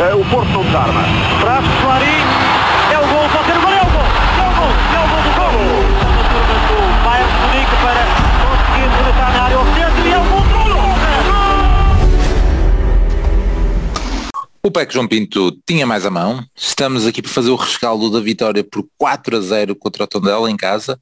O 0.00 0.24
Porto 0.30 0.48
não 0.48 0.64
desarma. 0.64 1.02
Traz 1.40 1.62
Clarim. 1.82 2.24
É 2.90 2.96
o 2.96 3.06
gol. 3.06 3.28
Pode 3.28 3.44
ser 3.44 3.58
o 3.58 3.60
gol. 3.60 3.70
É 3.70 3.82
o 3.82 3.84
gol. 3.84 4.08
É 4.40 4.48
o 4.48 4.52
gol. 4.56 4.72
É 4.96 4.98
o 4.98 5.08
gol 5.10 5.20
do 5.22 5.32
gol. 5.36 5.52
A 6.00 6.24
turma 6.32 6.56
do 6.66 6.76
Bayern 7.04 7.30
Munique 7.42 7.76
para 7.82 8.02
conseguir 8.40 8.88
rematar 8.96 9.30
na 9.34 9.42
área. 9.42 9.56
E 10.06 10.10
é 10.10 10.18
o 10.18 10.24
gol 10.24 10.40
do. 10.40 10.50
O 14.62 14.70
PEC 14.70 14.94
João 14.94 15.06
Pinto 15.06 15.52
tinha 15.66 15.86
mais 15.86 16.06
a 16.06 16.10
mão. 16.10 16.42
Estamos 16.56 17.06
aqui 17.06 17.20
para 17.20 17.30
fazer 17.30 17.50
o 17.50 17.56
rescaldo 17.56 18.10
da 18.10 18.20
vitória 18.20 18.64
por 18.64 18.86
4 18.96 19.36
a 19.36 19.40
0 19.40 19.76
contra 19.76 20.04
o 20.04 20.06
Tondela 20.06 20.50
em 20.50 20.56
casa. 20.56 20.98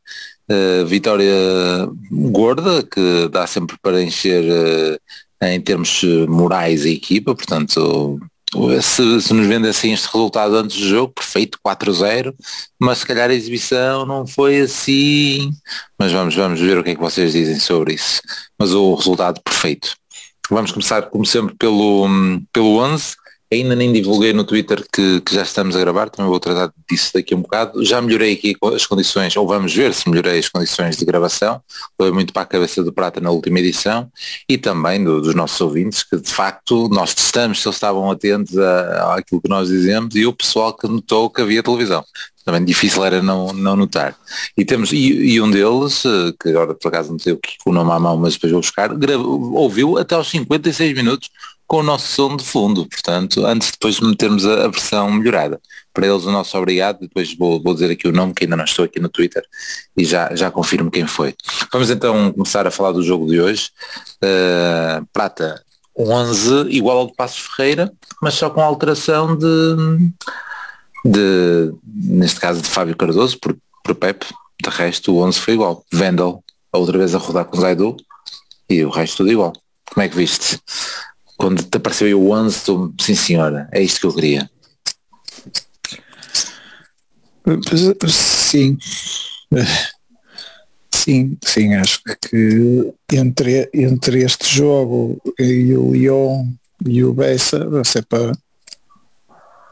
Uh, 0.51 0.85
vitória 0.87 1.89
gorda 2.11 2.83
que 2.83 3.29
dá 3.31 3.47
sempre 3.47 3.77
para 3.81 4.03
encher 4.03 4.43
uh, 4.43 4.99
em 5.47 5.61
termos 5.61 6.03
morais 6.29 6.85
a 6.85 6.89
equipa, 6.89 7.33
portanto 7.33 8.19
se, 8.83 9.21
se 9.21 9.35
nos 9.35 9.47
vendessem 9.47 9.93
este 9.93 10.07
resultado 10.07 10.57
antes 10.57 10.77
do 10.77 10.87
jogo, 10.87 11.13
perfeito, 11.13 11.59
4-0, 11.67 12.35
mas 12.79 12.99
se 12.99 13.07
calhar 13.07 13.31
a 13.31 13.35
exibição 13.35 14.07
não 14.07 14.27
foi 14.27 14.61
assim, 14.61 15.51
mas 15.99 16.13
vamos, 16.13 16.35
vamos 16.35 16.61
ver 16.61 16.79
o 16.79 16.85
que 16.85 16.91
é 16.91 16.95
que 16.95 17.01
vocês 17.01 17.33
dizem 17.33 17.59
sobre 17.59 17.95
isso. 17.95 18.21
Mas 18.59 18.73
o 18.73 18.95
resultado 18.95 19.41
perfeito. 19.43 19.97
Vamos 20.51 20.73
começar, 20.73 21.03
como 21.03 21.27
sempre, 21.27 21.55
pelo, 21.57 22.07
pelo 22.53 22.79
11, 22.79 23.17
Ainda 23.51 23.75
nem 23.75 23.91
divulguei 23.91 24.35
no 24.35 24.45
Twitter 24.45 24.85
que, 24.93 25.23
que, 25.23 25.35
já 25.35 25.41
estamos 25.41 25.75
a 25.75 25.81
gravar, 25.81 26.11
também 26.11 26.29
vou 26.29 26.39
tratar 26.39 26.71
disso 26.87 27.13
daqui 27.15 27.33
a 27.33 27.37
um 27.37 27.41
bocado. 27.41 27.83
Já 27.83 27.99
melhorei 28.03 28.35
aqui 28.35 28.55
as 28.75 28.85
condições, 28.85 29.35
ou 29.37 29.47
vamos 29.47 29.75
ver 29.75 29.95
se 29.95 30.07
melhorei 30.07 30.39
as 30.39 30.51
condições 30.51 30.99
de 30.99 31.05
gravação. 31.07 31.63
Foi 31.97 32.13
muito 32.13 32.31
para 32.31 32.43
a 32.43 32.47
cabeça 32.47 32.83
do 32.83 32.93
Prata 32.93 33.23
na 33.23 33.31
última 33.31 33.59
edição 33.59 34.11
e 34.47 34.59
também 34.59 35.03
do, 35.03 35.23
dos 35.23 35.35
nossos 35.35 35.59
ouvintes, 35.63 36.03
que 36.03 36.19
de 36.19 36.31
facto 36.31 36.91
nós 36.91 37.15
testamos 37.15 37.63
se 37.63 37.67
eles 37.67 37.77
estavam 37.77 38.11
atentos 38.11 38.59
a, 38.59 39.15
àquilo 39.15 39.41
que 39.41 39.49
nós 39.49 39.69
dizemos 39.69 40.15
e 40.15 40.27
o 40.27 40.33
pessoal 40.35 40.75
que 40.77 40.87
notou 40.87 41.31
que 41.31 41.41
havia 41.41 41.63
televisão. 41.63 42.05
Também 42.45 42.65
difícil 42.65 43.03
era 43.05 43.23
não, 43.23 43.53
não 43.55 43.77
notar. 43.77 44.15
E 44.57 44.65
temos, 44.65 44.93
e, 44.93 44.97
e 44.97 45.41
um 45.41 45.51
deles, 45.51 46.05
eh, 46.05 46.33
que 46.41 46.49
agora 46.49 46.75
por 46.75 46.89
acaso 46.89 47.13
não 47.13 47.19
sei 47.19 47.35
o 47.35 47.37
que 47.37 47.57
o 47.67 47.73
nome 47.73 47.93
à 47.93 47.99
mão, 47.99 48.17
mas 48.17 48.35
depois 48.35 48.53
vou 48.53 48.63
buscar, 48.63 48.95
gravou, 48.95 49.53
ouviu 49.55 49.99
até 49.99 50.15
aos 50.15 50.31
56 50.31 50.95
minutos 50.95 51.31
com 51.69 51.81
o 51.81 51.83
nosso 51.83 52.07
som 52.07 52.35
de 52.35 52.43
fundo, 52.43 52.87
portanto, 52.87 53.45
antes 53.45 53.69
de 53.69 53.73
depois 53.73 54.01
metermos 54.01 54.47
a, 54.47 54.65
a, 54.65 54.69
versão 54.69 55.13
melhorada. 55.13 55.61
Para 55.93 56.07
eles 56.07 56.25
o 56.25 56.33
nosso 56.33 56.57
obrigado, 56.57 57.01
depois 57.01 57.37
vou, 57.37 57.63
vou 57.63 57.75
dizer 57.75 57.91
aqui 57.91 58.09
o 58.09 58.13
nome, 58.13 58.33
que 58.33 58.45
ainda 58.45 58.57
não 58.57 58.65
estou 58.65 58.87
aqui 58.87 58.99
no 58.99 59.11
Twitter, 59.11 59.45
e 59.95 60.03
já, 60.03 60.35
já 60.35 60.51
confirmo 60.51 60.91
quem 60.91 61.07
foi. 61.07 61.35
Vamos 61.71 61.91
então 61.91 62.33
começar 62.33 62.67
a 62.67 62.71
falar 62.71 62.93
do 62.93 63.03
jogo 63.03 63.27
de 63.27 63.39
hoje. 63.39 63.71
Uh, 64.25 65.07
Prata, 65.13 65.63
11 65.95 66.69
igual 66.71 66.99
ao 66.99 67.07
de 67.07 67.15
Passos 67.15 67.41
Ferreira, 67.41 67.93
mas 68.23 68.35
só 68.35 68.49
com 68.49 68.63
alteração 68.63 69.37
de, 69.37 69.77
de 71.05 71.75
neste 71.85 72.41
caso 72.41 72.63
de 72.63 72.69
Fábio 72.69 72.97
Cardoso, 72.97 73.39
por, 73.39 73.55
por 73.85 73.95
Pepe, 73.95 74.27
de 74.63 74.71
resto 74.71 75.13
o 75.13 75.23
11 75.23 75.39
foi 75.39 75.55
igual. 75.55 75.85
Vendel, 75.93 76.43
outra 76.73 76.97
vez 76.97 77.15
a 77.15 77.19
rodar 77.19 77.45
com 77.45 77.61
Zaidu, 77.61 77.95
e 78.71 78.83
o 78.83 78.89
resto 78.89 79.19
tudo 79.19 79.33
igual. 79.33 79.53
Como 79.93 80.03
é 80.03 80.09
que 80.09 80.17
viste? 80.17 80.59
Quando 81.39 81.63
te 81.63 81.77
apareceu 81.77 82.21
o 82.21 82.33
11, 82.33 82.65
tu, 82.65 82.95
sim 83.01 83.15
senhora, 83.15 83.69
é 83.73 83.81
isto 83.81 84.01
que 84.01 84.07
eu 84.07 84.15
queria. 84.15 84.51
Sim. 88.09 88.77
Sim, 90.93 91.39
sim, 91.43 91.75
acho 91.75 92.03
que 92.21 92.93
entre, 93.13 93.71
entre 93.73 94.23
este 94.23 94.47
jogo 94.57 95.19
e 95.39 95.75
o 95.75 95.93
Lyon 95.93 96.53
e 96.85 97.03
o 97.05 97.15
Bessa, 97.15 97.67
se 97.85 98.01
é 98.01 98.03
para 98.03 98.33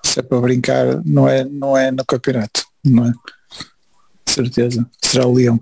se 0.02 0.20
é 0.20 0.22
para 0.22 0.40
brincar, 0.40 1.04
não 1.04 1.28
é, 1.28 1.44
não 1.44 1.76
é 1.76 1.90
no 1.90 2.06
campeonato, 2.06 2.64
não 2.82 3.06
é? 3.06 3.12
certeza, 4.26 4.88
será 5.02 5.26
o 5.26 5.34
Leão 5.34 5.60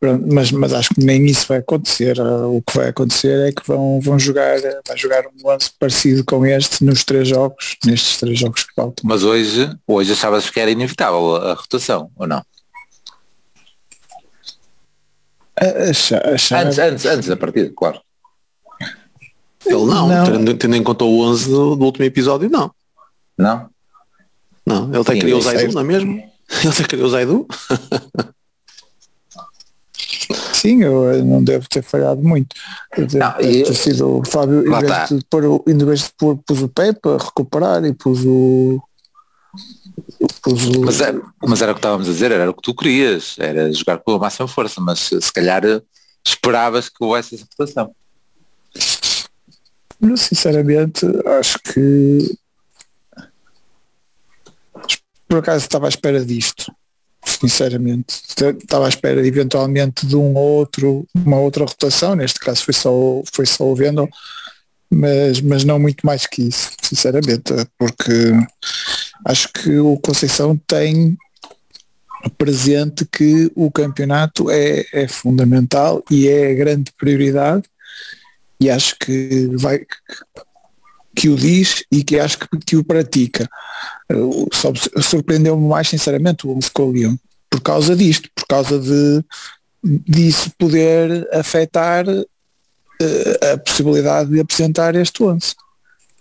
mas, 0.00 0.52
mas 0.52 0.72
acho 0.72 0.94
que 0.94 1.04
nem 1.04 1.26
isso 1.26 1.46
vai 1.48 1.58
acontecer. 1.58 2.20
Ah, 2.20 2.46
o 2.46 2.62
que 2.62 2.76
vai 2.76 2.88
acontecer 2.88 3.48
é 3.48 3.52
que 3.52 3.66
vão, 3.66 4.00
vão 4.00 4.18
jogar, 4.18 4.56
vai 4.86 4.96
jogar 4.96 5.24
um 5.26 5.48
lance 5.48 5.70
parecido 5.78 6.24
com 6.24 6.46
este 6.46 6.84
nos 6.84 7.02
três 7.02 7.28
jogos, 7.28 7.76
nestes 7.84 8.18
três 8.18 8.38
jogos 8.38 8.62
que 8.62 8.74
faltam. 8.74 9.02
Mas 9.04 9.24
hoje, 9.24 9.68
hoje 9.86 10.12
achavas 10.12 10.48
que 10.48 10.60
era 10.60 10.70
inevitável 10.70 11.36
a 11.36 11.54
rotação, 11.54 12.10
ou 12.16 12.26
não? 12.26 12.44
Achar, 15.90 16.24
achar... 16.28 16.66
Antes, 16.66 16.78
antes, 16.78 17.04
antes 17.04 17.28
da 17.28 17.36
partida, 17.36 17.72
claro. 17.76 18.00
Ele 19.66 19.84
não, 19.84 20.06
não. 20.06 20.24
Tendo, 20.24 20.54
tendo, 20.54 20.76
em 20.76 20.82
conta 20.82 21.04
o 21.04 21.20
11 21.22 21.50
do, 21.50 21.76
do, 21.76 21.84
último 21.84 22.04
episódio, 22.04 22.48
não. 22.48 22.70
Não? 23.36 23.68
Não, 24.64 24.88
ele 24.90 25.00
até 25.00 25.18
criou 25.18 25.40
o 25.40 25.42
Zaidu, 25.42 25.74
não 25.74 25.80
é 25.80 25.84
mesmo? 25.84 26.12
Ele 26.60 26.68
até 26.68 26.84
criou 26.84 27.06
o 27.06 27.10
Zaidu. 27.10 27.46
Sim, 30.58 30.82
eu 30.82 31.24
não 31.24 31.42
devo 31.42 31.68
ter 31.68 31.82
falhado 31.82 32.20
muito. 32.20 32.56
Não, 32.96 33.32
ter 33.34 33.74
sido 33.74 34.18
o 34.18 34.24
Fábio, 34.24 34.66
em 34.66 34.80
vez, 34.80 34.86
tá. 34.86 35.04
de 35.06 35.24
pôr, 35.30 35.62
em 35.68 35.78
vez 35.78 36.00
de 36.00 36.10
pôr, 36.18 36.36
pus 36.38 36.62
o 36.62 36.68
Pepe 36.68 37.08
a 37.08 37.16
recuperar 37.16 37.84
e 37.84 37.94
pus 37.94 38.24
o. 38.24 38.82
Pus 40.42 40.66
o... 40.66 40.80
Mas, 40.80 41.00
era, 41.00 41.22
mas 41.46 41.62
era 41.62 41.70
o 41.70 41.74
que 41.76 41.78
estávamos 41.78 42.08
a 42.08 42.12
dizer, 42.12 42.32
era 42.32 42.50
o 42.50 42.54
que 42.54 42.62
tu 42.62 42.74
querias, 42.74 43.36
era 43.38 43.72
jogar 43.72 43.98
com 43.98 44.12
a 44.12 44.18
máxima 44.18 44.48
força, 44.48 44.80
mas 44.80 44.98
se 44.98 45.32
calhar 45.32 45.64
eh, 45.64 45.80
esperavas 46.26 46.88
que 46.88 47.04
houvesse 47.04 47.36
essa 47.36 47.46
votação. 47.56 47.94
Sinceramente, 50.16 51.06
acho 51.38 51.58
que 51.60 52.36
por 55.28 55.38
acaso 55.38 55.64
estava 55.64 55.86
à 55.86 55.88
espera 55.88 56.24
disto 56.24 56.72
sinceramente. 57.24 58.22
Estava 58.62 58.86
à 58.86 58.88
espera 58.88 59.26
eventualmente 59.26 60.06
de 60.06 60.16
um 60.16 60.34
outro, 60.36 61.06
uma 61.14 61.38
outra 61.38 61.64
rotação, 61.64 62.14
neste 62.14 62.38
caso 62.40 62.64
foi 62.64 62.74
só, 62.74 62.92
foi 63.32 63.46
só 63.46 63.64
o 63.64 63.74
Vendel, 63.74 64.08
mas, 64.90 65.40
mas 65.40 65.64
não 65.64 65.78
muito 65.78 66.06
mais 66.06 66.26
que 66.26 66.42
isso, 66.42 66.70
sinceramente, 66.82 67.52
porque 67.78 68.32
acho 69.26 69.52
que 69.52 69.78
o 69.78 69.98
Conceição 69.98 70.56
tem 70.66 71.16
presente 72.36 73.04
que 73.04 73.50
o 73.54 73.70
campeonato 73.70 74.50
é, 74.50 74.84
é 74.92 75.06
fundamental 75.06 76.02
e 76.10 76.28
é 76.28 76.50
a 76.50 76.54
grande 76.54 76.92
prioridade. 76.92 77.64
E 78.60 78.68
acho 78.68 78.96
que 78.98 79.48
vai 79.52 79.86
que 81.14 81.28
o 81.28 81.36
diz 81.36 81.82
e 81.90 82.04
que 82.04 82.18
acho 82.18 82.38
que, 82.38 82.46
que 82.64 82.76
o 82.76 82.84
pratica. 82.84 83.48
Surpreendeu-me 85.02 85.66
mais 85.66 85.88
sinceramente 85.88 86.46
o 86.46 86.58
Leon 86.90 87.16
por 87.50 87.60
causa 87.60 87.96
disto, 87.96 88.28
por 88.34 88.46
causa 88.46 88.78
de 88.78 89.24
disso 89.82 90.50
poder 90.58 91.28
afetar 91.32 92.06
uh, 92.08 93.52
a 93.52 93.58
possibilidade 93.58 94.30
de 94.30 94.40
apresentar 94.40 94.94
este 94.94 95.22
11. 95.22 95.54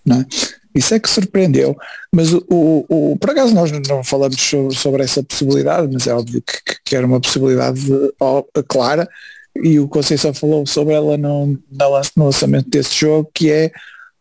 Não 0.06 0.22
é? 0.22 0.26
Isso 0.74 0.94
é 0.94 1.00
que 1.00 1.09
surpreendeu. 1.09 1.76
Mas 2.14 2.31
o, 2.31 2.46
o, 2.50 2.86
o, 2.88 3.18
por 3.18 3.31
acaso 3.31 3.53
nós 3.53 3.72
não 3.72 4.03
falamos 4.03 4.40
sobre, 4.40 4.76
sobre 4.76 5.03
essa 5.03 5.24
possibilidade, 5.24 5.90
mas 5.92 6.06
é 6.06 6.14
óbvio 6.14 6.42
que, 6.42 6.76
que 6.86 6.96
era 6.96 7.06
uma 7.06 7.20
possibilidade 7.20 7.81
clara 8.68 9.09
e 9.64 9.80
o 9.80 9.88
Conceição 9.88 10.34
falou 10.34 10.68
sobre 10.68 10.94
ela 10.94 11.18
no, 11.18 11.47
no 11.47 12.26
lançamento 12.26 12.70
desse 12.70 12.96
jogo, 12.96 13.30
que 13.34 13.52
é 13.52 13.72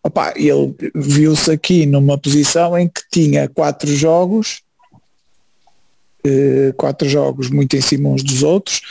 Opa, 0.06 0.32
ele 0.36 0.72
viu-se 0.94 1.50
aqui 1.50 1.84
numa 1.84 2.16
posição 2.16 2.78
em 2.78 2.86
que 2.86 3.02
tinha 3.10 3.48
quatro 3.48 3.92
jogos, 3.92 4.62
eh, 6.24 6.72
quatro 6.76 7.08
jogos 7.08 7.50
muito 7.50 7.76
em 7.76 7.80
cima 7.80 8.10
uns 8.10 8.22
dos 8.22 8.44
outros, 8.44 8.82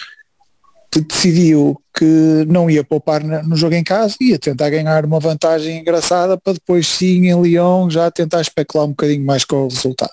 decidiu 1.02 1.82
que 1.98 2.46
não 2.50 2.70
ia 2.70 2.84
poupar 2.84 3.24
no 3.24 3.56
jogo 3.56 3.76
em 3.76 3.84
casa, 3.84 4.16
ia 4.20 4.38
tentar 4.38 4.70
ganhar 4.70 5.06
uma 5.06 5.20
vantagem 5.20 5.80
engraçada 5.80 6.38
para 6.38 6.54
depois 6.54 6.86
sim 6.86 7.28
em 7.28 7.42
Lyon 7.42 7.90
já 7.90 8.12
tentar 8.12 8.42
especular 8.42 8.86
um 8.86 8.90
bocadinho 8.90 9.26
mais 9.26 9.46
com 9.46 9.64
o 9.64 9.70
resultado. 9.70 10.12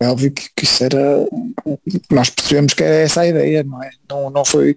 É 0.00 0.08
óbvio 0.08 0.32
que, 0.32 0.48
que 0.56 0.64
isso 0.64 0.82
era. 0.82 0.98
Nós 2.10 2.28
percebemos 2.28 2.74
que 2.74 2.82
era 2.82 2.96
essa 2.96 3.20
a 3.20 3.28
ideia, 3.28 3.62
não 3.62 3.80
é? 3.82 3.90
Não, 4.10 4.30
não, 4.30 4.44
foi, 4.44 4.74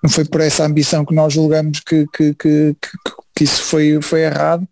não 0.00 0.08
foi 0.08 0.24
por 0.24 0.40
essa 0.40 0.64
ambição 0.64 1.04
que 1.04 1.14
nós 1.14 1.32
julgamos 1.32 1.80
que, 1.80 2.06
que, 2.14 2.32
que, 2.34 2.76
que 3.34 3.44
isso 3.44 3.62
foi, 3.62 4.00
foi 4.00 4.22
errado. 4.22 4.66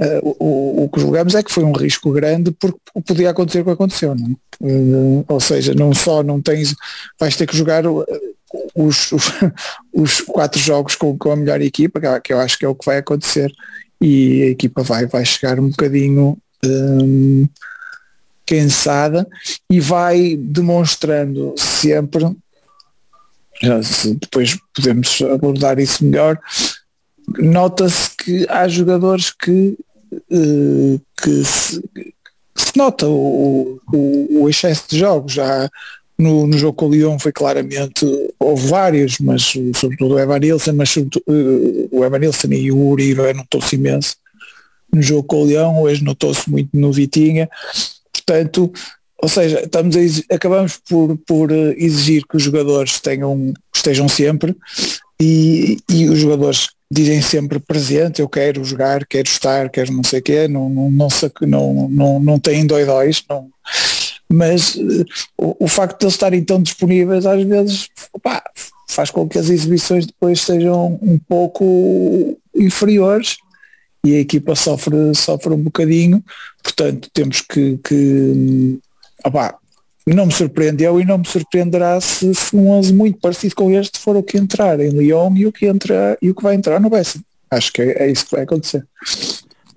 Uh, 0.00 0.36
o, 0.40 0.84
o, 0.84 0.88
que 0.88 1.00
julgamos 1.00 1.34
é 1.34 1.42
que 1.42 1.52
foi 1.52 1.62
um 1.62 1.72
risco 1.72 2.10
grande 2.10 2.50
porque 2.50 2.78
podia 3.06 3.30
acontecer 3.30 3.60
o 3.60 3.64
que 3.64 3.70
aconteceu. 3.70 4.16
Uh, 4.60 5.24
ou 5.28 5.40
seja, 5.40 5.74
não 5.74 5.94
só 5.94 6.22
não 6.22 6.40
tens, 6.40 6.74
vais 7.20 7.36
ter 7.36 7.46
que 7.46 7.56
jogar 7.56 7.84
os, 7.86 9.12
os, 9.12 9.12
os 9.92 10.20
quatro 10.22 10.60
jogos 10.60 10.94
com, 10.94 11.16
com, 11.16 11.30
a 11.30 11.36
melhor 11.36 11.60
equipa, 11.60 12.00
que 12.20 12.32
eu 12.32 12.40
acho 12.40 12.58
que 12.58 12.64
é 12.64 12.68
o 12.68 12.74
que 12.74 12.86
vai 12.86 12.98
acontecer, 12.98 13.52
e 14.00 14.42
a 14.42 14.46
equipa 14.46 14.82
vai, 14.82 15.06
vai 15.06 15.24
chegar 15.24 15.60
um 15.60 15.68
bocadinho 15.68 16.36
um, 16.64 17.46
cansada 18.46 19.26
e 19.70 19.80
vai 19.80 20.36
demonstrando 20.36 21.54
sempre, 21.56 22.24
depois 24.20 24.58
podemos 24.74 25.22
abordar 25.22 25.78
isso 25.78 26.04
melhor, 26.04 26.38
nota-se 27.38 28.11
que 28.24 28.46
há 28.48 28.68
jogadores 28.68 29.30
que 29.30 29.76
uh, 30.12 31.00
que, 31.20 31.44
se, 31.44 31.82
se, 32.54 32.76
nota 32.76 33.06
o, 33.06 33.80
o, 33.92 34.42
o, 34.42 34.48
excesso 34.48 34.84
de 34.88 34.98
jogos. 34.98 35.32
Já 35.32 35.68
no, 36.18 36.46
no 36.46 36.56
jogo 36.56 36.74
com 36.74 36.86
o 36.86 36.92
Lyon 36.92 37.18
foi 37.18 37.32
claramente, 37.32 38.06
houve 38.38 38.68
vários, 38.68 39.18
mas 39.18 39.52
sobretudo 39.74 40.14
o 40.14 40.18
Evan 40.18 40.38
Nilsson, 40.38 40.72
mas 40.72 40.90
sobretudo, 40.90 41.24
uh, 41.26 41.88
o 41.90 42.04
Evan 42.04 42.18
Nilsson 42.18 42.52
e 42.52 42.70
o 42.70 42.88
Uribe 42.88 43.32
notou-se 43.34 43.76
imenso 43.76 44.16
no 44.92 45.02
jogo 45.02 45.24
com 45.24 45.42
o 45.42 45.44
Leão, 45.44 45.82
hoje 45.82 46.04
notou-se 46.04 46.48
muito 46.50 46.68
no 46.74 46.92
Vitinha, 46.92 47.48
portanto, 48.12 48.70
ou 49.16 49.28
seja, 49.28 49.60
estamos 49.62 49.96
a, 49.96 50.34
acabamos 50.34 50.78
por, 50.86 51.16
por 51.26 51.50
exigir 51.50 52.26
que 52.26 52.36
os 52.36 52.42
jogadores 52.42 53.00
tenham, 53.00 53.54
estejam 53.74 54.06
sempre 54.06 54.54
e, 55.18 55.78
e 55.88 56.10
os 56.10 56.18
jogadores 56.18 56.68
dizem 56.92 57.22
sempre 57.22 57.58
presente, 57.58 58.20
eu 58.20 58.28
quero 58.28 58.62
jogar, 58.62 59.06
quero 59.06 59.26
estar, 59.26 59.70
quero 59.70 59.90
não 59.92 60.04
sei 60.04 60.20
o 60.20 60.22
quê, 60.22 60.46
não, 60.46 60.68
não, 60.68 60.90
não, 60.90 61.08
não, 61.40 61.88
não, 61.88 62.20
não 62.20 62.38
têm 62.38 62.66
doidóis, 62.66 63.24
não, 63.28 63.48
mas 64.28 64.76
o, 65.38 65.64
o, 65.64 65.68
facto 65.68 65.98
de 65.98 66.04
eles 66.04 66.14
estarem 66.14 66.44
tão 66.44 66.60
disponíveis 66.60 67.24
às 67.24 67.42
vezes 67.44 67.88
opa, 68.12 68.42
faz 68.88 69.10
com 69.10 69.26
que 69.26 69.38
as 69.38 69.48
exibições 69.48 70.04
depois 70.04 70.42
sejam 70.42 70.98
um 71.00 71.18
pouco 71.18 72.38
inferiores 72.54 73.38
e 74.04 74.14
a 74.14 74.18
equipa 74.18 74.54
sofre, 74.54 75.14
sofre 75.14 75.54
um 75.54 75.62
bocadinho, 75.62 76.22
portanto 76.62 77.08
temos 77.14 77.40
que, 77.40 77.78
que 77.78 78.78
opa, 79.24 79.58
não 80.06 80.26
me 80.26 80.32
surpreendeu 80.32 81.00
e 81.00 81.04
não 81.04 81.18
me 81.18 81.26
surpreenderá 81.26 82.00
se, 82.00 82.34
se 82.34 82.56
um 82.56 82.68
11 82.70 82.92
muito 82.92 83.20
parecido 83.20 83.54
com 83.54 83.70
este 83.70 83.98
for 83.98 84.16
o 84.16 84.22
que 84.22 84.36
entrar 84.36 84.80
em 84.80 84.90
Lyon 84.90 85.34
e 85.36 85.46
o 85.46 85.52
que, 85.52 85.66
entra, 85.66 86.18
e 86.20 86.30
o 86.30 86.34
que 86.34 86.42
vai 86.42 86.54
entrar 86.54 86.80
no 86.80 86.90
Bessin. 86.90 87.20
Acho 87.50 87.72
que 87.72 87.82
é, 87.82 88.04
é, 88.04 88.10
isso 88.10 88.24
que 88.24 88.32
vai 88.32 88.42
acontecer. 88.42 88.84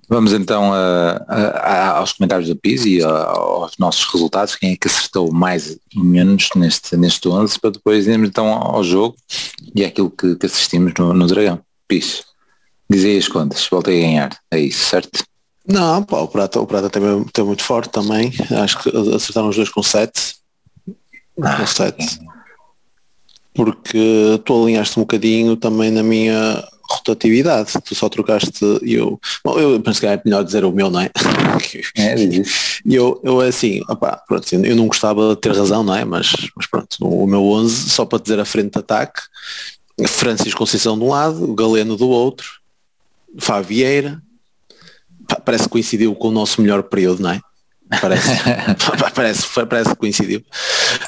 Vamos 0.08 0.34
então 0.34 0.72
a, 0.72 1.24
a, 1.28 1.90
aos 1.98 2.14
comentários 2.14 2.48
do 2.48 2.56
PIS 2.56 2.86
e 2.86 3.04
aos 3.04 3.74
nossos 3.78 4.06
resultados, 4.14 4.56
quem 4.56 4.72
é 4.72 4.76
que 4.76 4.88
acertou 4.88 5.32
mais 5.32 5.78
e 5.94 6.00
menos 6.00 6.50
neste, 6.56 6.96
neste 6.96 7.28
11, 7.28 7.60
para 7.60 7.72
depois 7.72 8.08
irmos 8.08 8.30
então 8.30 8.48
ao 8.48 8.84
jogo 8.84 9.16
e 9.76 9.84
aquilo 9.84 10.12
que, 10.12 10.36
que 10.36 10.46
assistimos 10.46 10.94
no, 10.98 11.14
no 11.14 11.28
Dragão. 11.28 11.60
PIS, 11.88 12.24
dizei 12.90 13.18
as 13.18 13.28
contas, 13.28 13.68
voltei 13.70 14.00
a 14.00 14.08
ganhar, 14.08 14.38
é 14.52 14.60
isso, 14.60 14.86
certo? 14.86 15.24
Não, 15.68 16.04
pá, 16.04 16.18
o 16.20 16.28
Prata, 16.28 16.60
o 16.60 16.68
Prata 16.68 16.90
teve, 16.90 17.26
teve 17.34 17.48
muito 17.48 17.64
forte 17.64 17.90
também. 17.90 18.32
Acho 18.62 18.82
que 18.82 18.90
acertaram 19.16 19.50
os 19.50 19.56
dois 19.56 19.70
com 19.70 19.82
7. 19.82 20.36
Ah, 21.42 21.58
com 21.58 21.66
7. 21.66 22.20
Porque 23.54 24.42
tu 24.44 24.64
alinhaste 24.64 25.00
um 25.00 25.04
bocadinho 25.04 25.56
também 25.56 25.90
na 25.90 26.04
minha 26.04 26.64
rotatividade. 26.90 27.74
Tu 27.84 27.96
só 27.96 28.08
trocaste 28.10 28.64
e 28.84 28.94
eu. 28.94 29.20
Bom, 29.44 29.58
eu 29.58 29.80
penso 29.82 30.00
que 30.00 30.06
é 30.06 30.22
melhor 30.24 30.44
dizer 30.44 30.64
o 30.66 30.72
meu, 30.72 30.90
não 30.90 31.00
é? 31.00 31.10
É, 31.98 32.16
e 32.86 32.96
eu, 32.96 33.20
eu 33.24 33.40
assim, 33.42 33.82
opá, 33.90 34.22
pronto, 34.28 34.54
eu 34.54 34.76
não 34.76 34.88
gostava 34.88 35.36
de 35.36 35.42
ter 35.42 35.56
razão, 35.56 35.84
não 35.84 35.96
é? 35.96 36.06
Mas, 36.06 36.32
mas 36.56 36.68
pronto, 36.68 36.96
o 37.02 37.26
meu 37.26 37.44
11, 37.44 37.90
só 37.90 38.06
para 38.06 38.22
dizer 38.22 38.40
a 38.40 38.46
frente 38.46 38.74
de 38.74 38.80
ataque, 38.80 39.22
Francisco 40.08 40.60
Conceição 40.60 40.98
de 40.98 41.04
um 41.04 41.10
lado, 41.10 41.56
Galeno 41.56 41.96
do 41.96 42.10
outro, 42.10 42.48
Fabieira, 43.40 44.22
parece 45.44 45.64
que 45.64 45.70
coincidiu 45.70 46.16
com 46.16 46.30
o 46.30 46.32
nosso 46.32 46.62
melhor 46.62 46.84
período, 46.84 47.22
não 47.24 47.32
é? 47.32 47.42
Parece, 48.02 48.30
parece, 49.14 49.66
parece 49.68 49.90
que 49.92 49.96
coincidiu. 49.96 50.44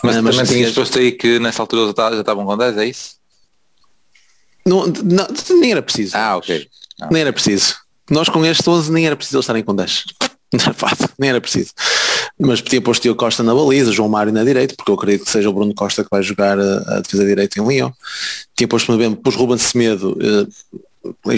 Mas, 0.03 0.21
mas 0.21 0.35
também 0.35 0.53
tinhas 0.53 0.73
posto 0.73 0.99
aí 0.99 1.11
que 1.11 1.39
nessa 1.39 1.61
altura 1.61 1.93
já 1.95 2.19
estavam 2.19 2.45
com 2.45 2.57
10, 2.57 2.77
é 2.77 2.85
isso? 2.85 3.15
Não, 4.65 4.85
não, 4.85 5.27
nem 5.59 5.71
era 5.71 5.81
preciso. 5.81 6.15
Ah, 6.15 6.37
ok. 6.37 6.67
Não. 6.99 7.09
Nem 7.09 7.21
era 7.21 7.33
preciso. 7.33 7.75
Nós 8.09 8.29
com 8.29 8.45
este 8.45 8.69
11 8.69 8.91
nem 8.91 9.05
era 9.05 9.15
preciso 9.15 9.37
eles 9.37 9.43
estarem 9.43 9.63
com 9.63 9.75
10. 9.75 10.03
nem 11.17 11.29
era 11.29 11.41
preciso. 11.41 11.71
Mas 12.39 12.61
tinha 12.61 12.81
posto 12.81 13.09
o 13.09 13.15
Costa 13.15 13.41
na 13.41 13.53
baliza, 13.53 13.91
João 13.91 14.09
Mário 14.09 14.31
na 14.31 14.43
direita, 14.43 14.75
porque 14.75 14.91
eu 14.91 14.95
acredito 14.95 15.25
que 15.25 15.31
seja 15.31 15.49
o 15.49 15.53
Bruno 15.53 15.73
Costa 15.73 16.03
que 16.03 16.09
vai 16.11 16.21
jogar 16.21 16.59
a, 16.59 16.97
a 16.97 16.99
defesa 16.99 17.25
direita 17.25 17.59
em 17.59 17.65
Leão. 17.65 17.93
Tinha 18.55 18.67
posto, 18.67 18.93
pus 19.23 19.35
Ruben 19.35 19.57
Semedo 19.57 20.17
eh, 20.21 20.47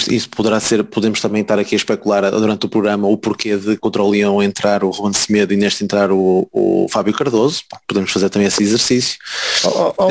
isso 0.10 0.30
poderá 0.30 0.60
ser, 0.60 0.84
podemos 0.84 1.20
também 1.22 1.42
estar 1.42 1.60
aqui 1.60 1.76
a 1.76 1.78
especular 1.78 2.30
durante 2.32 2.66
o 2.66 2.70
programa 2.70 3.08
o 3.08 3.18
porquê 3.18 3.58
de 3.58 3.78
contra 3.78 4.02
o 4.04 4.10
Leão 4.10 4.42
entrar 4.42 4.84
o 4.84 4.90
Ruben 4.90 5.14
Semedo 5.14 5.54
e 5.54 5.58
neste 5.58 5.84
entrar 5.84 6.12
o, 6.12 6.48
o 6.52 6.88
Fábio 6.90 7.14
Cardoso, 7.14 7.64
podemos 7.88 8.12
fazer 8.12 8.30
também 8.30 8.48
esse 8.48 8.64
exercício. 8.64 9.18
Oh, 9.66 9.94
oh, 9.98 10.08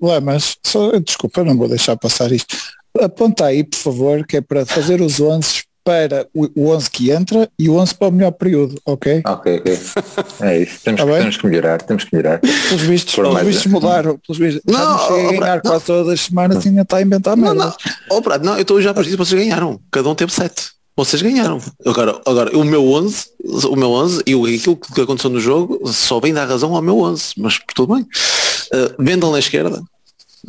oh, 0.00 0.06
Lemas, 0.06 0.56
só, 0.64 0.92
desculpa, 0.98 1.44
não 1.44 1.56
vou 1.56 1.68
deixar 1.68 1.96
passar 1.96 2.32
isto. 2.32 2.56
Aponta 3.00 3.46
aí, 3.46 3.62
por 3.64 3.78
favor, 3.78 4.26
que 4.26 4.38
é 4.38 4.40
para 4.40 4.66
fazer 4.66 5.00
os 5.00 5.20
11 5.20 5.69
para 5.90 6.28
o 6.32 6.68
11 6.68 6.88
que 6.88 7.10
entra 7.10 7.50
e 7.58 7.68
o 7.68 7.74
11 7.74 7.96
para 7.96 8.08
o 8.08 8.12
melhor 8.12 8.30
período, 8.30 8.80
ok? 8.86 9.22
Ok, 9.26 9.58
ok. 9.58 9.78
É 10.40 10.62
isso. 10.62 10.80
Temos, 10.84 11.00
tá 11.00 11.06
que, 11.06 11.18
temos 11.18 11.36
que 11.36 11.46
melhorar, 11.46 11.82
temos 11.82 12.04
que 12.04 12.16
melhorar. 12.16 12.40
Pelos 12.40 12.82
vistos, 12.82 13.14
pelos 13.14 13.42
vistos 13.42 13.66
mudaram. 13.66 14.18
Pelos 14.24 14.38
vistos, 14.38 14.62
não, 14.64 14.98
chega 15.08 15.28
a 15.28 15.32
ganhar 15.32 15.60
quase 15.60 15.84
todas 15.84 16.08
as 16.08 16.20
semanas 16.20 16.64
e 16.64 16.68
ainda 16.68 16.82
está 16.82 16.98
a 16.98 17.02
inventar 17.02 17.36
não, 17.36 17.54
Não, 17.54 17.74
oh, 18.08 18.22
Prato, 18.22 18.44
não, 18.44 18.54
eu 18.54 18.62
estou 18.62 18.80
já 18.80 18.94
para 18.94 19.02
isso, 19.02 19.16
vocês 19.16 19.42
ganharam. 19.42 19.80
Cada 19.90 20.08
um 20.08 20.14
teve 20.14 20.32
7. 20.32 20.70
Vocês 20.96 21.20
ganharam. 21.20 21.60
Agora, 21.84 22.20
agora 22.24 22.56
o 22.56 22.64
meu 22.64 22.86
11, 22.92 23.26
o 23.68 23.76
meu 23.76 23.90
11 23.90 24.22
e 24.26 24.54
aquilo 24.56 24.76
que 24.76 25.00
aconteceu 25.00 25.30
no 25.30 25.40
jogo 25.40 25.80
só 25.92 26.20
vem 26.20 26.32
dar 26.32 26.46
razão 26.46 26.74
ao 26.74 26.82
meu 26.82 27.00
11, 27.00 27.32
mas 27.38 27.58
tudo 27.74 27.94
bem. 27.94 28.02
Uh, 28.02 29.02
Vendam 29.02 29.32
na 29.32 29.38
esquerda. 29.40 29.82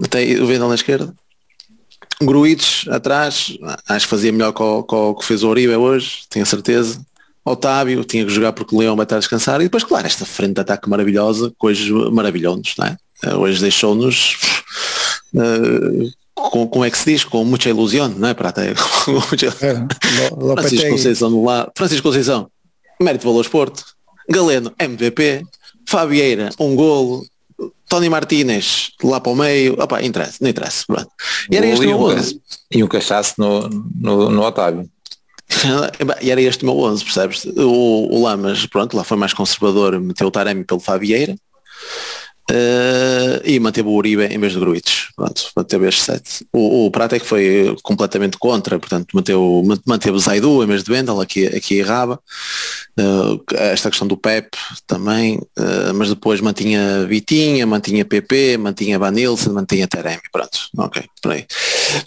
Tem 0.09 0.39
o 0.39 0.45
Vendam 0.45 0.69
na 0.69 0.75
esquerda. 0.75 1.13
Gruites 2.21 2.87
atrás, 2.87 3.57
acho 3.87 4.05
que 4.05 4.09
fazia 4.09 4.31
melhor 4.31 4.51
com, 4.53 4.85
o 4.87 5.15
que 5.15 5.25
fez 5.25 5.43
o 5.43 5.49
Oribe 5.49 5.75
hoje, 5.75 6.21
tenho 6.29 6.45
certeza. 6.45 6.99
Otávio 7.43 8.03
tinha 8.03 8.23
que 8.23 8.31
jogar 8.31 8.53
porque 8.53 8.75
o 8.75 8.79
Leão 8.79 8.95
vai 8.95 9.03
estar 9.03 9.15
a 9.15 9.19
descansar 9.19 9.59
e 9.61 9.63
depois, 9.63 9.83
claro, 9.83 10.05
esta 10.05 10.25
frente 10.25 10.53
de 10.53 10.61
ataque 10.61 10.87
maravilhosa, 10.87 11.51
coisas 11.57 11.89
maravilhosos, 12.11 12.75
não 12.77 12.85
é? 12.85 12.97
Hoje 13.35 13.61
deixou-nos 13.61 14.37
uh, 15.33 16.11
com, 16.35 16.67
como 16.67 16.85
é 16.85 16.91
que 16.91 16.97
se 16.97 17.11
diz? 17.11 17.23
Com 17.23 17.43
muita 17.43 17.69
ilusão, 17.69 18.09
não 18.09 18.27
é? 18.27 18.33
Para 18.33 18.49
até, 18.49 18.71
é, 18.71 18.75
Francisco 20.55 20.89
Conceição 20.89 21.29
do 21.29 21.43
lado. 21.43 21.71
Francisco 21.75 22.07
Conceição, 22.07 22.49
mérito 22.99 23.27
valor 23.27 23.41
esporte. 23.41 23.83
Galeno, 24.29 24.73
MVP. 24.79 25.43
Fabieira, 25.87 26.49
um 26.59 26.75
golo. 26.75 27.25
Tony 27.87 28.09
Martínez 28.09 28.91
lá 29.03 29.19
para 29.19 29.31
o 29.31 29.35
meio, 29.35 29.73
opa, 29.81 30.01
interessa, 30.01 30.37
não 30.41 30.49
interessa. 30.49 30.83
Pronto. 30.87 31.09
E 31.49 31.57
era 31.57 31.65
este 31.65 31.85
o 31.85 31.89
meu 31.89 32.01
11. 32.01 32.41
E 32.71 32.83
um 32.83 32.87
cachaço 32.87 33.35
no, 33.37 33.67
no, 33.69 34.29
no 34.29 34.41
Otávio. 34.41 34.89
e 36.21 36.31
era 36.31 36.41
este 36.41 36.63
o 36.63 36.67
meu 36.67 36.79
11, 36.79 37.03
percebes? 37.03 37.45
O, 37.45 38.15
o 38.15 38.23
Lamas, 38.23 38.65
pronto, 38.65 38.95
lá 38.95 39.03
foi 39.03 39.17
mais 39.17 39.33
conservador, 39.33 39.99
meteu 39.99 40.27
o 40.27 40.31
Taremi 40.31 40.63
pelo 40.63 40.79
Fabieira. 40.79 41.35
Uh, 42.49 43.39
e 43.45 43.59
manteve 43.59 43.87
o 43.87 43.93
Uribe 43.93 44.25
em 44.25 44.39
vez 44.39 44.53
de 44.53 44.59
Gruites. 44.59 45.00
Pronto, 45.15 45.49
manteve 45.55 45.87
este. 45.87 46.11
O, 46.53 46.85
o 46.85 46.91
Prata 46.91 47.15
é 47.15 47.19
que 47.19 47.25
foi 47.25 47.75
completamente 47.83 48.37
contra, 48.37 48.79
portanto 48.79 49.07
manteve, 49.13 49.39
manteve 49.85 50.19
Zaidu 50.19 50.63
em 50.63 50.67
vez 50.67 50.83
de 50.83 50.91
Wendel, 50.91 51.19
aqui, 51.19 51.45
aqui 51.47 51.75
errava. 51.75 52.19
Uh, 52.99 53.41
esta 53.55 53.89
questão 53.89 54.07
do 54.07 54.17
Pep 54.17 54.49
também, 54.85 55.37
uh, 55.37 55.93
mas 55.95 56.09
depois 56.09 56.41
mantinha 56.41 57.05
Vitinha, 57.05 57.65
mantinha 57.65 58.05
PP, 58.05 58.57
mantinha 58.57 58.99
Vanilson, 58.99 59.53
mantinha 59.53 59.87
Teremi. 59.87 60.21
Pronto, 60.31 60.59
ok, 60.77 61.03
por 61.21 61.31
aí. 61.31 61.45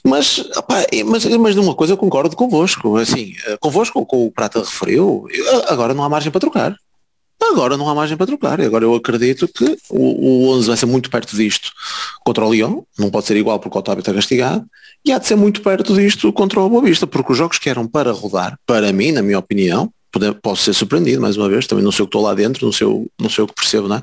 Mas, 0.05 0.39
opa, 0.57 0.85
mas, 1.07 1.25
mas 1.25 1.55
de 1.55 1.61
uma 1.61 1.75
coisa 1.75 1.93
eu 1.93 1.99
concordo 1.99 2.37
convosco, 2.37 2.97
assim, 2.97 3.35
convosco, 3.61 4.05
com 4.07 4.27
o 4.27 4.33
Prata 4.33 4.61
referiu, 4.61 5.27
agora 5.69 5.95
não 5.95 6.05
há 6.05 6.09
margem 6.09 6.31
para 6.31 6.41
trocar. 6.41 6.77
Agora 7.43 7.77
não 7.77 7.89
há 7.89 7.95
margem 7.95 8.17
para 8.17 8.27
trocar. 8.27 8.61
Agora 8.61 8.85
eu 8.85 8.95
acredito 8.95 9.47
que 9.47 9.77
o, 9.91 10.47
o 10.47 10.51
11 10.57 10.69
vai 10.69 10.77
ser 10.77 10.87
muito 10.87 11.11
perto 11.11 11.37
disto 11.37 11.71
contra 12.25 12.45
o 12.45 12.53
Lyon. 12.53 12.83
Não 12.99 13.11
pode 13.11 13.27
ser 13.27 13.37
igual 13.37 13.59
porque 13.59 13.77
o 13.77 13.81
Otávio 13.81 14.01
está 14.01 14.13
castigado. 14.13 14.65
E 15.05 15.13
há 15.13 15.19
de 15.19 15.27
ser 15.27 15.37
muito 15.37 15.61
perto 15.61 15.95
disto 15.95 16.33
contra 16.33 16.61
o 16.61 16.69
Boa 16.69 16.83
Vista. 16.83 17.07
Porque 17.07 17.33
os 17.33 17.39
jogos 17.39 17.59
que 17.59 17.69
eram 17.69 17.87
para 17.87 18.13
rodar, 18.13 18.59
para 18.67 18.93
mim, 18.93 19.13
na 19.13 19.23
minha 19.23 19.39
opinião, 19.39 19.93
posso 20.43 20.63
ser 20.63 20.75
surpreendido 20.75 21.21
mais 21.21 21.37
uma 21.37 21.49
vez, 21.49 21.67
também 21.67 21.85
não 21.85 21.93
sei 21.93 22.05
o 22.05 22.07
que 22.07 22.11
estou 22.11 22.23
lá 22.23 22.35
dentro, 22.35 22.65
não 22.65 22.73
sei 22.73 22.87
o, 22.87 23.07
não 23.19 23.29
sei 23.29 23.45
o 23.45 23.47
que 23.47 23.55
percebo, 23.55 23.89
não 23.89 23.97
é? 23.97 24.03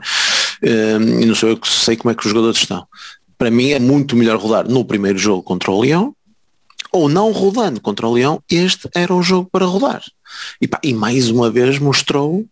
Ehm, 0.64 1.22
e 1.22 1.26
não 1.26 1.36
sei, 1.36 1.52
eu 1.52 1.58
que 1.58 1.68
sei 1.68 1.96
como 1.96 2.12
é 2.12 2.16
que 2.16 2.26
os 2.26 2.30
jogadores 2.30 2.60
estão. 2.60 2.86
Para 3.38 3.50
mim 3.50 3.72
é 3.72 3.80
muito 3.80 4.16
melhor 4.16 4.38
rodar 4.38 4.70
no 4.70 4.86
primeiro 4.86 5.18
jogo 5.18 5.42
contra 5.42 5.72
o 5.72 5.82
Leão, 5.82 6.14
ou 6.92 7.08
não 7.08 7.32
rodando 7.32 7.80
contra 7.80 8.08
o 8.08 8.14
Leão, 8.14 8.42
este 8.50 8.90
era 8.94 9.14
o 9.16 9.24
jogo 9.24 9.50
para 9.52 9.66
rodar. 9.66 10.04
E, 10.62 10.68
pá, 10.68 10.80
e 10.84 10.94
mais 10.94 11.30
uma 11.30 11.50
vez 11.50 11.80
mostrou 11.80 12.46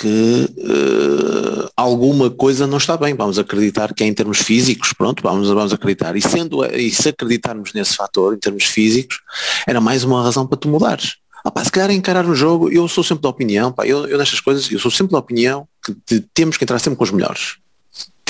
Que 0.00 0.48
uh, 0.56 1.70
alguma 1.76 2.30
coisa 2.30 2.66
não 2.66 2.78
está 2.78 2.96
bem. 2.96 3.14
Vamos 3.14 3.38
acreditar 3.38 3.92
que 3.92 4.02
é 4.02 4.06
em 4.06 4.14
termos 4.14 4.38
físicos, 4.38 4.94
pronto, 4.94 5.22
vamos, 5.22 5.48
vamos 5.48 5.74
acreditar. 5.74 6.16
E, 6.16 6.22
sendo, 6.22 6.64
e 6.64 6.90
se 6.90 7.10
acreditarmos 7.10 7.74
nesse 7.74 7.96
fator, 7.96 8.34
em 8.34 8.38
termos 8.38 8.64
físicos, 8.64 9.20
era 9.66 9.78
mais 9.78 10.02
uma 10.02 10.22
razão 10.22 10.46
para 10.46 10.56
tu 10.56 10.68
mudares. 10.68 11.16
Opa, 11.44 11.62
se 11.64 11.70
calhar 11.70 11.90
encarar 11.90 12.26
o 12.26 12.34
jogo, 12.34 12.70
eu 12.70 12.88
sou 12.88 13.04
sempre 13.04 13.22
da 13.22 13.28
opinião, 13.28 13.72
pá, 13.72 13.86
eu, 13.86 14.06
eu 14.06 14.16
nestas 14.16 14.40
coisas, 14.40 14.70
eu 14.70 14.78
sou 14.78 14.90
sempre 14.90 15.12
da 15.12 15.18
opinião 15.18 15.66
que 16.06 16.20
temos 16.34 16.56
que 16.56 16.64
entrar 16.64 16.78
sempre 16.78 16.96
com 16.96 17.04
os 17.04 17.10
melhores. 17.10 17.56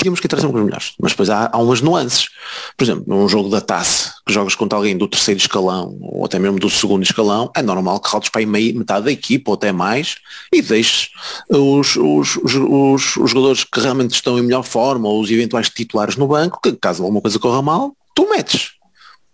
Tínhamos 0.01 0.19
que 0.19 0.27
com 0.27 0.35
os 0.35 0.63
melhores. 0.65 0.93
Mas 0.99 1.11
depois 1.11 1.29
há, 1.29 1.49
há 1.51 1.57
umas 1.57 1.81
nuances. 1.81 2.29
Por 2.75 2.83
exemplo, 2.83 3.03
num 3.07 3.27
jogo 3.29 3.49
da 3.49 3.61
taça, 3.61 4.13
que 4.25 4.33
jogas 4.33 4.55
contra 4.55 4.77
alguém 4.77 4.97
do 4.97 5.07
terceiro 5.07 5.39
escalão, 5.39 5.97
ou 6.01 6.25
até 6.25 6.39
mesmo 6.39 6.59
do 6.59 6.69
segundo 6.69 7.03
escalão, 7.03 7.51
é 7.55 7.61
normal 7.61 7.99
que 7.99 8.09
rodes 8.09 8.29
para 8.29 8.41
aí 8.41 8.45
meio, 8.45 8.77
metade 8.77 9.05
da 9.05 9.11
equipa, 9.11 9.51
ou 9.51 9.55
até 9.55 9.71
mais, 9.71 10.15
e 10.51 10.61
deixes 10.61 11.09
os, 11.49 11.95
os, 11.95 12.37
os, 12.37 13.17
os 13.17 13.29
jogadores 13.29 13.63
que 13.63 13.79
realmente 13.79 14.15
estão 14.15 14.37
em 14.39 14.41
melhor 14.41 14.63
forma, 14.63 15.07
ou 15.07 15.21
os 15.21 15.29
eventuais 15.29 15.69
titulares 15.69 16.15
no 16.15 16.27
banco, 16.27 16.59
que 16.61 16.71
caso 16.73 17.03
alguma 17.03 17.21
coisa 17.21 17.39
corra 17.39 17.61
mal, 17.61 17.95
tu 18.15 18.29
metes 18.29 18.80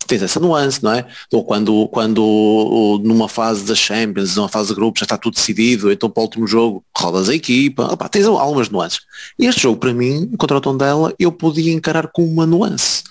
tens 0.07 0.23
essa 0.23 0.39
nuance, 0.39 0.83
não 0.83 0.93
é? 0.93 1.05
Ou 1.31 1.43
quando, 1.43 1.87
quando 1.89 3.01
numa 3.03 3.29
fase 3.29 3.65
da 3.65 3.75
Champions, 3.75 4.35
numa 4.35 4.49
fase 4.49 4.69
de 4.69 4.75
grupos, 4.75 4.99
já 4.99 5.05
está 5.05 5.17
tudo 5.17 5.35
decidido, 5.35 5.91
então 5.91 6.09
para 6.09 6.21
o 6.21 6.23
último 6.23 6.47
jogo 6.47 6.83
rodas 6.97 7.29
a 7.29 7.35
equipa, 7.35 7.93
Opa, 7.93 8.09
tens 8.09 8.25
algumas 8.25 8.69
nuances. 8.69 9.01
E 9.37 9.45
este 9.45 9.61
jogo 9.61 9.77
para 9.77 9.93
mim, 9.93 10.31
contra 10.37 10.57
o 10.57 10.61
Tondela, 10.61 11.13
eu 11.19 11.31
podia 11.31 11.73
encarar 11.73 12.07
com 12.07 12.25
uma 12.25 12.45
nuance. 12.45 13.03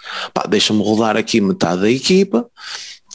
Deixa-me 0.49 0.83
rodar 0.83 1.17
aqui 1.17 1.41
metade 1.41 1.83
da 1.83 1.91
equipa, 1.91 2.49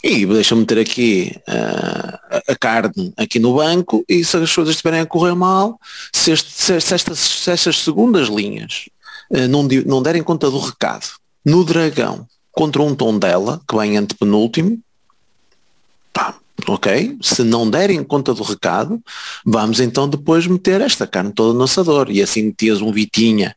e 0.02 0.26
deixa-me 0.26 0.66
ter 0.66 0.80
aqui 0.80 1.32
uh, 1.48 2.42
a 2.48 2.56
carne 2.58 3.12
aqui 3.16 3.38
no 3.38 3.54
banco 3.54 4.04
e 4.08 4.24
se 4.24 4.36
as 4.36 4.52
coisas 4.52 4.74
estiverem 4.74 5.00
a 5.00 5.06
correr 5.06 5.34
mal, 5.34 5.78
se, 6.12 6.32
este, 6.32 6.50
se, 6.50 6.72
estas, 6.74 7.18
se 7.18 7.50
estas 7.50 7.78
segundas 7.78 8.28
linhas 8.28 8.88
uh, 9.30 9.46
não, 9.48 9.62
não 9.86 10.02
derem 10.02 10.22
conta 10.22 10.50
do 10.50 10.58
recado 10.58 11.06
no 11.44 11.64
Dragão 11.64 12.26
contra 12.52 12.82
um 12.82 12.94
tom 12.94 13.18
dela, 13.18 13.60
que 13.66 13.76
vem 13.76 13.96
antepenúltimo, 13.96 14.78
pá, 16.12 16.34
ok, 16.66 17.16
se 17.20 17.42
não 17.42 17.68
derem 17.68 18.04
conta 18.04 18.34
do 18.34 18.42
recado, 18.42 19.00
vamos 19.44 19.80
então 19.80 20.08
depois 20.08 20.46
meter 20.46 20.80
esta 20.80 21.06
carne 21.06 21.32
toda 21.32 21.56
no 21.56 21.64
assador, 21.64 22.10
e 22.10 22.22
assim 22.22 22.44
metias 22.44 22.80
um 22.80 22.92
Vitinha 22.92 23.56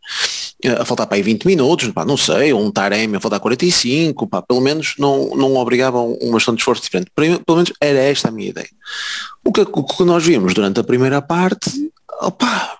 eh, 0.64 0.70
a 0.70 0.86
faltar 0.86 1.06
para 1.08 1.18
aí 1.18 1.22
20 1.22 1.46
minutos, 1.46 1.92
pá, 1.92 2.06
não 2.06 2.18
sei, 2.18 2.54
ou 2.54 2.64
um 2.64 2.72
Taremi 2.72 3.18
a 3.18 3.20
faltar 3.20 3.40
45, 3.40 4.28
pá, 4.28 4.42
pelo 4.42 4.62
menos 4.62 4.96
não, 4.98 5.36
não 5.36 5.56
obrigavam 5.56 6.18
um 6.22 6.32
bastante 6.32 6.60
esforço 6.60 6.82
diferente. 6.82 7.12
Pelo 7.14 7.58
menos 7.58 7.74
era 7.82 8.00
esta 8.00 8.30
a 8.30 8.32
minha 8.32 8.50
ideia. 8.50 8.70
O 9.44 9.52
que, 9.52 9.62
o 9.62 9.84
que 9.84 10.04
nós 10.04 10.26
vimos 10.26 10.54
durante 10.54 10.80
a 10.80 10.84
primeira 10.84 11.22
parte, 11.22 11.92
opá, 12.22 12.80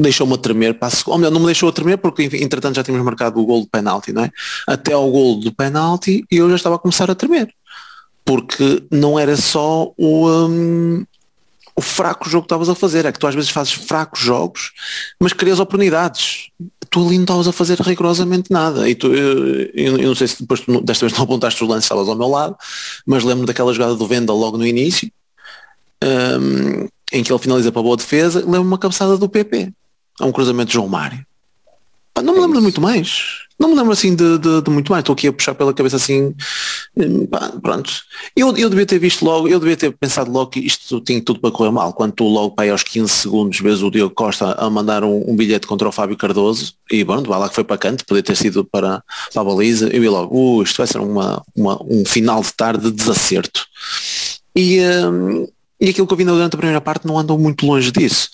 deixou-me 0.00 0.34
a 0.34 0.38
tremer 0.38 0.78
ou 1.06 1.18
melhor, 1.18 1.30
não 1.30 1.40
me 1.40 1.46
deixou 1.46 1.68
a 1.68 1.72
tremer 1.72 1.98
porque 1.98 2.22
entretanto 2.22 2.76
já 2.76 2.84
tínhamos 2.84 3.04
marcado 3.04 3.40
o 3.40 3.44
gol 3.44 3.62
de 3.62 3.68
penalti, 3.68 4.12
não 4.12 4.24
é? 4.24 4.30
Até 4.66 4.92
ao 4.92 5.10
gol 5.10 5.40
do 5.40 5.52
penalti 5.52 6.24
eu 6.30 6.48
já 6.50 6.56
estava 6.56 6.76
a 6.76 6.78
começar 6.78 7.10
a 7.10 7.14
tremer. 7.14 7.52
Porque 8.24 8.84
não 8.90 9.18
era 9.18 9.36
só 9.36 9.90
o, 9.96 10.28
um, 10.28 11.04
o 11.74 11.80
fraco 11.80 12.28
jogo 12.28 12.42
que 12.42 12.46
estavas 12.46 12.68
a 12.68 12.74
fazer, 12.74 13.06
é 13.06 13.12
que 13.12 13.18
tu 13.18 13.26
às 13.26 13.34
vezes 13.34 13.50
fazes 13.50 13.72
fracos 13.72 14.20
jogos, 14.20 14.72
mas 15.18 15.32
crias 15.32 15.58
oportunidades. 15.58 16.50
Tu 16.90 17.04
ali 17.04 17.16
não 17.16 17.24
estavas 17.24 17.48
a 17.48 17.52
fazer 17.52 17.80
rigorosamente 17.80 18.52
nada. 18.52 18.88
E 18.88 18.94
tu, 18.94 19.08
eu, 19.14 19.70
eu, 19.74 20.08
não 20.08 20.14
sei 20.14 20.28
se 20.28 20.42
depois 20.42 20.60
tu, 20.60 20.80
desta 20.82 21.06
vez 21.06 21.16
não 21.18 21.24
apontaste 21.24 21.62
os 21.62 21.68
lances, 21.68 21.84
estavas 21.84 22.08
ao 22.08 22.16
meu 22.16 22.28
lado, 22.28 22.56
mas 23.06 23.24
lembro 23.24 23.46
daquela 23.46 23.72
jogada 23.72 23.96
do 23.96 24.06
Venda 24.06 24.32
logo 24.32 24.58
no 24.58 24.66
início, 24.66 25.10
um, 26.04 26.86
em 27.12 27.24
que 27.24 27.32
ele 27.32 27.38
finaliza 27.40 27.72
para 27.72 27.82
boa 27.82 27.96
defesa, 27.96 28.40
lembro 28.40 28.62
uma 28.62 28.78
cabeçada 28.78 29.16
do 29.16 29.28
PP 29.28 29.72
a 30.18 30.26
um 30.26 30.32
cruzamento 30.32 30.68
de 30.68 30.74
João 30.74 30.88
Mário. 30.88 31.24
Pá, 32.14 32.22
não 32.22 32.32
me 32.32 32.38
é 32.38 32.42
lembro 32.42 32.58
de 32.58 32.62
muito 32.62 32.80
mais. 32.80 33.46
Não 33.58 33.70
me 33.70 33.74
lembro 33.74 33.92
assim 33.92 34.14
de, 34.14 34.38
de, 34.38 34.62
de, 34.62 34.70
muito 34.70 34.92
mais. 34.92 35.02
Estou 35.02 35.14
aqui 35.14 35.26
a 35.26 35.32
puxar 35.32 35.52
pela 35.54 35.74
cabeça 35.74 35.96
assim. 35.96 36.32
Hum, 36.96 37.26
pá, 37.26 37.52
pronto. 37.60 37.90
Eu, 38.36 38.56
eu 38.56 38.70
devia 38.70 38.86
ter 38.86 39.00
visto 39.00 39.24
logo, 39.24 39.48
eu 39.48 39.58
devia 39.58 39.76
ter 39.76 39.90
pensado 39.90 40.30
logo 40.30 40.50
que 40.50 40.60
isto 40.60 41.00
tinha 41.00 41.20
tudo 41.20 41.40
para 41.40 41.50
correr 41.50 41.72
mal. 41.72 41.92
Quando 41.92 42.12
tu 42.12 42.24
logo 42.24 42.54
para 42.54 42.64
aí 42.64 42.70
aos 42.70 42.84
15 42.84 43.12
segundos 43.12 43.58
vês 43.60 43.82
o 43.82 43.90
Diogo 43.90 44.14
Costa 44.14 44.52
a 44.52 44.70
mandar 44.70 45.02
um, 45.02 45.24
um 45.28 45.34
bilhete 45.34 45.66
contra 45.66 45.88
o 45.88 45.92
Fábio 45.92 46.16
Cardoso 46.16 46.74
e 46.90 47.02
bom, 47.02 47.20
vai 47.22 47.38
lá 47.38 47.48
que 47.48 47.54
foi 47.54 47.64
para 47.64 47.76
canto, 47.76 48.06
podia 48.06 48.22
ter 48.22 48.36
sido 48.36 48.64
para, 48.64 49.02
para 49.32 49.42
a 49.42 49.44
baliza. 49.44 49.88
Eu 49.88 50.00
vi 50.00 50.08
logo, 50.08 50.36
uh, 50.36 50.62
isto 50.62 50.76
vai 50.76 50.86
ser 50.86 50.98
uma, 50.98 51.42
uma, 51.56 51.82
um 51.82 52.04
final 52.04 52.40
de 52.40 52.52
tarde 52.52 52.84
de 52.84 52.92
desacerto. 52.92 53.66
E, 54.54 54.80
hum, 54.80 55.48
e 55.80 55.88
aquilo 55.88 56.06
que 56.06 56.12
eu 56.12 56.16
vi 56.16 56.24
durante 56.24 56.54
a 56.54 56.58
primeira 56.58 56.80
parte 56.80 57.06
não 57.06 57.18
andou 57.18 57.38
muito 57.38 57.66
longe 57.66 57.92
disso. 57.92 58.30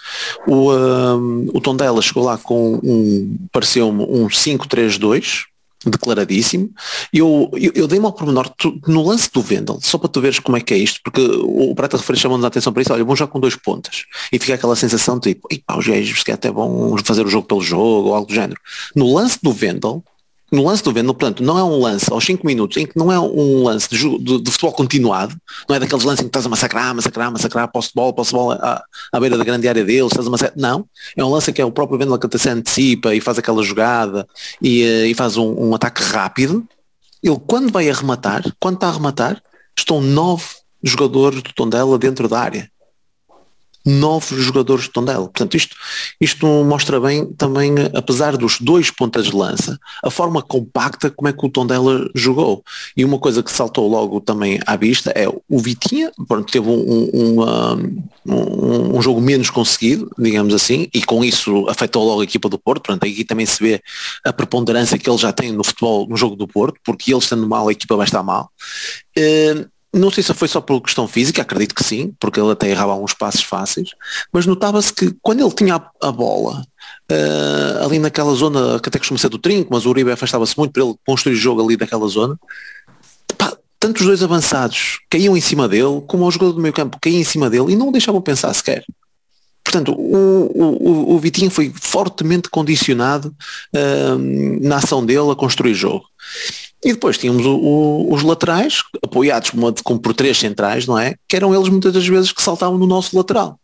O, 0.47 0.73
um, 0.73 1.49
o 1.53 1.61
Tondela 1.61 2.01
chegou 2.01 2.25
lá 2.25 2.39
com 2.39 2.81
um, 2.83 3.37
pareceu-me 3.53 4.03
um 4.03 4.27
5-3-2, 4.29 5.45
declaradíssimo. 5.91 6.71
Eu, 7.13 7.51
eu, 7.55 7.73
eu 7.75 7.87
dei-me 7.87 8.07
ao 8.07 8.13
pormenor 8.13 8.49
tu, 8.49 8.79
no 8.87 9.03
lance 9.03 9.31
do 9.31 9.43
Vendel, 9.43 9.79
só 9.83 9.99
para 9.99 10.09
tu 10.09 10.21
veres 10.21 10.39
como 10.39 10.57
é 10.57 10.61
que 10.61 10.73
é 10.73 10.79
isto, 10.79 11.01
porque 11.05 11.21
o 11.21 11.75
Prata 11.75 11.97
Referência 11.97 12.23
chamou-nos 12.23 12.45
a 12.45 12.49
atenção 12.49 12.73
para 12.73 12.83
isso, 12.83 12.93
olha, 12.93 13.05
vamos 13.05 13.19
já 13.19 13.27
com 13.27 13.41
dois 13.41 13.57
pontas. 13.57 14.05
E 14.33 14.39
fica 14.39 14.55
aquela 14.55 14.77
sensação 14.77 15.19
de 15.19 15.35
tipo, 15.35 15.49
os 15.77 15.87
gajos 15.87 16.23
se 16.23 16.33
até 16.33 16.51
bom 16.51 16.97
fazer 17.05 17.27
o 17.27 17.31
jogo 17.31 17.47
pelo 17.47 17.61
jogo 17.61 18.09
ou 18.09 18.15
algo 18.15 18.27
do 18.27 18.35
género. 18.35 18.61
No 18.95 19.13
lance 19.13 19.39
do 19.43 19.53
Vendel, 19.53 20.03
no 20.55 20.65
lance 20.65 20.83
do 20.83 20.93
Vendel, 20.93 21.15
portanto, 21.15 21.43
não 21.43 21.59
é 21.59 21.65
um 21.65 21.81
lance 21.81 22.13
aos 22.13 22.25
5 22.25 22.47
minutos 22.47 22.77
em 22.77 22.87
que 22.87 22.97
não 22.97 23.11
é 23.11 23.19
um 23.19 23.65
lance 23.65 23.89
de, 23.89 24.19
de, 24.19 24.41
de, 24.41 24.51
futebol 24.51 24.73
continuado, 24.73 25.37
não 25.69 25.77
é 25.77 25.81
daqueles 25.81 26.05
lances 26.05 26.21
em 26.21 26.25
que 26.25 26.29
estás 26.29 26.47
a 26.47 26.49
massacrar, 26.49 26.95
massacrar, 26.95 27.33
massacrar, 27.33 27.71
posse 27.71 27.89
de 27.89 27.95
bola, 27.95 28.13
posse 28.13 28.31
de 28.31 28.37
bola 28.37 28.59
à, 28.63 28.83
à 29.13 29.21
beira 29.21 29.37
da 29.37 29.45
grande 29.45 29.69
área 29.69 29.85
deles, 29.85 30.13
estás 30.13 30.27
a 30.27 30.31
massacrar. 30.31 30.57
Não, 30.57 30.87
é 31.17 31.25
um 31.25 31.31
lance 31.31 31.53
que 31.53 31.61
é 31.61 31.65
o 31.65 31.73
próprio 31.73 31.99
Vendel 31.99 32.19
que 32.19 32.27
até 32.27 32.39
se 32.39 32.49
antecipa 32.49 33.15
e 33.15 33.21
faz 33.21 33.39
aquela 33.39 33.63
jogada 33.63 34.27
e, 34.63 34.83
eh, 34.83 35.09
e 35.09 35.15
faz 35.15 35.37
um, 35.37 35.69
um, 35.69 35.75
ataque 35.75 36.03
rápido. 36.03 36.65
Ele, 37.23 37.41
quando 37.47 37.73
vai 37.73 37.89
arrematar, 37.91 38.43
quando 38.61 38.77
está 38.77 38.87
a 38.87 38.91
arrematar, 38.91 39.43
estão 39.77 40.01
nove 40.01 40.45
jogadores 40.83 41.43
do 41.43 41.53
Tondela 41.53 41.99
dentro 41.99 42.29
da 42.29 42.39
área 42.39 42.71
nove 43.85 44.41
jogadores 44.41 44.85
de 44.85 44.91
Tondela. 44.91 45.25
Portanto, 45.25 45.57
isto, 45.57 45.77
isto 46.21 46.47
mostra 46.65 46.99
bem 47.01 47.27
também, 47.35 47.75
apesar 47.95 48.37
dos 48.37 48.59
dois 48.61 48.91
pontas 48.91 49.27
de 49.27 49.37
lança, 49.37 49.79
a 50.03 50.11
forma 50.11 50.41
compacta 50.41 51.11
como 51.11 51.29
é 51.29 51.33
que 51.33 51.45
o 51.45 51.51
Tondela 51.51 52.09
jogou. 52.15 52.65
E 52.97 53.05
uma 53.05 53.19
coisa 53.19 53.43
que 53.43 53.53
saltou 53.53 53.89
logo 53.89 54.21
também 54.21 54.59
à 54.67 54.77
vista 54.77 55.11
é 55.15 55.29
o 55.29 55.59
Vitinha, 55.59 56.11
pronto, 56.27 56.51
teve 56.51 56.69
um, 56.69 57.11
um, 57.13 58.97
um, 58.97 59.03
jogo 59.03 59.21
menos 59.21 59.51
conseguido, 59.51 60.11
digamos 60.19 60.55
assim, 60.55 60.89
e 60.95 61.03
com 61.03 61.23
isso 61.23 61.69
afetou 61.69 62.05
logo 62.05 62.21
a 62.23 62.25
equipa 62.25 62.49
do 62.49 62.59
Porto. 62.59 62.85
Portanto, 62.85 63.05
aqui 63.11 63.25
também 63.25 63.45
se 63.45 63.63
vê 63.63 63.83
a 64.25 64.33
preponderância 64.33 64.99
que 64.99 65.09
ele 65.09 65.19
já 65.19 65.33
tem 65.33 65.53
no 65.53 65.65
futebol, 65.65 66.09
no 66.09 66.17
jogo 66.17 66.37
do 66.37 66.49
Porto, 66.49 66.79
porque 66.85 67.13
ele 67.13 67.19
estando 67.19 67.47
mal, 67.47 67.69
a 67.69 67.73
equipa 67.73 67.97
vai 67.97 68.07
estar 68.07 68.23
mal. 68.23 68.51
Uh, 69.19 69.74
não 69.95 70.11
sei 70.11 70.23
se 70.23 70.35
foi 70.35 70.49
só 70.49 70.61
por 70.61 70.81
questão 70.81 71.07
física, 71.07 71.41
acredito 71.41 71.75
que 71.75 71.85
sim, 71.85 72.13
porque 72.19 72.41
ele 72.41 72.51
até 72.51 72.69
errava 72.69 72.93
alguns 72.93 73.15
passos 73.15 73.43
fáceis, 73.43 73.91
mas 74.33 74.45
notava-se 74.45 74.93
que 74.93 75.15
quando 75.23 75.41
ele 75.41 75.55
tinha 75.55 75.81
a, 76.03 76.13
bola, 76.13 76.67
uh, 77.11 77.85
ali 77.85 77.99
naquela 77.99 78.35
zona 78.35 78.81
que 78.81 78.89
até 78.89 78.99
costuma 78.99 79.19
ser 79.19 79.29
do 79.29 79.39
trinco, 79.39 79.73
mas 79.73 79.87
o 79.87 79.91
Uribe 79.91 80.11
afastava-se 80.11 80.59
muito 80.59 80.73
para 80.73 80.83
ele 80.83 80.95
construir 81.07 81.35
o 81.35 81.39
jogo 81.39 81.65
ali 81.65 81.77
naquela 81.77 82.07
zona, 82.09 82.39
pá, 83.39 83.57
tanto 83.79 84.01
os 84.01 84.07
dois 84.07 84.23
avançados 84.23 84.99
caíam 85.09 85.37
em 85.37 85.41
cima 85.41 85.69
dele, 85.69 86.03
como 86.07 86.27
o 86.27 86.31
jogador 86.31 86.53
do 86.53 86.61
meio 86.61 86.75
campo 86.75 86.99
caía 87.01 87.19
em 87.19 87.25
cima 87.25 87.49
dele 87.49 87.73
e 87.73 87.77
não 87.77 87.89
o 87.89 87.93
deixavam 87.93 88.21
pensar 88.21 88.53
sequer. 88.53 88.85
Portanto, 89.65 89.95
o, 89.99 90.51
o, 90.55 91.15
o 91.15 91.19
Vitinho 91.19 91.51
foi 91.51 91.73
fortemente 91.75 92.51
condicionado 92.51 93.35
uh, 93.75 94.19
na 94.61 94.77
ação 94.77 95.05
dele 95.05 95.31
a 95.31 95.35
construir 95.35 95.73
jogo. 95.73 96.05
E 96.85 96.93
depois 96.93 97.17
tínhamos 97.17 97.47
o, 97.47 97.57
o, 97.57 98.13
os 98.13 98.23
laterais, 98.23 98.83
apoiados 99.03 99.51
como 99.83 99.99
por 99.99 100.13
três 100.13 100.37
centrais, 100.37 100.87
não 100.87 100.99
é? 100.99 101.15
Que 101.27 101.37
eram 101.37 101.55
eles 101.55 101.71
muitas 101.71 101.93
das 101.95 102.07
vezes 102.07 102.31
que 102.31 102.43
saltavam 102.43 102.77
no 102.77 102.87
nosso 102.87 103.17
lateral. 103.17 103.59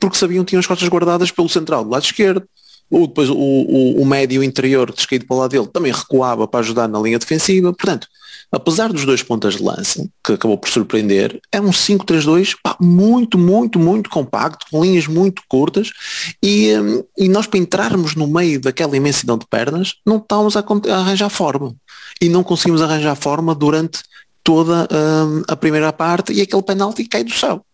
Porque 0.00 0.18
sabiam 0.18 0.44
que 0.44 0.50
tinham 0.50 0.60
as 0.60 0.66
costas 0.66 0.88
guardadas 0.88 1.30
pelo 1.30 1.48
central 1.48 1.84
do 1.84 1.90
lado 1.90 2.02
esquerdo. 2.02 2.42
Ou 2.90 3.06
depois 3.06 3.28
o, 3.30 3.36
o, 3.36 4.02
o 4.02 4.04
médio 4.04 4.42
interior 4.42 4.92
descaído 4.92 5.26
para 5.26 5.36
o 5.36 5.40
lado 5.40 5.50
dele 5.50 5.66
também 5.68 5.92
recuava 5.92 6.48
para 6.48 6.60
ajudar 6.60 6.88
na 6.88 6.98
linha 6.98 7.18
defensiva. 7.18 7.72
Portanto, 7.72 8.08
apesar 8.50 8.92
dos 8.92 9.04
dois 9.04 9.22
pontas 9.22 9.56
de 9.56 9.62
lança, 9.62 10.08
que 10.24 10.32
acabou 10.32 10.56
por 10.56 10.68
surpreender, 10.68 11.40
é 11.52 11.60
um 11.60 11.70
5-3-2 11.70 12.54
muito, 12.80 13.38
muito, 13.38 13.78
muito 13.78 14.08
compacto, 14.08 14.66
com 14.70 14.82
linhas 14.82 15.06
muito 15.06 15.42
curtas, 15.48 15.90
e, 16.42 16.76
hum, 16.76 17.04
e 17.16 17.28
nós 17.28 17.46
para 17.46 17.58
entrarmos 17.58 18.14
no 18.14 18.26
meio 18.26 18.60
daquela 18.60 18.96
imensidão 18.96 19.36
de 19.36 19.46
pernas, 19.46 19.94
não 20.06 20.16
estávamos 20.16 20.56
a, 20.56 20.60
a 20.60 20.96
arranjar 20.98 21.28
forma 21.28 21.74
e 22.20 22.28
não 22.28 22.42
conseguimos 22.42 22.82
arranjar 22.82 23.14
forma 23.14 23.54
durante 23.54 24.00
toda 24.42 24.88
um, 24.90 25.42
a 25.46 25.54
primeira 25.54 25.92
parte 25.92 26.32
e 26.32 26.40
aquele 26.40 26.62
penalti 26.62 27.04
cai 27.04 27.22
do 27.22 27.32
céu. 27.32 27.64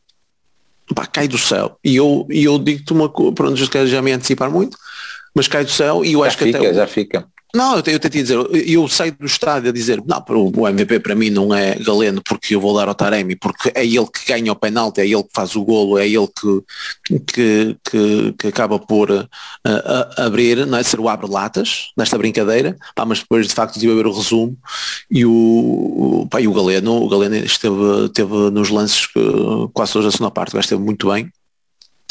Pá, 0.95 1.07
cai 1.07 1.29
do 1.29 1.39
céu. 1.39 1.79
E 1.85 1.97
eu, 1.97 2.27
e 2.29 2.45
eu 2.45 2.59
digo-te 2.59 2.93
uma 2.93 3.09
coisa, 3.09 3.33
pronto, 3.33 3.87
já 3.87 4.03
me 4.03 4.13
antecipar 4.13 4.51
muito, 4.51 4.77
mas 5.35 5.49
cai 5.49 5.65
do 5.65 5.71
céu 5.71 6.05
e 6.05 6.13
eu 6.13 6.21
já 6.21 6.27
acho 6.27 6.39
fica, 6.39 6.59
que 6.59 6.67
até... 6.67 6.75
Já 6.75 6.87
fica. 6.87 7.27
Não, 7.55 7.77
eu, 7.77 7.83
tentei 7.85 8.11
dizer, 8.11 8.37
eu 8.67 8.89
saio 8.89 9.17
do 9.17 9.27
estádio 9.27 9.71
a 9.71 9.73
dizer, 9.73 10.03
não, 10.05 10.25
o 10.57 10.69
MVP 10.69 10.99
para 10.99 11.15
mim 11.15 11.31
não 11.31 11.55
é 11.55 11.77
Galeno 11.77 12.21
porque 12.21 12.57
eu 12.57 12.61
vou 12.61 12.77
dar 12.77 12.89
ao 12.89 12.97
Taremi, 12.97 13.37
porque 13.37 13.71
é 13.77 13.87
ele 13.87 14.07
que 14.07 14.27
ganha 14.27 14.51
o 14.51 14.57
penalti, 14.57 15.01
é 15.01 15.07
ele 15.07 15.23
que 15.23 15.31
faz 15.33 15.55
o 15.55 15.65
golo, 15.65 15.97
é 15.97 16.09
ele 16.09 16.27
que, 16.27 17.21
que, 17.21 17.77
que, 17.89 18.35
que 18.37 18.47
acaba 18.49 18.77
por 18.81 19.09
uh, 19.13 19.29
abrir, 20.17 20.67
não 20.67 20.79
é? 20.79 20.83
ser 20.83 20.99
o 20.99 21.09
abre-latas 21.09 21.93
nesta 21.97 22.19
brincadeira, 22.19 22.77
pá, 22.93 23.05
mas 23.05 23.21
depois 23.21 23.47
de 23.47 23.55
facto 23.55 23.79
tive 23.79 23.93
a 23.93 23.97
ver 23.97 24.09
o 24.09 24.13
resumo 24.13 24.59
e 25.09 25.25
o, 25.25 26.27
pá, 26.29 26.41
e 26.41 26.49
o 26.49 26.53
Galeno, 26.53 27.05
o 27.05 27.09
Galeno 27.09 27.37
esteve, 27.37 28.07
esteve 28.07 28.51
nos 28.51 28.69
lances 28.69 29.07
que, 29.07 29.21
quase 29.73 29.97
hoje 29.97 30.09
a 30.09 30.11
segunda 30.11 30.33
parte, 30.33 30.59
esteve 30.59 30.83
muito 30.83 31.09
bem 31.09 31.31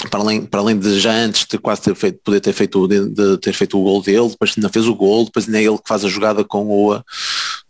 para 0.10 0.20
além, 0.20 0.46
para 0.46 0.60
além 0.60 0.78
de 0.78 1.00
já 1.00 1.12
antes 1.12 1.46
de 1.46 1.58
quase 1.58 1.82
ter 1.82 1.96
feito, 1.96 2.20
poder 2.24 2.40
ter 2.40 2.54
feito, 2.54 2.88
de, 2.88 3.10
de 3.10 3.38
ter 3.38 3.54
feito 3.54 3.80
o 3.80 3.84
gol 3.84 4.02
dele, 4.02 4.30
depois 4.30 4.54
ainda 4.58 4.70
fez 4.70 4.88
o 4.88 4.96
gol, 4.96 5.26
depois 5.26 5.46
ainda 5.46 5.60
é 5.60 5.64
ele 5.64 5.78
que 5.78 5.88
faz 5.88 6.04
a 6.06 6.10
jogada 6.10 6.44
com 6.44 6.68
o 6.68 7.02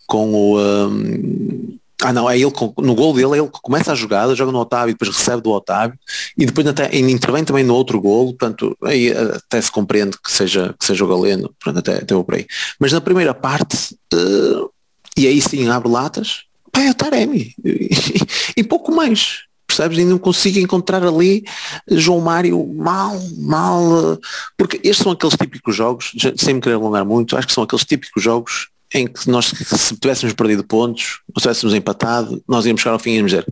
com 0.05 0.33
o 0.33 0.59
um, 0.59 1.77
ah 2.01 2.11
não, 2.11 2.29
é 2.29 2.37
ele 2.37 2.51
no 2.79 2.95
gol 2.95 3.13
dele, 3.13 3.33
é 3.33 3.37
ele 3.37 3.47
que 3.47 3.61
começa 3.61 3.91
a 3.91 3.95
jogada, 3.95 4.35
joga 4.35 4.51
no 4.51 4.59
Otávio, 4.59 4.93
depois 4.93 5.15
recebe 5.15 5.41
do 5.41 5.51
Otávio 5.51 5.97
e 6.37 6.45
depois 6.45 6.67
até 6.67 6.95
intervém 6.97 7.45
também 7.45 7.63
no 7.63 7.73
outro 7.73 7.99
gol, 8.01 8.35
portanto 8.35 8.77
aí 8.83 9.11
até 9.11 9.61
se 9.61 9.71
compreende 9.71 10.17
que 10.21 10.31
seja, 10.31 10.75
que 10.77 10.85
seja 10.85 11.05
o 11.05 11.07
Galeno, 11.07 11.53
portanto 11.59 11.79
até, 11.79 12.03
até 12.03 12.13
vou 12.13 12.23
por 12.23 12.35
aí. 12.35 12.45
Mas 12.79 12.91
na 12.91 12.99
primeira 12.99 13.33
parte, 13.33 13.95
uh, 14.13 14.69
e 15.15 15.27
aí 15.27 15.41
sim 15.41 15.67
abre 15.69 15.89
latas, 15.89 16.43
pá, 16.71 16.81
é 16.81 16.91
o 16.91 16.93
Taremi 16.93 17.55
e, 17.63 17.89
e 18.57 18.63
pouco 18.63 18.91
mais 18.91 19.43
percebes? 19.75 19.97
E 19.97 20.05
não 20.05 20.17
consigo 20.17 20.59
encontrar 20.59 21.03
ali 21.03 21.43
João 21.89 22.21
Mário 22.21 22.65
mal, 22.73 23.19
mal, 23.37 24.19
porque 24.57 24.77
estes 24.83 25.03
são 25.03 25.11
aqueles 25.11 25.35
típicos 25.35 25.75
jogos, 25.75 26.11
sem 26.37 26.55
me 26.55 26.61
querer 26.61 26.75
alongar 26.75 27.05
muito, 27.05 27.35
acho 27.37 27.47
que 27.47 27.53
são 27.53 27.63
aqueles 27.63 27.85
típicos 27.85 28.23
jogos 28.23 28.69
em 28.93 29.07
que 29.07 29.29
nós, 29.29 29.47
se 29.47 29.97
tivéssemos 29.97 30.33
perdido 30.33 30.63
pontos, 30.63 31.21
ou 31.33 31.39
se 31.39 31.43
tivéssemos 31.43 31.73
empatado, 31.73 32.43
nós 32.47 32.65
íamos 32.65 32.81
chegar 32.81 32.93
ao 32.93 32.99
fim 32.99 33.11
e 33.11 33.15
íamos 33.15 33.31
dizer, 33.31 33.45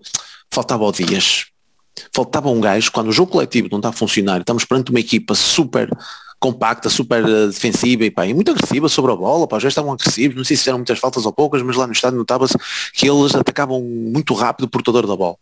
faltava 0.51 0.83
o 0.83 0.91
Dias, 0.91 1.47
faltava 2.13 2.49
um 2.49 2.61
gajo, 2.61 2.91
quando 2.91 3.07
o 3.07 3.11
jogo 3.11 3.31
coletivo 3.31 3.67
não 3.71 3.79
está 3.79 3.89
a 3.89 3.93
funcionar, 3.93 4.39
estamos 4.39 4.65
perante 4.65 4.91
uma 4.91 4.99
equipa 4.99 5.33
super 5.33 5.89
compacta, 6.41 6.89
super 6.89 7.23
uh, 7.23 7.47
defensiva 7.47 8.03
e, 8.03 8.09
pá, 8.09 8.25
e 8.25 8.33
muito 8.33 8.49
agressiva 8.49 8.89
sobre 8.89 9.11
a 9.11 9.15
bola, 9.15 9.47
pá, 9.47 9.57
gajos 9.57 9.69
estavam 9.69 9.93
agressivos, 9.93 10.35
não 10.35 10.43
sei 10.43 10.57
se 10.57 10.63
fizeram 10.63 10.79
muitas 10.79 10.97
faltas 10.97 11.23
ou 11.23 11.31
poucas, 11.31 11.61
mas 11.61 11.75
lá 11.75 11.85
no 11.85 11.93
estádio 11.93 12.17
notava-se 12.17 12.57
que 12.93 13.07
eles 13.07 13.35
atacavam 13.35 13.79
muito 13.79 14.33
rápido 14.33 14.65
o 14.65 14.69
portador 14.69 15.05
da 15.05 15.15
bola. 15.15 15.37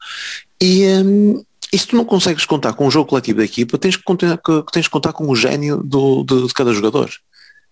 E, 0.61 0.85
um, 0.87 1.41
e 1.71 1.77
se 1.77 1.87
tu 1.87 1.95
não 1.95 2.03
consegues 2.03 2.45
contar 2.45 2.73
com 2.73 2.85
o 2.85 2.91
jogo 2.91 3.09
coletivo 3.09 3.37
da 3.39 3.45
equipa, 3.45 3.77
tens 3.77 3.95
que, 3.95 4.03
contar, 4.03 4.37
tens 4.73 4.87
que 4.87 4.91
contar 4.91 5.13
com 5.13 5.25
o 5.29 5.35
gênio 5.35 5.77
do, 5.77 6.25
de, 6.25 6.47
de 6.47 6.53
cada 6.53 6.73
jogador. 6.73 7.09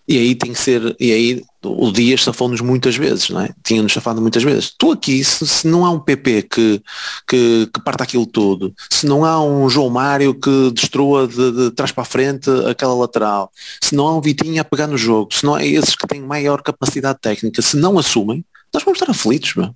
E 0.07 0.17
aí 0.17 0.35
tem 0.35 0.53
que 0.53 0.59
ser, 0.59 0.95
e 0.97 1.11
aí 1.11 1.43
o 1.65 1.91
Dias 1.91 2.23
safou-nos 2.23 2.61
muitas 2.61 2.95
vezes, 2.95 3.29
não 3.29 3.41
é? 3.41 3.49
Tinha-nos 3.61 3.91
safado 3.91 4.21
muitas 4.21 4.41
vezes. 4.41 4.73
Tu 4.77 4.93
aqui, 4.93 5.21
se, 5.21 5.45
se, 5.45 5.67
não 5.67 5.85
há 5.85 5.91
um 5.91 5.99
PP 5.99 6.43
que, 6.43 6.81
que, 7.27 7.69
que 7.73 7.81
parta 7.83 8.05
aquilo 8.05 8.25
tudo, 8.25 8.73
se 8.89 9.05
não 9.05 9.25
há 9.25 9.43
um 9.43 9.69
João 9.69 9.89
Mário 9.89 10.33
que 10.33 10.71
destrua 10.71 11.27
de, 11.27 11.51
de 11.51 11.71
trás 11.71 11.91
para 11.91 12.03
a 12.03 12.05
frente 12.05 12.49
aquela 12.69 12.95
lateral, 12.95 13.51
se 13.81 13.93
não 13.95 14.07
há 14.07 14.17
um 14.17 14.21
Vitinho 14.21 14.61
a 14.61 14.63
pegar 14.63 14.87
no 14.87 14.97
jogo, 14.97 15.33
se 15.33 15.43
não 15.43 15.55
há 15.55 15.65
esses 15.65 15.93
que 15.93 16.07
têm 16.07 16.21
maior 16.21 16.61
capacidade 16.61 17.19
técnica, 17.19 17.61
se 17.61 17.75
não 17.75 17.99
assumem, 17.99 18.45
nós 18.73 18.83
vamos 18.83 19.01
estar 19.01 19.11
aflitos, 19.11 19.55
meu 19.55 19.75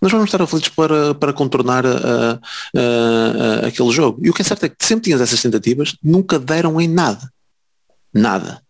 nós 0.00 0.12
vamos 0.12 0.26
estar 0.26 0.42
aflitos 0.42 0.68
para, 0.68 1.14
para 1.14 1.32
contornar 1.32 1.84
aquele 3.66 3.90
jogo. 3.90 4.20
E 4.22 4.28
o 4.28 4.34
que 4.34 4.42
é 4.42 4.44
certo 4.44 4.64
é 4.64 4.68
que 4.68 4.84
sempre 4.84 5.04
tinhas 5.04 5.18
essas 5.22 5.40
tentativas, 5.40 5.96
nunca 6.02 6.38
deram 6.38 6.78
em 6.78 6.86
nada. 6.86 7.32
Nada 8.12 8.63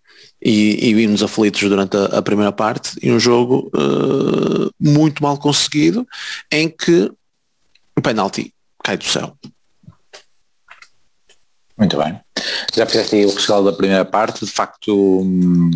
e, 0.44 0.90
e 0.90 0.94
vimos 0.94 1.22
aflitos 1.22 1.62
durante 1.62 1.96
a, 1.96 2.18
a, 2.18 2.22
primeira 2.22 2.52
parte 2.52 2.98
e 3.02 3.10
um 3.10 3.18
jogo 3.18 3.70
uh, 3.74 4.70
muito 4.78 5.22
mal 5.22 5.38
conseguido 5.38 6.06
em 6.52 6.68
que 6.68 7.10
o 7.96 8.02
penalti 8.02 8.52
cai 8.82 8.98
do 8.98 9.04
céu. 9.04 9.34
Muito 11.78 11.96
bem. 11.96 12.20
Já 12.74 12.86
fizeste 12.86 13.16
aí 13.16 13.24
o 13.24 13.34
rescaldo 13.34 13.70
da 13.70 13.76
primeira 13.76 14.04
parte, 14.04 14.44
de 14.44 14.50
facto 14.50 15.22
hum, 15.22 15.70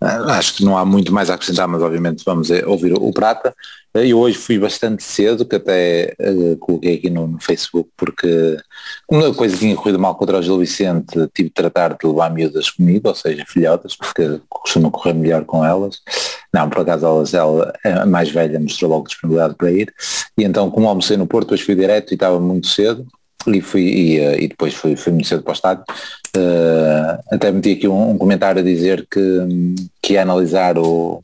acho 0.00 0.54
que 0.54 0.64
não 0.64 0.78
há 0.78 0.84
muito 0.84 1.12
mais 1.12 1.28
a 1.28 1.34
acrescentar, 1.34 1.66
mas 1.66 1.82
obviamente 1.82 2.24
vamos 2.24 2.50
eh, 2.50 2.64
ouvir 2.64 2.92
o 2.94 3.12
Prata. 3.12 3.54
Eu 3.94 4.18
hoje 4.20 4.38
fui 4.38 4.58
bastante 4.58 5.02
cedo, 5.02 5.44
que 5.44 5.56
até 5.56 6.14
uh, 6.20 6.56
coloquei 6.58 6.94
aqui 6.94 7.10
no, 7.10 7.26
no, 7.26 7.40
Facebook, 7.40 7.90
porque 7.96 8.56
uma 9.10 9.34
coisa 9.34 9.54
que 9.54 9.60
tinha 9.60 9.74
corrido 9.74 9.98
mal 9.98 10.14
contra 10.14 10.38
o 10.38 10.42
Gil 10.42 10.58
Vicente, 10.58 11.14
tive 11.34 11.48
de 11.48 11.54
tratar 11.54 11.96
de 11.96 12.06
levar 12.06 12.30
miúdas 12.30 12.70
comigo, 12.70 13.08
ou 13.08 13.14
seja, 13.14 13.44
filhotas, 13.48 13.96
porque 13.96 14.40
costuma 14.48 14.90
correr 14.90 15.14
melhor 15.14 15.44
com 15.44 15.64
elas. 15.64 16.00
Não, 16.52 16.68
por 16.68 16.82
acaso 16.82 17.06
elas, 17.06 17.34
ela, 17.34 17.72
a 17.84 18.06
mais 18.06 18.30
velha, 18.30 18.60
mostrou 18.60 18.90
logo 18.90 19.08
disponibilidade 19.08 19.56
para 19.56 19.72
ir. 19.72 19.92
E 20.36 20.44
então, 20.44 20.70
como 20.70 20.88
almocei 20.88 21.16
no 21.16 21.26
Porto, 21.26 21.46
depois 21.46 21.62
fui 21.62 21.74
direto 21.74 22.12
e 22.12 22.14
estava 22.14 22.38
muito 22.38 22.68
cedo, 22.68 23.06
e 23.46 23.60
fui 23.60 23.82
e, 23.82 24.20
uh, 24.20 24.40
e 24.40 24.48
depois 24.48 24.74
fui, 24.74 24.96
fui 24.96 25.12
muito 25.12 25.28
cedo 25.28 25.42
para 25.42 25.50
o 25.50 25.54
estádio. 25.54 25.84
Uh, 26.36 27.22
até 27.30 27.50
meti 27.50 27.72
aqui 27.72 27.88
um, 27.88 28.10
um, 28.10 28.18
comentário 28.18 28.60
a 28.60 28.64
dizer 28.64 29.06
que, 29.10 29.20
que 30.02 30.14
ia 30.14 30.22
analisar 30.22 30.78
o 30.78 31.22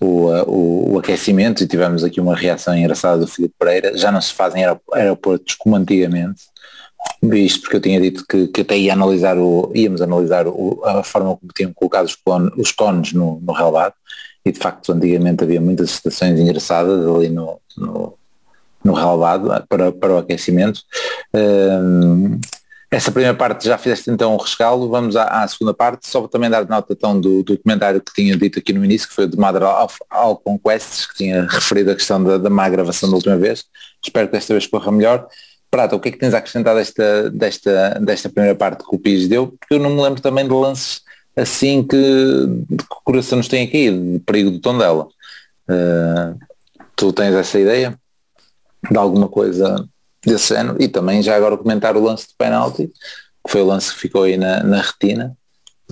o, 0.00 0.28
o, 0.46 0.92
o, 0.92 0.98
aquecimento 0.98 1.62
e 1.62 1.66
tivemos 1.66 2.04
aqui 2.04 2.20
uma 2.20 2.36
reação 2.36 2.76
engraçada 2.76 3.18
do 3.18 3.26
Filipe 3.26 3.54
Pereira, 3.58 3.96
já 3.96 4.12
não 4.12 4.20
se 4.20 4.32
fazem 4.32 4.64
aeroportos 4.92 5.54
como 5.56 5.74
antigamente, 5.74 6.42
isto 7.22 7.62
porque 7.62 7.76
eu 7.76 7.80
tinha 7.80 8.00
dito 8.00 8.24
que, 8.28 8.46
que 8.48 8.60
até 8.60 8.78
ia 8.78 8.92
analisar 8.92 9.36
o, 9.38 9.72
íamos 9.74 10.00
analisar 10.00 10.46
o, 10.46 10.80
a 10.84 11.02
forma 11.02 11.36
como 11.36 11.52
tinham 11.54 11.72
colocado 11.72 12.06
os, 12.06 12.16
os 12.56 12.72
cones 12.72 13.12
no, 13.12 13.40
no 13.40 13.52
relvado. 13.52 13.94
E 14.44 14.52
de 14.52 14.58
facto 14.58 14.92
antigamente 14.92 15.44
havia 15.44 15.60
muitas 15.60 15.90
estações 15.90 16.38
engraçadas 16.38 17.06
ali 17.06 17.28
no, 17.28 17.60
no, 17.76 18.14
no 18.88 18.94
relvado 18.94 19.48
para, 19.68 19.92
para 19.92 20.14
o 20.14 20.18
aquecimento. 20.18 20.80
Um, 21.34 22.40
essa 22.90 23.12
primeira 23.12 23.36
parte 23.36 23.66
já 23.66 23.76
fizeste 23.76 24.10
então 24.10 24.34
um 24.34 24.38
rescaldo, 24.38 24.88
vamos 24.88 25.14
à, 25.14 25.42
à, 25.42 25.46
segunda 25.46 25.74
parte, 25.74 26.08
só 26.08 26.26
também 26.26 26.48
dar 26.48 26.66
nota 26.66 26.94
então 26.94 27.20
do, 27.20 27.42
do 27.42 27.58
comentário 27.58 28.00
que 28.00 28.14
tinha 28.14 28.34
dito 28.34 28.58
aqui 28.58 28.72
no 28.72 28.82
início, 28.82 29.06
que 29.06 29.14
foi 29.14 29.24
o 29.24 29.28
de 29.28 29.36
Mother 29.36 29.62
of 29.62 29.98
All 30.08 30.36
Conquests, 30.36 31.06
que 31.06 31.16
tinha 31.16 31.46
referido 31.46 31.90
a 31.90 31.94
questão 31.94 32.22
da, 32.24 32.38
da 32.38 32.48
má 32.48 32.66
gravação 32.68 33.10
da 33.10 33.16
última 33.16 33.36
vez, 33.36 33.66
espero 34.02 34.26
que 34.26 34.32
desta 34.32 34.54
vez 34.54 34.66
corra 34.66 34.90
melhor. 34.90 35.26
Prata, 35.70 35.94
o 35.94 36.00
que 36.00 36.08
é 36.08 36.12
que 36.12 36.18
tens 36.18 36.32
a 36.32 36.38
acrescentar 36.38 36.74
desta, 36.74 37.30
desta, 37.30 38.00
desta 38.00 38.30
primeira 38.30 38.56
parte 38.56 38.82
que 38.82 38.96
o 38.96 38.98
Pires 38.98 39.28
deu? 39.28 39.48
Porque 39.48 39.74
eu 39.74 39.78
não 39.78 39.90
me 39.90 40.00
lembro 40.00 40.22
também 40.22 40.48
de 40.48 40.54
lances 40.54 41.02
assim 41.36 41.86
que, 41.86 41.96
que 41.96 42.84
o 42.90 43.02
coração 43.04 43.36
nos 43.36 43.48
tem 43.48 43.66
aqui, 43.66 43.90
de 43.90 44.18
perigo 44.20 44.50
do 44.50 44.60
tom 44.60 44.78
dela. 44.78 45.06
Uh, 45.68 46.38
tu 46.96 47.12
tens 47.12 47.34
essa 47.34 47.60
ideia 47.60 47.98
de 48.90 48.96
alguma 48.96 49.28
coisa 49.28 49.88
desse 50.24 50.54
ano 50.54 50.76
e 50.78 50.88
também 50.88 51.22
já 51.22 51.36
agora 51.36 51.56
comentar 51.56 51.96
o 51.96 52.02
lance 52.02 52.28
de 52.28 52.34
penalti, 52.36 52.88
que 52.88 53.50
foi 53.50 53.62
o 53.62 53.66
lance 53.66 53.92
que 53.92 54.00
ficou 54.00 54.24
aí 54.24 54.36
na, 54.36 54.62
na 54.62 54.80
retina, 54.80 55.36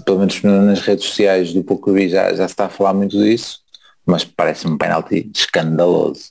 pelo 0.04 0.18
menos 0.18 0.42
nas 0.42 0.80
redes 0.80 1.06
sociais 1.06 1.52
do 1.52 1.64
pouco 1.64 1.92
vi 1.92 2.08
já, 2.08 2.30
já 2.30 2.46
se 2.46 2.52
está 2.52 2.66
a 2.66 2.70
falar 2.70 2.94
muito 2.94 3.16
disso, 3.16 3.60
mas 4.04 4.24
parece 4.24 4.66
um 4.66 4.76
penalti 4.76 5.30
escandaloso. 5.34 6.30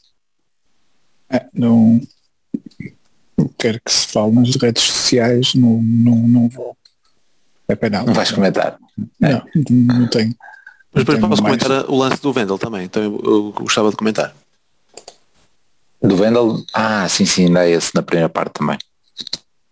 É, 1.30 1.46
não 1.54 2.00
quero 3.58 3.82
que 3.84 3.92
se 3.92 4.08
fale 4.08 4.32
nas 4.34 4.56
redes 4.56 4.84
sociais, 4.84 5.56
não, 5.56 5.82
não, 5.82 6.16
não 6.16 6.50
vou. 6.50 6.78
É 7.68 7.76
penalti. 7.76 8.08
Não 8.08 8.14
vais 8.14 8.32
comentar? 8.32 8.78
Não, 9.20 9.30
é. 9.30 9.44
não 9.70 10.08
tenho. 10.08 10.36
Mas 10.94 11.04
depois 11.04 11.20
posso 11.20 11.44
mais. 11.44 11.62
comentar 11.64 11.90
o 11.90 11.98
lance 11.98 12.22
do 12.22 12.32
Vendel 12.32 12.58
também, 12.58 12.86
então 12.86 13.04
eu, 13.04 13.22
eu 13.24 13.52
gostava 13.52 13.90
de 13.90 13.98
comentar. 13.98 14.34
Do 16.08 16.16
Vendel? 16.16 16.64
Ah, 16.74 17.08
sim, 17.10 17.26
sim, 17.26 17.46
ainda 17.46 17.66
é 17.66 17.72
esse 17.72 17.94
na 17.94 18.02
primeira 18.02 18.30
parte 18.30 18.54
também. 18.54 18.78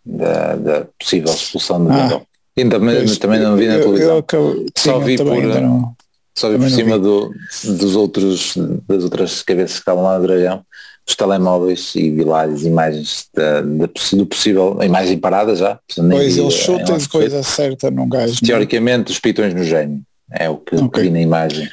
Da, 0.06 0.56
da 0.56 0.86
possível 1.00 1.34
expulsão 1.34 1.84
do 1.84 1.92
ah, 1.92 1.96
Vendel. 1.96 2.28
Ainda 2.58 2.80
pois, 2.80 3.18
também 3.18 3.40
não 3.40 3.56
vi 3.56 3.68
na 3.68 3.80
televisão. 3.80 4.18
acabo, 4.18 4.66
só 4.78 5.00
vi 5.00 5.18
por, 5.18 5.44
não, 5.44 5.96
só 6.36 6.50
vi 6.50 6.58
por 6.60 6.70
cima 6.70 7.00
do, 7.00 7.34
dos 7.64 7.96
outros, 7.96 8.54
das 8.88 9.04
outras 9.04 9.42
cabeças 9.42 9.74
que 9.74 9.80
estavam 9.80 10.04
lá 10.04 10.20
no 10.20 10.28
Dragão, 10.28 10.64
os 11.08 11.16
telemóveis 11.16 11.96
e 11.96 12.12
vi 12.12 12.24
lá 12.24 12.44
as 12.44 12.62
imagens 12.62 13.28
da, 13.34 13.62
da, 13.62 13.88
do 14.14 14.26
possível, 14.26 14.78
a 14.80 14.86
imagem 14.86 15.18
parada 15.18 15.56
já. 15.56 15.80
Pois 15.96 16.38
eles 16.38 16.54
chutam 16.54 16.98
depois 16.98 17.34
acerta 17.34 17.90
num 17.90 18.08
gajo. 18.08 18.40
É? 18.42 18.46
Teoricamente 18.46 19.12
os 19.12 19.20
pitões 19.20 19.54
no 19.54 19.64
gênio. 19.64 20.02
É 20.32 20.50
o 20.50 20.58
que 20.58 20.76
okay. 20.76 21.04
vi 21.04 21.10
na 21.10 21.22
imagem. 21.22 21.70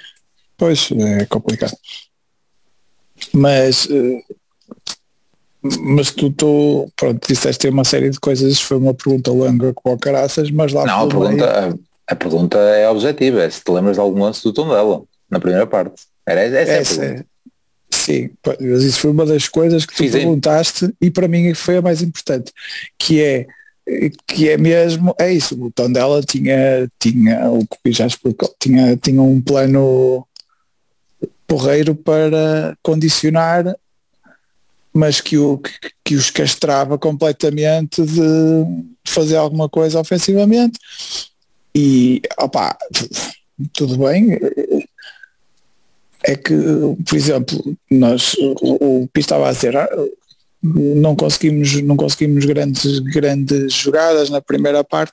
Pois, 0.56 0.90
é 0.92 1.24
complicado. 1.26 1.72
Mas 3.32 3.86
uh, 3.86 4.22
mas 5.62 6.10
tu, 6.10 6.30
tu 6.30 6.90
pronto, 6.96 7.26
disseste 7.28 7.68
uma 7.68 7.84
série 7.84 8.10
de 8.10 8.18
coisas, 8.18 8.60
foi 8.60 8.78
uma 8.78 8.94
pergunta 8.94 9.30
longa 9.30 9.72
com 9.74 9.92
o 9.92 9.98
caraças, 9.98 10.50
mas 10.50 10.72
lá 10.72 10.86
Não, 10.86 11.04
a 11.04 11.08
pergunta, 11.08 11.78
a, 12.08 12.12
a, 12.12 12.16
pergunta 12.16 12.58
é 12.58 12.88
objetiva, 12.88 13.42
é 13.42 13.50
se 13.50 13.62
te 13.62 13.70
lembras 13.70 13.96
de 13.96 14.00
algum 14.00 14.22
lance 14.22 14.42
do 14.42 14.52
tom 14.52 14.68
dela, 14.68 15.02
na 15.30 15.38
primeira 15.38 15.66
parte. 15.66 16.02
Era 16.26 16.42
essa, 16.42 16.72
essa 16.72 17.04
é 17.04 17.24
Sim, 17.90 18.30
mas 18.60 18.82
isso 18.82 19.00
foi 19.00 19.10
uma 19.10 19.26
das 19.26 19.48
coisas 19.48 19.84
que 19.84 19.92
tu 19.92 19.98
Fiz 19.98 20.12
perguntaste 20.12 20.86
em... 20.86 20.92
e 21.00 21.10
para 21.10 21.28
mim 21.28 21.52
foi 21.54 21.76
a 21.76 21.82
mais 21.82 22.00
importante, 22.00 22.52
que 22.98 23.20
é 23.20 23.46
que 24.26 24.48
é 24.48 24.56
mesmo, 24.56 25.14
é 25.18 25.32
isso, 25.32 25.60
o 25.60 25.70
tom 25.70 25.90
dela 25.90 26.22
tinha, 26.22 26.88
tinha 26.98 27.50
o 27.50 27.66
que 27.66 27.92
já 27.92 28.06
explicou, 28.06 28.54
tinha, 28.60 28.96
tinha 28.96 29.20
um 29.20 29.40
plano 29.40 30.24
porreiro 31.46 31.94
para 31.96 32.76
condicionar 32.82 33.74
mas 34.92 35.20
que, 35.20 35.38
o, 35.38 35.58
que, 35.58 35.72
que 36.04 36.14
os 36.14 36.30
castrava 36.30 36.98
completamente 36.98 38.02
de 38.02 38.84
fazer 39.04 39.36
alguma 39.36 39.68
coisa 39.68 40.00
ofensivamente. 40.00 40.78
E, 41.74 42.20
opá, 42.38 42.76
tudo 43.72 43.96
bem. 43.98 44.38
É 46.22 46.36
que, 46.36 46.54
por 47.06 47.16
exemplo, 47.16 47.76
nós, 47.90 48.34
o, 48.38 49.02
o 49.02 49.08
que 49.08 49.20
estava 49.20 49.48
a 49.48 49.52
dizer, 49.52 49.74
não 50.62 51.16
conseguimos, 51.16 51.80
não 51.82 51.96
conseguimos 51.96 52.44
grandes, 52.44 52.98
grandes 52.98 53.72
jogadas 53.72 54.28
na 54.28 54.42
primeira 54.42 54.84
parte, 54.84 55.12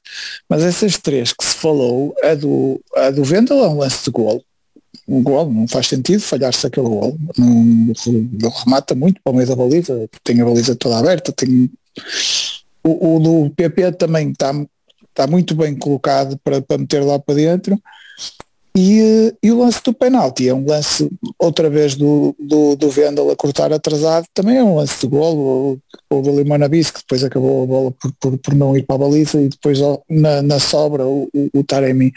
mas 0.50 0.64
essas 0.64 0.98
três 0.98 1.32
que 1.32 1.46
se 1.46 1.56
falou, 1.56 2.14
a 2.22 2.36
do, 2.36 2.82
a 2.96 3.10
do 3.10 3.24
Vendel 3.24 3.64
é 3.64 3.70
um 3.70 3.78
lance 3.78 4.04
de 4.04 4.12
gol. 4.12 4.44
Um 5.08 5.24
gol, 5.24 5.52
não 5.52 5.68
faz 5.68 5.88
sentido 5.88 6.20
falhar-se 6.20 6.68
aquele 6.68 6.88
gol. 6.88 7.18
Não, 7.38 7.94
remata 8.66 8.94
muito 8.94 9.22
para 9.24 9.32
o 9.32 9.36
meio 9.36 9.48
da 9.48 9.56
baliza, 9.56 10.10
tem 10.24 10.42
a 10.42 10.46
baliza 10.46 10.76
toda 10.76 10.98
aberta, 10.98 11.32
tem 11.32 11.70
o, 12.84 13.16
o 13.16 13.20
do 13.20 13.50
PP 13.56 13.94
também 13.94 14.32
está, 14.32 14.54
está 15.10 15.28
muito 15.28 15.56
bem 15.56 15.76
colocado 15.76 16.38
para, 16.44 16.62
para 16.62 16.78
meter 16.78 17.04
lá 17.04 17.20
para 17.20 17.36
dentro. 17.36 17.80
E, 18.80 19.34
e, 19.42 19.52
o 19.52 19.58
lance 19.58 19.82
do 19.84 19.92
penalti 19.92 20.48
é 20.48 20.54
um 20.54 20.64
lance, 20.64 21.10
outra 21.40 21.68
vez, 21.68 21.96
do, 21.96 22.36
do, 22.40 22.76
do 22.76 22.92
Vendel 22.92 23.32
a 23.32 23.36
cortar 23.36 23.74
atrasado, 23.74 24.28
também 24.36 24.58
é 24.58 24.64
um 24.64 24.76
lance 24.76 25.02
de 25.02 25.08
golo, 25.08 25.80
o 26.12 26.22
do 26.22 26.38
Limanabis, 26.38 26.92
que 26.92 27.00
depois 27.00 27.24
acabou 27.24 27.64
a 27.64 27.66
bola 27.66 27.92
por, 27.92 28.12
por, 28.20 28.38
por, 28.38 28.54
não 28.54 28.78
ir 28.78 28.84
para 28.84 28.98
a 28.98 29.00
baliza 29.00 29.42
e 29.42 29.50
depois 29.50 29.80
na, 30.08 30.44
na 30.44 30.60
sobra 30.60 31.08
o, 31.08 31.28
o, 31.34 31.60
o 31.60 31.64
Taremi 31.64 32.14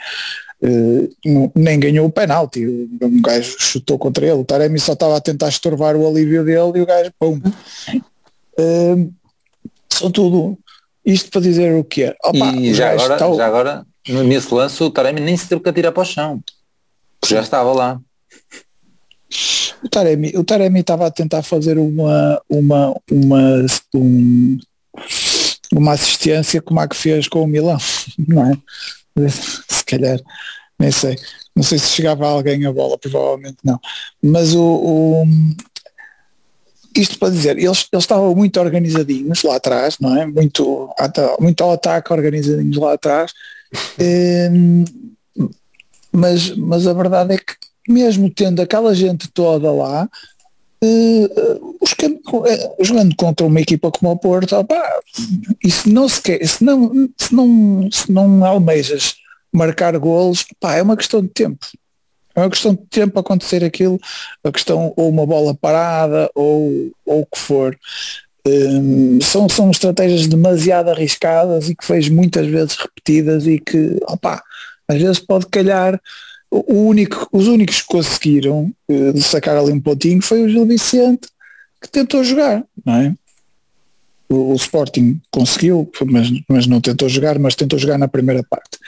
nem 1.55 1.81
ganhou 1.81 2.07
o 2.07 2.13
penalti, 2.13 2.67
o, 2.67 3.21
gajo 3.23 3.57
chutou 3.59 3.99
contra 3.99 4.27
ele, 4.27 4.35
o 4.35 4.45
Taremi 4.45 4.79
só 4.79 4.93
estava 4.93 5.17
a 5.17 5.21
tentar 5.21 5.49
estorvar 5.49 5.97
o 5.97 6.07
alívio 6.07 6.45
dele 6.45 6.79
e 6.79 6.83
o 6.83 6.87
gajo, 6.87 7.11
pum. 7.19 7.41
Eh, 8.59 9.09
são 9.89 10.11
tudo, 10.11 10.59
isto 11.05 11.31
para 11.31 11.41
dizer 11.41 11.75
o 11.75 11.85
que 11.85 12.05
é. 12.05 12.17
e 12.59 12.75
já 12.75 12.93
agora, 12.93 13.19
já 13.19 13.47
agora 13.47 13.87
nesse 14.09 14.53
lance 14.53 14.83
o 14.83 14.91
Taremi 14.91 15.21
nem 15.21 15.37
se 15.37 15.49
teve 15.49 15.63
que 15.63 15.69
atirar 15.69 15.93
para 15.93 16.03
o 16.03 16.07
chão. 16.07 16.43
Já 17.27 17.41
estava 17.41 17.73
lá. 17.73 18.01
O 19.83 19.89
Taremi, 19.89 20.33
o 20.37 20.45
Taremi 20.45 20.81
estava 20.81 21.07
a 21.07 21.11
tentar 21.11 21.43
fazer 21.43 21.79
uma, 21.79 22.41
uma, 22.49 22.95
uma, 23.11 23.67
um, 23.95 24.59
uma 25.73 25.93
assistência 25.93 26.61
como 26.61 26.81
a 26.81 26.89
que 26.89 26.97
fez 26.97 27.29
com 27.29 27.43
o 27.43 27.47
Milão, 27.47 27.79
não 28.27 28.51
é? 28.51 28.59
Se 29.69 29.85
calhar, 29.85 30.21
nem 30.79 30.91
sei. 30.91 31.17
Não 31.55 31.63
sei 31.63 31.79
se 31.79 31.89
chegava 31.89 32.27
alguém 32.27 32.65
a 32.65 32.73
bola, 32.73 32.97
provavelmente 32.97 33.59
não. 33.65 33.79
Mas 34.23 34.55
o, 34.55 34.63
o 34.63 35.25
isto 36.97 37.19
para 37.19 37.31
dizer, 37.31 37.59
eles, 37.59 37.87
eles 37.93 38.05
estavam 38.05 38.35
muito 38.35 38.59
organizadinhos 38.59 39.43
lá 39.43 39.57
atrás, 39.57 39.97
não 40.01 40.17
é? 40.17 40.27
Muito, 40.27 40.89
muito 41.39 41.63
ao 41.63 41.73
ataque 41.73 42.13
organizadinhos 42.13 42.77
lá 42.77 42.95
atrás 42.95 43.33
mas, 46.13 46.57
mas 46.57 46.87
a 46.87 46.93
verdade 46.93 47.35
é 47.35 47.39
que 47.39 47.55
mesmo 47.89 48.31
tendo 48.31 48.61
aquela 48.61 48.95
gente 48.95 49.29
toda 49.29 49.71
lá, 49.71 50.09
uh, 50.85 51.70
os, 51.81 51.93
uh, 51.93 52.85
jogando 52.85 53.17
contra 53.17 53.47
uma 53.47 53.61
equipa 53.61 53.91
como 53.91 54.13
o 54.13 54.19
Porto, 54.19 54.55
opa, 54.57 55.01
e 55.65 55.71
se 55.71 55.89
não 55.89 56.09
se 56.09 56.21
quer, 56.21 56.47
se 56.47 56.63
não, 56.63 57.09
se 57.17 57.35
não, 57.35 57.89
se 57.91 58.13
não 58.13 58.45
almejas 58.45 59.17
marcar 59.53 59.97
golos, 59.99 60.45
pá, 60.61 60.77
é 60.77 60.83
uma 60.83 60.97
questão 60.97 61.23
de 61.23 61.29
tempo. 61.29 61.67
É 62.35 62.41
uma 62.41 62.51
questão 62.51 62.75
de 62.75 62.83
tempo 62.89 63.19
acontecer 63.19 63.65
aquilo, 63.65 63.99
a 64.45 64.53
questão 64.53 64.93
ou 64.97 65.09
uma 65.09 65.27
bola 65.27 65.55
parada 65.55 66.31
ou, 66.35 66.93
ou 67.05 67.23
o 67.23 67.27
que 67.27 67.39
for. 67.39 67.77
Um, 68.47 69.21
são, 69.21 69.49
são 69.49 69.71
estratégias 69.71 70.27
demasiado 70.27 70.91
arriscadas 70.91 71.69
e 71.69 71.75
que 71.75 71.85
fez 71.85 72.09
muitas 72.09 72.47
vezes 72.47 72.77
repetidas 72.77 73.47
e 73.47 73.59
que, 73.59 73.99
opa, 74.03 74.43
às 74.89 75.01
vezes 75.01 75.19
pode 75.19 75.47
calhar 75.47 76.01
o 76.51 76.89
único, 76.89 77.29
os 77.33 77.47
únicos 77.47 77.83
que 77.83 77.87
conseguiram 77.87 78.73
uh, 78.89 79.21
sacar 79.21 79.57
ali 79.57 79.73
um 79.73 79.81
pontinho 79.81 80.23
foi 80.23 80.43
o 80.43 80.49
Gil 80.49 80.67
Vicente 80.67 81.29
que 81.81 81.89
tentou 81.89 82.23
jogar, 82.23 82.65
não 82.85 82.95
é? 82.95 83.15
O, 84.29 84.53
o, 84.53 84.55
Sporting 84.55 85.21
conseguiu, 85.31 85.91
mas, 86.07 86.29
mas 86.49 86.67
não 86.67 86.81
tentou 86.81 87.09
jogar, 87.09 87.39
mas 87.39 87.55
tentou 87.55 87.79
jogar 87.79 87.99
na 87.99 88.07
primeira 88.07 88.45
parte. 88.49 88.79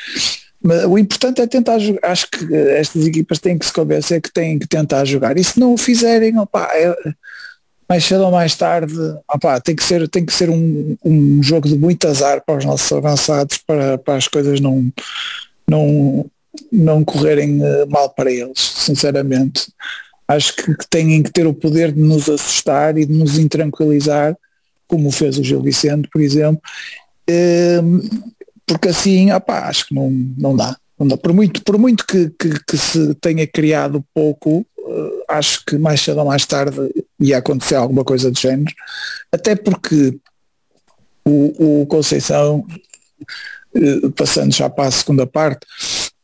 Mas 0.62 0.84
o 0.84 0.96
importante 0.96 1.40
é 1.40 1.46
tentar 1.46 1.78
jogar. 1.78 2.10
Acho 2.10 2.30
que 2.30 2.54
estas 2.54 3.04
equipas 3.06 3.40
têm 3.40 3.58
que 3.58 3.66
se 3.66 3.72
convencer 3.72 4.20
que 4.20 4.32
têm 4.32 4.58
que 4.58 4.68
tentar 4.68 5.04
jogar. 5.04 5.36
E 5.36 5.42
se 5.42 5.58
não 5.58 5.74
o 5.74 5.78
fizerem, 5.78 6.38
opa, 6.38 6.68
é, 6.72 6.94
mais 7.88 8.04
cedo 8.04 8.24
ou 8.24 8.30
mais 8.30 8.54
tarde, 8.54 8.94
opa, 9.28 9.60
tem 9.60 9.74
que 9.74 9.84
ser, 9.84 10.08
tem 10.08 10.24
que 10.24 10.32
ser 10.32 10.48
um, 10.48 10.96
um 11.04 11.42
jogo 11.42 11.68
de 11.68 11.76
muito 11.76 12.06
azar 12.06 12.42
para 12.44 12.56
os 12.56 12.64
nossos 12.64 12.90
avançados 12.90 13.58
para, 13.58 13.98
para 13.98 14.14
as 14.14 14.28
coisas 14.28 14.60
não, 14.60 14.90
não, 15.68 16.24
não 16.70 17.04
correrem 17.04 17.62
eh, 17.62 17.86
mal 17.86 18.08
para 18.10 18.30
eles, 18.30 18.58
sinceramente. 18.58 19.66
Acho 20.26 20.54
que, 20.56 20.74
têm 20.88 21.22
que 21.22 21.32
ter 21.32 21.46
o 21.46 21.54
poder 21.54 21.92
de 21.92 22.00
nos 22.00 22.28
assustar 22.28 22.96
e 22.96 23.04
de 23.04 23.12
nos 23.12 23.38
intranquilizar, 23.38 24.36
como 24.86 25.10
fez 25.10 25.38
o 25.38 25.44
Gil 25.44 25.62
Vicente, 25.62 26.08
por 26.12 26.20
exemplo, 26.20 26.60
ehm, 27.26 28.00
porque 28.66 28.88
assim, 28.88 29.30
opa, 29.32 29.60
acho 29.68 29.86
que 29.88 29.94
não, 29.94 30.10
não 30.10 30.56
dá. 30.56 30.76
Não 30.98 31.06
dá. 31.06 31.16
Por 31.16 31.32
muito, 31.32 31.62
por 31.62 31.78
muito 31.78 32.06
que, 32.06 32.30
que, 32.38 32.50
que 32.64 32.78
se 32.78 33.14
tenha 33.16 33.46
criado 33.46 34.04
pouco, 34.14 34.64
uh, 34.78 35.24
acho 35.28 35.64
que 35.64 35.76
mais 35.76 36.00
cedo 36.00 36.20
ou 36.20 36.26
mais 36.26 36.46
tarde 36.46 36.76
ia 37.20 37.38
acontecer 37.38 37.74
alguma 37.74 38.04
coisa 38.04 38.30
do 38.30 38.38
género, 38.38 38.72
até 39.32 39.56
porque 39.56 40.18
o, 41.24 41.82
o 41.82 41.86
Conceição, 41.86 42.64
uh, 43.74 44.10
passando 44.12 44.52
já 44.52 44.70
para 44.70 44.88
a 44.88 44.92
segunda 44.92 45.26
parte, 45.26 45.66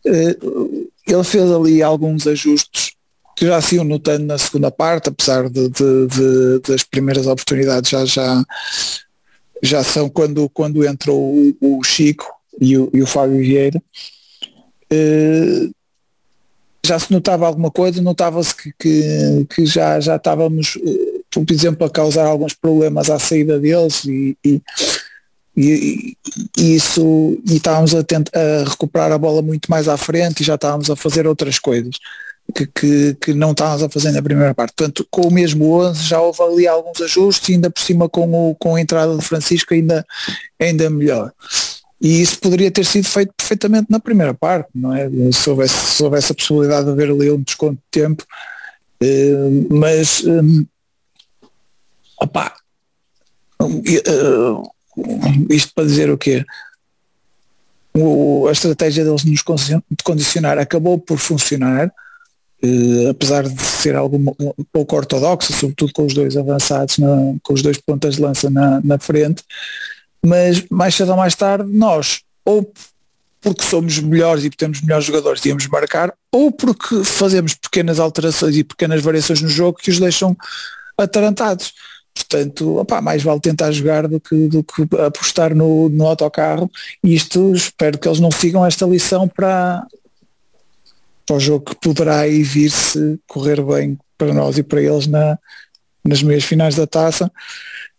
uh, 0.07 0.91
ele 1.07 1.25
fez 1.25 1.51
ali 1.51 1.83
alguns 1.83 2.27
ajustes 2.27 2.93
que 3.39 3.47
já 3.47 3.61
se 3.61 3.77
iam 3.77 3.85
notando 3.85 4.27
na 4.27 4.37
segunda 4.37 4.69
parte, 4.69 5.11
apesar 5.11 5.49
de, 5.49 5.69
de, 5.69 6.07
de, 6.09 6.59
das 6.67 6.83
primeiras 6.83 7.29
oportunidades 7.29 7.89
já, 7.89 8.05
já, 8.05 8.45
já 9.63 9.85
são 9.85 10.09
quando, 10.09 10.49
quando 10.49 10.85
entrou 10.85 11.37
o, 11.61 11.79
o 11.79 11.85
Chico 11.85 12.27
e 12.61 12.77
o, 12.77 12.91
e 12.93 13.01
o 13.01 13.07
Fábio 13.07 13.39
Vieira. 13.39 13.81
Uh, 14.93 15.73
já 16.85 16.99
se 16.99 17.13
notava 17.13 17.47
alguma 17.47 17.71
coisa, 17.71 18.03
notava-se 18.03 18.55
que, 18.57 18.73
que, 18.77 19.47
que, 19.55 19.67
já, 19.67 20.01
já 20.01 20.17
estávamos, 20.17 20.77
eh, 20.85 21.21
por 21.31 21.45
exemplo, 21.53 21.87
a 21.87 21.91
causar 21.91 22.25
alguns 22.25 22.55
problemas 22.55 23.11
à 23.11 23.19
saída 23.19 23.61
deles 23.61 24.05
e, 24.07 24.37
e, 24.43 24.63
e, 25.55 26.17
e 26.57 26.75
isso 26.75 27.39
e 27.47 27.57
estávamos 27.57 27.95
a, 27.95 28.03
tentar, 28.03 28.33
a 28.35 28.65
recuperar 28.65 29.13
a 29.13 29.19
bola 29.19 29.43
muito 29.43 29.71
mais 29.71 29.87
à 29.87 29.99
frente 29.99 30.41
e 30.41 30.47
já 30.47 30.55
estávamos 30.55 30.89
a 30.89 30.97
fazer 30.97 31.27
outras 31.27 31.59
coisas 31.59 31.99
que, 32.55 32.67
que, 32.67 33.15
que, 33.15 33.35
não 33.35 33.53
estávamos 33.53 33.83
a 33.83 33.89
fazer 33.89 34.11
na 34.13 34.23
primeira 34.23 34.55
parte. 34.55 34.73
Portanto, 34.75 35.07
com 35.11 35.29
o 35.29 35.31
mesmo 35.31 35.71
11 35.73 36.03
já 36.03 36.21
houve 36.21 36.43
ali 36.43 36.67
alguns 36.67 37.01
ajustes 37.01 37.55
ainda 37.55 37.71
por 37.71 37.81
cima 37.81 38.09
com, 38.09 38.51
o, 38.51 38.55
com 38.55 38.75
a 38.75 38.81
entrada 38.81 39.17
de 39.17 39.25
Francisco 39.25 39.75
ainda, 39.75 40.05
ainda 40.59 40.89
melhor. 40.89 41.33
E 42.01 42.23
isso 42.23 42.39
poderia 42.39 42.71
ter 42.71 42.85
sido 42.85 43.09
feito 43.09 43.33
perfeitamente 43.37 43.89
na 43.91 43.99
primeira 43.99 44.33
parte, 44.33 44.69
não 44.75 44.95
é? 44.95 45.09
Se 45.33 45.51
houvesse, 45.51 45.75
se 45.75 46.03
houvesse 46.03 46.31
a 46.33 46.35
possibilidade 46.35 46.87
de 46.87 46.93
haver 46.93 47.11
ali 47.11 47.31
um 47.31 47.43
desconto 47.43 47.75
de 47.75 48.01
tempo. 48.01 48.25
Uh, 49.03 49.67
mas, 49.75 50.25
um, 50.25 50.65
opá, 52.21 52.55
uh, 53.61 54.71
isto 55.51 55.73
para 55.75 55.85
dizer 55.85 56.11
o 56.11 56.19
quê? 56.19 56.45
O, 57.95 58.47
a 58.49 58.53
estratégia 58.53 59.05
deles 59.05 59.25
nos 59.25 59.43
condicionar 60.05 60.59
acabou 60.59 60.99
por 60.99 61.19
funcionar, 61.19 61.93
uh, 62.65 63.11
apesar 63.11 63.49
de 63.49 63.63
ser 63.63 63.97
algo 63.97 64.17
um 64.17 64.65
pouco 64.73 64.97
ortodoxa, 64.97 65.53
sobretudo 65.53 65.93
com 65.93 66.07
os 66.07 66.15
dois 66.15 66.37
avançados, 66.37 66.99
na, 66.99 67.35
com 67.43 67.55
os 67.55 67.63
dois 67.63 67.79
pontas 67.79 68.17
de 68.17 68.23
lança 68.23 68.51
na, 68.51 68.81
na 68.83 68.99
frente, 68.99 69.43
mas 70.25 70.65
mais 70.71 70.95
cedo 70.95 71.11
ou 71.11 71.17
mais 71.17 71.35
tarde 71.35 71.71
nós, 71.73 72.21
ou 72.45 72.71
porque 73.41 73.63
somos 73.63 73.99
melhores 74.01 74.45
e 74.45 74.51
temos 74.51 74.81
melhores 74.83 75.05
jogadores 75.05 75.45
íamos 75.45 75.67
marcar, 75.69 76.13
ou 76.33 76.51
porque 76.51 77.05
fazemos 77.05 77.55
pequenas 77.55 78.01
alterações 78.01 78.57
e 78.57 78.65
pequenas 78.65 79.03
variações 79.03 79.41
no 79.41 79.49
jogo 79.49 79.79
que 79.79 79.91
os 79.91 80.01
deixam 80.01 80.37
atarantados. 80.97 81.73
Portanto, 82.15 82.79
opa, 82.79 83.01
mais 83.01 83.23
vale 83.23 83.39
tentar 83.39 83.71
jogar 83.71 84.09
do 84.09 84.19
que, 84.19 84.49
do 84.49 84.65
que 84.65 84.83
apostar 84.97 85.55
no, 85.55 85.89
no 85.89 86.05
autocarro 86.05 86.69
e 87.05 87.15
isto 87.15 87.53
espero 87.55 87.97
que 87.97 88.09
eles 88.09 88.19
não 88.19 88.31
sigam 88.31 88.67
esta 88.67 88.85
lição 88.87 89.29
para, 89.29 89.87
para 91.29 91.37
o 91.37 91.41
jogo 91.41 91.65
que 91.67 91.77
poderá 91.77 92.21
aí 92.21 92.43
vir 92.43 92.71
se 92.71 93.21
correr 93.29 93.63
bem 93.63 93.99
para 94.17 94.33
nós 94.33 94.59
e 94.59 94.63
para 94.63 94.83
eles 94.83 95.07
na, 95.07 95.39
nas 96.05 96.23
meias 96.23 96.43
finais 96.43 96.75
da 96.75 96.87
taça 96.87 97.31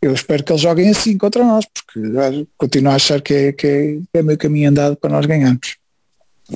eu 0.02 0.14
espero 0.14 0.44
que 0.44 0.52
eles 0.52 0.62
joguem 0.62 0.90
assim 0.90 1.18
contra 1.18 1.44
nós, 1.44 1.66
porque 1.66 2.48
continuo 2.58 2.94
a 2.94 2.96
achar 2.96 3.22
que 3.22 3.34
é, 3.34 3.52
que 3.52 3.68
é, 3.68 4.20
é 4.20 4.24
meio 4.24 4.38
caminho 4.38 4.70
andado 4.70 4.96
para 4.96 5.10
nós 5.10 5.26
ganharmos. 5.26 5.76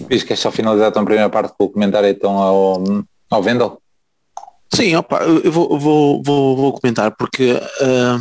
Fiz 0.07 0.23
que 0.23 0.33
é 0.33 0.35
só 0.35 0.51
finalizar 0.51 0.89
então 0.89 1.01
a 1.01 1.05
primeira 1.05 1.29
parte 1.29 1.53
com 1.57 1.65
o 1.65 1.69
comentário 1.69 2.09
então 2.09 2.37
ao, 2.37 2.83
ao 3.29 3.43
Vendel. 3.43 3.81
Sim, 4.73 4.95
opa, 4.95 5.23
eu 5.23 5.51
vou, 5.51 5.77
vou, 5.77 6.23
vou, 6.23 6.55
vou 6.57 6.73
comentar 6.73 7.11
porque 7.11 7.51
uh, 7.51 8.19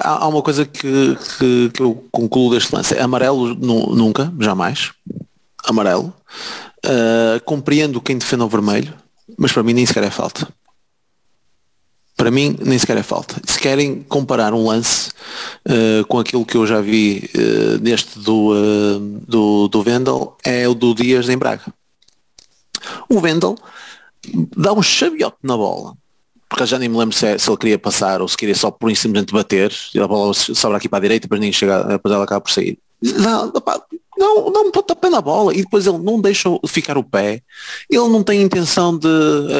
há, 0.00 0.28
uma 0.28 0.42
coisa 0.42 0.66
que, 0.66 1.16
que, 1.38 1.70
que, 1.70 1.80
eu 1.82 2.04
concluo 2.10 2.50
deste 2.50 2.74
lance. 2.74 2.94
É 2.94 3.00
amarelo 3.00 3.54
nunca, 3.54 4.30
jamais. 4.38 4.92
Amarelo. 5.64 6.12
Uh, 6.84 7.42
compreendo 7.44 8.00
quem 8.00 8.18
defende 8.18 8.42
o 8.42 8.48
vermelho, 8.48 8.94
mas 9.38 9.52
para 9.52 9.62
mim 9.62 9.72
nem 9.72 9.86
sequer 9.86 10.04
é 10.04 10.10
falta. 10.10 10.46
Para 12.16 12.30
mim, 12.30 12.56
nem 12.60 12.78
sequer 12.78 12.96
é 12.96 13.02
falta. 13.02 13.40
Se 13.44 13.58
querem 13.58 14.02
comparar 14.02 14.54
um 14.54 14.68
lance 14.68 15.10
uh, 15.68 16.06
com 16.06 16.18
aquilo 16.20 16.46
que 16.46 16.56
eu 16.56 16.64
já 16.64 16.80
vi 16.80 17.28
uh, 17.34 17.82
neste 17.82 18.20
do, 18.20 18.52
uh, 18.52 19.00
do, 19.26 19.68
do 19.68 19.82
Vendel, 19.82 20.36
é 20.44 20.68
o 20.68 20.74
do 20.74 20.94
Dias 20.94 21.28
em 21.28 21.36
Braga. 21.36 21.64
O 23.08 23.20
Vendel 23.20 23.56
dá 24.56 24.72
um 24.72 24.82
chaviote 24.82 25.38
na 25.42 25.56
bola. 25.56 25.96
Porque 26.48 26.66
já 26.66 26.78
nem 26.78 26.88
me 26.88 26.96
lembro 26.96 27.16
se, 27.16 27.26
é, 27.26 27.36
se 27.36 27.50
ele 27.50 27.56
queria 27.56 27.78
passar 27.78 28.22
ou 28.22 28.28
se 28.28 28.36
queria 28.36 28.54
só 28.54 28.70
por 28.70 28.94
simplesmente 28.94 29.32
bater. 29.32 29.74
E 29.92 29.98
a 29.98 30.06
bola 30.06 30.32
sobra 30.34 30.76
aqui 30.76 30.88
para 30.88 30.98
a 30.98 31.02
direita, 31.02 31.24
depois 31.24 31.40
nem 31.40 31.52
chega, 31.52 31.82
depois 31.82 32.14
ela 32.14 32.22
acaba 32.22 32.40
por 32.40 32.52
sair. 32.52 32.78
Dá, 33.02 33.50
não, 34.16 34.52
dá 34.52 34.60
um 34.60 34.70
pontapé 34.70 35.10
na 35.10 35.20
bola 35.20 35.52
e 35.54 35.62
depois 35.62 35.86
ele 35.86 35.98
não 35.98 36.20
deixa 36.20 36.48
ficar 36.66 36.96
o 36.96 37.04
pé. 37.04 37.42
Ele 37.90 38.08
não 38.08 38.22
tem 38.22 38.42
intenção 38.42 38.96
de. 38.96 39.08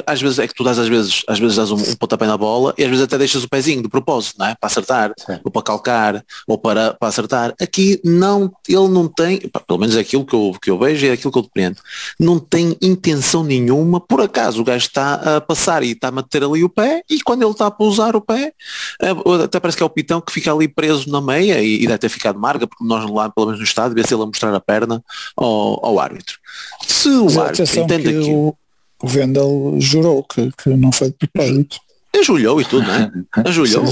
Às 0.07 0.21
vezes 0.21 0.39
é 0.39 0.49
que 0.49 0.55
tu 0.55 0.65
dás 0.65 0.79
às 0.79 0.89
vezes, 0.89 1.23
às 1.29 1.39
vezes 1.39 1.57
dás 1.57 1.71
um, 1.71 1.77
um 1.77 1.95
pontapé 1.97 2.27
na 2.27 2.37
bola 2.37 2.75
e 2.77 2.85
às 2.85 2.89
vezes 2.89 3.05
até 3.05 3.19
deixas 3.19 3.45
o 3.45 3.49
pezinho 3.49 3.83
de 3.83 3.89
propósito, 3.89 4.37
não 4.39 4.47
é? 4.47 4.55
Para 4.55 4.67
acertar, 4.67 5.13
Sim. 5.19 5.39
ou 5.45 5.51
para 5.51 5.63
calcar, 5.63 6.25
ou 6.47 6.59
para, 6.59 6.95
para 6.95 7.09
acertar. 7.09 7.55
Aqui 7.61 8.01
não, 8.05 8.53
ele 8.69 8.89
não 8.89 9.09
tem, 9.09 9.39
pelo 9.67 9.79
menos 9.79 9.97
é 9.97 10.01
aquilo 10.01 10.25
que 10.25 10.35
eu, 10.35 10.57
que 10.61 10.71
eu 10.71 10.79
vejo 10.79 11.07
e 11.07 11.09
é 11.09 11.13
aquilo 11.13 11.33
que 11.33 11.39
eu 11.39 11.43
depreendo, 11.43 11.79
não 12.19 12.39
tem 12.39 12.77
intenção 12.81 13.43
nenhuma, 13.43 14.01
por 14.01 14.21
acaso 14.21 14.61
o 14.61 14.65
gajo 14.65 14.87
está 14.87 15.37
a 15.37 15.41
passar 15.41 15.83
e 15.83 15.93
está 15.93 16.09
a 16.09 16.13
meter 16.13 16.45
ali 16.45 16.65
o 16.65 16.69
pé 16.69 17.03
e 17.09 17.21
quando 17.21 17.43
ele 17.43 17.51
está 17.51 17.67
a 17.67 17.71
pousar 17.71 18.17
o 18.17 18.21
pé, 18.21 18.53
é, 19.01 19.11
até 19.45 19.61
parece 19.61 19.77
que 19.77 19.83
é 19.83 19.87
o 19.87 19.91
pitão 19.91 20.21
que 20.21 20.33
fica 20.33 20.53
ali 20.53 20.69
preso 20.69 21.11
na 21.11 21.21
meia 21.21 21.61
e, 21.61 21.83
e 21.83 21.87
deve 21.87 21.99
ter 21.99 22.09
ficado 22.09 22.39
marca, 22.39 22.67
porque 22.67 22.85
nós 22.85 23.09
lá, 23.11 23.29
pelo 23.31 23.47
menos 23.47 23.61
no 23.61 23.65
estádio, 23.65 23.95
vê 23.95 24.07
se 24.07 24.15
ele 24.15 24.23
a 24.23 24.27
mostrar 24.27 24.44
mostrar 24.45 24.55
a 24.55 24.61
perna 24.61 25.03
ao, 25.37 25.85
ao 25.85 25.99
árbitro. 25.99 26.39
Se 26.87 27.09
o 27.09 27.25
Mas 27.25 27.39
árbitro 27.39 27.81
entende 27.81 28.09
que 28.13 28.31
o, 28.31 28.55
o 29.03 29.09
Vendel 29.09 29.77
jurou 29.81 30.23
que, 30.25 30.51
que 30.63 30.71
não 30.71 30.93
foi 30.93 31.11
de 31.11 31.17
propósito. 31.17 31.79
Ajulhou 32.17 32.61
e 32.61 32.65
tudo, 32.65 32.87
não 32.87 32.95
é? 32.95 33.11
Ajulhou. 33.49 33.85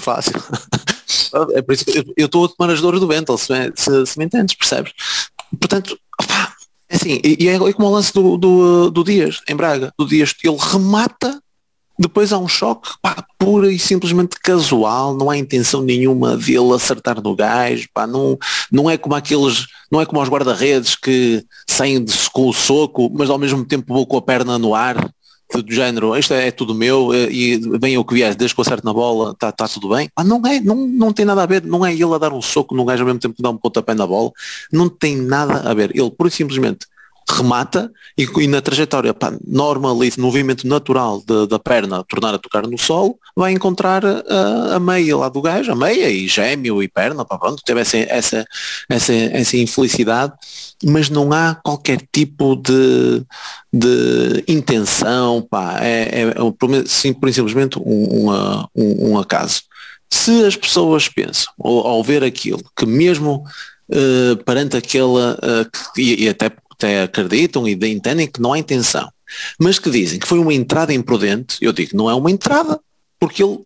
Fácil. 0.00 0.42
É 1.54 1.62
por 1.62 1.72
isso 1.72 1.84
que 1.84 2.04
eu 2.16 2.26
estou 2.26 2.44
a 2.44 2.48
tomar 2.48 2.72
as 2.72 2.80
dores 2.80 3.00
do 3.00 3.06
Vendel, 3.06 3.38
se, 3.38 3.52
se, 3.74 4.06
se 4.06 4.18
me 4.18 4.24
entendes, 4.24 4.54
percebes? 4.54 4.92
Portanto, 5.58 5.98
opa, 6.20 6.52
é 6.88 6.96
assim, 6.96 7.20
e, 7.24 7.44
e 7.44 7.48
é 7.48 7.58
como 7.72 7.88
o 7.88 7.92
lance 7.92 8.12
do, 8.12 8.36
do, 8.36 8.90
do 8.90 9.04
Dias, 9.04 9.40
em 9.48 9.56
Braga, 9.56 9.92
do 9.98 10.06
Dias, 10.06 10.34
ele 10.42 10.56
remata 10.58 11.40
depois 11.98 12.32
há 12.32 12.38
um 12.38 12.48
choque 12.48 12.88
pá, 13.00 13.24
pura 13.38 13.72
e 13.72 13.78
simplesmente 13.78 14.38
casual, 14.40 15.14
não 15.16 15.30
há 15.30 15.36
intenção 15.36 15.82
nenhuma 15.82 16.36
de 16.36 16.54
ele 16.54 16.72
acertar 16.72 17.22
no 17.22 17.34
gajo, 17.34 17.88
pá, 17.92 18.06
não, 18.06 18.38
não 18.70 18.90
é 18.90 18.96
como 18.96 19.14
aqueles, 19.14 19.66
não 19.90 20.00
é 20.00 20.06
como 20.06 20.22
os 20.22 20.28
guarda-redes 20.28 20.94
que 20.94 21.44
saem 21.66 22.04
de, 22.04 22.12
com 22.30 22.48
o 22.48 22.52
soco, 22.52 23.10
mas 23.14 23.30
ao 23.30 23.38
mesmo 23.38 23.64
tempo 23.64 23.94
vou 23.94 24.06
com 24.06 24.16
a 24.16 24.22
perna 24.22 24.58
no 24.58 24.74
ar, 24.74 25.10
do 25.54 25.72
género, 25.72 26.16
isto 26.16 26.34
é, 26.34 26.48
é 26.48 26.50
tudo 26.50 26.74
meu 26.74 27.14
eh, 27.14 27.28
e 27.30 27.78
vem 27.78 27.96
o 27.96 28.04
que 28.04 28.14
vier, 28.14 28.34
desde 28.34 28.54
que 28.54 28.60
eu 28.60 28.62
acerto 28.62 28.84
na 28.84 28.92
bola, 28.92 29.30
está 29.30 29.52
tá 29.52 29.68
tudo 29.68 29.88
bem. 29.90 30.08
Ah, 30.16 30.24
não 30.24 30.42
é, 30.44 30.60
não, 30.60 30.74
não 30.74 31.12
tem 31.12 31.24
nada 31.24 31.42
a 31.42 31.46
ver, 31.46 31.64
não 31.64 31.86
é 31.86 31.92
ele 31.92 32.12
a 32.12 32.18
dar 32.18 32.32
um 32.32 32.42
soco 32.42 32.74
no 32.74 32.84
gajo 32.84 33.02
ao 33.02 33.06
mesmo 33.06 33.20
tempo 33.20 33.36
que 33.36 33.42
dá 33.42 33.50
um 33.50 33.56
pontapé 33.56 33.94
na 33.94 34.06
bola, 34.06 34.32
não 34.72 34.88
tem 34.88 35.16
nada 35.16 35.70
a 35.70 35.72
ver. 35.72 35.92
Ele, 35.94 36.10
por 36.10 36.30
simplesmente, 36.30 36.86
remata 37.28 37.90
e, 38.16 38.24
e 38.24 38.46
na 38.46 38.60
trajetória 38.60 39.12
pá, 39.12 39.32
normal 39.46 40.02
e 40.04 40.12
movimento 40.18 40.66
natural 40.66 41.22
de, 41.26 41.46
da 41.48 41.58
perna 41.58 42.04
tornar 42.04 42.34
a 42.34 42.38
tocar 42.38 42.66
no 42.66 42.78
solo, 42.78 43.18
vai 43.34 43.52
encontrar 43.52 44.04
a, 44.04 44.76
a, 44.76 44.80
meia 44.80 45.16
lá 45.16 45.28
do 45.28 45.42
gajo, 45.42 45.72
a 45.72 45.74
meia 45.74 46.08
e 46.08 46.28
gêmeo 46.28 46.82
e 46.82 46.88
perna, 46.88 47.24
pá, 47.24 47.36
pronto, 47.36 47.62
teve 47.64 47.80
essa, 47.80 47.96
essa, 47.96 48.44
essa, 48.88 49.12
essa 49.12 49.56
infelicidade, 49.56 50.32
mas 50.84 51.10
não 51.10 51.32
há 51.32 51.56
qualquer 51.56 52.00
tipo 52.12 52.54
de, 52.56 53.24
de 53.72 54.44
intenção, 54.46 55.42
pá, 55.42 55.80
é, 55.80 56.22
é, 56.22 56.28
é 56.28 56.84
sim, 56.86 57.12
por 57.12 57.32
simplesmente 57.32 57.78
um, 57.78 58.30
um, 58.74 59.10
um 59.10 59.18
acaso. 59.18 59.62
Se 60.08 60.44
as 60.44 60.54
pessoas 60.54 61.08
pensam, 61.08 61.52
ao, 61.58 61.86
ao 61.86 62.04
ver 62.04 62.22
aquilo, 62.22 62.62
que 62.76 62.86
mesmo 62.86 63.44
uh, 63.90 64.36
perante 64.44 64.76
aquela, 64.76 65.34
uh, 65.34 65.68
e, 65.98 66.24
e 66.24 66.28
até 66.28 66.50
até 66.76 67.02
acreditam 67.02 67.66
e 67.66 67.72
entendem 67.72 68.26
que 68.26 68.40
não 68.40 68.52
há 68.52 68.58
intenção, 68.58 69.10
mas 69.58 69.78
que 69.78 69.90
dizem 69.90 70.18
que 70.18 70.28
foi 70.28 70.38
uma 70.38 70.52
entrada 70.52 70.92
imprudente, 70.92 71.56
eu 71.60 71.72
digo, 71.72 71.96
não 71.96 72.08
é 72.08 72.14
uma 72.14 72.30
entrada, 72.30 72.78
porque 73.18 73.42
ele 73.42 73.60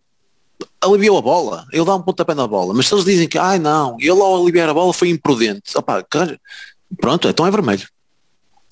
aliviou 0.79 1.17
a 1.17 1.21
bola, 1.21 1.65
ele 1.71 1.85
dá 1.85 1.95
um 1.95 2.01
pontapé 2.01 2.33
na 2.33 2.47
bola, 2.47 2.73
mas 2.73 2.87
se 2.87 2.93
eles 2.93 3.05
dizem 3.05 3.27
que, 3.27 3.37
ai 3.37 3.59
não, 3.59 3.97
ele 3.99 4.21
ao 4.21 4.41
aliviar 4.41 4.69
a 4.69 4.73
bola 4.73 4.93
foi 4.93 5.09
imprudente, 5.09 5.77
opa, 5.77 6.01
cara, 6.03 6.39
pronto, 6.99 7.27
então 7.27 7.45
é 7.45 7.51
vermelho. 7.51 7.87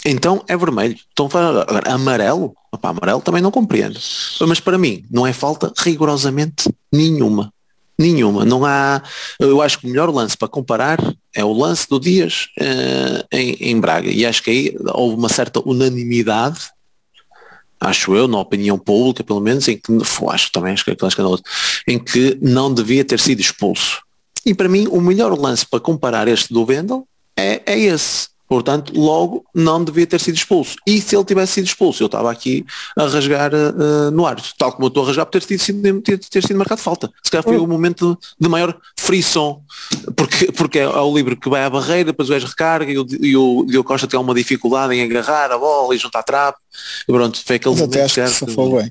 Então 0.05 0.43
é 0.47 0.55
vermelho. 0.55 0.97
Então, 1.11 1.25
agora, 1.25 1.91
amarelo, 1.91 2.55
opa, 2.71 2.89
amarelo 2.89 3.21
também 3.21 3.41
não 3.41 3.51
compreendo. 3.51 3.99
Mas 4.47 4.59
para 4.59 4.77
mim 4.77 5.03
não 5.11 5.27
é 5.27 5.33
falta 5.33 5.73
rigorosamente 5.77 6.73
nenhuma. 6.91 7.51
Nenhuma. 7.97 8.45
Não 8.45 8.65
há. 8.65 9.03
Eu 9.37 9.61
acho 9.61 9.77
que 9.77 9.85
o 9.85 9.89
melhor 9.89 10.09
lance 10.09 10.37
para 10.37 10.47
comparar 10.47 10.99
é 11.39 11.45
o 11.45 11.53
lance 11.53 11.87
do 11.87 11.99
Dias 11.99 12.49
uh, 12.59 13.25
em, 13.31 13.53
em, 13.71 13.79
Braga. 13.79 14.09
E 14.09 14.25
acho 14.25 14.43
que 14.43 14.49
aí 14.51 14.77
houve 14.93 15.15
uma 15.15 15.29
certa 15.29 15.61
unanimidade, 15.65 16.69
acho 17.79 18.13
eu, 18.13 18.27
na 18.27 18.39
opinião 18.39 18.77
pública, 18.77 19.23
pelo 19.23 19.39
menos, 19.39 19.67
em 19.69 19.77
que 19.77 19.91
acho 20.29 20.51
também 20.51 20.73
acho 20.73 20.83
que 20.83 20.91
é 20.91 20.95
em 21.87 21.97
que 21.97 22.37
não 22.41 22.73
devia 22.73 23.05
ter 23.05 23.19
sido 23.19 23.39
expulso. 23.39 24.01
E 24.45 24.53
para 24.53 24.67
mim 24.67 24.87
o 24.87 24.99
melhor 24.99 25.37
lance 25.37 25.65
para 25.65 25.79
comparar 25.79 26.27
este 26.27 26.53
do 26.53 26.65
Vendel 26.65 27.07
é, 27.37 27.61
é 27.65 27.79
esse. 27.79 28.27
Portanto, 28.49 28.91
logo 28.95 29.45
não 29.53 29.83
devia 29.83 30.07
ter 30.07 30.19
sido 30.19 30.35
expulso. 30.35 30.75
E 30.87 30.99
se 30.99 31.15
ele 31.15 31.23
tivesse 31.23 31.53
sido 31.53 31.65
expulso, 31.65 32.01
eu 32.01 32.07
estava 32.07 32.31
aqui 32.31 32.65
a 32.97 33.05
rasgar 33.05 33.51
uh, 33.53 34.09
no 34.09 34.25
ar, 34.25 34.41
tal 34.57 34.71
como 34.71 34.85
eu 34.85 34.87
estou 34.87 35.03
a 35.03 35.07
rasgar 35.07 35.27
por 35.27 35.39
ter, 35.39 35.59
sido, 35.59 36.01
ter, 36.01 36.17
ter 36.17 36.41
sido 36.41 36.57
marcado 36.57 36.81
falta. 36.81 37.11
Se 37.23 37.29
calhar 37.29 37.43
foi 37.43 37.59
hum. 37.59 37.63
o 37.63 37.67
momento 37.67 38.17
de 38.39 38.49
maior 38.49 38.75
frisson, 38.97 39.61
porque, 40.15 40.51
porque 40.51 40.79
é, 40.79 40.83
é 40.83 40.87
o 40.87 41.15
livro 41.15 41.37
que 41.37 41.47
vai 41.47 41.63
à 41.63 41.69
barreira, 41.69 42.05
depois 42.05 42.27
o 42.27 42.33
gajo 42.33 42.47
recarga 42.47 42.91
e 42.91 42.97
o, 42.97 43.05
e 43.21 43.37
o, 43.37 43.65
e 43.69 43.77
o 43.77 43.83
Costa 43.83 44.07
tem 44.07 44.19
uma 44.19 44.33
dificuldade 44.33 44.95
em 44.95 45.03
agarrar 45.03 45.51
a 45.51 45.57
bola 45.57 45.93
e 45.93 45.99
juntar 45.99 46.19
a 46.19 46.23
trave. 46.23 46.57
E 47.07 47.13
pronto, 47.13 47.39
foi 47.45 47.57
aquele 47.57 47.75
Mas 47.75 47.81
momento 47.81 47.95
até 47.95 48.05
acho 48.05 48.15
certo. 48.15 48.45
Que 48.47 48.53
foi 48.53 48.69
bem. 48.69 48.89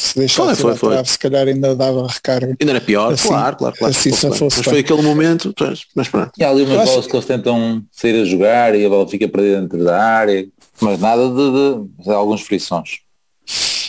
Se 0.00 0.18
deixasse 0.18 0.62
foi, 0.62 0.74
foi, 0.74 0.96
foi. 0.96 1.04
se 1.04 1.18
calhar 1.18 1.46
ainda 1.46 1.76
dava 1.76 2.06
recarga. 2.06 2.56
Ainda 2.58 2.72
era 2.72 2.80
pior, 2.80 3.12
assim, 3.12 3.28
claro, 3.28 3.54
claro, 3.58 3.76
claro. 3.76 3.94
Assim, 3.94 4.10
se 4.10 4.30
fosse 4.30 4.56
mas 4.56 4.64
foi 4.64 4.78
aquele 4.78 5.02
momento, 5.02 5.54
mas 5.94 6.08
pronto. 6.08 6.32
E 6.38 6.42
há 6.42 6.48
ali 6.48 6.62
umas 6.62 6.88
bolas 6.88 7.06
que 7.06 7.14
eles 7.14 7.26
tentam 7.26 7.84
sair 7.92 8.22
a 8.22 8.24
jogar 8.24 8.74
e 8.74 8.86
a 8.86 8.88
bola 8.88 9.06
fica 9.06 9.28
perdida 9.28 9.60
dentro 9.60 9.84
da 9.84 10.02
área, 10.02 10.48
mas 10.80 10.98
nada 10.98 11.28
de, 11.28 11.34
de, 11.34 12.04
de 12.04 12.10
alguns 12.10 12.40
frições. 12.40 13.00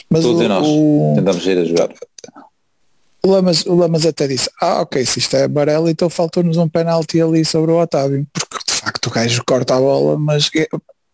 Mas 0.09 0.23
Todos 0.23 0.41
o, 0.41 0.47
nós 0.49 0.67
o... 0.67 1.13
tentamos 1.15 1.43
sair 1.45 1.59
a 1.59 1.63
jogar. 1.63 1.89
O 3.23 3.31
Lamas, 3.31 3.65
o 3.65 3.75
Lamas 3.75 4.05
até 4.05 4.27
disse, 4.27 4.49
ah 4.61 4.81
ok, 4.81 5.05
se 5.05 5.19
isto 5.19 5.37
é 5.37 5.45
amarelo, 5.45 5.87
então 5.87 6.09
faltou-nos 6.09 6.57
um 6.57 6.67
penalti 6.67 7.21
ali 7.21 7.45
sobre 7.45 7.71
o 7.71 7.81
Otávio, 7.81 8.27
porque 8.33 8.57
de 8.67 8.73
facto 8.73 9.07
o 9.07 9.11
gajo 9.11 9.41
corta 9.47 9.75
a 9.75 9.79
bola, 9.79 10.19
mas 10.19 10.49
é, 10.57 10.67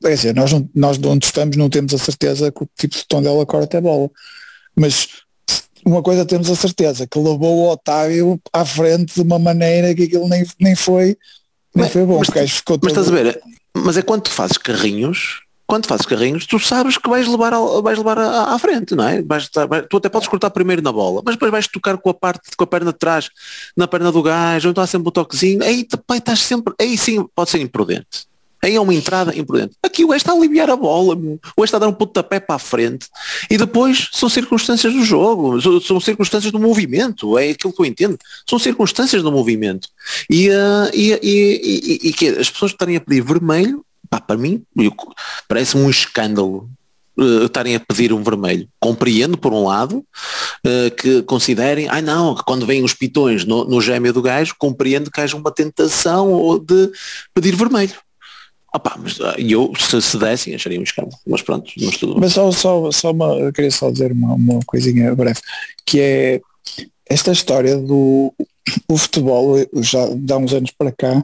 é 0.05 0.09
dizer, 0.09 0.33
nós, 0.33 0.51
nós 0.73 0.97
de 0.97 1.07
onde 1.07 1.27
estamos 1.27 1.55
não 1.55 1.69
temos 1.69 1.93
a 1.93 1.99
certeza 1.99 2.51
que 2.51 2.63
o 2.63 2.69
tipo 2.75 2.95
de 2.95 3.05
tom 3.05 3.21
dela 3.21 3.45
corta 3.45 3.77
a 3.77 3.81
bola 3.81 4.09
mas 4.77 5.07
uma 5.85 6.03
coisa 6.03 6.25
temos 6.25 6.49
a 6.49 6.55
certeza, 6.55 7.07
que 7.07 7.17
levou 7.17 7.59
o 7.59 7.71
Otávio 7.71 8.39
à 8.51 8.65
frente 8.65 9.15
de 9.15 9.21
uma 9.21 9.39
maneira 9.39 9.95
que 9.95 10.03
aquilo 10.03 10.27
nem, 10.27 10.45
nem 10.59 10.75
foi 10.75 11.17
nem 11.73 11.85
mas, 11.85 11.93
foi 11.93 12.05
bom. 12.05 12.17
Mas, 12.17 12.51
ficou 12.51 12.79
mas 12.81 12.91
estás 12.91 13.07
a 13.07 13.11
ver, 13.11 13.41
mas 13.75 13.97
é 13.97 14.01
quando 14.01 14.23
tu 14.23 14.31
fazes 14.31 14.57
carrinhos, 14.57 15.41
quando 15.65 15.85
fazes 15.85 16.05
carrinhos, 16.05 16.45
tu 16.45 16.57
sabes 16.59 16.97
que 16.97 17.09
vais 17.09 17.27
levar, 17.27 17.53
a, 17.53 17.81
vais 17.81 17.97
levar 17.97 18.17
a, 18.17 18.53
à 18.53 18.59
frente, 18.59 18.95
não 18.95 19.07
é? 19.07 19.21
Vais, 19.21 19.49
tu 19.89 19.97
até 19.97 20.09
podes 20.09 20.27
cortar 20.27 20.49
primeiro 20.49 20.81
na 20.81 20.91
bola, 20.91 21.21
mas 21.23 21.35
depois 21.35 21.51
vais 21.51 21.67
tocar 21.67 21.97
com 21.97 22.09
a 22.09 22.13
parte, 22.13 22.55
com 22.55 22.63
a 22.63 22.67
perna 22.67 22.91
de 22.91 22.97
trás, 22.97 23.29
na 23.75 23.87
perna 23.87 24.11
do 24.11 24.23
gajo, 24.23 24.69
ou 24.69 24.71
então 24.71 24.83
há 24.83 24.87
sempre 24.87 25.09
um 25.09 25.11
toquezinho, 25.11 25.63
aí 25.63 25.85
pai, 26.05 26.17
estás 26.17 26.39
sempre, 26.39 26.73
aí 26.79 26.97
sim 26.97 27.25
pode 27.35 27.49
ser 27.49 27.59
imprudente. 27.59 28.27
Aí 28.63 28.75
é 28.75 28.81
uma 28.81 28.93
entrada 28.93 29.37
imprudente. 29.37 29.75
Aqui 29.83 30.03
o 30.03 30.07
gajo 30.07 30.17
está 30.17 30.31
a 30.31 30.35
aliviar 30.35 30.69
a 30.69 30.75
bola, 30.75 31.15
o 31.15 31.17
gajo 31.17 31.63
está 31.63 31.77
a 31.77 31.79
dar 31.81 31.87
um 31.87 31.93
pontapé 31.93 32.39
para 32.39 32.55
a 32.55 32.59
frente 32.59 33.07
e 33.49 33.57
depois 33.57 34.09
são 34.11 34.29
circunstâncias 34.29 34.93
do 34.93 35.03
jogo, 35.03 35.61
são 35.81 35.99
circunstâncias 35.99 36.51
do 36.51 36.59
movimento, 36.59 37.37
é 37.37 37.49
aquilo 37.49 37.73
que 37.73 37.81
eu 37.81 37.85
entendo. 37.85 38.17
São 38.49 38.57
circunstâncias 38.57 39.21
do 39.21 39.31
movimento. 39.31 39.87
E, 40.29 40.49
uh, 40.49 40.89
e, 40.93 41.11
e, 41.13 41.19
e, 41.23 42.09
e, 42.09 42.13
que 42.13 42.29
as 42.29 42.49
pessoas 42.49 42.71
estarem 42.71 42.95
a 42.95 43.01
pedir 43.01 43.21
vermelho, 43.21 43.85
pá, 44.09 44.19
para 44.19 44.37
mim, 44.37 44.63
parece 45.47 45.77
um 45.77 45.89
escândalo 45.89 46.69
uh, 47.17 47.45
estarem 47.45 47.75
a 47.75 47.79
pedir 47.79 48.13
um 48.13 48.23
vermelho. 48.23 48.67
Compreendo, 48.79 49.37
por 49.37 49.53
um 49.53 49.65
lado, 49.65 49.97
uh, 50.65 50.95
que 50.95 51.21
considerem, 51.23 51.87
ai 51.89 51.99
ah, 51.99 52.01
não, 52.01 52.35
que 52.35 52.43
quando 52.43 52.65
vêm 52.65 52.83
os 52.83 52.93
pitões 52.93 53.45
no, 53.45 53.65
no 53.65 53.81
gêmeo 53.81 54.13
do 54.13 54.21
gajo, 54.21 54.55
compreendo 54.57 55.11
que 55.11 55.19
haja 55.19 55.35
uma 55.35 55.51
tentação 55.51 56.59
de 56.59 56.91
pedir 57.33 57.55
vermelho. 57.55 57.93
Opa, 58.77 58.95
mas 59.01 59.19
ah, 59.21 59.33
eu, 59.39 59.73
se, 59.75 59.99
se 59.99 60.17
dessem, 60.19 60.53
acharia 60.53 60.79
um 60.79 60.83
escândalo. 60.83 61.17
Mas 61.25 61.41
pronto, 61.41 61.71
mas 61.81 61.97
tudo 61.97 62.19
Mas 62.19 62.33
só, 62.33 62.51
só, 62.51 62.91
só 62.91 63.11
uma, 63.11 63.33
eu 63.33 63.51
queria 63.51 63.71
só 63.71 63.89
dizer 63.89 64.11
uma, 64.11 64.35
uma 64.35 64.59
coisinha 64.67 65.15
breve, 65.15 65.39
que 65.83 65.99
é 65.99 66.41
esta 67.09 67.31
história 67.31 67.75
do 67.75 68.31
o 68.87 68.97
futebol, 68.97 69.55
já 69.81 69.99
há 70.03 70.37
uns 70.37 70.53
anos 70.53 70.71
para 70.71 70.91
cá, 70.91 71.23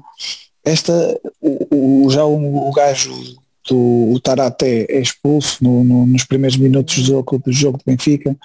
esta, 0.65 1.19
o, 1.39 2.05
o 2.05 2.09
já 2.09 2.25
o, 2.25 2.69
o 2.69 2.71
gajo 2.71 3.13
do 3.69 4.13
o 4.13 4.19
Taraté 4.19 4.87
é 4.89 4.99
expulso 4.99 5.63
no, 5.63 5.83
no, 5.83 6.07
nos 6.07 6.23
primeiros 6.23 6.57
minutos 6.57 6.95
do 6.95 7.03
jogo, 7.03 7.37
do 7.37 7.51
jogo 7.51 7.77
de 7.77 7.83
Benfica, 7.85 8.35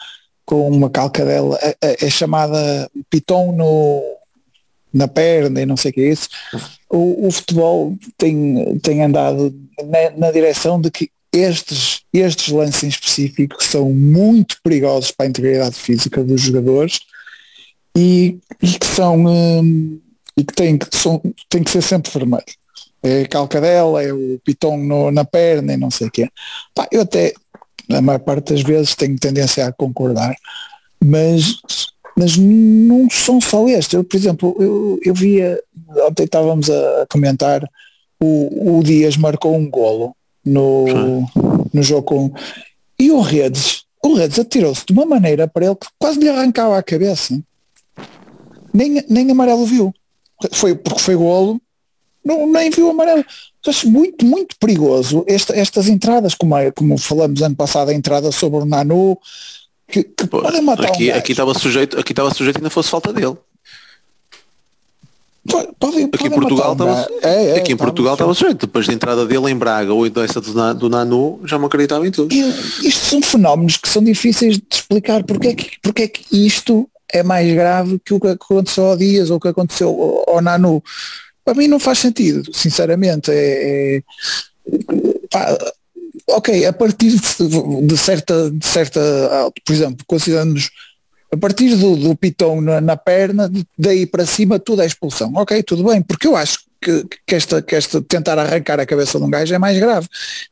com 0.45 0.69
uma 0.69 0.91
calcadela, 0.91 1.59
é, 1.63 1.77
é, 1.81 2.07
é 2.07 2.11
chamada 2.11 2.91
piton 3.09 3.53
no, 3.53 4.03
na 4.93 5.09
perna 5.09 5.63
e 5.63 5.67
não 5.67 5.79
sei 5.79 5.93
o 5.93 5.95
que 5.95 6.01
é 6.03 6.13
isso. 6.13 6.29
O, 6.91 7.27
o 7.27 7.31
futebol 7.31 7.97
tem, 8.17 8.79
tem 8.79 9.03
andado 9.03 9.55
na, 9.85 10.27
na, 10.27 10.33
direção 10.33 10.81
de 10.81 10.91
que 10.91 11.11
estes, 11.33 12.01
estes 12.13 12.53
lances 12.53 12.83
em 12.83 12.89
específico 12.89 13.63
são 13.63 13.93
muito 13.93 14.57
perigosos 14.63 15.11
para 15.11 15.27
a 15.27 15.29
integridade 15.29 15.77
física 15.77 16.25
dos 16.25 16.41
jogadores 16.41 17.01
e, 17.95 18.39
e 18.63 18.79
que 18.79 18.87
são 18.87 19.27
hum, 19.27 20.01
e 20.39 20.45
que 20.45 20.55
têm 20.55 20.79
que, 20.79 20.97
são, 20.97 21.21
têm 21.49 21.65
que 21.65 21.71
ser 21.71 21.83
sempre 21.83 22.13
vermelhos. 22.13 22.57
É 23.03 23.23
a 23.23 23.29
calcadela, 23.29 24.03
é 24.03 24.13
o 24.13 24.41
piton 24.45 24.77
no, 24.77 25.11
na 25.11 25.25
perna 25.25 25.75
e 25.75 25.77
não 25.77 25.91
sei 25.91 26.07
o 26.07 26.11
quê. 26.11 26.29
Eu 26.93 27.03
até, 27.03 27.33
na 27.89 28.01
maior 28.01 28.21
parte 28.21 28.53
das 28.53 28.63
vezes, 28.63 28.95
tenho 28.95 29.19
tendência 29.19 29.67
a 29.67 29.73
concordar, 29.73 30.37
mas, 31.05 31.57
mas 32.19 32.37
não 32.37 33.09
são 33.09 33.41
só 33.41 33.69
estes. 33.69 33.95
Eu, 33.95 34.03
por 34.03 34.17
exemplo, 34.17 34.57
eu, 34.59 34.99
eu 35.05 35.15
via, 35.15 35.63
ontem 36.09 36.25
estávamos 36.25 36.69
a 36.69 37.07
comentar, 37.09 37.63
o, 38.21 38.79
o 38.79 38.83
Dias 38.83 39.17
marcou 39.17 39.55
um 39.55 39.71
golo 39.71 40.17
no, 40.45 40.87
no 41.73 41.83
jogo 41.83 42.03
com. 42.03 42.33
E 42.99 43.13
o 43.13 43.21
Redes, 43.21 43.85
o 44.05 44.15
Redes 44.15 44.37
atirou-se 44.37 44.85
de 44.85 44.93
uma 44.93 45.07
maneira 45.07 45.47
para 45.47 45.67
ele 45.67 45.77
que 45.77 45.87
quase 45.97 46.19
lhe 46.19 46.29
arrancava 46.29 46.77
a 46.77 46.83
cabeça. 46.83 47.41
Nem, 48.75 49.05
nem 49.09 49.31
amarelo 49.31 49.65
viu. 49.65 49.95
Foi 50.51 50.75
porque 50.75 51.01
foi 51.01 51.15
golo, 51.15 51.61
não, 52.25 52.51
nem 52.51 52.69
viu 52.69 52.91
amarelo. 52.91 53.25
Acho 53.65 53.89
muito, 53.89 54.25
muito 54.25 54.57
perigoso 54.59 55.25
esta, 55.29 55.55
estas 55.55 55.89
entradas, 55.89 56.35
como, 56.35 56.57
é, 56.57 56.73
como 56.73 56.99
falamos 56.99 57.43
ano 57.43 57.55
passado, 57.55 57.91
a 57.91 57.95
entrada 57.95 58.33
sobre 58.33 58.61
o 58.61 58.65
Nanu, 58.65 59.19
que, 59.89 60.05
que 60.05 60.27
Pô, 60.27 60.43
podem 60.43 60.63
matar 60.63 60.87
aqui, 60.87 61.11
um 61.11 61.15
aqui 61.15 61.33
estava 61.33 61.55
sujeito, 61.55 61.99
aqui 61.99 62.13
estava 62.13 62.33
sujeito 62.33 62.59
ainda 62.59 62.71
fosse 62.71 62.91
falta 62.91 63.13
dele. 63.13 63.37
Pode, 65.79 66.05
aqui 66.13 66.27
em 66.27 66.31
Portugal 66.31 66.73
estava 66.73 67.09
é, 67.23 67.45
é, 67.47 67.57
aqui 67.57 67.73
em 67.73 67.77
Portugal 67.77 68.13
estava 68.13 68.35
sujeito. 68.35 68.67
Depois 68.67 68.87
da 68.87 68.93
entrada 68.93 69.25
dele 69.25 69.51
em 69.51 69.57
Braga 69.57 69.95
ou 69.95 70.07
então 70.07 70.23
essa 70.23 70.41
do, 70.41 70.75
do 70.75 70.91
Nanu 70.91 71.41
já 71.45 71.59
me 71.59 71.65
acreditava 71.65 72.07
em 72.07 72.11
tudo. 72.11 72.35
E, 72.35 72.41
isto 72.87 73.07
são 73.07 73.23
fenómenos 73.23 73.79
que 73.79 73.89
são 73.89 74.05
difíceis 74.05 74.59
de 74.59 74.65
explicar 74.71 75.25
porque 75.25 75.49
é 75.49 75.55
que, 75.55 75.71
porque 75.83 76.03
é 76.03 76.09
que 76.09 76.47
isto 76.47 76.89
é 77.11 77.23
mais 77.23 77.51
grave 77.55 77.99
que 78.05 78.13
o 78.13 78.21
que 78.21 78.29
aconteceu 78.29 78.85
ao 78.85 78.97
Dias 78.97 79.31
ou 79.31 79.39
o 79.39 79.41
que 79.41 79.49
aconteceu 79.49 79.89
ao, 79.89 80.37
ao 80.37 80.43
Nanu. 80.43 80.83
Para 81.43 81.55
mim 81.55 81.67
não 81.67 81.79
faz 81.79 81.99
sentido 82.01 82.55
sinceramente. 82.55 83.31
É, 83.31 83.97
é 83.97 84.03
pá, 85.31 85.57
ok 86.29 86.67
a 86.67 86.73
partir 86.73 87.11
de, 87.11 87.87
de, 87.87 87.97
certa 87.97 88.51
de 88.51 88.67
certa 88.67 89.01
por 89.65 89.73
exemplo 89.73 90.05
considerando 90.07 90.61
a 91.33 91.37
partir 91.37 91.77
do, 91.77 91.97
do 91.97 92.17
pitão 92.17 92.61
na, 92.61 92.81
na, 92.81 92.97
perna, 92.97 93.51
daí 93.79 94.07
para 94.07 94.25
cima 94.25 94.59
tudo 94.59 94.83
é 94.83 94.87
expulsão. 94.87 95.31
Ok, 95.35 95.63
tudo 95.63 95.85
bem, 95.85 96.01
porque 96.01 96.27
eu 96.27 96.35
acho 96.35 96.61
que, 96.81 97.05
que, 97.27 97.35
esta, 97.35 97.61
que 97.61 97.75
esta 97.75 98.01
tentar 98.01 98.39
arrancar 98.39 98.81
a 98.81 98.87
cabeça 98.87 99.19
de 99.19 99.25
um 99.25 99.31
gajo 99.31 99.55
é 99.55 99.59
mais 99.59 99.79
grave. 99.79 100.09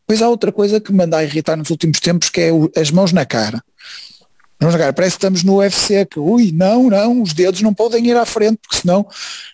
Pois 0.06 0.20
há 0.20 0.28
outra 0.28 0.52
coisa 0.52 0.80
que 0.80 0.92
me 0.92 1.04
anda 1.04 1.18
a 1.18 1.24
irritar 1.24 1.56
nos 1.56 1.70
últimos 1.70 1.98
tempos, 2.00 2.28
que 2.28 2.40
é 2.40 2.52
o, 2.52 2.70
as 2.76 2.90
mãos 2.90 3.12
na 3.12 3.24
cara. 3.24 3.62
Mãos 4.60 4.72
na 4.72 4.78
cara. 4.78 4.92
Parece 4.92 5.14
que 5.14 5.18
estamos 5.18 5.42
no 5.42 5.58
UFC, 5.58 6.04
que 6.04 6.18
ui, 6.18 6.52
não, 6.52 6.90
não, 6.90 7.22
os 7.22 7.32
dedos 7.32 7.62
não 7.62 7.72
podem 7.72 8.06
ir 8.06 8.16
à 8.16 8.26
frente, 8.26 8.58
porque 8.60 8.80
senão 8.80 9.06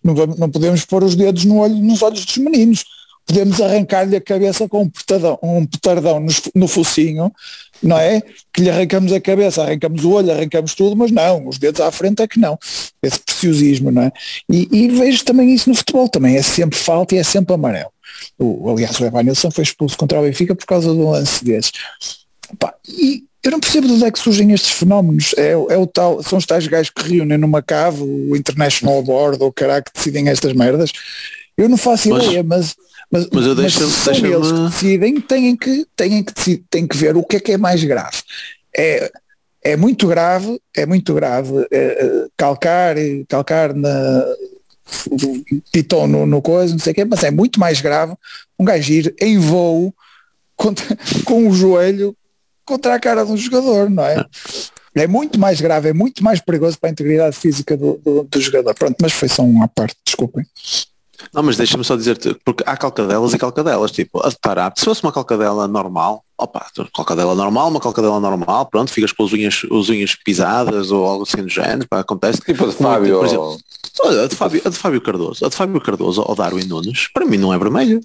não, 0.02 0.14
não 0.14 0.50
podemos 0.50 0.84
pôr 0.84 1.04
os 1.04 1.14
dedos 1.14 1.44
no 1.44 1.58
olho, 1.58 1.76
nos 1.76 2.02
olhos 2.02 2.24
dos 2.24 2.36
meninos 2.38 2.84
podemos 3.26 3.60
arrancar-lhe 3.60 4.16
a 4.16 4.20
cabeça 4.20 4.68
com 4.68 4.82
um 4.82 4.88
petardão, 4.88 5.38
um 5.42 5.66
petardão 5.66 6.20
no, 6.20 6.32
no 6.54 6.68
focinho, 6.68 7.32
não 7.82 7.98
é? 7.98 8.22
Que 8.52 8.62
lhe 8.62 8.70
arrancamos 8.70 9.12
a 9.12 9.20
cabeça, 9.20 9.62
arrancamos 9.62 10.04
o 10.04 10.10
olho, 10.10 10.30
arrancamos 10.30 10.74
tudo, 10.74 10.96
mas 10.96 11.10
não, 11.10 11.48
os 11.48 11.58
dedos 11.58 11.80
à 11.80 11.90
frente 11.90 12.22
é 12.22 12.28
que 12.28 12.38
não. 12.38 12.58
Esse 13.02 13.18
preciosismo, 13.18 13.90
não 13.90 14.02
é? 14.02 14.12
E, 14.50 14.68
e 14.70 14.88
vejo 14.88 15.24
também 15.24 15.52
isso 15.52 15.68
no 15.68 15.74
futebol, 15.74 16.08
também 16.08 16.36
é 16.36 16.42
sempre 16.42 16.78
falta 16.78 17.14
e 17.14 17.18
é 17.18 17.22
sempre 17.22 17.54
amarelo. 17.54 17.90
O, 18.38 18.70
aliás, 18.70 18.98
o 19.00 19.04
Evanilson 19.04 19.50
foi 19.50 19.64
expulso 19.64 19.96
contra 19.96 20.18
o 20.18 20.22
Benfica 20.22 20.54
por 20.54 20.66
causa 20.66 20.92
de 20.92 20.98
um 20.98 21.10
lance 21.10 21.44
desses. 21.44 21.72
Pá, 22.58 22.74
e 22.86 23.24
eu 23.42 23.50
não 23.50 23.58
percebo 23.58 23.88
de 23.88 23.94
onde 23.94 24.04
é 24.04 24.10
que 24.10 24.18
surgem 24.18 24.52
estes 24.52 24.70
fenómenos. 24.70 25.34
É, 25.36 25.50
é 25.50 25.76
o 25.76 25.86
tal, 25.86 26.22
são 26.22 26.38
os 26.38 26.46
tais 26.46 26.66
gajos 26.66 26.90
que 26.90 27.02
reúnem 27.02 27.38
numa 27.38 27.60
cave, 27.60 28.02
o 28.02 28.36
International 28.36 29.02
Board 29.02 29.42
ou 29.42 29.52
caralho 29.52 29.82
que 29.84 29.92
decidem 29.92 30.28
estas 30.28 30.52
merdas. 30.52 30.92
Eu 31.56 31.68
não 31.68 31.76
faço 31.76 32.08
mas, 32.08 32.24
ideia, 32.24 32.42
mas 32.42 32.76
mas, 33.12 33.28
mas 33.30 33.46
eu 33.46 33.54
deixo, 33.54 33.80
mas 33.80 33.92
são 33.92 34.12
deixa 34.12 34.26
eles 34.26 34.50
que 34.50 34.60
decidem, 34.60 35.20
têm 35.20 35.54
que, 35.54 35.86
têm, 35.94 36.24
que, 36.24 36.56
têm 36.70 36.86
que 36.86 36.96
ver 36.96 37.14
o 37.14 37.22
que 37.22 37.36
é 37.36 37.40
que 37.40 37.52
é 37.52 37.58
mais 37.58 37.84
grave. 37.84 38.22
É, 38.74 39.12
é 39.62 39.76
muito 39.76 40.08
grave, 40.08 40.58
é 40.74 40.86
muito 40.86 41.12
grave 41.12 41.66
é, 41.70 41.76
é 41.76 42.26
calcar, 42.38 42.96
calcar 43.28 43.74
na 43.74 44.24
piton 45.70 46.06
no, 46.06 46.26
no 46.26 46.40
coisa, 46.40 46.72
não 46.72 46.80
sei 46.80 46.92
o 46.92 46.94
quê, 46.94 47.04
mas 47.04 47.22
é 47.22 47.30
muito 47.30 47.60
mais 47.60 47.82
grave 47.82 48.14
um 48.58 48.64
gajo 48.64 48.92
ir 48.92 49.14
em 49.20 49.38
voo 49.38 49.94
contra, 50.56 50.96
com 51.26 51.46
o 51.48 51.54
joelho 51.54 52.16
contra 52.64 52.94
a 52.94 53.00
cara 53.00 53.24
de 53.24 53.32
um 53.32 53.36
jogador, 53.36 53.90
não 53.90 54.04
é? 54.04 54.24
É 54.94 55.06
muito 55.06 55.38
mais 55.38 55.60
grave, 55.60 55.90
é 55.90 55.92
muito 55.92 56.24
mais 56.24 56.40
perigoso 56.40 56.78
para 56.78 56.88
a 56.88 56.92
integridade 56.92 57.36
física 57.36 57.76
do, 57.76 57.98
do, 58.04 58.24
do 58.24 58.40
jogador. 58.40 58.74
Pronto, 58.74 58.96
mas 59.00 59.12
foi 59.12 59.28
só 59.28 59.42
uma 59.42 59.68
parte, 59.68 59.96
desculpem. 60.04 60.46
Não, 61.32 61.42
mas 61.42 61.56
deixa-me 61.56 61.84
só 61.84 61.96
dizer-te, 61.96 62.34
porque 62.44 62.64
há 62.66 62.76
calcadelas 62.76 63.32
e 63.32 63.38
calcadelas, 63.38 63.90
tipo, 63.90 64.24
a 64.24 64.28
de 64.28 64.38
tarap, 64.38 64.78
se 64.78 64.84
fosse 64.84 65.02
uma 65.02 65.12
calcadela 65.12 65.68
normal, 65.68 66.24
opa, 66.36 66.66
calcadela 66.94 67.34
normal, 67.34 67.68
uma 67.68 67.80
calcadela 67.80 68.18
normal, 68.18 68.66
pronto, 68.66 68.90
ficas 68.90 69.12
com 69.12 69.24
as 69.24 69.32
unhas, 69.32 69.62
as 69.64 69.88
unhas 69.88 70.14
pisadas 70.14 70.90
ou 70.90 71.06
algo 71.06 71.22
assim 71.22 71.42
do 71.42 71.48
género, 71.48 71.88
pá, 71.88 72.00
acontece. 72.00 72.40
Tipo 72.40 72.64
a 72.64 72.68
de 72.68 72.74
Fábio. 72.74 73.18
Por 73.18 73.26
exemplo, 73.26 73.58
a 74.22 74.26
de 74.26 74.34
Fábio, 74.34 74.62
a 74.64 74.68
de 74.68 74.76
Fábio 74.76 75.00
Cardoso, 75.00 75.44
a 75.44 75.48
de 75.48 75.54
Fábio 75.54 75.80
Cardoso 75.80 76.24
ou 76.26 76.34
Darwin 76.34 76.64
Nunes, 76.64 77.08
para 77.12 77.26
mim 77.26 77.36
não 77.36 77.52
é 77.52 77.58
vermelho. 77.58 78.00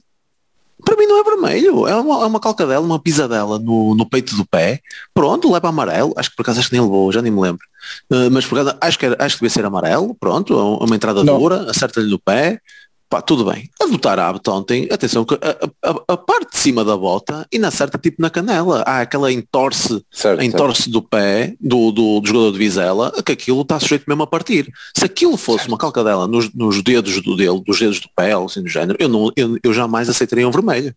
Para 0.85 0.95
mim 0.95 1.07
não 1.07 1.19
é 1.19 1.23
vermelho, 1.23 1.87
é 1.87 1.95
uma, 1.95 2.23
é 2.23 2.25
uma 2.27 2.39
calcadela, 2.39 2.85
uma 2.85 2.99
pisadela 2.99 3.57
no, 3.57 3.95
no 3.95 4.07
peito 4.07 4.35
do 4.35 4.45
pé, 4.45 4.79
pronto, 5.11 5.51
leva 5.51 5.69
amarelo, 5.69 6.13
acho 6.15 6.29
que 6.29 6.35
por 6.35 6.43
acaso 6.43 6.59
acho 6.59 6.69
que 6.69 6.75
nem 6.75 6.83
levou, 6.83 7.11
já 7.11 7.19
nem 7.19 7.31
me 7.31 7.41
lembro. 7.41 7.65
Uh, 8.11 8.29
mas 8.31 8.45
por 8.45 8.59
acaso 8.59 8.77
acho 8.79 8.99
que, 8.99 9.05
era, 9.07 9.15
acho 9.19 9.35
que 9.35 9.41
devia 9.41 9.53
ser 9.53 9.65
amarelo, 9.65 10.15
pronto, 10.19 10.53
é 10.53 10.85
uma 10.85 10.95
entrada 10.95 11.23
não. 11.23 11.39
dura, 11.39 11.69
acerta-lhe 11.71 12.09
no 12.11 12.19
pé, 12.19 12.61
Pá, 13.09 13.21
tudo 13.21 13.45
bem. 13.45 13.69
A 13.81 13.85
do 13.85 13.97
Tarabto 13.97 14.51
ontem, 14.51 14.87
atenção, 14.91 15.25
a, 15.41 15.89
a, 15.89 16.03
a, 16.09 16.17
parte 16.17 16.51
de 16.51 16.57
cima 16.57 16.83
da 16.83 16.97
bota 16.97 17.47
e 17.51 17.57
na 17.57 17.71
certa 17.71 17.97
tipo 17.97 18.21
na 18.21 18.29
canela. 18.29 18.83
Há 18.85 18.99
aquela 18.99 19.31
entorce, 19.31 20.03
certo, 20.11 20.43
entorce 20.43 20.83
certo. 20.83 20.91
do 20.91 21.01
pé 21.01 21.55
do, 21.59 21.91
do, 21.91 22.19
do, 22.19 22.27
jogador 22.27 22.51
de 22.51 22.57
Vizela, 22.57 23.13
que 23.23 23.31
aquilo 23.31 23.61
está 23.61 23.79
sujeito 23.79 24.03
mesmo 24.07 24.23
a 24.23 24.27
partir. 24.27 24.69
Se 24.93 25.05
aquilo 25.05 25.37
fosse 25.37 25.59
certo. 25.59 25.69
uma 25.69 25.77
calcadela 25.77 26.27
nos, 26.27 26.53
nos 26.53 26.83
dedos 26.83 27.21
do 27.21 27.37
dele, 27.37 27.61
dos 27.65 27.79
dedos 27.79 28.01
do 28.01 28.09
pé, 28.13 28.33
assim 28.33 28.61
do 28.61 28.69
género, 28.69 28.97
eu, 28.99 29.07
não, 29.07 29.31
eu, 29.37 29.57
eu 29.63 29.73
jamais 29.73 30.09
aceitaria 30.09 30.47
um 30.47 30.51
vermelho. 30.51 30.93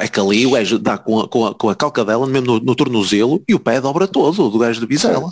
É 0.00 0.08
que 0.08 0.20
ali 0.20 0.46
o 0.46 0.52
gajo 0.52 0.78
dá 0.78 0.96
com 0.96 1.20
a, 1.20 1.28
com 1.28 1.46
a, 1.46 1.54
com 1.54 1.68
a 1.68 1.74
calcadela 1.74 2.26
mesmo 2.26 2.46
no, 2.46 2.60
no 2.60 2.74
tornozelo 2.74 3.42
e 3.46 3.54
o 3.54 3.60
pé 3.60 3.80
dobra 3.80 4.06
todo 4.06 4.48
do 4.48 4.58
gajo 4.58 4.80
de 4.80 4.86
Bizela. 4.86 5.28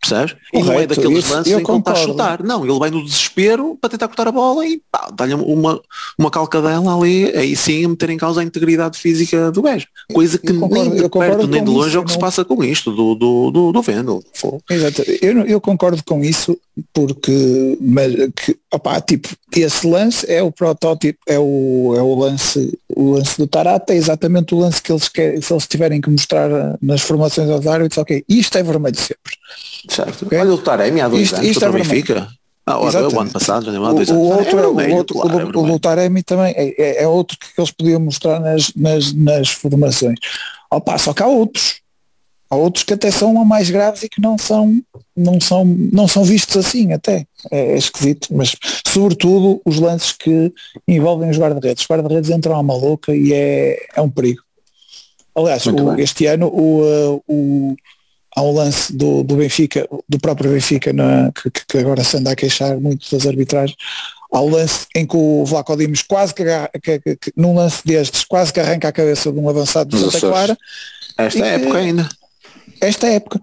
Percebes? 0.00 0.34
E 0.52 0.62
não 0.62 0.72
é 0.72 0.86
daqueles 0.86 1.28
lances 1.28 1.52
em 1.52 1.62
que 1.62 1.70
ele 1.70 1.78
está 1.78 1.92
a 1.92 1.94
chutar. 1.94 2.42
Não, 2.42 2.64
ele 2.64 2.78
vai 2.78 2.90
no 2.90 3.04
desespero 3.04 3.76
para 3.78 3.90
tentar 3.90 4.08
cortar 4.08 4.28
a 4.28 4.32
bola 4.32 4.66
e 4.66 4.80
dá-lhe 5.14 5.34
uma, 5.34 5.80
uma 6.18 6.30
calcadela 6.30 6.96
ali, 6.96 7.26
aí 7.36 7.54
sim 7.54 7.84
a 7.84 7.88
meter 7.88 8.08
em 8.10 8.16
causa 8.16 8.40
a 8.40 8.44
integridade 8.44 8.98
física 8.98 9.52
do 9.52 9.60
gajo. 9.60 9.86
Coisa 10.12 10.38
que 10.38 10.54
concordo, 10.54 10.90
nem 10.90 11.02
de 11.02 11.08
perto 11.08 11.46
nem 11.46 11.64
de 11.64 11.70
longe 11.70 11.88
isso, 11.88 11.96
é 11.98 12.00
o 12.00 12.04
que 12.04 12.08
não... 12.08 12.14
se 12.14 12.18
passa 12.18 12.44
com 12.44 12.64
isto, 12.64 12.92
do, 12.92 13.14
do, 13.14 13.50
do, 13.50 13.72
do 13.72 13.82
Vendel. 13.82 14.22
Exato, 14.70 15.02
eu, 15.20 15.46
eu 15.46 15.60
concordo 15.60 16.02
com 16.02 16.24
isso 16.24 16.58
porque 16.94 17.76
mas, 17.80 18.12
que, 18.34 18.56
opa, 18.72 19.00
tipo, 19.00 19.28
esse 19.54 19.86
lance 19.86 20.30
é 20.30 20.42
o 20.42 20.50
protótipo, 20.50 21.18
é 21.26 21.38
o, 21.38 21.94
é 21.96 22.02
o 22.02 22.14
lance, 22.14 22.78
o 22.88 23.12
lance 23.12 23.36
do 23.36 23.46
Tarata, 23.46 23.92
é 23.92 23.96
exatamente 23.96 24.54
o 24.54 24.58
lance 24.58 24.80
que 24.80 24.92
eles 24.92 25.08
querem, 25.08 25.40
se 25.40 25.52
eles 25.52 25.66
tiverem 25.66 26.00
que 26.00 26.10
mostrar 26.10 26.78
nas 26.80 27.02
formações 27.02 27.50
aos 27.50 27.66
árbitros, 27.66 27.98
ok, 27.98 28.24
isto 28.28 28.56
é 28.56 28.62
vermelho 28.62 28.98
sempre. 28.98 29.32
Certo. 29.90 30.26
Okay? 30.26 30.38
Olha 30.38 30.54
o 30.54 30.58
Taremi 30.58 31.00
há 31.00 31.08
dois 31.08 31.22
isto, 31.22 31.36
anos 31.36 31.48
isto 31.48 31.64
é 31.64 31.72
Benfica. 31.72 32.28
Ah, 32.64 32.78
o 32.78 32.86
ano 32.86 33.30
passado, 33.30 33.64
dois 33.64 33.76
anos. 33.76 34.10
O 34.10 34.20
outro, 34.20 34.58
é 34.58 34.62
vermelho, 34.62 34.94
o, 34.94 34.96
outro, 34.98 35.18
claro, 35.18 35.58
o, 35.58 35.66
é 35.66 35.72
o, 35.72 35.74
o 35.74 35.80
Taremi 35.80 36.22
também 36.22 36.54
é, 36.56 36.74
é, 36.80 37.02
é, 37.02 37.08
outro 37.08 37.36
que 37.36 37.60
eles 37.60 37.70
podiam 37.70 38.00
mostrar 38.00 38.38
nas, 38.38 38.72
nas, 38.74 39.12
nas 39.12 39.48
formações. 39.48 40.18
Opa, 40.70 40.96
só 40.96 41.12
que 41.12 41.22
há 41.22 41.26
outros. 41.26 41.80
Há 42.48 42.56
outros 42.56 42.82
que 42.82 42.94
até 42.94 43.12
são 43.12 43.32
mais 43.44 43.70
graves 43.70 44.02
e 44.02 44.08
que 44.08 44.20
não 44.20 44.36
são, 44.36 44.80
não 45.16 45.40
são, 45.40 45.64
não 45.64 46.08
são 46.08 46.24
vistos 46.24 46.56
assim 46.56 46.92
até. 46.92 47.24
É, 47.50 47.72
é 47.72 47.76
esquisito, 47.76 48.28
mas 48.32 48.56
sobretudo 48.86 49.60
os 49.64 49.78
lances 49.78 50.12
que 50.12 50.52
envolvem 50.86 51.30
os 51.30 51.38
guarda-redes. 51.38 51.82
Os 51.82 51.88
guarda-redes 51.88 52.28
entram 52.28 52.56
à 52.56 52.62
maluca 52.62 53.14
e 53.14 53.32
é, 53.32 53.78
é 53.94 54.00
um 54.00 54.10
perigo. 54.10 54.42
Aliás, 55.34 55.64
o, 55.66 55.94
este 56.00 56.26
ano 56.26 56.48
o, 56.48 57.22
o, 57.28 57.76
há 58.34 58.42
um 58.42 58.52
lance 58.52 58.92
do, 58.92 59.22
do 59.22 59.36
Benfica, 59.36 59.88
do 60.08 60.18
próprio 60.18 60.52
Benfica, 60.52 60.92
na, 60.92 61.32
que, 61.32 61.50
que, 61.50 61.78
agora 61.78 62.04
se 62.04 62.16
anda 62.16 62.32
a 62.32 62.36
queixar 62.36 62.78
muito 62.78 63.10
das 63.10 63.26
arbitragens, 63.26 63.76
há 64.32 64.40
um 64.40 64.50
lance 64.50 64.86
em 64.94 65.06
que 65.06 65.16
o 65.16 65.44
Vlaco 65.44 65.76
Dimos 65.76 66.02
quase 66.02 66.34
que, 66.34 66.44
que, 66.82 67.16
que, 67.16 67.32
num 67.36 67.54
lance 67.54 67.82
destes, 67.84 68.24
quase 68.24 68.52
que 68.52 68.60
arranca 68.60 68.88
a 68.88 68.92
cabeça 68.92 69.32
de 69.32 69.38
um 69.38 69.48
avançado 69.48 69.96
de 69.96 70.02
Santa 70.02 70.20
Clara. 70.20 70.58
Esta 71.18 71.46
época 71.46 71.78
ainda. 71.78 72.08
Esta 72.80 73.06
época. 73.08 73.40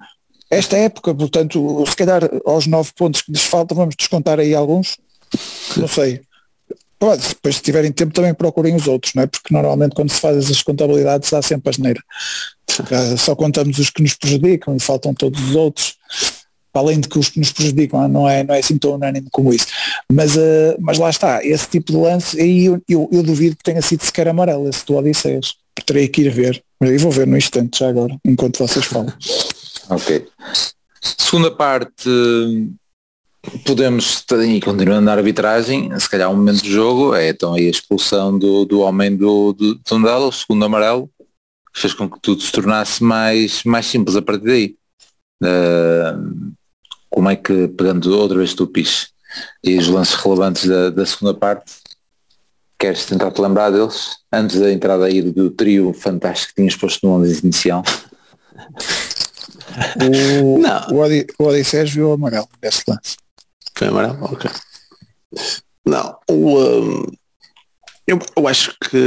esta 0.50 0.78
época, 0.78 1.14
portanto, 1.14 1.84
se 1.88 1.96
calhar 1.96 2.30
aos 2.46 2.66
nove 2.66 2.92
pontos 2.96 3.22
que 3.22 3.32
lhes 3.32 3.44
faltam, 3.44 3.78
vamos 3.78 3.96
descontar 3.96 4.40
aí 4.40 4.56
alguns, 4.56 4.98
não 5.76 5.88
sei. 5.88 6.22
Depois 7.00 7.56
se 7.56 7.62
tiverem 7.62 7.92
tempo 7.92 8.14
também 8.14 8.34
procurem 8.34 8.76
os 8.76 8.88
outros, 8.88 9.14
não 9.14 9.24
é? 9.24 9.28
Porque 9.28 9.54
normalmente 9.54 9.94
quando 9.94 10.12
se 10.12 10.20
faz 10.20 10.38
essas 10.38 10.64
contabilidades 10.64 11.32
há 11.32 11.42
sempre 11.42 11.70
a 11.70 11.72
geneira. 11.72 12.02
Só 13.18 13.36
contamos 13.36 13.78
os 13.78 13.90
que 13.90 14.02
nos 14.02 14.16
prejudicam 14.16 14.76
e 14.76 14.80
faltam 14.80 15.14
todos 15.14 15.42
os 15.42 15.56
outros. 15.56 15.96
Além 16.74 17.00
de 17.00 17.08
que 17.08 17.18
os 17.18 17.30
que 17.30 17.40
nos 17.40 17.52
prejudicam 17.52 18.08
não 18.08 18.30
é, 18.30 18.44
não 18.44 18.54
é 18.54 18.60
assim 18.60 18.78
tão 18.78 18.96
unânime 18.96 19.28
como 19.32 19.54
isso. 19.54 19.66
Mas, 20.12 20.36
uh, 20.36 20.76
mas 20.80 21.00
lá 21.00 21.10
está, 21.10 21.44
esse 21.44 21.68
tipo 21.68 21.92
de 21.92 21.98
lance, 21.98 22.40
aí 22.40 22.66
eu, 22.66 22.82
eu, 22.88 23.10
eu 23.12 23.24
duvido 23.24 23.56
que 23.56 23.64
tenha 23.64 23.82
sido 23.82 24.04
sequer 24.04 24.28
amarelo 24.28 24.70
esse 24.70 24.86
do 24.86 24.96
Odisseias. 24.96 25.56
Terei 25.86 26.08
que 26.08 26.22
ir 26.22 26.30
ver. 26.30 26.64
Mas 26.80 26.92
eu 26.92 27.00
vou 27.00 27.12
ver 27.12 27.26
no 27.26 27.38
instante 27.38 27.80
já 27.80 27.90
agora, 27.90 28.16
enquanto 28.24 28.60
vocês 28.60 28.86
falam. 28.86 29.12
ok. 29.90 30.28
Segunda 31.02 31.50
parte, 31.50 32.10
podemos, 33.66 34.24
e 34.46 34.60
continuando 34.62 35.06
na 35.06 35.14
arbitragem, 35.14 35.98
se 36.00 36.10
calhar 36.10 36.30
um 36.30 36.36
momento 36.36 36.62
do 36.62 36.70
jogo, 36.70 37.16
é 37.16 37.30
então 37.30 37.54
aí 37.54 37.68
a 37.68 37.72
expulsão 37.72 38.38
do, 38.38 38.66
do 38.66 38.82
homem 38.82 39.16
do, 39.16 39.54
do 39.54 39.76
Tondela, 39.80 40.28
o 40.28 40.32
segundo 40.32 40.66
amarelo, 40.66 41.10
fez 41.76 41.94
com 41.94 42.10
que 42.10 42.20
tudo 42.20 42.42
se 42.42 42.52
tornasse 42.52 43.04
mais, 43.04 43.64
mais 43.64 43.86
simples 43.86 44.16
a 44.16 44.22
partir 44.22 44.46
daí. 44.46 44.76
Uh, 45.44 46.54
como 47.10 47.30
é 47.30 47.36
que, 47.36 47.68
pegando 47.70 48.18
outra 48.18 48.38
vez 48.38 48.54
tu 48.54 48.68
piche, 48.68 49.08
e 49.64 49.78
os 49.78 49.88
lances 49.88 50.16
relevantes 50.16 50.68
da, 50.68 50.90
da 50.90 51.06
segunda 51.06 51.34
parte, 51.34 51.74
queres 52.80 53.06
tentar 53.06 53.32
te 53.32 53.42
lembrar 53.42 53.72
deles, 53.72 54.18
antes 54.32 54.60
da 54.60 54.72
entrada 54.72 55.06
aí 55.06 55.22
do, 55.22 55.50
trio 55.52 55.94
fantástico 55.94 56.54
que 56.54 56.62
tinhas 56.62 56.76
posto 56.76 57.06
no 57.08 57.14
11 57.14 57.42
inicial? 57.44 57.84
O, 60.02 60.58
não. 60.58 60.88
o, 60.92 60.98
Odi, 61.02 61.28
o 61.38 61.44
Odisseus 61.44 61.92
viu 61.92 62.10
o 62.10 62.14
amarelo 62.14 62.50
nesse 62.64 62.82
lance. 62.88 63.16
Amarelo? 63.86 64.18
Ok. 64.22 64.50
Não, 65.86 66.18
o, 66.30 66.60
um, 66.60 67.06
eu, 68.08 68.20
eu, 68.38 68.48
acho 68.48 68.74
que 68.90 68.98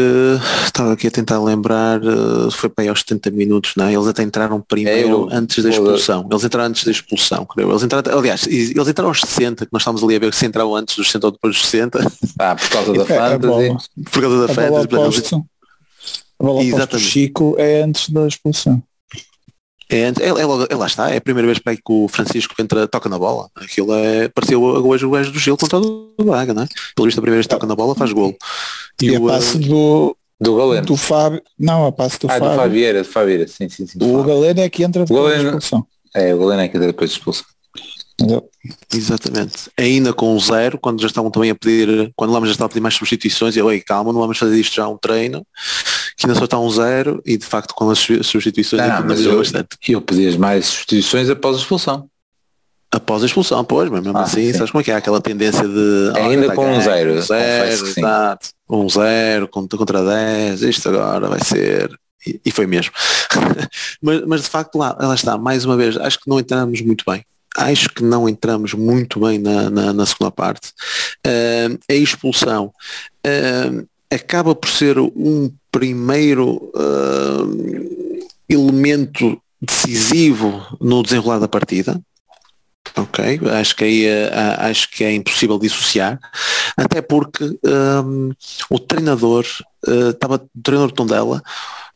estava 0.62 0.92
aqui 0.92 1.06
a 1.06 1.10
tentar 1.10 1.42
lembrar, 1.42 2.02
uh, 2.02 2.50
foi 2.50 2.68
para 2.68 2.84
aí 2.84 2.88
aos 2.88 3.00
70 3.00 3.30
minutos, 3.30 3.72
não 3.74 3.86
é? 3.86 3.94
Eles 3.94 4.06
até 4.06 4.22
entraram 4.22 4.60
primeiro 4.60 5.08
é, 5.08 5.10
eu, 5.10 5.28
antes 5.32 5.64
da 5.64 5.70
expulsão. 5.70 6.28
Eles 6.30 6.44
entraram 6.44 6.68
antes 6.68 6.84
da 6.84 6.90
expulsão, 6.90 7.46
creio. 7.46 7.70
Eles 7.70 7.82
entraram, 7.82 8.18
aliás, 8.18 8.46
eles 8.46 8.88
entraram 8.88 9.08
aos 9.08 9.20
60, 9.20 9.64
que 9.64 9.72
nós 9.72 9.80
estávamos 9.80 10.04
ali 10.04 10.16
a 10.16 10.18
ver 10.18 10.34
se 10.34 10.44
entraram 10.44 10.74
antes 10.74 10.96
dos 10.96 11.06
60 11.06 11.26
ou 11.26 11.32
depois 11.32 11.56
dos 11.56 11.66
60. 11.66 12.12
Ah, 12.38 12.54
por 12.54 12.68
causa 12.68 12.92
da 12.94 13.06
fantasy. 13.06 13.90
Por 14.12 14.20
causa 14.20 14.46
da 14.46 14.54
fantasy. 14.54 15.34
A 16.38 16.44
bola 16.44 16.62
Exatamente. 16.62 17.08
Chico 17.08 17.54
é 17.58 17.82
antes 17.82 18.10
da 18.10 18.26
expulsão. 18.26 18.82
É, 19.90 20.02
é, 20.02 20.28
é, 20.28 20.70
é, 20.70 20.76
lá 20.76 20.86
está, 20.86 21.10
é 21.10 21.16
a 21.16 21.20
primeira 21.20 21.46
vez 21.46 21.58
que 21.58 21.82
o 21.88 22.06
Francisco 22.06 22.54
entra, 22.60 22.86
toca 22.86 23.08
na 23.08 23.18
bola. 23.18 23.50
Aquilo 23.56 23.92
é, 23.92 24.28
pareceu 24.28 24.62
hoje 24.62 25.04
o 25.04 25.10
gajo 25.10 25.32
do 25.32 25.38
Gil 25.38 25.56
contra 25.56 25.78
o 25.78 26.14
Braga, 26.22 26.54
não 26.54 26.62
é? 26.62 26.68
Pelo 26.94 27.06
visto 27.06 27.18
a 27.18 27.22
primeira 27.22 27.38
vez 27.38 27.46
que 27.46 27.54
toca 27.54 27.66
na 27.66 27.74
bola 27.74 27.96
faz 27.96 28.12
golo. 28.12 28.36
E, 29.02 29.06
e 29.06 29.16
o 29.18 29.26
passe 29.26 29.58
do, 29.58 30.16
do 30.40 30.56
Galeno. 30.56 30.86
Do 30.86 30.96
Fábio. 30.96 31.42
Não, 31.58 31.86
a 31.86 31.92
passe 31.92 32.20
do 32.20 32.28
ah, 32.28 32.34
Fábio. 32.34 32.50
do 32.50 32.56
Fabieira, 32.56 33.02
do 33.02 33.08
Fabieira, 33.08 33.48
sim, 33.48 33.68
sim, 33.68 33.84
sim. 33.86 33.98
O 34.00 34.22
Galeno 34.22 34.60
é 34.60 34.70
que 34.70 34.84
entra 34.84 35.04
depois 35.04 35.22
Galeno, 35.22 35.50
da 35.50 35.58
expulsão. 35.58 35.86
É, 36.14 36.34
o 36.34 36.38
Galeno 36.38 36.62
é 36.62 36.68
que 36.68 36.76
entra 36.76 36.86
depois 36.86 37.10
da 37.10 37.16
expulsão. 37.16 37.46
Exatamente. 38.92 39.70
Ainda 39.76 40.12
com 40.12 40.36
o 40.36 40.40
zero, 40.40 40.78
quando 40.78 41.00
já 41.00 41.06
estavam 41.06 41.30
também 41.30 41.50
a 41.50 41.54
pedir, 41.54 42.12
quando 42.14 42.32
lá 42.32 42.40
já 42.40 42.52
estava 42.52 42.66
a 42.66 42.68
pedir 42.68 42.80
mais 42.80 42.94
substituições, 42.94 43.56
e 43.56 43.58
eu, 43.58 43.68
calma, 43.84 44.12
não 44.12 44.20
vamos 44.20 44.38
fazer 44.38 44.58
isto 44.58 44.76
já 44.76 44.86
um 44.86 44.96
treino, 44.96 45.44
que 46.20 46.26
ainda 46.26 46.38
só 46.38 46.44
está 46.44 46.58
um 46.58 46.70
zero, 46.70 47.22
e 47.24 47.36
de 47.36 47.46
facto 47.46 47.74
com 47.74 47.90
as 47.90 47.98
substituições 47.98 48.82
não, 48.82 49.04
mas 49.06 49.20
eu, 49.20 49.38
bastante. 49.38 49.68
Eu 49.88 50.00
pedi 50.00 50.36
mais 50.38 50.66
substituições 50.66 51.28
após 51.30 51.56
a 51.56 51.58
expulsão. 51.60 52.08
Após 52.92 53.22
a 53.22 53.26
expulsão, 53.26 53.64
pois, 53.64 53.88
mas 53.88 54.02
mesmo 54.02 54.18
ah, 54.18 54.22
assim, 54.22 54.52
sim. 54.52 54.52
sabes 54.52 54.70
como 54.72 54.80
é 54.80 54.84
que 54.84 54.90
é? 54.90 54.96
Aquela 54.96 55.20
tendência 55.20 55.66
de. 55.66 56.12
É 56.16 56.22
ainda 56.22 56.54
com 56.54 56.68
um 56.68 56.80
zero. 56.80 57.14
Um 57.14 57.20
zero, 57.20 57.70
exato. 57.70 58.48
Um 58.68 58.88
zero 58.88 59.48
contra, 59.48 59.78
contra 59.78 60.04
10, 60.04 60.62
isto 60.62 60.88
agora 60.88 61.28
vai 61.28 61.40
ser. 61.44 61.90
E, 62.26 62.40
e 62.44 62.50
foi 62.50 62.66
mesmo. 62.66 62.92
mas, 64.02 64.22
mas 64.26 64.42
de 64.42 64.48
facto 64.48 64.76
lá, 64.76 64.96
ela 65.00 65.14
está, 65.14 65.38
mais 65.38 65.64
uma 65.64 65.76
vez, 65.76 65.96
acho 65.96 66.18
que 66.18 66.28
não 66.28 66.40
entramos 66.40 66.80
muito 66.80 67.04
bem 67.06 67.24
acho 67.56 67.88
que 67.88 68.02
não 68.02 68.28
entramos 68.28 68.74
muito 68.74 69.20
bem 69.20 69.38
na, 69.38 69.68
na, 69.70 69.92
na 69.92 70.06
segunda 70.06 70.30
parte. 70.30 70.72
Uh, 71.26 71.78
a 71.90 71.94
expulsão 71.94 72.72
uh, 73.26 73.88
acaba 74.10 74.54
por 74.54 74.68
ser 74.68 74.98
um 74.98 75.52
primeiro 75.70 76.70
uh, 76.74 78.28
elemento 78.48 79.40
decisivo 79.60 80.66
no 80.80 81.02
desenrolar 81.02 81.38
da 81.38 81.48
partida. 81.48 82.00
Ok, 82.96 83.40
acho 83.52 83.76
que 83.76 83.84
aí 83.84 84.06
acho 84.58 84.90
que 84.90 85.04
é 85.04 85.14
impossível 85.14 85.58
dissociar, 85.58 86.18
até 86.76 87.00
porque 87.00 87.44
um, 87.44 88.32
o 88.68 88.78
treinador 88.78 89.44
estava 90.12 90.36
o 90.36 90.60
treinador 90.62 90.90
Tondela 90.90 91.42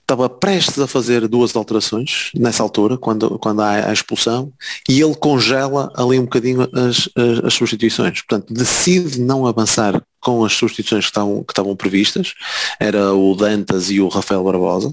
estava 0.04 0.28
prestes 0.28 0.78
a 0.78 0.86
fazer 0.86 1.26
duas 1.26 1.56
alterações 1.56 2.30
nessa 2.34 2.62
altura, 2.62 2.96
quando, 2.96 3.38
quando 3.38 3.62
há 3.62 3.88
a 3.88 3.92
expulsão, 3.92 4.52
e 4.88 5.00
ele 5.00 5.14
congela 5.14 5.90
ali 5.96 6.18
um 6.18 6.24
bocadinho 6.24 6.62
as, 6.62 7.08
as, 7.16 7.44
as 7.46 7.54
substituições. 7.54 8.20
Portanto, 8.20 8.52
decide 8.52 9.20
não 9.20 9.46
avançar 9.46 10.02
com 10.24 10.44
as 10.44 10.54
substituições 10.54 11.04
que 11.04 11.10
estavam, 11.10 11.44
que 11.44 11.52
estavam 11.52 11.76
previstas, 11.76 12.34
era 12.80 13.12
o 13.12 13.34
Dantas 13.36 13.90
e 13.90 14.00
o 14.00 14.08
Rafael 14.08 14.42
Barbosa, 14.42 14.92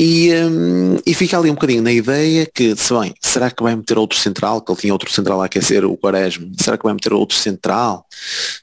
e, 0.00 0.32
um, 0.32 0.96
e 1.04 1.12
fica 1.12 1.36
ali 1.36 1.50
um 1.50 1.54
bocadinho 1.54 1.82
na 1.82 1.92
ideia 1.92 2.46
que, 2.46 2.76
se 2.76 2.94
bem, 2.94 3.12
será 3.20 3.50
que 3.50 3.62
vai 3.62 3.74
meter 3.74 3.98
outro 3.98 4.16
central, 4.16 4.60
que 4.60 4.70
ele 4.70 4.80
tinha 4.80 4.92
outro 4.92 5.10
central 5.10 5.42
a 5.42 5.46
aquecer, 5.46 5.84
o 5.84 5.96
Quaresma, 5.96 6.48
será 6.56 6.78
que 6.78 6.84
vai 6.84 6.94
meter 6.94 7.12
outro 7.12 7.36
central? 7.36 8.06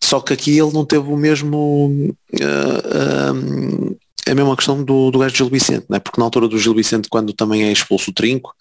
Só 0.02 0.22
que 0.22 0.32
aqui 0.32 0.58
ele 0.58 0.72
não 0.72 0.86
teve 0.86 1.10
o 1.10 1.18
mesmo 1.18 2.16
uh, 2.34 3.98
é 4.26 4.32
a 4.32 4.36
mesma 4.36 4.56
questão 4.56 4.84
do, 4.84 5.12
do 5.12 5.20
gajo 5.20 5.32
de 5.32 5.38
Gil 5.38 5.50
Vicente, 5.50 5.86
né? 5.88 6.00
porque 6.00 6.20
na 6.20 6.26
altura 6.26 6.48
do 6.48 6.58
Gil 6.58 6.74
Vicente, 6.74 7.08
quando 7.08 7.32
também 7.32 7.64
é 7.64 7.72
expulso 7.72 8.10
o 8.10 8.14
trinco, 8.14 8.56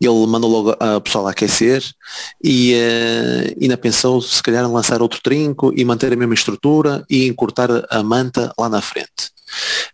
ele 0.00 0.26
mandou 0.26 0.50
logo 0.50 0.76
a 0.80 1.00
pessoal 1.00 1.28
a 1.28 1.30
aquecer 1.30 1.84
e 2.42 2.74
uh, 2.74 3.56
ainda 3.60 3.76
pensou 3.76 4.20
se 4.22 4.42
calhar 4.42 4.64
em 4.64 4.72
lançar 4.72 5.02
outro 5.02 5.20
trinco 5.22 5.72
e 5.76 5.84
manter 5.84 6.12
a 6.12 6.16
mesma 6.16 6.34
estrutura 6.34 7.04
e 7.08 7.26
encurtar 7.26 7.68
a 7.90 8.02
manta 8.02 8.52
lá 8.58 8.68
na 8.68 8.80
frente. 8.80 9.30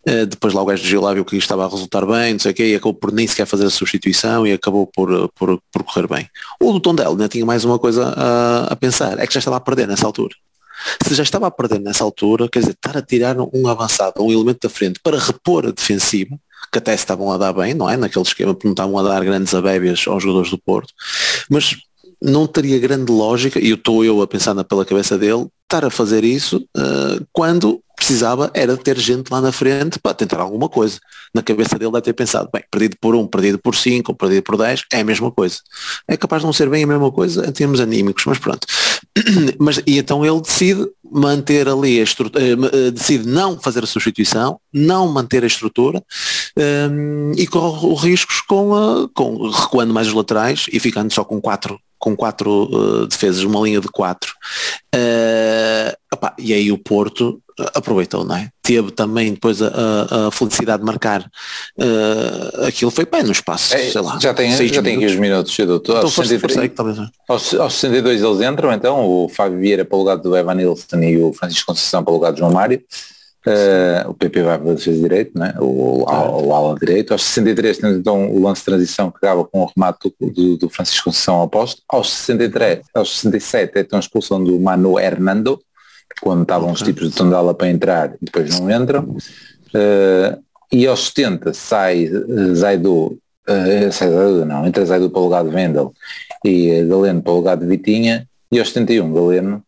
Uh, 0.09 0.27
depois 0.27 0.55
lá 0.55 0.63
o 0.63 0.67
gajo 0.67 0.83
do 0.83 0.89
Gil 0.89 1.01
lá 1.01 1.13
viu 1.13 1.25
que 1.25 1.37
estava 1.37 1.65
a 1.65 1.69
resultar 1.69 2.07
bem, 2.07 2.35
não 2.35 2.41
sei 2.41 2.53
o 2.53 2.55
quê, 2.55 2.67
e 2.69 2.75
acabou 2.77 2.95
por 2.95 3.11
nem 3.11 3.27
sequer 3.27 3.47
fazer 3.47 3.67
a 3.67 3.71
substituição 3.71 4.47
e 4.47 4.53
acabou 4.53 4.87
por, 4.87 5.29
por, 5.31 5.61
por 5.73 5.83
correr 5.83 6.07
bem. 6.07 6.31
O 6.61 6.73
do 6.73 6.79
Tondela 6.79 7.11
ainda 7.11 7.29
tinha 7.29 7.45
mais 7.45 7.65
uma 7.65 7.79
coisa 7.79 8.15
a, 8.17 8.73
a 8.73 8.77
pensar, 8.77 9.19
é 9.19 9.27
que 9.27 9.35
já 9.35 9.41
estava 9.41 9.57
a 9.57 9.61
perder 9.61 9.89
nessa 9.89 10.07
altura. 10.07 10.37
Se 11.07 11.15
já 11.15 11.23
estava 11.23 11.47
a 11.47 11.51
perder 11.51 11.81
nessa 11.81 12.05
altura, 12.05 12.49
quer 12.49 12.61
dizer, 12.61 12.73
estar 12.73 12.97
a 12.97 13.03
tirar 13.03 13.37
um 13.39 13.67
avançado, 13.69 14.23
um 14.23 14.33
elemento 14.33 14.69
da 14.69 14.69
frente 14.69 15.01
para 15.03 15.19
repor 15.19 15.67
a 15.67 15.71
defensiva, 15.71 16.39
que 16.73 16.79
até 16.79 16.95
estavam 16.95 17.33
a 17.33 17.39
dar 17.39 17.53
bem, 17.53 17.75
não 17.75 17.89
é? 17.89 17.97
Naquele 17.97 18.25
esquema 18.25 18.55
que 18.55 18.65
não 18.65 18.73
estavam 18.73 18.99
a 18.99 19.03
dar 19.03 19.25
grandes 19.25 19.55
abébias 19.55 20.05
aos 20.07 20.23
jogadores 20.23 20.51
do 20.51 20.59
Porto, 20.59 20.93
mas 21.49 21.77
não 22.23 22.47
teria 22.47 22.79
grande 22.79 23.13
lógica, 23.13 23.59
e 23.59 23.71
eu 23.71 23.77
estou 23.77 24.05
eu 24.05 24.23
a 24.23 24.27
pensar 24.27 24.55
pela 24.65 24.85
cabeça 24.85 25.19
dele, 25.19 25.47
estar 25.65 25.85
a 25.85 25.91
fazer 25.91 26.25
isso 26.25 26.67
uh, 26.77 27.27
quando 27.33 27.83
precisava 27.97 28.51
era 28.53 28.77
ter 28.77 28.99
gente 28.99 29.31
lá 29.31 29.41
na 29.41 29.51
frente 29.51 29.99
para 29.99 30.15
tentar 30.15 30.39
alguma 30.39 30.69
coisa. 30.69 30.99
Na 31.35 31.43
cabeça 31.43 31.79
dele 31.79 31.91
deve 31.91 32.03
ter 32.03 32.13
pensado, 32.13 32.49
bem, 32.53 32.63
perdido 32.71 32.97
por 33.01 33.15
um, 33.15 33.27
perdido 33.27 33.59
por 33.59 33.75
cinco, 33.75 34.15
perdido 34.15 34.43
por 34.43 34.57
dez, 34.59 34.85
é 34.93 35.01
a 35.01 35.05
mesma 35.05 35.31
coisa. 35.31 35.57
É 36.07 36.17
capaz 36.17 36.43
de 36.43 36.47
não 36.47 36.53
ser 36.53 36.69
bem 36.69 36.85
a 36.85 36.87
mesma 36.87 37.11
coisa 37.11 37.47
em 37.47 37.53
termos 37.53 37.81
anímicos, 37.81 38.25
mas 38.27 38.39
pronto. 38.39 38.67
mas, 39.59 39.81
e 39.87 39.99
então 39.99 40.25
ele 40.25 40.41
decide 40.41 40.87
manter 41.11 41.69
ali 41.69 42.01
a 42.01 42.03
estrutura, 42.03 42.45
uh, 42.45 42.91
decide 42.91 43.27
não 43.29 43.59
fazer 43.59 43.85
a 43.85 43.87
substituição, 43.87 44.61
não 44.73 45.09
manter 45.09 45.45
a 45.45 45.47
estrutura 45.47 46.03
um, 46.91 47.33
e 47.37 47.47
corre 47.47 48.11
riscos 48.11 48.41
com, 48.41 48.75
a, 48.75 49.09
com 49.15 49.49
recuando 49.51 49.95
mais 49.95 50.09
os 50.09 50.15
laterais 50.15 50.67
e 50.73 50.81
ficando 50.81 51.13
só 51.13 51.25
com 51.25 51.41
quatro 51.41 51.79
com 51.99 52.15
quatro 52.15 52.65
uh, 52.65 53.07
defesas, 53.07 53.43
uma 53.43 53.61
linha 53.61 53.81
de 53.81 53.89
quatro. 53.89 54.33
Uh, 54.95 55.97
opa, 56.13 56.35
e 56.39 56.53
aí 56.53 56.71
o 56.71 56.79
Porto 56.79 57.43
aproveitou, 57.75 58.25
não 58.25 58.37
é? 58.37 58.51
Teve 58.63 58.91
também 58.91 59.33
depois 59.33 59.63
a, 59.63 60.27
a, 60.27 60.31
felicidade 60.31 60.81
de 60.81 60.87
marcar 60.87 61.23
uh, 61.23 62.67
aquilo 62.67 62.91
foi 62.91 63.07
bem 63.07 63.23
no 63.23 63.33
espaço, 63.33 63.75
é, 63.75 63.91
sei 63.91 64.01
lá. 64.01 64.19
Já 64.21 64.35
tem, 64.35 64.51
já 64.53 64.83
tem 64.83 64.97
aqui 64.97 65.07
os 65.07 65.17
minutos, 65.17 65.57
doutor. 65.57 65.97
Então, 65.97 66.05
aos, 66.05 66.15
63, 66.15 66.73
talvez, 66.75 66.99
aos, 67.29 67.55
aos 67.55 67.75
62 67.75 68.23
eles 68.23 68.41
entram, 68.41 68.73
então 68.73 69.07
o 69.07 69.29
Fábio 69.29 69.59
Vieira 69.59 69.85
para 69.85 69.97
o 69.97 69.99
lugar 70.01 70.17
do 70.17 70.37
Evan 70.37 70.55
Nilsson 70.55 70.99
e 71.03 71.17
o 71.19 71.33
Francisco 71.33 71.67
Conceição 71.67 72.05
para 72.05 72.11
o 72.11 72.15
lugar 72.15 72.33
do 72.33 72.39
João 72.39 72.53
Mário. 72.53 72.83
Uh, 73.47 74.11
o 74.11 74.15
PP 74.15 74.43
vai 74.43 74.59
para 74.59 74.73
a 74.73 74.75
defesa 74.75 75.01
direito, 75.01 75.39
né? 75.39 75.55
o, 75.61 76.03
o, 76.03 76.47
o 76.47 76.53
ala 76.53 76.77
direito. 76.77 77.13
Aos 77.13 77.23
63 77.23 77.79
temos 77.79 77.97
então 77.97 78.29
o 78.29 78.43
lance 78.43 78.63
de 78.63 78.65
transição 78.65 79.09
que 79.09 79.19
acaba 79.19 79.45
com 79.45 79.63
o 79.63 79.71
remate 79.73 80.13
do, 80.21 80.57
do, 80.57 80.69
Francisco 80.69 81.05
Conceição 81.05 81.37
ao 81.37 81.49
posto. 81.49 81.81
Aos 81.89 82.11
63, 82.13 82.81
aos 82.93 83.21
67 83.21 83.79
é 83.79 83.81
então 83.83 83.99
a 83.99 84.01
expulsão 84.01 84.43
do 84.43 84.59
Manu 84.59 84.99
Hernando, 84.99 85.61
quando 86.21 86.43
estavam 86.43 86.71
okay. 86.71 86.75
os 86.75 86.83
tipos 86.83 87.11
de 87.11 87.17
Tondela 87.17 87.55
para 87.55 87.69
entrar 87.69 88.15
e 88.21 88.25
depois 88.25 88.59
não 88.59 88.71
entram. 88.71 89.05
Uh, 89.05 90.43
e 90.73 90.87
aos 90.87 91.07
70 91.09 91.53
sai 91.55 92.07
uh, 92.07 92.55
Zaidu 92.55 93.19
uh, 93.49 93.93
Zaidu 93.93 94.45
não, 94.45 94.67
entre 94.67 94.85
Zaidu 94.85 95.11
para 95.11 95.21
o 95.21 95.25
lugar 95.25 95.45
de 95.45 95.51
Vendel 95.51 95.93
e 96.45 96.85
Galeno 96.85 97.23
para 97.23 97.33
o 97.33 97.37
lugar 97.37 97.57
de 97.57 97.67
Vitinha, 97.67 98.29
e 98.51 98.59
aos 98.59 98.69
71 98.69 99.13
Galeno 99.13 99.63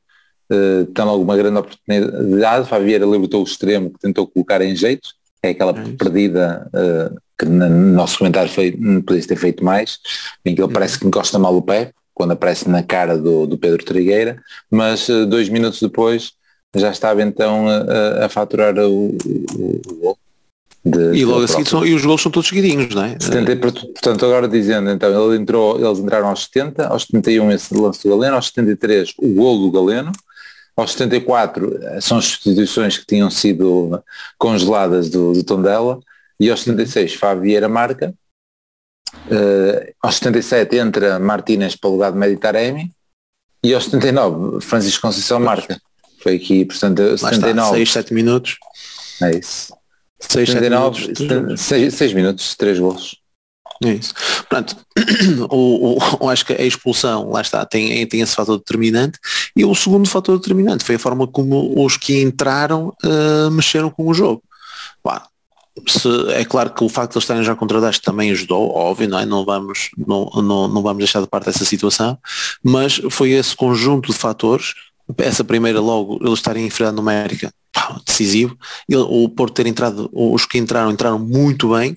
uh, 0.53 0.87
tem 0.87 1.05
logo 1.05 1.23
uma 1.23 1.37
grande 1.37 1.59
oportunidade, 1.59 2.69
Favieira 2.69 3.07
libertou 3.07 3.41
o 3.41 3.45
extremo 3.45 3.91
que 3.91 3.99
tentou 3.99 4.27
colocar 4.27 4.61
em 4.63 4.75
jeito, 4.75 5.11
é 5.43 5.51
aquela 5.51 5.73
é 5.73 5.93
perdida 5.97 6.69
uh, 6.69 7.17
que 7.39 7.47
no 7.47 7.69
nosso 7.69 8.19
comentário 8.19 8.51
foi, 8.51 8.75
não 8.79 9.01
podia 9.01 9.25
ter 9.27 9.37
feito 9.37 9.65
mais, 9.65 9.99
em 10.45 10.55
que 10.55 10.63
ele 10.63 10.73
parece 10.73 10.99
que 10.99 11.07
encosta 11.07 11.39
mal 11.39 11.57
o 11.57 11.63
pé, 11.63 11.93
quando 12.19 12.33
aparece 12.33 12.69
na 12.69 12.83
cara 12.83 13.17
do, 13.17 13.47
do 13.47 13.57
Pedro 13.57 13.85
Trigueira, 13.85 14.43
mas 14.69 15.09
uh, 15.09 15.25
dois 15.25 15.49
minutos 15.49 15.81
depois 15.81 16.33
já 16.75 16.91
estava 16.91 17.23
então 17.23 17.67
a, 17.69 18.27
a 18.27 18.29
faturar 18.29 18.77
o, 18.77 19.17
gol. 20.01 20.19
e 21.15 21.25
logo 21.25 21.45
assim 21.45 21.65
são, 21.65 21.87
e 21.87 21.95
os 21.95 22.05
gols 22.05 22.21
são 22.21 22.33
todos 22.33 22.49
seguidinhos, 22.49 22.93
não 22.93 23.05
é? 23.05 23.17
70, 23.21 23.57
portanto, 23.57 24.27
agora 24.27 24.49
dizendo, 24.49 24.91
então, 24.91 25.33
ele 25.33 25.41
entrou, 25.41 25.79
eles 25.79 26.01
entraram 26.01 26.29
aos 26.29 26.43
70, 26.43 26.89
aos 26.89 27.05
71 27.05 27.53
esse 27.53 27.73
lance 27.73 28.03
do 28.03 28.11
Galeno, 28.11 28.35
aos 28.35 28.49
73 28.49 29.15
o 29.19 29.29
gol 29.35 29.61
do 29.61 29.71
Galeno, 29.71 30.11
aos 30.77 30.91
74 30.93 31.79
são 32.01 32.19
as 32.19 32.25
substituições 32.25 32.99
que 32.99 33.07
tinham 33.07 33.31
sido 33.31 34.03
congeladas 34.37 35.09
do, 35.09 35.35
do 35.35 35.45
Tondela, 35.45 36.01
e 36.41 36.51
aos 36.51 36.65
76 36.65 37.15
Fábio 37.15 37.45
Vieira 37.45 37.69
marca, 37.69 38.13
uh, 39.27 39.95
aos 40.03 40.17
77 40.17 40.77
entra 40.77 41.19
Martínez 41.19 41.77
para 41.77 41.91
o 41.91 41.93
lugar 41.93 42.13
de 42.13 42.19
Meditaremi, 42.19 42.93
e 43.63 43.75
aos 43.75 43.85
79 43.85 44.61
Francisco 44.61 45.03
Conceição 45.03 45.41
marca. 45.41 45.81
Foi 46.23 46.37
aqui, 46.37 46.65
portanto, 46.65 47.01
Lá 47.01 47.31
79. 47.31 47.77
6, 47.77 47.93
7 47.93 48.15
minutos. 48.15 48.57
É 49.23 49.31
isso. 49.37 49.73
6, 50.21 50.49
79, 50.49 51.07
7 51.07 51.23
minutos. 51.25 51.61
6, 51.61 51.95
6 51.95 52.13
minutos, 52.13 52.55
3 52.57 52.79
gols. 52.79 53.17
É 53.85 53.93
isso. 53.93 54.13
Portanto, 54.49 54.77
o, 55.51 55.99
o, 56.21 56.29
acho 56.29 56.45
que 56.45 56.53
a 56.53 56.65
expulsão, 56.65 57.31
lá 57.31 57.41
está, 57.41 57.65
tem, 57.65 58.05
tem 58.07 58.21
esse 58.21 58.35
fator 58.35 58.59
determinante. 58.59 59.19
E 59.55 59.65
o 59.65 59.75
segundo 59.75 60.09
fator 60.09 60.37
determinante 60.39 60.85
foi 60.85 60.97
a 60.97 60.99
forma 60.99 61.27
como 61.29 61.85
os 61.85 61.97
que 61.97 62.21
entraram 62.21 62.93
uh, 63.05 63.51
mexeram 63.53 63.91
com 63.91 64.09
o 64.09 64.15
jogo. 64.15 64.43
Pá, 65.03 65.29
se, 65.87 66.09
é 66.33 66.45
claro 66.45 66.73
que 66.73 66.85
o 66.85 66.89
facto 66.89 67.13
de 67.13 67.19
eles 67.19 67.25
estarem 67.25 67.45
já 67.45 67.55
contra 67.55 67.81
10 67.81 67.99
também 68.01 68.31
ajudou, 68.31 68.71
óbvio, 68.75 69.09
não, 69.09 69.19
é? 69.19 69.27
não, 69.27 69.45
vamos, 69.45 69.91
não, 69.97 70.31
não, 70.37 70.69
não 70.69 70.83
vamos 70.83 70.99
deixar 70.99 71.21
de 71.21 71.27
parte 71.27 71.49
essa 71.49 71.65
situação, 71.65 72.19
mas 72.63 73.01
foi 73.11 73.31
esse 73.31 73.55
conjunto 73.55 74.13
de 74.13 74.19
fatores 74.19 74.75
essa 75.17 75.43
primeira 75.43 75.81
logo, 75.81 76.19
eles 76.21 76.35
estarem 76.35 76.67
em 76.67 76.93
numérica, 76.93 77.53
decisivo. 78.05 78.57
O 78.93 79.29
Porto 79.29 79.55
ter 79.55 79.67
entrado, 79.67 80.11
os 80.13 80.45
que 80.45 80.59
entraram, 80.59 80.91
entraram 80.91 81.19
muito 81.19 81.71
bem, 81.71 81.97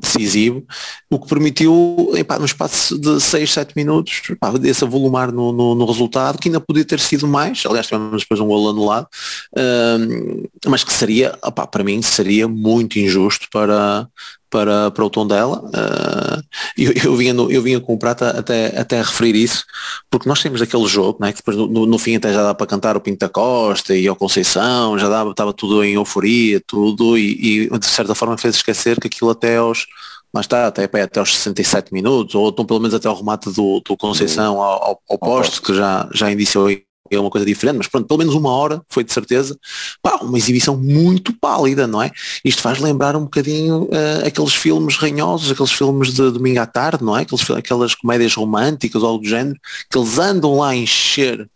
decisivo, 0.00 0.64
o 1.10 1.18
que 1.18 1.28
permitiu, 1.28 2.12
epá, 2.14 2.38
no 2.38 2.44
espaço 2.44 2.98
de 2.98 3.20
6, 3.20 3.50
7 3.50 3.72
minutos, 3.76 4.22
epá, 4.30 4.52
esse 4.64 4.84
volumar 4.84 5.30
no, 5.32 5.52
no, 5.52 5.74
no, 5.74 5.86
resultado, 5.86 6.38
que 6.38 6.48
ainda 6.48 6.60
podia 6.60 6.84
ter 6.84 7.00
sido 7.00 7.26
mais, 7.26 7.62
aliás 7.66 7.86
tivemos 7.86 8.22
depois 8.22 8.40
um 8.40 8.46
golo 8.46 8.70
anulado, 8.70 9.08
uh, 9.56 10.48
mas 10.66 10.84
que 10.84 10.92
seria, 10.92 11.38
epá, 11.44 11.66
para 11.66 11.84
mim, 11.84 12.00
seria 12.02 12.48
muito 12.48 12.98
injusto 12.98 13.46
para, 13.52 14.08
para, 14.50 14.90
para 14.90 15.04
o 15.04 15.10
tom 15.10 15.26
dela. 15.26 15.62
Uh, 15.66 16.42
eu, 16.76 16.92
eu, 17.04 17.16
vinha 17.16 17.32
no, 17.32 17.50
eu 17.50 17.62
vinha 17.62 17.80
com 17.80 17.94
o 17.94 17.98
Prata 17.98 18.30
até, 18.30 18.78
até 18.78 19.00
a 19.00 19.02
referir 19.02 19.36
isso, 19.36 19.64
porque 20.10 20.28
nós 20.28 20.42
temos 20.42 20.62
aquele 20.62 20.86
jogo, 20.86 21.18
né, 21.20 21.32
que 21.32 21.38
depois 21.38 21.56
no, 21.56 21.86
no 21.86 21.98
fim 21.98 22.16
até 22.16 22.32
já 22.32 22.42
dá 22.42 22.54
para 22.54 22.66
cantar 22.66 22.96
o 22.96 23.00
Pinto 23.00 23.18
da 23.18 23.28
Costa 23.28 23.94
e 23.94 24.06
ao 24.08 24.16
Conceição, 24.16 24.98
já 24.98 25.08
dava, 25.08 25.30
estava 25.30 25.52
tudo 25.52 25.82
em 25.84 25.94
euforia, 25.94 26.60
tudo, 26.66 27.18
e, 27.18 27.68
e 27.70 27.78
de 27.78 27.86
certa 27.86 28.14
forma 28.14 28.38
fez 28.38 28.56
esquecer 28.56 28.98
que 29.00 29.06
aquilo 29.06 29.30
até 29.30 29.56
aos 29.56 29.86
mas 30.30 30.44
está, 30.44 30.66
até, 30.66 30.84
até 30.84 31.20
aos 31.20 31.34
67 31.34 31.92
minutos, 31.92 32.34
ou 32.34 32.50
então 32.50 32.64
pelo 32.64 32.80
menos 32.80 32.94
até 32.94 33.08
ao 33.08 33.16
remate 33.16 33.50
do, 33.50 33.80
do 33.80 33.96
Conceição 33.96 34.60
ao, 34.60 34.82
ao, 34.82 35.02
ao 35.08 35.18
posto, 35.18 35.62
que 35.62 35.74
já, 35.74 36.06
já 36.12 36.30
iniciou 36.30 36.68
é 37.10 37.20
uma 37.20 37.30
coisa 37.30 37.46
diferente, 37.46 37.76
mas 37.78 37.86
pronto, 37.86 38.06
pelo 38.06 38.18
menos 38.18 38.34
uma 38.34 38.50
hora 38.50 38.82
foi 38.88 39.04
de 39.04 39.12
certeza, 39.12 39.58
pá, 40.02 40.16
uma 40.22 40.38
exibição 40.38 40.76
muito 40.76 41.32
pálida, 41.32 41.86
não 41.86 42.02
é? 42.02 42.10
Isto 42.44 42.62
faz 42.62 42.78
lembrar 42.78 43.16
um 43.16 43.22
bocadinho 43.22 43.84
uh, 43.84 44.26
aqueles 44.26 44.54
filmes 44.54 44.96
ranhosos, 44.96 45.50
aqueles 45.50 45.72
filmes 45.72 46.12
de 46.12 46.30
domingo 46.30 46.60
à 46.60 46.66
tarde, 46.66 47.04
não 47.04 47.16
é? 47.16 47.22
Aqueles, 47.22 47.50
aquelas 47.50 47.94
comédias 47.94 48.34
românticas 48.34 49.02
ou 49.02 49.08
algo 49.08 49.22
do 49.22 49.28
género, 49.28 49.58
que 49.90 49.98
eles 49.98 50.18
andam 50.18 50.58
lá 50.58 50.70
a 50.70 50.76
encher 50.76 51.48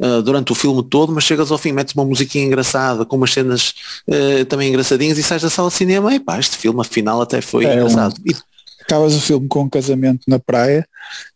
uh, 0.00 0.22
durante 0.22 0.52
o 0.52 0.54
filme 0.54 0.82
todo, 0.82 1.12
mas 1.12 1.24
chegas 1.24 1.50
ao 1.50 1.58
fim, 1.58 1.72
metes 1.72 1.94
uma 1.94 2.04
musiquinha 2.04 2.44
engraçada, 2.44 3.04
com 3.04 3.16
umas 3.16 3.32
cenas 3.32 3.74
uh, 4.08 4.44
também 4.46 4.68
engraçadinhas 4.68 5.18
e 5.18 5.22
sais 5.22 5.42
da 5.42 5.50
sala 5.50 5.68
de 5.68 5.74
cinema, 5.74 6.14
e 6.14 6.20
pá, 6.20 6.38
este 6.38 6.56
filme 6.56 6.80
afinal 6.80 7.20
até 7.20 7.40
foi 7.40 7.64
é 7.64 7.74
engraçado. 7.74 8.14
Um... 8.18 8.30
E 8.30 8.49
acabas 8.90 9.14
o 9.14 9.20
filme 9.20 9.46
com 9.46 9.62
um 9.62 9.68
casamento 9.68 10.22
na 10.26 10.40
praia. 10.40 10.86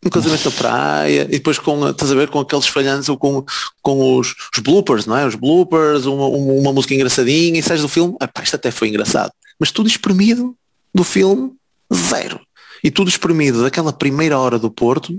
Um 0.05 0.09
casamento 0.09 0.45
na 0.45 0.51
praia 0.51 1.21
e 1.23 1.37
depois 1.37 1.57
com, 1.57 1.89
estás 1.89 2.11
a 2.11 2.15
ver, 2.15 2.29
com 2.29 2.39
aqueles 2.39 2.67
falhantes 2.67 3.07
ou 3.07 3.17
com, 3.17 3.45
com 3.81 4.17
os, 4.17 4.35
os, 4.53 4.59
bloopers, 4.61 5.05
não 5.05 5.17
é? 5.17 5.25
Os 5.25 5.35
bloopers, 5.35 6.05
uma, 6.05 6.27
uma, 6.27 6.53
uma 6.53 6.73
música 6.73 6.93
engraçadinha 6.93 7.57
e 7.57 7.63
sais 7.63 7.81
do 7.81 7.87
filme, 7.87 8.15
epá, 8.21 8.43
isto 8.43 8.57
até 8.57 8.71
foi 8.71 8.89
engraçado. 8.89 9.31
Mas 9.57 9.71
tudo 9.71 9.87
espremido 9.87 10.55
do 10.93 11.03
filme, 11.03 11.53
zero. 11.93 12.41
E 12.83 12.91
tudo 12.91 13.09
espremido 13.09 13.63
daquela 13.63 13.93
primeira 13.93 14.37
hora 14.37 14.59
do 14.59 14.69
Porto, 14.69 15.17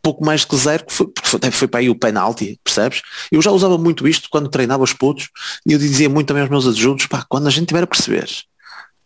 pouco 0.00 0.24
mais 0.24 0.44
que 0.44 0.56
zero, 0.56 0.84
porque 0.84 1.20
foi, 1.22 1.50
foi 1.50 1.68
para 1.68 1.80
aí 1.80 1.90
o 1.90 1.98
penalti, 1.98 2.58
percebes? 2.62 3.02
Eu 3.32 3.42
já 3.42 3.50
usava 3.50 3.76
muito 3.76 4.06
isto 4.06 4.28
quando 4.30 4.48
treinava 4.48 4.84
os 4.84 4.92
putos 4.92 5.28
e 5.66 5.72
eu 5.72 5.78
dizia 5.78 6.08
muito 6.08 6.28
também 6.28 6.42
aos 6.42 6.50
meus 6.50 6.66
adjuntos, 6.66 7.06
pá, 7.06 7.26
quando 7.28 7.48
a 7.48 7.50
gente 7.50 7.66
tiver 7.66 7.82
a 7.82 7.86
perceber 7.86 8.28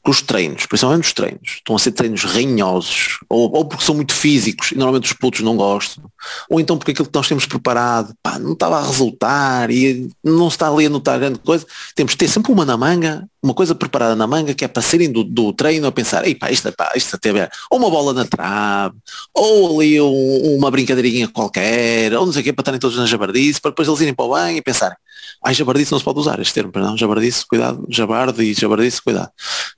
que 0.05 0.11
os 0.11 0.21
treinos, 0.21 0.67
principalmente 0.67 1.05
os 1.05 1.13
treinos, 1.13 1.49
estão 1.57 1.77
a 1.77 1.79
ser 1.79 1.93
treinos 1.93 2.25
ranhosos, 2.25 3.21
ou, 3.29 3.55
ou, 3.55 3.65
porque 3.65 3.85
são 3.85 3.95
muito 3.95 4.13
físicos 4.13 4.73
e 4.73 4.75
normalmente 4.75 5.05
os 5.05 5.13
putos 5.13 5.41
não 5.41 5.57
gostam, 5.57 6.05
ou 6.51 6.59
então 6.59 6.77
porque 6.77 6.91
aquilo 6.91 7.07
que 7.07 7.15
nós 7.15 7.29
temos 7.29 7.47
preparado 7.47 8.13
pá, 8.21 8.37
não 8.37 8.53
estava 8.53 8.79
a 8.79 8.87
resultar 8.87 9.71
e 9.71 10.11
não 10.23 10.51
se 10.51 10.57
está 10.57 10.69
ali 10.69 10.87
a 10.87 10.91
notar 10.91 11.21
grande 11.21 11.39
coisa, 11.39 11.65
temos 11.95 12.13
de 12.13 12.19
ter 12.19 12.29
sempre 12.29 12.51
uma 12.51 12.65
na 12.65 12.77
manga, 12.77 13.29
uma 13.41 13.55
coisa 13.55 13.77
preparada 13.77 14.17
na 14.17 14.27
manga 14.27 14.55
que 14.55 14.65
é 14.65 14.69
para 14.69 14.83
serem 14.83 15.11
do, 15.11 15.23
do 15.23 15.53
treino 15.53 15.87
a 15.87 15.93
pensar, 15.93 16.27
ei 16.27 16.35
pá, 16.35 16.51
isto, 16.51 16.73
pá, 16.73 16.93
isto 16.97 17.15
até 17.15 17.31
ou 17.71 17.79
uma 17.79 17.89
bola 17.89 18.13
na 18.13 18.25
trave, 18.25 18.97
ou 19.33 19.81
ali 19.81 20.01
um, 20.01 20.57
uma 20.57 20.71
brincadeirinha 20.71 21.29
qualquer, 21.29 22.13
ou 22.15 22.27
não 22.27 22.33
sei 22.33 22.43
o 22.43 22.45
que, 22.45 22.53
para 22.53 22.63
estarem 22.63 22.81
todos 22.81 22.97
na 22.97 23.07
jabardice, 23.07 23.61
para 23.61 23.71
depois 23.71 23.87
eles 23.87 24.01
irem 24.01 24.15
para 24.15 24.25
o 24.25 24.31
banho 24.31 24.57
e 24.57 24.63
pensarem, 24.63 24.97
ai 25.45 25.55
jabardice 25.55 25.93
não 25.93 25.99
se 25.99 26.05
pode 26.05 26.19
usar 26.19 26.41
este 26.41 26.55
termo, 26.55 26.73
perdão, 26.73 26.97
jabardice, 26.97 27.47
cuidado, 27.47 27.87
jabarde 27.89 28.43
e 28.43 28.55
jabardice, 28.55 29.03
cuidado 29.03 29.31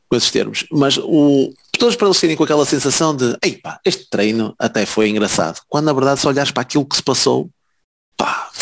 com 0.08 0.16
esses 0.16 0.30
termos, 0.30 0.66
mas 0.70 0.98
o, 0.98 1.52
todos 1.78 1.96
para 1.96 2.06
eles 2.06 2.20
terem 2.20 2.36
com 2.36 2.44
aquela 2.44 2.64
sensação 2.64 3.16
de, 3.16 3.36
ei 3.42 3.56
pá, 3.56 3.80
este 3.84 4.08
treino 4.08 4.54
até 4.58 4.86
foi 4.86 5.08
engraçado, 5.08 5.60
quando 5.68 5.86
na 5.86 5.92
verdade 5.92 6.20
se 6.20 6.26
olhares 6.26 6.50
para 6.50 6.62
aquilo 6.62 6.86
que 6.86 6.96
se 6.96 7.02
passou, 7.02 7.48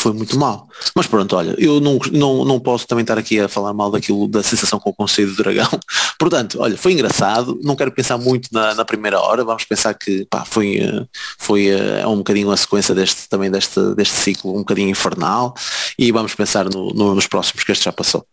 foi 0.03 0.13
muito 0.13 0.39
mal. 0.39 0.69
Mas 0.95 1.07
pronto, 1.07 1.37
olha, 1.37 1.55
eu 1.59 1.81
não, 1.81 1.99
não, 2.11 2.45
não 2.45 2.61
posso 2.61 2.87
também 2.87 3.03
estar 3.03 3.17
aqui 3.17 3.39
a 3.41 3.49
falar 3.49 3.73
mal 3.73 3.91
daquilo, 3.91 4.27
da 4.27 4.43
sensação 4.43 4.81
com 4.81 4.91
o 4.91 4.95
Conselho 4.95 5.29
do 5.29 5.37
Dragão. 5.37 5.69
Portanto, 6.19 6.59
olha, 6.61 6.77
foi 6.77 6.93
engraçado, 6.93 7.59
não 7.63 7.77
quero 7.77 7.93
pensar 7.93 8.19
muito 8.19 8.49
na, 8.53 8.75
na 8.75 8.85
primeira 8.85 9.21
hora, 9.21 9.45
vamos 9.45 9.65
pensar 9.65 9.95
que 9.95 10.27
pá, 10.29 10.45
foi, 10.45 10.79
eh, 10.79 11.07
foi 11.39 11.69
é 11.69 12.07
um 12.07 12.19
bocadinho 12.19 12.51
a 12.51 12.57
sequência 12.57 12.95
deste, 12.95 13.29
também 13.29 13.51
deste, 13.51 13.81
deste 13.95 14.15
ciclo 14.15 14.53
um 14.53 14.59
bocadinho 14.59 14.91
infernal 14.91 15.55
e 15.99 16.11
vamos 16.11 16.35
pensar 16.35 16.69
no, 16.69 16.91
no, 16.93 17.15
nos 17.15 17.27
próximos 17.27 17.63
que 17.63 17.73
este 17.73 17.85
já 17.85 17.93
passou. 17.93 18.27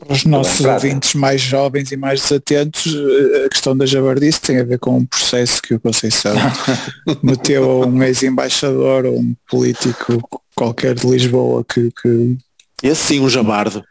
Para 0.00 0.14
os 0.14 0.24
nossos 0.24 0.64
ouvintes 0.64 1.14
mais 1.14 1.42
jovens 1.42 1.92
e 1.92 1.96
mais 1.96 2.22
desatentos, 2.22 2.86
eh, 2.86 3.44
a 3.44 3.48
questão 3.50 3.76
da 3.76 3.84
jabardice 3.84 4.40
tem 4.40 4.58
a 4.58 4.64
ver 4.64 4.78
com 4.78 4.96
um 4.96 5.04
processo 5.04 5.60
que 5.60 5.74
o 5.74 5.80
Conceição 5.80 6.34
meteu 7.22 7.70
a 7.70 7.86
um 7.86 8.02
ex-embaixador 8.02 9.04
ou 9.04 9.18
um 9.18 9.36
político 9.48 10.26
qualquer 10.54 10.94
de 10.94 11.06
Lisboa 11.06 11.64
que... 11.64 11.90
que... 12.02 12.38
Esse 12.82 13.02
sim, 13.08 13.20
um 13.20 13.28
jabardo. 13.28 13.84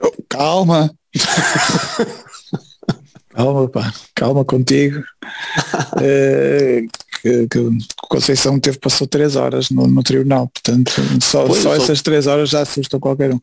Oh, 0.00 0.12
calma. 0.30 0.90
calma, 3.34 3.68
pá. 3.68 3.92
Calma 4.14 4.44
contigo. 4.46 5.00
uh, 5.92 6.88
que, 7.20 7.48
que 7.48 7.78
Conceição 8.08 8.58
teve, 8.58 8.78
passou 8.78 9.06
três 9.06 9.36
horas 9.36 9.68
no, 9.70 9.86
no 9.86 10.02
tribunal, 10.02 10.48
portanto 10.48 10.92
só, 11.20 11.48
só 11.52 11.74
essas 11.74 12.00
três 12.00 12.26
horas 12.26 12.48
já 12.48 12.62
assustam 12.62 12.98
qualquer 12.98 13.34
um. 13.34 13.40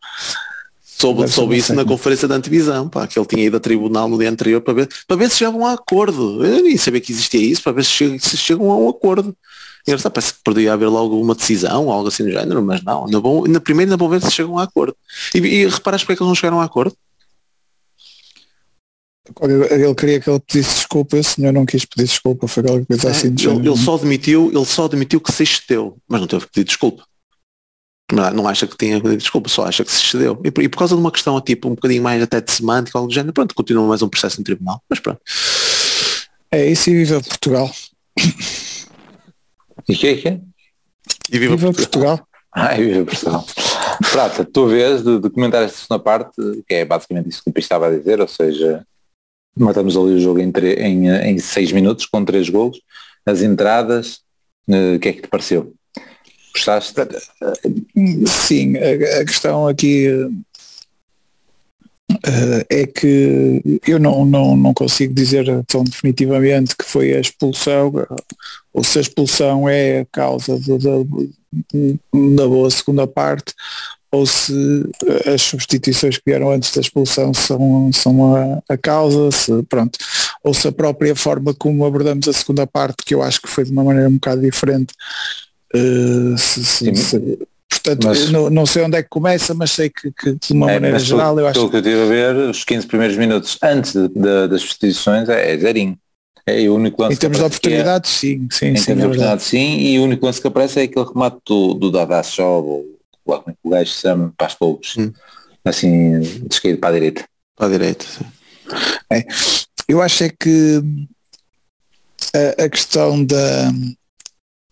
Soube, 1.04 1.28
soube 1.28 1.58
isso 1.58 1.74
na 1.74 1.84
conferência 1.84 2.30
da 2.30 2.36
antevisão, 2.36 2.88
pá, 2.88 3.06
que 3.06 3.20
ele 3.20 3.26
tinha 3.26 3.44
ido 3.44 3.58
a 3.58 3.60
tribunal 3.60 4.08
no 4.08 4.18
dia 4.18 4.30
anterior 4.30 4.62
para 4.62 4.74
ver, 4.74 4.90
para 5.06 5.18
ver 5.18 5.30
se 5.30 5.36
chegavam 5.36 5.68
a 5.68 5.74
acordo. 5.74 6.46
Eu 6.46 6.64
nem 6.64 6.78
sabia 6.78 7.02
que 7.02 7.12
existia 7.12 7.42
isso, 7.42 7.62
para 7.62 7.74
ver 7.74 7.84
se, 7.84 7.92
chegam, 7.92 8.18
se 8.18 8.38
chegam 8.38 8.72
a 8.72 8.78
um 8.78 8.88
acordo. 8.88 9.36
E 9.86 9.92
está, 9.92 10.10
parece 10.10 10.36
que 10.36 10.40
poderia 10.46 10.72
haver 10.72 10.88
logo 10.88 11.22
uma 11.22 11.36
decisão, 11.36 11.92
algo 11.92 12.08
assim 12.08 12.24
do 12.24 12.32
género, 12.32 12.64
mas 12.64 12.82
não. 12.84 13.06
Na, 13.08 13.20
bom, 13.20 13.46
na 13.46 13.60
primeira 13.60 13.92
ainda 13.92 13.98
vão 13.98 14.08
ver 14.08 14.22
se 14.22 14.32
chegam 14.32 14.58
a 14.58 14.64
acordo. 14.64 14.96
E, 15.36 15.40
e 15.40 15.68
reparaste 15.68 16.06
porque 16.06 16.14
é 16.14 16.16
que 16.16 16.24
eles 16.24 16.30
não 16.30 16.36
chegaram 16.36 16.62
a 16.62 16.64
acordo? 16.64 16.96
Ele 19.42 19.96
queria 19.96 20.22
que 20.22 20.30
ele 20.30 20.40
pedisse 20.40 20.76
desculpa, 20.76 21.18
o 21.18 21.24
senhor 21.24 21.52
não 21.52 21.66
quis 21.66 21.84
pedir 21.84 22.08
desculpa, 22.08 22.48
foi 22.48 22.64
alguma 22.64 22.86
coisa 22.86 23.10
é, 23.10 23.12
assim. 23.12 23.28
Ele, 23.28 23.68
ele, 23.68 23.78
só 23.78 23.96
admitiu, 23.96 24.50
ele 24.54 24.66
só 24.66 24.86
admitiu 24.86 25.20
que 25.20 25.34
se 25.34 25.44
excedeu, 25.44 25.98
mas 26.08 26.22
não 26.22 26.28
teve 26.28 26.46
que 26.46 26.52
pedir 26.54 26.66
desculpa 26.66 27.04
não 28.14 28.48
acha 28.48 28.68
que 28.68 28.78
tinha 28.78 29.00
desculpa, 29.00 29.50
só 29.50 29.66
acha 29.66 29.84
que 29.84 29.92
se 29.92 30.06
excedeu. 30.06 30.40
E 30.44 30.52
por, 30.52 30.64
e 30.64 30.70
por 30.70 30.78
causa 30.78 30.96
de 30.96 31.02
uma 31.02 31.12
questão 31.12 31.40
tipo 31.42 31.68
um 31.68 31.76
bocadinho 31.76 32.04
mais 32.04 32.22
até 32.22 32.40
de 32.40 32.52
semântica, 32.52 32.98
algo 32.98 33.08
do 33.08 33.14
género, 33.14 33.34
pronto, 33.34 33.56
continua 33.56 33.88
mais 33.88 34.02
um 34.02 34.10
processo 34.10 34.40
no 34.40 34.44
tribunal. 34.44 34.82
Mas 34.90 35.00
pronto. 35.00 35.20
É 36.52 36.68
isso 36.68 36.90
e 36.90 36.94
viva 36.94 37.22
Portugal. 37.22 37.72
E 39.88 39.96
que 39.96 40.08
é 40.08 40.16
que 40.16 40.28
é? 40.28 40.40
E 41.32 41.40
viva, 41.40 41.56
Viva 41.56 41.74
Portugal. 41.74 42.18
Portugal. 42.18 42.28
Ai, 42.54 42.84
viva 42.84 43.06
Portugal. 43.06 43.46
Prata, 44.12 44.46
tua 44.46 44.70
vez 44.70 45.04
de, 45.04 45.20
de 45.20 45.30
comentar 45.30 45.64
esta 45.64 45.78
segunda 45.80 46.04
parte, 46.04 46.36
que 46.68 46.76
é 46.76 46.86
basicamente 46.86 47.30
isso 47.30 47.44
que 47.44 47.50
o 47.50 47.54
Pires 47.54 47.66
estava 47.66 47.88
a 47.88 47.98
dizer, 47.98 48.22
ou 48.22 48.28
seja, 48.28 48.86
matamos 49.58 49.98
ali 49.98 50.14
o 50.14 50.20
jogo 50.20 50.40
em, 50.40 50.52
em, 50.78 51.08
em 51.08 51.40
seis 51.40 51.72
minutos 51.72 52.06
com 52.06 52.24
três 52.24 52.50
golos, 52.50 52.80
as 53.26 53.42
entradas, 53.42 54.22
eh, 54.70 54.96
o 54.96 55.00
que 55.00 55.10
é 55.10 55.14
que 55.14 55.22
te 55.22 55.28
pareceu? 55.28 55.74
Gostaste? 56.54 56.94
Sim, 58.28 58.76
a, 58.78 59.26
questão 59.26 59.68
aqui 59.68 60.08
eh, 62.26 62.66
é 62.70 62.86
que 62.86 63.62
eu 63.88 64.00
não, 64.00 64.24
não, 64.24 64.56
não 64.56 64.74
consigo 64.74 65.14
dizer 65.14 65.46
tão 65.66 65.84
definitivamente 65.84 66.76
que 66.76 66.86
foi 66.86 67.14
a 67.14 67.20
expulsão, 67.20 67.92
ou 68.74 68.84
se 68.84 69.00
a 69.00 69.02
expulsão 69.02 69.68
é 69.68 70.02
a 70.02 70.06
causa 70.06 70.60
da, 70.60 70.76
da 72.36 72.48
boa 72.48 72.70
segunda 72.70 73.08
parte, 73.08 73.54
ou 74.12 74.28
se 74.28 74.54
as 75.26 75.42
substituições 75.42 76.18
que 76.18 76.24
vieram 76.28 76.52
antes 76.52 76.72
da 76.72 76.82
expulsão 76.82 77.34
são, 77.34 77.92
são 77.92 78.36
a, 78.36 78.62
a 78.70 78.78
causa, 78.78 79.32
se, 79.32 79.64
pronto, 79.64 79.98
ou 80.44 80.54
se 80.54 80.68
a 80.68 80.72
própria 80.72 81.16
forma 81.16 81.52
como 81.54 81.84
abordamos 81.84 82.28
a 82.28 82.34
segunda 82.34 82.68
parte, 82.68 83.04
que 83.04 83.16
eu 83.16 83.24
acho 83.24 83.42
que 83.42 83.50
foi 83.50 83.64
de 83.64 83.72
uma 83.72 83.84
maneira 83.84 84.08
um 84.08 84.14
bocado 84.14 84.42
diferente, 84.42 84.94
eh, 85.74 86.38
se- 86.38 86.64
se- 86.66 86.86
Sim. 86.86 86.96
se- 86.96 87.40
portanto, 87.70 88.08
Mas- 88.08 88.30
não, 88.32 88.50
não 88.50 88.66
sei 88.66 88.84
onde 88.84 88.98
é 88.98 89.04
que 89.04 89.10
começa, 89.10 89.54
mas 89.54 89.72
sei 89.72 89.90
que, 89.90 90.12
que 90.12 90.34
de 90.34 90.54
uma 90.54 90.70
É, 90.72 90.76
maneira 90.76 91.00
geral 91.00 91.38
eu 91.40 91.48
acho 91.48 91.60
pelo 91.60 91.70
que 91.72 91.78
eu 91.78 91.82
tive 91.82 92.02
a 92.02 92.06
ver, 92.06 92.36
os 92.50 92.64
15 92.64 92.86
primeiros 92.88 93.18
minutos 93.18 93.58
antes 93.62 93.94
de- 93.94 94.08
de- 94.08 94.48
das 94.48 94.62
substituições 94.62 95.28
é, 95.30 95.54
é 95.54 95.58
zerinho. 95.58 95.98
É 96.46 96.68
o 96.70 96.76
único 96.76 97.02
lance 97.02 97.16
em 97.16 97.18
termos 97.18 97.38
que 97.38 97.42
de 97.42 97.46
é- 97.46 97.48
oportunidades, 97.48 98.10
sim, 98.12 98.48
sim, 98.52 98.68
Em 98.68 98.76
sim, 98.76 98.86
termos 98.86 98.90
é 98.90 98.94
de 98.94 98.96
verdade. 98.96 99.06
oportunidade, 99.06 99.44
sim, 99.44 99.78
e 99.80 100.00
o 100.00 100.04
único 100.04 100.26
lance 100.26 100.42
que 100.42 100.48
aparece 100.48 100.80
é 100.82 100.84
aquele 100.84 101.06
remate 101.06 101.38
do, 101.46 101.74
do 101.74 101.90
Dada 101.92 102.22
Show, 102.22 102.66
ou 102.66 102.86
lá 103.26 103.40
como 103.40 103.52
é 103.52 103.54
que 103.54 103.60
o 103.64 103.70
gajo 103.70 103.92
chama, 103.92 104.34
para 104.38 104.48
as 104.48 104.54
poucos, 104.56 104.96
Hum. 104.98 105.12
assim, 105.64 106.20
descaído 106.48 106.80
para 106.80 106.90
a 106.90 106.94
direita. 106.94 107.24
Para 107.56 107.68
a 107.68 107.70
direita. 107.70 108.06
sim. 108.06 108.26
Eu 109.88 110.02
acho 110.02 110.24
é 110.26 110.30
que 110.30 110.82
a, 112.36 112.64
a 112.66 112.70
questão 112.70 113.24
da 113.24 113.72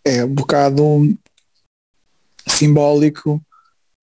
é 0.04 0.24
um 0.24 0.34
bocado 0.34 1.16
simbólico 2.48 3.40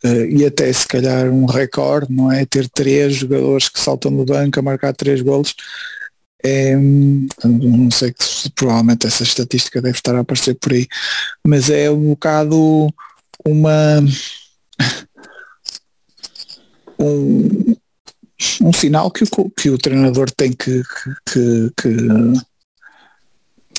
eh, 0.04 0.28
e 0.30 0.46
até 0.46 0.72
se 0.72 0.88
calhar 0.88 1.30
um 1.30 1.46
recorde, 1.46 2.14
não 2.14 2.32
é? 2.32 2.46
Ter 2.46 2.70
três 2.70 3.16
jogadores 3.16 3.70
que 3.70 3.80
saltam 3.80 4.16
do 4.16 4.26
banco 4.26 4.60
a 4.60 4.64
marcar 4.64 4.94
três 4.94 5.22
golos. 5.22 5.56
É, 6.42 6.74
não 7.44 7.92
sei 7.92 8.14
que 8.14 8.50
provavelmente 8.56 9.06
essa 9.06 9.24
estatística 9.24 9.82
deve 9.82 9.98
estar 9.98 10.16
a 10.16 10.22
aparecer 10.22 10.56
por 10.56 10.72
aí, 10.72 10.88
mas 11.46 11.70
é 11.70 11.92
um 11.92 12.12
bocado 12.12 12.88
uma 13.46 14.00
um, 16.98 17.76
um 18.62 18.74
sinal 18.74 19.12
que 19.12 19.26
o, 19.26 19.50
que 19.50 19.70
o 19.70 19.78
treinador 19.78 20.32
tem 20.32 20.54
que, 20.54 20.82
que- 21.30 21.72
que- 21.76 22.49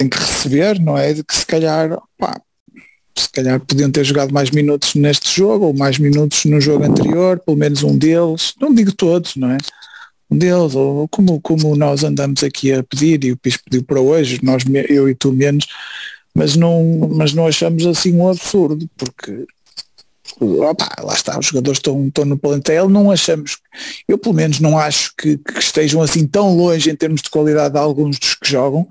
tem 0.01 0.09
que 0.09 0.19
receber, 0.19 0.81
não 0.81 0.97
é? 0.97 1.13
De 1.13 1.23
que 1.23 1.37
se 1.37 1.45
calhar, 1.45 1.91
pá, 2.17 2.41
se 3.15 3.29
calhar 3.29 3.61
podiam 3.61 3.91
ter 3.91 4.03
jogado 4.03 4.33
mais 4.33 4.51
minutos 4.51 4.95
neste 4.95 5.37
jogo 5.37 5.67
ou 5.67 5.75
mais 5.75 5.99
minutos 5.99 6.47
no 6.47 6.59
jogo 6.59 6.85
anterior, 6.85 7.39
pelo 7.39 7.59
menos 7.59 7.83
um 7.83 7.99
deles, 7.99 8.55
não 8.59 8.73
digo 8.73 8.93
todos, 8.93 9.37
não 9.37 9.51
é? 9.51 9.59
Um 10.31 10.39
deles, 10.39 10.75
ou 10.75 11.07
como, 11.09 11.39
como 11.43 11.77
nós 11.77 12.03
andamos 12.03 12.43
aqui 12.43 12.73
a 12.73 12.83
pedir 12.83 13.23
e 13.25 13.33
o 13.33 13.37
PIS 13.37 13.59
pediu 13.59 13.85
para 13.85 14.01
hoje, 14.01 14.41
nós, 14.43 14.63
eu 14.89 15.07
e 15.07 15.15
tu 15.15 15.33
menos, 15.33 15.67
mas 16.35 16.57
não, 16.57 17.11
mas 17.13 17.35
não 17.35 17.47
achamos 17.47 17.85
assim 17.85 18.15
um 18.15 18.27
absurdo, 18.27 18.89
porque 18.97 19.45
opa, 20.41 20.89
lá 21.03 21.13
está, 21.13 21.39
os 21.39 21.45
jogadores 21.45 21.79
estão, 21.79 22.07
estão 22.07 22.25
no 22.25 22.39
plantel, 22.39 22.89
não 22.89 23.11
achamos, 23.11 23.59
eu 24.09 24.17
pelo 24.17 24.35
menos 24.35 24.61
não 24.61 24.79
acho 24.79 25.13
que, 25.19 25.37
que 25.37 25.59
estejam 25.59 26.01
assim 26.01 26.27
tão 26.27 26.57
longe 26.57 26.89
em 26.89 26.97
termos 26.97 27.21
de 27.21 27.29
qualidade 27.29 27.75
de 27.75 27.81
alguns 27.81 28.19
dos 28.19 28.35
que 28.35 28.49
jogam, 28.49 28.89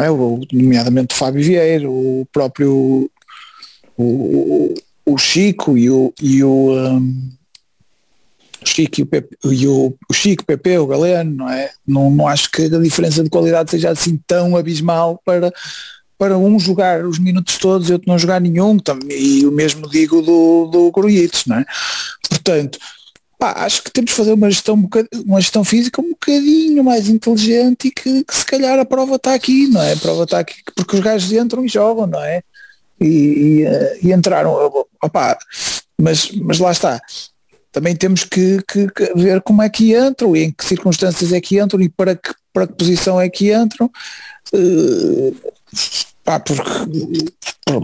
é? 0.00 0.10
O- 0.10 0.40
nomeadamente 0.52 1.14
o 1.14 1.18
Fábio 1.18 1.42
Vieira, 1.42 1.90
o 1.90 2.26
próprio 2.32 3.10
o, 3.96 4.74
o, 5.04 5.18
Chico 5.18 5.76
e 5.76 5.90
o, 5.90 6.12
e 6.20 6.42
o, 6.42 6.72
um, 6.72 7.30
Chico 8.64 9.00
e 9.00 9.02
o, 9.02 9.06
Pepe, 9.06 9.36
e 9.44 9.66
o, 9.66 9.94
o 10.08 10.14
Chico, 10.14 10.44
Pepe, 10.44 10.78
o 10.78 10.86
Galeno, 10.86 11.36
não 11.36 11.48
é? 11.50 11.70
Não, 11.86 12.10
não 12.10 12.28
acho 12.28 12.50
que 12.50 12.62
a 12.62 12.78
diferença 12.78 13.22
de 13.22 13.30
qualidade 13.30 13.70
seja 13.70 13.90
assim 13.90 14.18
tão 14.26 14.56
abismal 14.56 15.20
para, 15.24 15.52
para 16.18 16.38
um 16.38 16.58
jogar 16.58 17.04
os 17.04 17.18
minutos 17.18 17.58
todos 17.58 17.90
e 17.90 17.92
outro 17.92 18.08
não 18.08 18.18
jogar 18.18 18.40
nenhum, 18.40 18.78
e 19.10 19.44
o 19.46 19.52
mesmo 19.52 19.88
digo 19.88 20.22
do, 20.22 20.66
do 20.66 20.90
Grujitos, 20.90 21.46
não 21.46 21.56
é? 21.56 21.64
Portanto, 22.28 22.78
pá, 23.42 23.54
acho 23.64 23.82
que 23.82 23.90
temos 23.90 24.12
de 24.12 24.16
fazer 24.16 24.32
uma 24.34 24.48
gestão, 24.48 24.76
um 24.76 24.88
uma 25.26 25.40
gestão 25.40 25.64
física 25.64 26.00
um 26.00 26.10
bocadinho 26.10 26.84
mais 26.84 27.08
inteligente 27.08 27.88
e 27.88 27.90
que, 27.90 28.22
que 28.22 28.36
se 28.36 28.46
calhar 28.46 28.78
a 28.78 28.84
prova 28.84 29.16
está 29.16 29.34
aqui, 29.34 29.66
não 29.66 29.82
é? 29.82 29.94
A 29.94 29.96
prova 29.96 30.22
está 30.22 30.38
aqui 30.38 30.54
porque 30.76 30.94
os 30.94 31.02
gajos 31.02 31.32
entram 31.32 31.64
e 31.64 31.68
jogam, 31.68 32.06
não 32.06 32.22
é? 32.22 32.40
E, 33.00 33.06
e, 33.06 33.62
eh, 33.66 33.98
e 34.00 34.12
entraram, 34.12 34.54
opá, 35.02 35.36
mas, 36.00 36.30
mas 36.30 36.60
lá 36.60 36.70
está. 36.70 37.00
Também 37.72 37.96
temos 37.96 38.22
que, 38.22 38.62
que- 38.62 38.86
que 38.92 39.12
ver 39.16 39.40
como 39.42 39.60
é 39.60 39.68
que 39.68 39.92
entram 39.96 40.36
e 40.36 40.44
em 40.44 40.52
que 40.52 40.64
circunstâncias 40.64 41.32
é 41.32 41.40
que 41.40 41.58
entram 41.60 41.80
e 41.80 41.88
para 41.88 42.14
que, 42.14 42.32
para 42.52 42.68
que 42.68 42.74
posição 42.74 43.20
é 43.20 43.28
que 43.28 43.52
entram. 43.52 43.90
Eh, 44.54 45.32
pá, 46.22 46.38
porque 46.38 46.62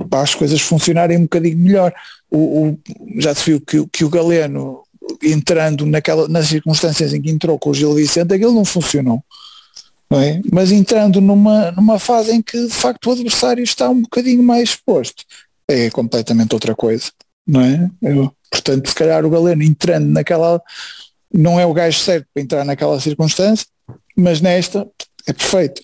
para 0.08 0.20
as 0.22 0.36
coisas 0.36 0.60
funcionarem 0.60 1.18
um 1.18 1.22
bocadinho 1.22 1.58
melhor. 1.58 1.92
O, 2.30 2.68
o- 2.68 2.78
já 3.18 3.34
se 3.34 3.50
viu 3.50 3.60
que, 3.60 3.84
que 3.92 4.04
o 4.04 4.10
Galeno 4.10 4.82
entrando 5.22 5.86
naquela, 5.86 6.28
nas 6.28 6.48
circunstâncias 6.48 7.12
em 7.12 7.20
que 7.20 7.30
entrou 7.30 7.58
com 7.58 7.70
o 7.70 7.74
Gil 7.74 7.94
Vicente, 7.94 8.34
aquilo 8.34 8.54
não 8.54 8.64
funcionou. 8.64 9.22
Não 10.10 10.20
é? 10.20 10.40
Mas 10.50 10.72
entrando 10.72 11.20
numa, 11.20 11.70
numa 11.72 11.98
fase 11.98 12.32
em 12.32 12.40
que 12.40 12.66
de 12.66 12.72
facto 12.72 13.06
o 13.06 13.12
adversário 13.12 13.62
está 13.62 13.90
um 13.90 14.02
bocadinho 14.02 14.42
mais 14.42 14.70
exposto, 14.70 15.24
é 15.68 15.90
completamente 15.90 16.54
outra 16.54 16.74
coisa. 16.74 17.10
Não 17.46 17.60
é? 17.60 17.90
Eu- 18.02 18.32
portanto, 18.50 18.88
se 18.88 18.94
calhar 18.94 19.24
o 19.24 19.30
Galeno 19.30 19.62
entrando 19.62 20.06
naquela 20.06 20.62
não 21.32 21.60
é 21.60 21.66
o 21.66 21.74
gajo 21.74 21.98
certo 21.98 22.26
para 22.32 22.42
entrar 22.42 22.64
naquela 22.64 22.98
circunstância, 23.00 23.66
mas 24.16 24.40
nesta 24.40 24.86
é 25.26 25.32
perfeito. 25.32 25.82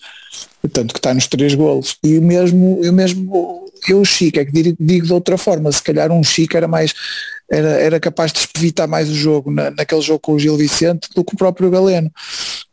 Portanto, 0.61 0.93
que 0.93 0.99
está 0.99 1.13
nos 1.13 1.27
três 1.27 1.53
golos. 1.53 1.95
E 2.03 2.17
o 2.17 2.21
mesmo, 2.21 2.79
eu 2.83 2.91
mesmo, 2.91 3.65
eu 3.87 4.01
o 4.01 4.05
Chico, 4.05 4.39
é 4.39 4.45
que 4.45 4.51
digo, 4.51 4.75
digo 4.79 5.05
de 5.05 5.13
outra 5.13 5.37
forma, 5.37 5.71
se 5.71 5.81
calhar 5.81 6.11
um 6.11 6.23
Chico 6.23 6.57
era 6.57 6.67
mais, 6.67 6.93
era, 7.49 7.69
era 7.69 7.99
capaz 7.99 8.31
de 8.31 8.39
evitar 8.55 8.87
mais 8.87 9.09
o 9.09 9.13
jogo 9.15 9.51
na, 9.51 9.71
naquele 9.71 10.01
jogo 10.01 10.19
com 10.19 10.33
o 10.33 10.39
Gil 10.39 10.57
Vicente 10.57 11.07
do 11.15 11.23
que 11.23 11.33
o 11.35 11.37
próprio 11.37 11.69
Galeno. 11.69 12.11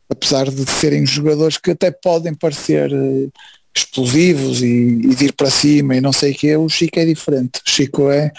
Apesar 0.09 0.49
de 0.49 0.69
serem 0.69 1.05
jogadores 1.05 1.57
que 1.57 1.71
até 1.71 1.89
podem 1.91 2.33
parecer 2.33 2.91
eh, 2.91 3.27
explosivos 3.75 4.61
e, 4.61 4.65
e 4.65 5.15
de 5.15 5.25
ir 5.25 5.33
para 5.33 5.49
cima 5.49 5.95
e 5.95 6.01
não 6.01 6.13
sei 6.13 6.31
o 6.31 6.35
que, 6.35 6.55
o 6.55 6.69
Chico 6.69 6.99
é 6.99 7.05
diferente. 7.05 7.59
O 7.65 7.69
Chico 7.69 8.09
é, 8.11 8.31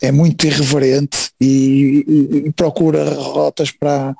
é 0.00 0.10
muito 0.10 0.46
irreverente 0.46 1.30
e, 1.40 2.04
e- 2.08 2.36
e 2.48 2.52
procura 2.52 3.04
rotas 3.14 3.70
para 3.70 4.14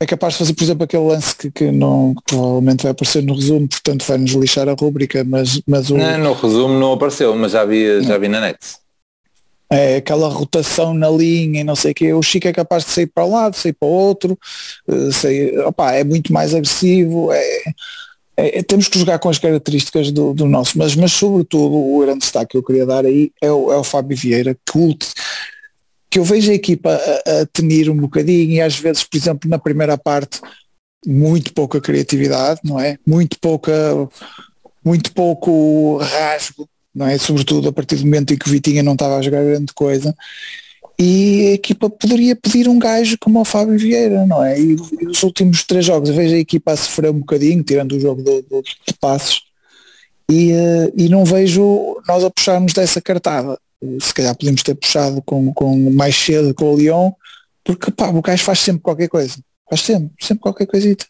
é 0.00 0.06
capaz 0.06 0.32
de 0.34 0.38
fazer, 0.40 0.54
por 0.54 0.64
exemplo, 0.64 0.82
aquele 0.82 1.04
lance 1.04 1.36
que, 1.36 1.48
que 1.48 1.70
não 1.70 2.12
que 2.14 2.22
provavelmente 2.34 2.82
vai 2.82 2.90
aparecer 2.90 3.22
no 3.22 3.34
resumo, 3.36 3.68
portanto 3.68 4.04
vai 4.04 4.18
nos 4.18 4.32
lixar 4.32 4.68
a 4.68 4.72
rúbrica, 4.74 5.22
mas, 5.22 5.62
mas 5.64 5.90
o, 5.90 5.96
Não, 5.96 6.18
no 6.18 6.32
resumo 6.32 6.74
não 6.76 6.92
apareceu, 6.94 7.36
mas 7.36 7.52
já 7.52 7.64
vi, 7.64 8.02
já 8.02 8.18
vi 8.18 8.26
na 8.26 8.40
net. 8.40 8.58
É 9.72 9.96
aquela 9.96 10.28
rotação 10.28 10.92
na 10.92 11.08
linha 11.08 11.60
e 11.60 11.64
não 11.64 11.74
sei 11.74 11.92
o 11.92 11.94
que, 11.94 12.12
o 12.12 12.22
Chico 12.22 12.46
é 12.46 12.52
capaz 12.52 12.84
de 12.84 12.90
sair 12.90 13.06
para 13.06 13.24
um 13.24 13.32
lado, 13.32 13.56
sair 13.56 13.72
para 13.72 13.88
o 13.88 13.90
outro, 13.90 14.38
eh, 14.88 15.10
sair, 15.12 15.58
opá, 15.60 15.92
é 15.92 16.04
muito 16.04 16.32
mais 16.32 16.54
agressivo, 16.54 17.32
é, 17.32 17.62
é- 18.36 18.58
é- 18.58 18.62
temos 18.62 18.88
que 18.88 18.98
jogar 18.98 19.18
com 19.18 19.30
as 19.30 19.38
características 19.38 20.12
do, 20.12 20.34
do 20.34 20.46
nosso, 20.46 20.76
mas, 20.76 20.94
mas 20.94 21.12
sobretudo 21.12 21.74
o 21.74 22.00
grande 22.00 22.20
destaque 22.20 22.52
que 22.52 22.56
eu 22.58 22.62
queria 22.62 22.84
dar 22.84 23.06
aí 23.06 23.32
é 23.40 23.50
o, 23.50 23.72
é 23.72 23.76
o 23.76 23.84
Fábio 23.84 24.16
Vieira, 24.16 24.54
que, 24.54 24.98
que 26.10 26.18
eu 26.18 26.24
vejo 26.24 26.50
a 26.50 26.54
equipa 26.54 26.90
a, 26.92 27.40
a 27.40 27.46
tenir 27.46 27.88
um 27.88 27.96
bocadinho 27.96 28.52
e 28.52 28.60
às 28.60 28.78
vezes, 28.78 29.04
por 29.04 29.16
exemplo, 29.16 29.48
na 29.48 29.58
primeira 29.58 29.96
parte, 29.96 30.38
muito 31.06 31.52
pouca 31.54 31.80
criatividade, 31.80 32.60
não 32.62 32.78
é? 32.78 32.98
Muito 33.06 33.38
pouca, 33.40 33.72
muito 34.84 35.12
pouco 35.12 35.96
rasgo, 35.96 36.68
não 36.94 37.06
é? 37.06 37.16
Sobretudo 37.18 37.68
a 37.68 37.72
partir 37.72 37.96
do 37.96 38.04
momento 38.04 38.32
em 38.32 38.38
que 38.38 38.46
o 38.46 38.50
Vitinha 38.50 38.82
não 38.82 38.92
estava 38.92 39.16
a 39.16 39.22
jogar 39.22 39.44
grande 39.44 39.72
coisa. 39.72 40.14
E 40.98 41.48
a 41.48 41.52
equipa 41.54 41.90
poderia 41.90 42.36
pedir 42.36 42.68
um 42.68 42.78
gajo 42.78 43.16
como 43.18 43.40
o 43.40 43.44
Fábio 43.44 43.78
Vieira, 43.78 44.26
não 44.26 44.44
é? 44.44 44.60
E, 44.60 44.74
os 44.74 45.22
últimos 45.22 45.64
três 45.64 45.84
jogos, 45.84 46.08
eu 46.08 46.14
vejo 46.14 46.34
a 46.34 46.38
equipa 46.38 46.72
a 46.72 46.76
sofrer 46.76 47.10
um 47.10 47.18
bocadinho, 47.18 47.62
tirando 47.62 47.92
o 47.92 48.00
jogo 48.00 48.22
do, 48.22 48.42
do, 48.42 48.62
de 48.62 48.94
passos, 49.00 49.42
e, 50.30 50.52
eh, 50.52 50.92
e 50.96 51.08
não 51.08 51.24
vejo 51.24 52.00
nós 52.06 52.22
a 52.22 52.30
puxarmos 52.30 52.72
dessa 52.72 53.00
cartada. 53.00 53.58
se 54.00 54.14
calhar 54.14 54.36
podemos 54.36 54.62
ter 54.62 54.74
puxado 54.74 55.20
com, 55.22 55.52
com 55.52 55.90
mais 55.90 56.14
cedo 56.14 56.54
com 56.54 56.72
o 56.72 56.76
Lyon, 56.76 57.10
porque 57.64 57.90
pá, 57.90 58.08
o 58.08 58.22
gajo 58.22 58.44
faz 58.44 58.60
sempre 58.60 58.82
qualquer 58.82 59.08
coisa. 59.08 59.36
Faz 59.68 59.80
sempre, 59.80 60.10
sempre 60.20 60.42
qualquer 60.42 60.66
coisita. 60.66 61.06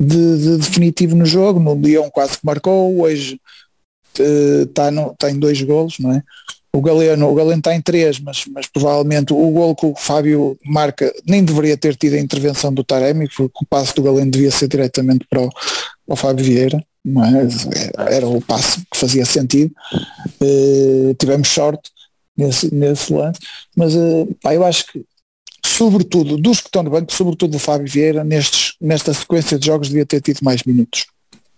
De, 0.00 0.38
de 0.38 0.56
definitivo 0.58 1.14
no 1.14 1.26
jogo, 1.26 1.60
no 1.60 1.74
Lyon 1.74 2.08
quase 2.10 2.38
que 2.38 2.46
marcou, 2.46 3.00
hoje 3.00 3.38
está 4.20 4.90
uh, 4.90 5.14
tá 5.18 5.30
em 5.30 5.38
dois 5.38 5.60
golos, 5.62 5.98
não 5.98 6.12
é? 6.12 6.22
O 6.74 6.80
Galeno, 6.80 7.28
o 7.28 7.34
Galeno 7.34 7.58
está 7.58 7.74
em 7.74 7.82
três, 7.82 8.18
mas, 8.18 8.44
mas 8.46 8.66
provavelmente 8.66 9.34
o 9.34 9.50
gol 9.50 9.76
que 9.76 9.84
o 9.84 9.94
Fábio 9.94 10.58
marca 10.64 11.12
nem 11.26 11.44
deveria 11.44 11.76
ter 11.76 11.94
tido 11.96 12.14
a 12.14 12.20
intervenção 12.20 12.72
do 12.72 12.82
Taremi, 12.82 13.28
porque 13.28 13.58
o 13.62 13.66
passo 13.66 13.94
do 13.94 14.02
Galeno 14.02 14.30
devia 14.30 14.50
ser 14.50 14.68
diretamente 14.68 15.26
para 15.28 15.42
o, 15.42 15.50
para 15.50 16.14
o 16.14 16.16
Fábio 16.16 16.44
Vieira, 16.44 16.82
não 17.04 17.22
é? 17.24 17.46
Era 18.16 18.26
o 18.26 18.40
passo 18.40 18.80
que 18.90 18.96
fazia 18.96 19.26
sentido. 19.26 19.74
Uh, 20.40 21.14
tivemos 21.18 21.48
sorte 21.48 21.90
nesse, 22.34 22.74
nesse 22.74 23.12
lance, 23.12 23.38
mas 23.76 23.94
uh, 23.94 24.34
pá, 24.40 24.54
eu 24.54 24.64
acho 24.64 24.86
que 24.90 25.04
sobretudo 25.64 26.38
dos 26.38 26.60
que 26.60 26.68
estão 26.68 26.82
no 26.82 26.90
banco, 26.90 27.12
sobretudo 27.12 27.54
o 27.54 27.60
Fábio 27.60 27.86
Vieira, 27.86 28.24
nestes, 28.24 28.74
nesta 28.80 29.12
sequência 29.12 29.58
de 29.58 29.66
jogos 29.66 29.88
devia 29.88 30.06
ter 30.06 30.20
tido 30.20 30.40
mais 30.42 30.62
minutos. 30.62 31.06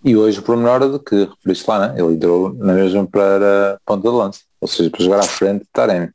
E 0.04 0.14
hoje 0.14 0.38
o 0.38 0.42
pormenor 0.42 0.92
de 0.92 0.98
que 0.98 1.24
referiste 1.24 1.64
lá, 1.66 1.88
né? 1.88 1.98
ele 1.98 2.14
entrou 2.14 2.52
na 2.52 2.74
mesma 2.74 3.06
para 3.06 3.78
ponta 3.86 4.08
de 4.08 4.14
lança, 4.14 4.40
ou 4.60 4.68
seja, 4.68 4.90
para 4.90 5.02
jogar 5.02 5.20
à 5.20 5.22
frente 5.22 5.60
de 5.62 5.68
Taremi. 5.72 6.10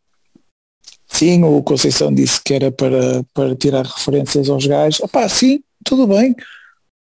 Sim, 1.08 1.44
o 1.44 1.64
Conceição 1.64 2.14
disse 2.14 2.40
que 2.44 2.54
era 2.54 2.72
para, 2.72 3.26
para 3.34 3.56
tirar 3.56 3.84
referências 3.84 4.48
aos 4.48 4.68
gajos. 4.68 5.00
Opá, 5.00 5.28
sim, 5.28 5.64
tudo 5.84 6.06
bem. 6.06 6.36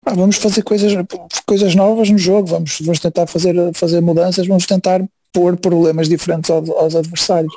vamos 0.02 0.36
fazer 0.36 0.62
coisas, 0.62 0.94
coisas 1.46 1.74
novas 1.74 2.08
no 2.08 2.16
jogo, 2.16 2.48
vamos, 2.48 2.78
vamos 2.80 2.98
tentar 2.98 3.26
fazer, 3.26 3.54
fazer 3.74 4.00
mudanças, 4.00 4.46
vamos 4.46 4.64
tentar 4.64 5.04
pôr 5.30 5.58
problemas 5.58 6.08
diferentes 6.08 6.50
aos, 6.50 6.70
aos 6.70 6.96
adversários. 6.96 7.52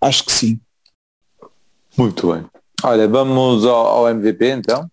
Acho 0.00 0.24
que 0.24 0.32
sim. 0.32 0.60
Muito 1.96 2.32
bem. 2.32 2.44
Olha, 2.82 3.06
vamos 3.06 3.64
ao, 3.64 3.86
ao 3.86 4.08
MVP 4.08 4.50
então. 4.50 4.90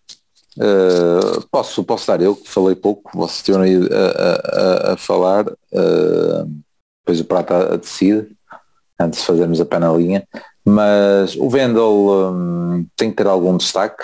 Uh, 0.58 1.48
posso, 1.50 1.84
posso 1.84 2.08
dar 2.08 2.22
eu, 2.22 2.36
que 2.36 2.50
falei 2.50 2.76
pouco, 2.76 3.18
vocês 3.18 3.42
tinham 3.42 3.62
aí 3.62 3.76
a, 3.76 4.90
a, 4.90 4.94
a 4.94 4.98
falar, 4.98 5.48
uh, 5.48 6.62
depois 7.00 7.22
o 7.22 7.26
Prata 7.26 7.78
decide, 7.78 8.28
antes 9.00 9.22
de 9.22 9.26
fazermos 9.26 9.62
a 9.62 9.66
pé 9.66 9.80
na 9.80 9.92
linha, 9.94 10.28
mas 10.66 11.36
o 11.36 11.50
Vendel 11.50 12.32
um, 12.34 12.86
tem 12.96 13.10
que 13.10 13.18
ter 13.18 13.28
algum 13.28 13.58
destaque 13.58 14.04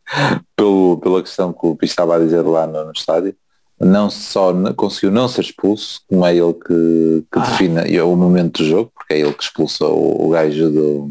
pelo, 0.54 0.98
pela 0.98 1.22
questão 1.22 1.52
que 1.52 1.66
o 1.66 1.74
Pista 1.74 1.94
estava 1.94 2.16
a 2.16 2.20
dizer 2.20 2.42
lá 2.42 2.66
no, 2.66 2.84
no, 2.84 2.92
estádio. 2.92 3.34
Não 3.80 4.10
só 4.10 4.52
conseguiu 4.74 5.10
não 5.10 5.28
ser 5.28 5.42
expulso, 5.42 6.00
como 6.08 6.24
é 6.26 6.36
ele 6.36 6.52
que, 6.52 7.24
que 7.32 7.38
ah. 7.38 7.42
define 7.42 8.00
o 8.00 8.16
momento 8.16 8.58
do 8.58 8.68
jogo, 8.68 8.92
porque 8.94 9.14
é 9.14 9.20
ele 9.20 9.32
que 9.32 9.42
expulsa 9.42 9.86
o, 9.86 10.26
o 10.26 10.30
gajo 10.30 10.70
do, 10.70 11.10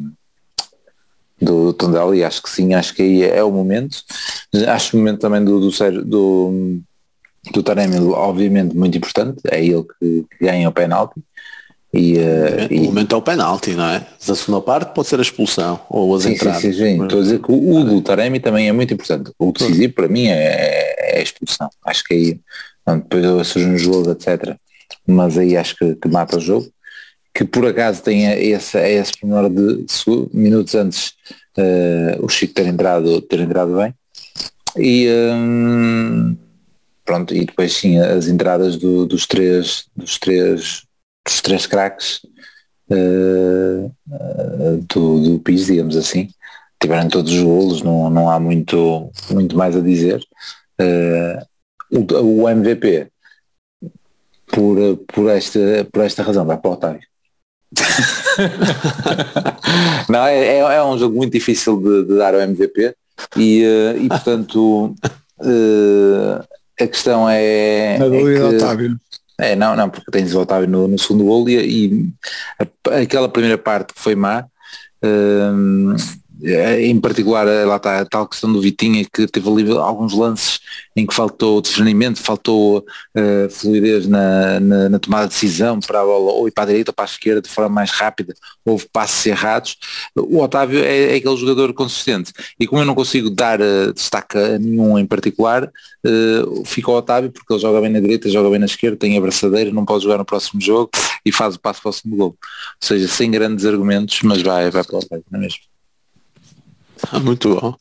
do 1.41 1.73
Tondela 1.73 2.15
e 2.15 2.23
acho 2.23 2.41
que 2.41 2.49
sim, 2.49 2.73
acho 2.73 2.93
que 2.93 3.01
aí 3.01 3.23
é 3.23 3.43
o 3.43 3.51
momento. 3.51 4.03
Acho 4.67 4.95
o 4.95 4.99
momento 4.99 5.19
também 5.19 5.43
do, 5.43 5.59
do, 5.59 5.69
do, 6.03 6.79
do 7.53 7.63
Taremi, 7.63 7.97
obviamente, 7.99 8.75
muito 8.75 8.97
importante, 8.97 9.39
é 9.49 9.63
ele 9.63 9.83
que, 9.83 10.25
que 10.29 10.45
ganha 10.45 10.67
o 10.67 10.71
penalti. 10.71 11.21
E, 11.93 12.17
uh, 12.17 12.67
o 12.69 12.73
e... 12.73 12.79
momento 12.81 13.15
é 13.15 13.17
o 13.17 13.21
penalti, 13.21 13.71
não 13.71 13.85
é? 13.85 14.05
Da 14.25 14.35
segunda 14.35 14.61
parte 14.61 14.93
pode 14.93 15.07
ser 15.07 15.19
a 15.19 15.21
expulsão 15.21 15.79
ou 15.89 16.15
as 16.15 16.23
sim, 16.23 16.33
entradas. 16.33 16.61
Sim, 16.61 16.73
sim, 16.73 16.79
sim. 16.79 17.03
Estou 17.03 17.19
a 17.19 17.21
dizer 17.23 17.39
que 17.39 17.51
o, 17.51 17.75
o 17.75 17.83
do 17.83 18.01
Taremi 18.01 18.39
também 18.39 18.67
é 18.67 18.71
muito 18.71 18.93
importante. 18.93 19.31
O 19.39 19.51
decisivo 19.51 19.93
para 19.93 20.07
mim 20.07 20.27
é, 20.27 21.15
é 21.15 21.19
a 21.19 21.21
expulsão. 21.21 21.69
Acho 21.85 22.03
que 22.03 22.13
aí 22.13 22.39
depois 22.85 23.47
surge 23.47 23.67
um 23.67 23.77
jogo, 23.77 24.11
etc. 24.11 24.55
Mas 25.05 25.37
aí 25.37 25.55
acho 25.55 25.75
que, 25.77 25.95
que 25.95 26.07
mata 26.07 26.37
o 26.37 26.41
jogo 26.41 26.67
que 27.37 27.45
por 27.45 27.67
acaso 27.67 28.01
tenha 28.01 28.35
esse, 28.35 28.79
esse 28.79 29.11
pormenor 29.15 29.47
de, 29.47 29.83
de 29.83 30.29
minutos 30.33 30.73
antes 30.73 31.09
uh, 31.55 32.25
o 32.25 32.27
Chico 32.27 32.55
ter 32.55 32.65
entrado, 32.65 33.21
ter 33.21 33.39
entrado 33.41 33.77
bem. 33.77 33.93
E 34.75 35.07
um, 35.35 36.35
pronto, 37.05 37.35
e 37.35 37.45
depois 37.45 37.73
sim 37.73 37.99
as 37.99 38.27
entradas 38.27 38.75
do, 38.77 39.05
dos 39.05 39.27
três 39.27 39.85
dos 39.95 40.17
três 40.17 40.81
dos 41.23 41.39
três 41.41 41.67
craques 41.67 42.21
uh, 42.89 43.85
uh, 43.85 44.85
do, 44.91 45.21
do 45.21 45.39
PIS, 45.39 45.67
digamos 45.67 45.95
assim. 45.95 46.29
Tiveram 46.81 47.07
todos 47.07 47.31
os 47.31 47.43
golos, 47.43 47.83
não, 47.83 48.09
não 48.09 48.31
há 48.31 48.39
muito, 48.39 49.11
muito 49.29 49.55
mais 49.55 49.75
a 49.75 49.79
dizer. 49.79 50.23
o, 51.91 52.43
o 52.43 52.49
MVP 52.49 53.11
por, 54.47 54.97
por, 55.05 55.29
esta, 55.29 55.59
por 55.91 56.03
esta 56.03 56.23
razão 56.23 56.43
vai 56.43 56.57
para 56.57 56.71
o 56.71 56.73
Otávio. 56.73 57.07
não, 60.09 60.25
é, 60.25 60.37
é, 60.37 60.59
é, 60.59 60.83
um 60.83 60.97
jogo 60.97 61.15
muito 61.15 61.33
difícil 61.33 61.81
de, 61.81 62.05
de 62.05 62.17
dar 62.17 62.33
o 62.33 62.41
MVP 62.41 62.95
e, 63.35 63.65
uh, 63.65 64.01
e 64.01 64.07
portanto 64.07 64.95
uh, 65.39 66.43
a 66.79 66.87
questão 66.87 67.29
é. 67.29 67.97
Na 67.97 68.05
é 68.05 68.09
que, 68.09 68.55
Otávio. 68.55 68.97
É, 69.39 69.55
não, 69.55 69.75
não, 69.75 69.89
porque 69.89 70.11
tens 70.11 70.33
o 70.33 70.41
Otávio 70.41 70.67
no, 70.67 70.87
no 70.87 70.97
segundo 70.97 71.25
gol 71.25 71.47
e, 71.49 71.55
e 71.55 72.09
a, 72.59 73.01
aquela 73.01 73.29
primeira 73.29 73.57
parte 73.57 73.93
que 73.93 74.01
foi 74.01 74.15
má. 74.15 74.45
Uh, 75.03 75.95
em 76.43 76.99
particular, 76.99 77.47
eh, 77.47 77.65
lá 77.65 77.77
está 77.77 78.01
a 78.01 78.05
tal 78.05 78.27
questão 78.27 78.51
do 78.51 78.61
Vitinha 78.61 79.03
que 79.11 79.27
teve 79.27 79.49
ali 79.49 79.71
alguns 79.71 80.13
lances 80.13 80.59
em 80.95 81.05
que 81.05 81.13
faltou 81.13 81.61
discernimento, 81.61 82.19
faltou 82.19 82.79
uh, 82.79 83.49
fluidez 83.49 84.07
na, 84.07 84.59
na, 84.59 84.89
na, 84.89 84.99
tomada 84.99 85.27
de 85.27 85.33
decisão 85.33 85.79
para 85.79 86.01
a 86.01 86.03
bola 86.03 86.31
ou 86.33 86.47
ir 86.47 86.51
para 86.51 86.63
a 86.63 86.67
direita 86.67 86.91
ou 86.91 86.95
para 86.95 87.05
a 87.05 87.07
esquerda 87.07 87.41
de 87.41 87.49
forma 87.49 87.69
mais 87.69 87.91
rápida, 87.91 88.33
houve 88.65 88.87
passos 88.91 89.25
errados. 89.25 89.77
O 90.15 90.41
Otávio 90.41 90.83
é, 90.83 91.13
é 91.13 91.15
aquele 91.15 91.37
jogador 91.37 91.73
consistente 91.73 92.33
e 92.59 92.67
como 92.67 92.81
eu 92.81 92.85
não 92.85 92.95
consigo 92.95 93.29
dar 93.29 93.59
uh, 93.61 93.93
destaque 93.93 94.37
a 94.37 94.59
nenhum 94.59 94.97
em 94.97 95.05
particular, 95.05 95.65
uh, 95.65 96.65
fica 96.65 96.91
o 96.91 96.95
Otávio 96.95 97.31
porque 97.31 97.53
ele 97.53 97.61
joga 97.61 97.81
bem 97.81 97.91
na 97.91 97.99
direita, 97.99 98.29
joga 98.29 98.49
bem 98.49 98.59
na 98.59 98.65
esquerda, 98.65 98.97
tem 98.97 99.17
a 99.17 99.21
braçadeira, 99.21 99.71
não 99.71 99.85
pode 99.85 100.03
jogar 100.03 100.17
no 100.17 100.25
próximo 100.25 100.59
jogo 100.61 100.89
e 101.25 101.31
faz 101.31 101.55
o 101.55 101.59
passo 101.59 101.81
para 101.81 101.89
o 101.89 101.93
segundo 101.93 102.17
gol. 102.17 102.27
Ou 102.27 102.37
seja, 102.87 103.07
sem 103.07 103.29
grandes 103.29 103.65
argumentos, 103.65 104.19
mas 104.23 104.41
vai, 104.41 104.69
vai 104.71 104.83
para 104.83 104.95
o 104.95 104.99
Otávio, 104.99 105.25
não 105.31 105.39
é 105.39 105.43
mesmo? 105.43 105.76
Ah, 107.11 107.19
muito 107.19 107.55
bom. 107.55 107.75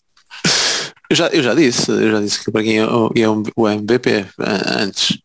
Eu 1.08 1.14
já, 1.14 1.28
eu 1.28 1.42
já 1.42 1.54
disse, 1.54 1.90
eu 1.90 2.10
já 2.10 2.20
disse 2.20 2.44
que 2.44 2.50
para 2.50 2.64
quem 2.64 2.78
é 2.78 2.86
o, 2.86 3.12
é 3.14 3.28
o 3.56 3.68
MVP 3.68 4.10
eh, 4.10 4.26
antes. 4.82 5.18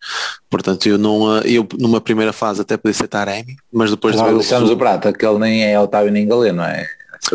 Portanto, 0.48 0.88
eu, 0.88 0.98
não, 0.98 1.38
eh, 1.38 1.44
eu 1.46 1.68
numa 1.80 2.00
primeira 2.00 2.32
fase 2.32 2.62
até 2.62 2.78
podia 2.78 2.94
ser 2.94 3.08
Taremi, 3.08 3.58
mas 3.74 3.90
depois 3.90 4.16
de 4.16 4.24
ver 4.24 4.34
deixamos 4.34 4.70
o... 4.70 4.74
o 4.74 4.78
Prata, 4.78 5.12
que 5.12 5.26
ele 5.26 5.40
nem 5.40 5.64
é 5.64 5.80
Otávio 5.80 6.12
nem 6.12 6.28
Galeno, 6.28 6.58
não 6.58 6.66
é? 6.66 6.88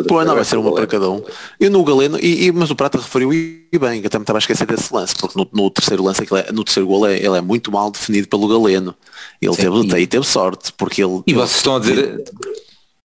Pô, 0.08 0.24
não, 0.24 0.34
vai 0.34 0.44
ser 0.44 0.56
uma 0.56 0.72
para 0.72 0.86
cada 0.86 1.08
um. 1.08 1.22
Eu 1.60 1.70
no 1.70 1.84
Galeno, 1.84 2.18
e, 2.20 2.46
e, 2.46 2.52
mas 2.52 2.70
o 2.70 2.76
Prata 2.76 2.98
referiu 2.98 3.32
e 3.32 3.68
bem, 3.78 4.02
eu 4.02 4.10
também 4.10 4.24
estava 4.24 4.38
a 4.38 4.40
esquecer 4.40 4.66
desse 4.66 4.92
lance, 4.92 5.14
porque 5.14 5.38
no, 5.38 5.48
no 5.52 5.70
terceiro 5.70 6.02
lance, 6.02 6.22
é, 6.22 6.52
no 6.52 6.64
terceiro 6.64 6.88
gol, 6.88 7.06
é, 7.06 7.16
ele 7.16 7.38
é 7.38 7.40
muito 7.40 7.70
mal 7.70 7.90
definido 7.90 8.28
pelo 8.28 8.48
Galeno. 8.48 8.94
Ele 9.40 9.54
Sim, 9.54 9.62
teve, 9.62 10.02
e... 10.02 10.06
teve 10.06 10.26
sorte, 10.26 10.72
porque 10.76 11.02
ele. 11.02 11.22
E 11.26 11.34
vocês 11.34 11.56
estão 11.56 11.76
a 11.76 11.78
dizer, 11.78 12.24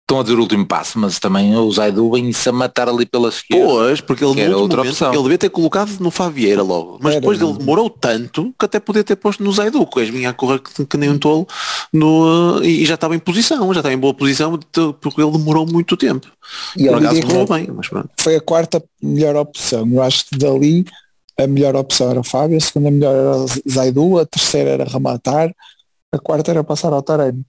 estão 0.07 0.20
a 0.20 0.22
dizer 0.22 0.36
o 0.36 0.40
último 0.40 0.64
passo, 0.64 1.00
mas 1.00 1.18
também 1.18 1.57
o 1.57 1.70
Zaidu 1.72 2.12
vem-se 2.12 2.48
a 2.48 2.52
matar 2.52 2.88
ali 2.88 3.04
pela 3.04 3.28
esquerda. 3.28 3.66
Pois, 3.66 4.00
porque 4.00 4.24
ele, 4.24 4.40
era 4.40 4.57
outra 4.57 4.78
momento, 4.78 4.92
opção. 4.92 5.12
ele 5.12 5.22
devia 5.24 5.38
ter 5.38 5.50
colocado 5.50 5.98
no 5.98 6.12
Favieira 6.12 6.62
logo, 6.62 6.98
mas 7.02 7.12
era, 7.12 7.20
depois 7.20 7.40
ele 7.40 7.52
demorou 7.54 7.90
tanto 7.90 8.54
que 8.57 8.64
até 8.64 8.78
podia 8.78 9.02
ter 9.02 9.16
posto 9.16 9.42
no 9.42 9.52
Zaidu, 9.52 9.84
que 9.84 9.98
eles 9.98 10.11
vinha 10.11 10.30
a 10.30 10.32
correr 10.32 10.61
que, 10.61 10.86
que 10.86 10.96
nem 10.96 11.11
um 11.11 11.18
tolo 11.18 11.44
no, 11.92 12.62
e 12.62 12.86
já 12.86 12.94
estava 12.94 13.16
em 13.16 13.18
posição, 13.18 13.74
já 13.74 13.80
estava 13.80 13.92
em 13.92 13.98
boa 13.98 14.14
posição 14.14 14.57
porque 15.00 15.20
ele 15.20 15.32
demorou 15.32 15.66
muito 15.66 15.96
tempo. 15.96 16.28
E 16.76 16.86
Por 16.86 16.98
acaso 16.98 17.22
correu 17.22 17.46
bem, 17.46 17.68
mas 17.74 17.88
pronto. 17.88 18.09
Foi 18.16 18.36
a 18.36 18.40
quarta 18.40 18.82
melhor 19.02 19.34
opção. 19.34 19.88
Eu 19.92 20.02
acho 20.02 20.26
que 20.26 20.38
dali 20.38 20.84
a 21.36 21.48
melhor 21.48 21.74
opção 21.74 22.11
era 22.11 22.20
o 22.20 22.24
Fábio, 22.24 22.57
a 22.57 22.61
segunda 22.61 22.92
melhor 22.92 23.14
era 23.14 23.46
Zaidu, 23.68 24.18
a 24.20 24.24
terceira 24.24 24.70
era 24.70 24.84
Ramatar, 24.84 25.52
a 26.12 26.18
quarta 26.18 26.52
era 26.52 26.62
passar 26.62 26.92
ao 26.92 27.02
Taremi. 27.02 27.44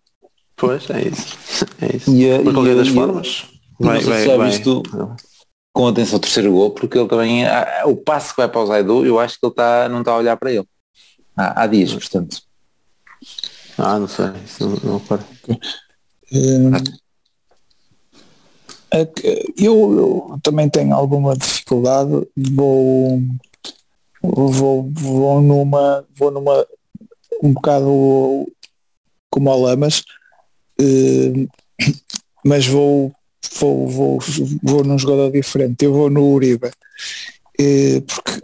Pois, 0.57 0.89
é 0.89 1.07
isso. 1.07 1.65
É 1.81 1.95
isso. 1.95 2.11
E, 2.11 2.43
Mas 2.43 2.53
qualquer 2.53 2.75
das 2.75 2.87
formas. 2.89 3.45
Vai, 3.79 4.01
vai, 4.01 4.25
já 4.25 4.37
vai. 4.37 4.49
visto 4.49 4.83
com 5.71 5.87
atenção 5.87 6.17
o 6.17 6.19
terceiro 6.19 6.51
gol, 6.51 6.71
porque 6.71 6.97
ele 6.97 7.07
também, 7.07 7.43
o 7.85 7.95
passo 7.95 8.31
que 8.31 8.41
vai 8.41 8.49
para 8.49 8.61
o 8.61 8.65
Zaidu, 8.65 9.05
eu 9.05 9.19
acho 9.19 9.39
que 9.39 9.45
ele 9.45 9.51
está, 9.51 9.87
não 9.87 9.99
está 9.99 10.11
a 10.13 10.17
olhar 10.17 10.35
para 10.35 10.51
ele. 10.51 10.67
Há, 11.35 11.61
há 11.61 11.67
dias, 11.67 11.93
portanto. 11.93 12.41
Ah, 13.77 13.99
não 13.99 14.07
sei, 14.07 14.25
não, 14.59 14.99
não 14.99 15.01
é, 18.91 19.07
eu, 19.57 19.97
eu, 19.97 20.39
também 20.41 20.67
tenho 20.69 20.95
alguma 20.95 21.35
dificuldade, 21.35 22.09
vou, 22.35 23.21
vou, 24.23 24.89
vou 24.91 25.41
numa, 25.41 26.05
vou 26.15 26.31
numa 26.31 26.65
um 27.43 27.53
bocado 27.53 28.47
como 29.29 29.51
o 29.51 29.61
Lamas, 29.61 30.03
mas 32.43 32.65
vou, 32.67 33.11
vou, 33.59 33.89
vou, 33.89 34.19
vou 34.63 34.83
num 34.83 34.97
jogador 34.97 35.31
diferente, 35.31 35.83
eu 35.85 35.93
vou 35.93 36.09
no 36.09 36.31
Uribe, 36.31 36.67
uh, 36.67 38.01
porque 38.01 38.41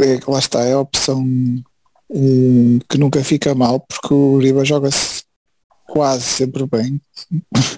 é, 0.00 0.20
lá 0.28 0.38
está, 0.38 0.62
é 0.64 0.72
a 0.72 0.80
opção 0.80 1.24
uh, 2.10 2.78
que 2.88 2.98
nunca 2.98 3.22
fica 3.24 3.54
mal, 3.54 3.80
porque 3.80 4.12
o 4.12 4.32
Uribe 4.34 4.64
joga-se 4.64 5.22
quase 5.88 6.24
sempre 6.24 6.66
bem. 6.66 7.00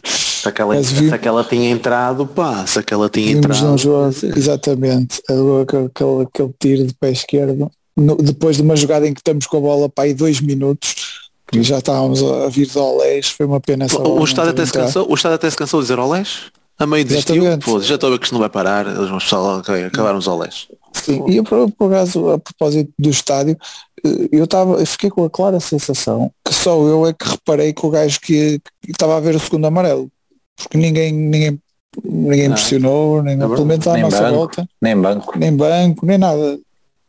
Se 0.04 0.48
aquela, 0.48 0.74
Mas 0.74 0.86
se 0.86 1.12
aquela 1.12 1.44
tinha 1.44 1.70
entrado, 1.70 2.26
pá, 2.26 2.66
se 2.66 2.78
aquela 2.78 3.08
tinha 3.10 3.32
entrado. 3.32 3.76
jogo, 3.76 4.14
exatamente, 4.36 5.20
aquele, 5.28 5.86
aquele, 5.86 6.22
aquele 6.22 6.54
tiro 6.58 6.86
de 6.86 6.94
pé 6.94 7.10
esquerdo, 7.10 7.70
no- 7.96 8.16
depois 8.16 8.56
de 8.56 8.62
uma 8.62 8.76
jogada 8.76 9.06
em 9.06 9.12
que 9.12 9.20
estamos 9.20 9.46
com 9.46 9.56
a 9.56 9.60
bola 9.60 9.88
para 9.88 10.04
aí 10.04 10.14
dois 10.14 10.40
minutos, 10.40 11.27
que 11.50 11.62
já 11.62 11.78
estávamos 11.78 12.22
a, 12.22 12.48
vir 12.48 12.66
de 12.66 12.78
Olés, 12.78 13.30
foi 13.30 13.46
uma 13.46 13.60
pena 13.60 13.86
essa 13.86 13.98
O, 13.98 14.22
o 14.22 14.26
ter 14.26 14.40
até 14.42 14.66
se 14.66 14.72
cansou, 14.72 15.10
o 15.10 15.14
estádio 15.14 15.36
até 15.36 15.50
se 15.50 15.56
cansou 15.56 15.80
de 15.80 15.84
dizer 15.84 15.98
olés. 15.98 16.42
A 16.78 16.86
meio 16.86 17.04
desistiu, 17.04 17.42
pô, 17.58 17.80
já 17.80 17.96
estou 17.96 18.08
a 18.08 18.12
ver 18.12 18.18
que 18.18 18.26
isto 18.26 18.32
não 18.34 18.40
vai 18.40 18.48
parar, 18.48 18.86
eles 18.86 19.08
vão 19.08 19.18
só 19.18 19.58
ok, 19.58 19.84
acabaram 19.84 20.18
os 20.18 20.28
olés. 20.28 20.68
Sim, 20.92 21.24
e 21.28 21.36
eu, 21.36 21.42
por, 21.44 21.68
por 21.72 21.92
acaso, 21.92 22.30
a 22.30 22.38
propósito 22.38 22.92
do 22.96 23.10
estádio, 23.10 23.56
eh, 24.04 24.28
eu, 24.30 24.46
tava, 24.46 24.74
eu 24.78 24.86
fiquei 24.86 25.10
com 25.10 25.24
a 25.24 25.30
clara 25.30 25.58
sensação 25.58 26.30
que 26.44 26.54
só 26.54 26.80
eu 26.86 27.04
é 27.06 27.12
que 27.12 27.28
reparei 27.28 27.72
que 27.72 27.84
o 27.84 27.90
gajo 27.90 28.20
que, 28.20 28.60
estava 28.86 29.16
a 29.16 29.20
ver 29.20 29.34
o 29.34 29.40
segundo 29.40 29.66
amarelo, 29.66 30.08
porque 30.56 30.78
ninguém, 30.78 31.12
ninguém, 31.12 31.60
ninguém 32.04 32.50
pressionou, 32.50 33.22
nem, 33.22 33.36
verdade. 33.36 33.54
pelo 33.54 33.66
menos 33.66 33.86
à 33.88 33.92
Nem 33.94 34.02
nossa 34.02 34.22
banco. 34.22 34.36
volta, 34.36 34.68
Nem 34.80 34.96
banco. 34.96 35.38
nem 35.38 35.56
banco, 35.56 36.06
nem 36.06 36.18
nada. 36.18 36.58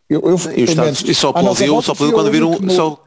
Eu, 0.09 0.21
eu, 0.21 0.29
E, 0.31 0.33
o 0.33 0.39
pelo 0.39 0.59
estádio, 0.61 0.83
menos, 0.83 1.01
e 1.01 1.13
só 1.13 1.29
aplaudiu, 1.29 1.81
só 1.83 1.91
aplaudiu 1.91 2.17
quando 2.17 2.31
viram 2.31 2.57
só, 2.71 2.99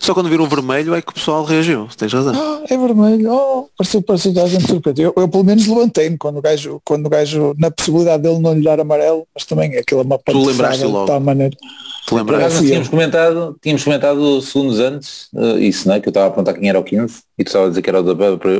só 0.00 0.14
quando 0.14 0.28
viram 0.28 0.44
o 0.44 0.48
vermelho 0.48 0.94
é 0.94 1.02
que 1.02 1.10
o 1.10 1.14
pessoal 1.14 1.44
reagiu, 1.44 1.88
tens 1.96 2.12
razão. 2.12 2.34
Ah, 2.34 2.64
é 2.68 2.76
vermelho, 2.76 3.32
oh, 3.32 3.68
pareceu, 3.76 4.02
pareceu 4.02 4.32
toda 4.34 4.46
a 4.46 4.48
gente 4.48 4.66
surpreendida. 4.66 5.08
Eu, 5.08 5.22
eu 5.22 5.28
pelo 5.28 5.44
menos 5.44 5.66
levantei-me 5.66 6.16
quando 6.18 6.38
o 6.38 6.42
gajo, 6.42 6.80
quando 6.84 7.06
o 7.06 7.10
gajo, 7.10 7.54
na 7.58 7.70
possibilidade 7.70 8.22
dele 8.22 8.38
não 8.38 8.54
lhe 8.54 8.62
dar 8.62 8.78
amarelo, 8.80 9.26
mas 9.34 9.44
também 9.44 9.76
aquilo 9.76 10.00
é 10.00 10.04
uma 10.04 10.18
lembraste 10.28 10.54
pancada 10.82 10.86
logo. 10.88 11.00
de 11.06 11.10
tal 11.12 11.20
maneira. 11.20 11.56
Te 11.56 12.10
Por 12.10 12.16
lembras? 12.18 12.38
acaso 12.40 12.56
fui 12.58 12.66
eu. 12.66 12.68
tínhamos 12.70 12.88
comentado, 12.88 13.58
tínhamos 13.60 13.82
comentado 13.84 14.40
segundos 14.42 14.78
antes 14.78 15.28
eh, 15.36 15.58
isso, 15.60 15.88
não 15.88 15.96
é? 15.96 16.00
Que 16.00 16.08
eu 16.08 16.10
estava 16.10 16.26
a 16.26 16.30
perguntar 16.30 16.54
quem 16.54 16.68
era 16.68 16.78
o 16.78 16.84
15 16.84 17.22
e 17.36 17.42
tu 17.42 17.48
estava 17.48 17.66
a 17.66 17.68
dizer 17.68 17.82
que 17.82 17.90
era 17.90 18.00
o 18.00 18.14
da, 18.14 18.14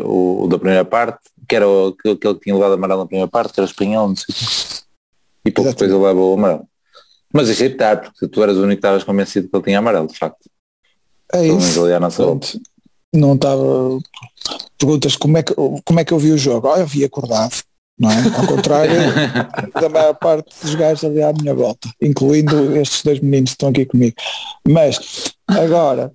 o, 0.05 0.45
o 0.45 0.49
da 0.49 0.59
primeira 0.59 0.85
parte, 0.85 1.19
que 1.49 1.55
era 1.55 1.69
o, 1.69 1.93
que- 1.93 2.09
aquele 2.11 2.35
que 2.35 2.41
tinha 2.41 2.55
levado 2.57 2.75
amarelo 2.75 3.01
na 3.03 3.07
primeira 3.07 3.29
parte, 3.31 3.53
que 3.53 3.61
era 3.61 3.67
o 3.67 3.71
espanhol, 3.71 4.09
não 4.09 4.17
sei 4.17 4.25
o 4.31 4.35
quê. 4.35 4.45
E 5.47 5.51
pouco 5.53 5.71
depois 5.71 5.89
ele 5.91 6.01
leva 6.03 6.19
o 6.21 6.35
amarelo. 6.35 6.65
Mas 7.33 7.47
deixei 7.47 7.69
de 7.69 7.75
estar, 7.75 8.01
porque 8.01 8.27
tu 8.27 8.43
eras 8.43 8.57
o 8.57 8.61
único 8.63 8.71
que 8.71 8.79
estavas 8.87 9.05
convencido 9.05 9.49
que 9.49 9.57
ele 9.57 9.65
tinha 9.65 9.79
amarelo, 9.79 10.09
de 10.09 10.19
facto. 10.19 10.39
É 11.33 11.43
Pelo 11.43 11.59
isso. 11.59 11.85
ali 11.85 11.93
à 11.95 12.01
nossa 12.01 12.25
volta. 12.25 12.47
Pronto. 12.49 12.67
Não 13.15 13.35
estava. 13.35 13.99
Perguntas 14.79 15.17
como 15.17 15.39
é, 15.39 15.43
que, 15.43 15.55
como 15.55 16.01
é 16.01 16.05
que 16.05 16.13
eu 16.13 16.19
vi 16.19 16.33
o 16.33 16.39
jogo? 16.39 16.69
Ah, 16.69 16.81
eu 16.81 16.87
vi 16.87 17.05
acordado, 17.05 17.55
não 17.99 18.11
é? 18.11 18.15
Ao 18.37 18.47
contrário 18.47 18.93
da 19.81 19.89
maior 19.89 20.15
parte 20.15 20.55
dos 20.63 20.75
gajos 20.75 21.05
ali 21.05 21.23
à 21.23 21.33
minha 21.33 21.55
volta, 21.55 21.89
incluindo 22.03 22.77
estes 22.77 23.03
dois 23.03 23.21
meninos 23.21 23.51
que 23.51 23.55
estão 23.55 23.71
aqui 23.71 23.87
comigo. 23.87 24.15
Mas 24.69 24.99
agora, 25.49 26.13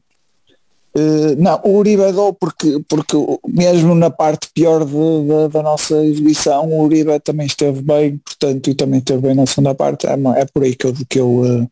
eh, 0.96 1.36
não, 1.38 1.60
o 1.64 1.78
Uribe 1.78 2.12
dou 2.12 2.34
porque, 2.34 2.80
porque 2.88 3.18
mesmo 3.48 3.96
na 3.96 4.12
parte 4.12 4.48
pior 4.54 4.86
de- 4.86 5.28
da- 5.28 5.48
da 5.48 5.64
nossa 5.64 5.96
exibição, 6.06 6.70
o 6.70 6.84
Uribe 6.84 7.20
também 7.22 7.48
esteve 7.48 7.82
bem, 7.82 8.18
portanto, 8.18 8.70
e 8.70 8.76
também 8.76 9.00
esteve 9.00 9.22
bem 9.24 9.34
na 9.36 9.46
segunda 9.48 9.74
parte. 9.74 10.06
É, 10.06 10.12
é 10.14 10.46
por 10.46 10.64
aí 10.64 10.76
que 10.76 10.86
eu, 10.86 10.94
que 11.10 11.20
eu, 11.20 11.42
eh, 11.46 11.68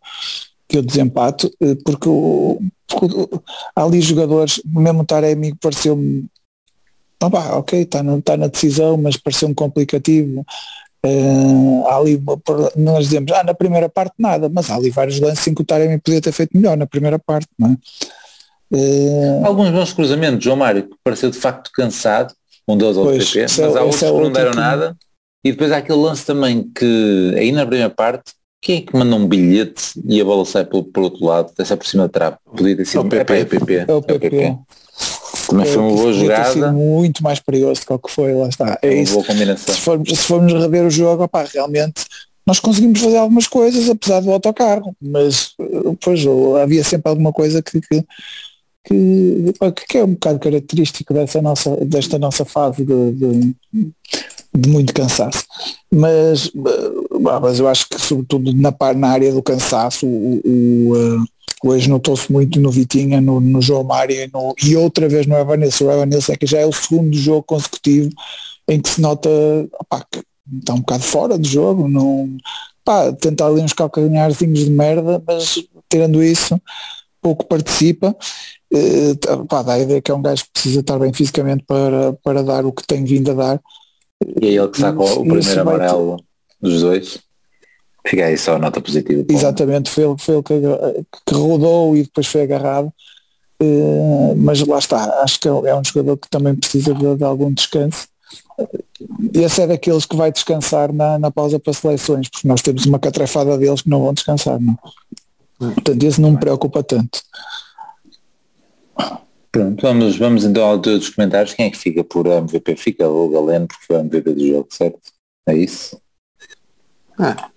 que 0.68 0.78
eu 0.78 0.82
desempato, 0.82 1.52
o- 1.62 1.76
porque 1.84 2.10
o- 2.10 2.60
há 3.76 3.84
ali 3.84 4.02
jogadores, 4.02 4.62
mesmo 4.66 5.02
o 5.02 5.06
Taremi 5.06 5.54
pareceu-me, 5.56 6.26
ah, 7.22 7.30
pá, 7.30 7.56
ok, 7.58 7.82
está 7.82 8.02
na, 8.04 8.22
tá 8.22 8.38
na 8.38 8.48
decisão, 8.48 8.98
mas 8.98 9.18
pareceu-me 9.18 9.54
complicativo. 9.56 10.46
Há 11.88 11.96
ali, 11.96 12.22
nós 12.76 13.06
dizemos, 13.06 13.32
ah, 13.32 13.44
na 13.44 13.54
primeira 13.54 13.88
parte 13.90 14.14
nada, 14.20 14.50
mas 14.50 14.70
há 14.70 14.76
ali 14.76 14.90
vários 14.90 15.20
lances 15.20 15.48
em 15.48 15.54
que 15.54 15.62
o 15.62 15.66
Taremi 15.66 15.98
podia 16.00 16.22
ter 16.22 16.32
feito 16.32 16.56
melhor 16.58 16.76
na 16.78 16.86
primeira 16.86 17.18
parte, 17.18 17.48
não 17.58 17.72
é? 17.72 17.78
Eh, 18.72 19.42
Alguns 19.44 19.70
bons 19.72 19.94
cruzamentos, 19.94 20.44
João 20.44 20.58
Mário, 20.58 20.84
que 20.84 20.96
pareceu 21.04 21.30
de 21.32 21.38
facto 21.38 21.72
cansado, 21.74 22.34
um 22.68 22.78
deles 22.78 22.98
ao 22.98 23.06
Pois, 23.06 23.30
PP, 23.32 23.40
é- 23.40 23.44
mas 23.44 23.60
há 23.60 23.64
esse 23.66 23.76
outros 23.80 24.04
é 24.04 24.08
que 24.12 24.20
não 24.22 24.32
deram 24.32 24.52
que- 24.52 24.58
nada. 24.58 24.98
E 25.44 25.52
depois 25.52 25.72
há 25.72 25.78
aquele 25.78 25.98
lance 26.00 26.26
também 26.26 26.70
que 26.76 27.34
aí 27.38 27.52
na 27.52 27.66
primeira 27.66 27.90
parte, 27.90 28.34
quem 28.62 28.78
é 28.78 28.82
que 28.82 28.96
manda 28.96 29.16
um 29.16 29.28
bilhete 29.28 29.94
e 30.06 30.20
a 30.20 30.26
bola 30.26 30.46
sai 30.46 30.66
por, 30.66 30.84
por 30.84 31.04
outro 31.04 31.26
lado, 31.26 31.52
sai 31.64 31.78
por 31.78 31.88
cima 31.88 32.04
da 32.04 32.10
trave? 32.10 32.38
Podia 32.46 32.76
ter 32.76 32.86
sido 32.86 33.00
É 33.00 33.02
o 33.02 33.10
PP. 33.10 33.34
É, 33.34 33.46
PP. 33.46 33.86
é 33.88 33.94
o 33.94 34.02
PP. 34.02 34.58
Também 35.48 35.66
foi 35.66 35.78
uma 35.78 35.92
Isso 35.94 36.02
boa 36.02 36.14
jogada, 36.14 36.72
muito 36.72 37.24
mais 37.24 37.40
perigoso 37.40 37.82
do 37.82 37.88
que 37.88 37.94
o 37.94 38.00
que 38.00 38.12
foi, 38.12 38.34
lá 38.34 38.50
está. 38.50 38.78
É 38.82 38.90
uma 38.90 39.02
isso. 39.02 39.14
boa 39.14 39.26
combinação. 39.26 39.74
se 39.74 39.82
formos, 39.82 40.10
se 40.10 40.18
formos 40.18 40.54
rever 40.54 40.86
o 40.86 40.90
jogo, 40.90 41.24
opá, 41.24 41.44
realmente 41.44 42.04
nós 42.46 42.60
conseguimos 42.60 43.00
fazer 43.00 43.18
algumas 43.18 43.48
coisas 43.48 43.90
apesar 43.90 44.22
do 44.22 44.32
autocarro, 44.32 44.96
mas 45.00 45.54
eh, 45.60 45.96
pois 46.02 46.26
havia 46.62 46.84
sempre 46.84 47.10
alguma 47.10 47.32
coisa 47.32 47.62
que, 47.62 47.80
que, 47.80 48.04
que, 48.84 49.54
que 49.88 49.98
é 49.98 50.04
um 50.04 50.14
bocado 50.14 50.40
característico 50.40 51.14
dessa 51.14 51.42
nossa, 51.42 51.76
desta 51.86 52.18
nossa 52.18 52.44
fase 52.44 52.84
de, 52.84 53.12
de, 53.14 53.56
de 54.56 54.70
muito 54.70 54.94
cansaço. 54.94 55.46
Mas, 55.94 56.48
eh, 56.48 57.20
bah, 57.22 57.40
mas 57.40 57.60
eu 57.60 57.68
acho 57.68 57.88
que 57.90 58.00
sobretudo 58.00 58.52
na, 58.54 58.74
na 58.96 59.10
área 59.10 59.32
do 59.34 59.42
cansaço 59.44 60.06
o, 60.08 60.42
o, 60.46 60.96
eh, 60.98 61.18
hoje 61.64 61.90
notou-se 61.90 62.32
muito 62.32 62.60
no 62.60 62.72
Vitinha, 62.72 63.22
no, 63.22 63.40
no 63.40 63.62
João 63.62 63.84
Mário 63.84 64.16
e, 64.16 64.28
no- 64.34 64.56
e 64.64 64.76
outra 64.76 65.08
vez 65.10 65.26
no 65.28 65.36
Evanilson. 65.38 65.86
O 65.86 65.92
Evanilson 65.92 66.34
é 66.34 66.38
que 66.38 66.46
já 66.46 66.60
é 66.60 66.66
o 66.66 66.74
segundo 66.74 67.16
jogo 67.18 67.44
consecutivo 67.44 68.10
em 68.70 68.82
que 68.82 68.90
se 68.90 69.02
nota 69.02 69.30
que 70.12 70.22
está 70.60 70.74
um 70.74 70.80
bocado 70.80 71.04
fora 71.04 71.38
do 71.38 71.48
jogo, 71.48 71.88
não 71.88 72.30
pá, 72.84 73.12
tentar 73.14 73.48
ali 73.48 73.62
uns 73.62 73.74
calcanharzinhos 73.74 74.60
de 74.66 74.72
merda, 74.72 75.22
mas 75.26 75.64
tirando 75.90 76.24
isso, 76.24 76.60
pouco 77.22 77.46
participa. 77.46 78.16
Eh, 78.74 79.16
tá- 79.16 79.38
pá, 79.46 79.64
dá 79.64 79.74
a 79.74 79.80
ideia 79.80 80.02
que 80.02 80.12
é 80.12 80.16
um 80.16 80.22
gajo 80.22 80.46
que 80.46 80.52
precisa 80.54 80.80
estar 80.82 81.00
bem 81.00 81.14
fisicamente 81.14 81.64
para, 81.68 82.14
para 82.24 82.44
dar 82.44 82.66
o 82.66 82.72
que 82.74 82.86
tem 82.88 83.04
vindo 83.06 83.32
a 83.32 83.34
dar. 83.36 83.62
E 84.42 84.48
é 84.48 84.52
ele 84.54 84.68
que 84.68 84.80
saca 84.80 85.02
o, 85.02 85.24
primeiro 85.24 85.62
amarelo 85.62 86.24
dos 86.62 86.82
dois. 86.82 87.20
Fica 88.06 88.26
aí 88.26 88.38
só 88.38 88.56
a 88.56 88.60
nota 88.60 88.82
positiva. 88.82 89.26
Exatamente, 89.30 89.90
foi 89.90 90.06
ele, 90.06 90.16
foi 90.18 90.36
ele 90.36 90.44
que, 90.44 90.56
que 91.26 91.34
rodou 91.34 91.96
e 91.96 92.04
depois 92.04 92.28
foi 92.28 92.42
agarrado. 92.42 92.92
Eh, 93.62 94.34
mas 94.38 94.66
lá 94.66 94.80
está, 94.80 95.22
acho 95.22 95.40
que 95.40 95.48
é 95.48 95.52
é 95.52 95.76
um 95.76 95.84
jogador 95.84 96.18
que 96.18 96.30
também 96.30 96.56
precisa 96.56 96.94
de, 96.94 97.16
de 97.16 97.24
algum 97.24 97.52
descanso. 97.52 98.08
Esse 99.34 99.62
é 99.62 99.68
daqueles 99.68 100.06
que 100.06 100.16
vai 100.16 100.32
descansar 100.32 100.94
na, 100.94 101.20
na 101.20 101.32
pausa 101.32 101.60
para 101.60 101.74
seleções, 101.74 102.30
porque 102.30 102.48
nós 102.48 102.62
temos 102.62 102.86
uma 102.86 103.00
catrefada 103.00 103.58
deles 103.58 103.82
que 103.82 103.90
não 103.90 104.02
vão 104.02 104.14
descansar. 104.14 104.60
Não? 104.60 104.78
Portanto, 105.58 106.04
esse 106.04 106.22
não 106.22 106.32
me 106.32 106.40
preocupa 106.40 106.84
tanto. 106.84 107.22
Pronto, 109.52 109.82
vamos, 109.82 110.18
vamos 110.18 110.44
então 110.46 110.64
à 110.66 110.70
altura 110.70 110.98
dos 111.00 111.10
comentários. 111.10 111.54
Quem 111.54 111.66
é 111.68 111.70
que 111.72 111.78
fica 111.78 112.04
por 112.04 112.28
MVP? 112.28 112.76
Fica 112.76 113.08
o 113.08 113.30
Galeno, 113.30 113.68
porque 113.68 113.86
foi 113.86 113.96
o 113.98 114.00
MVP 114.02 114.34
do 114.34 114.48
jogo, 114.48 114.68
certo? 114.70 115.00
É 115.48 115.56
isso? 115.56 116.00
Ah, 117.18 117.50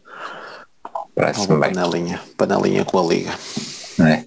Parece-me 1.15 1.61
bem. 1.61 1.73
panelinha, 1.75 2.21
panelinha 2.39 2.85
com 2.85 2.99
a 2.99 3.03
liga. 3.13 3.31
é? 4.01 4.25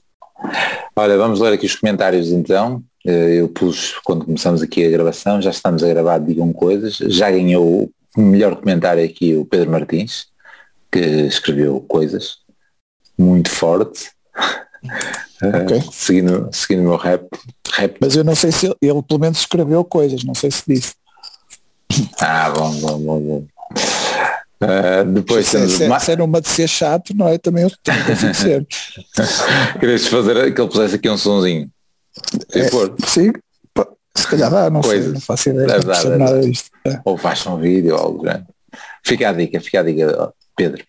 Olha, 0.95 1.17
vamos 1.17 1.39
ler 1.39 1.53
aqui 1.53 1.65
os 1.65 1.75
comentários 1.75 2.29
então. 2.31 2.83
Eh, 3.05 3.39
Eu 3.39 3.49
pus 3.49 3.95
quando 4.03 4.25
começamos 4.25 4.61
aqui 4.61 4.85
a 4.85 4.89
gravação, 4.91 5.41
já 5.41 5.49
estamos 5.49 5.83
a 5.83 5.87
gravar, 5.87 6.19
digam 6.19 6.53
coisas. 6.53 6.97
Já 6.97 7.31
ganhou 7.31 7.89
o 8.15 8.21
melhor 8.21 8.55
comentário 8.57 9.03
aqui 9.03 9.35
o 9.35 9.43
Pedro 9.45 9.71
Martins, 9.71 10.27
que 10.91 10.99
escreveu 10.99 11.81
coisas 11.81 12.37
muito 13.17 13.49
forte. 13.49 14.11
Eh, 15.41 15.63
Ok. 15.63 15.81
seguindo, 15.91 16.49
seguindo 16.53 16.81
o 16.85 16.89
meu 16.89 16.97
rap. 16.97 17.27
Rap. 17.73 17.97
Mas 17.99 18.15
eu 18.15 18.23
não 18.23 18.35
sei 18.35 18.51
se 18.51 18.65
ele, 18.67 18.75
ele 18.81 19.01
pelo 19.03 19.19
menos 19.19 19.39
escreveu 19.39 19.83
coisas, 19.83 20.23
não 20.23 20.33
sei 20.35 20.51
se 20.51 20.63
disse. 20.67 20.93
Ah, 22.19 22.49
bom, 22.49 22.71
bom, 22.75 22.99
bom, 22.99 23.19
bom. 23.21 23.45
Eh, 24.61 25.03
depois 25.05 25.45
se, 25.47 25.57
temos 25.57 25.73
se, 25.73 25.87
Ma- 25.87 25.99
se 25.99 26.11
era 26.11 26.23
uma 26.23 26.41
de 26.41 26.47
ser 26.49 26.67
chato, 26.67 27.13
não 27.15 27.27
é? 27.27 27.37
Também 27.37 27.63
eu 27.63 27.71
também 27.83 28.03
consigo 28.05 28.33
ser. 28.33 28.65
Querias 29.79 30.07
fazer 30.07 30.53
que 30.53 30.61
ele 30.61 30.69
pusesse 30.69 30.95
aqui 30.95 31.09
um 31.09 31.17
sonzinho. 31.17 31.69
É. 32.53 32.69
Sim, 33.07 33.33
se 34.17 34.27
calhar 34.27 34.49
dá, 34.49 34.69
não 34.69 34.81
sei, 34.81 34.91
Coisas. 34.93 35.13
não 35.13 35.19
faço 35.21 35.49
ideia, 35.49 35.67
Dá, 35.67 35.73
não 35.73 35.79
dá, 35.81 35.85
percebo 35.93 36.09
dá, 36.11 36.17
nada 36.17 36.41
disto. 36.41 36.69
É. 36.85 36.99
ou 37.03 37.17
faça 37.17 37.49
um 37.49 37.59
vídeo 37.59 37.93
ou 37.95 38.01
algo 38.01 38.21
grande. 38.23 38.45
Fica 39.03 39.29
a 39.29 39.33
dica, 39.33 39.59
fica 39.59 39.79
a 39.81 39.83
dica, 39.83 40.33
Pedro. 40.55 40.83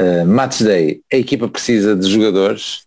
Uh, 0.00 0.24
Match 0.26 0.62
Day, 0.62 1.00
a 1.12 1.16
equipa 1.16 1.48
precisa 1.48 1.94
de 1.96 2.08
jogadores 2.08 2.84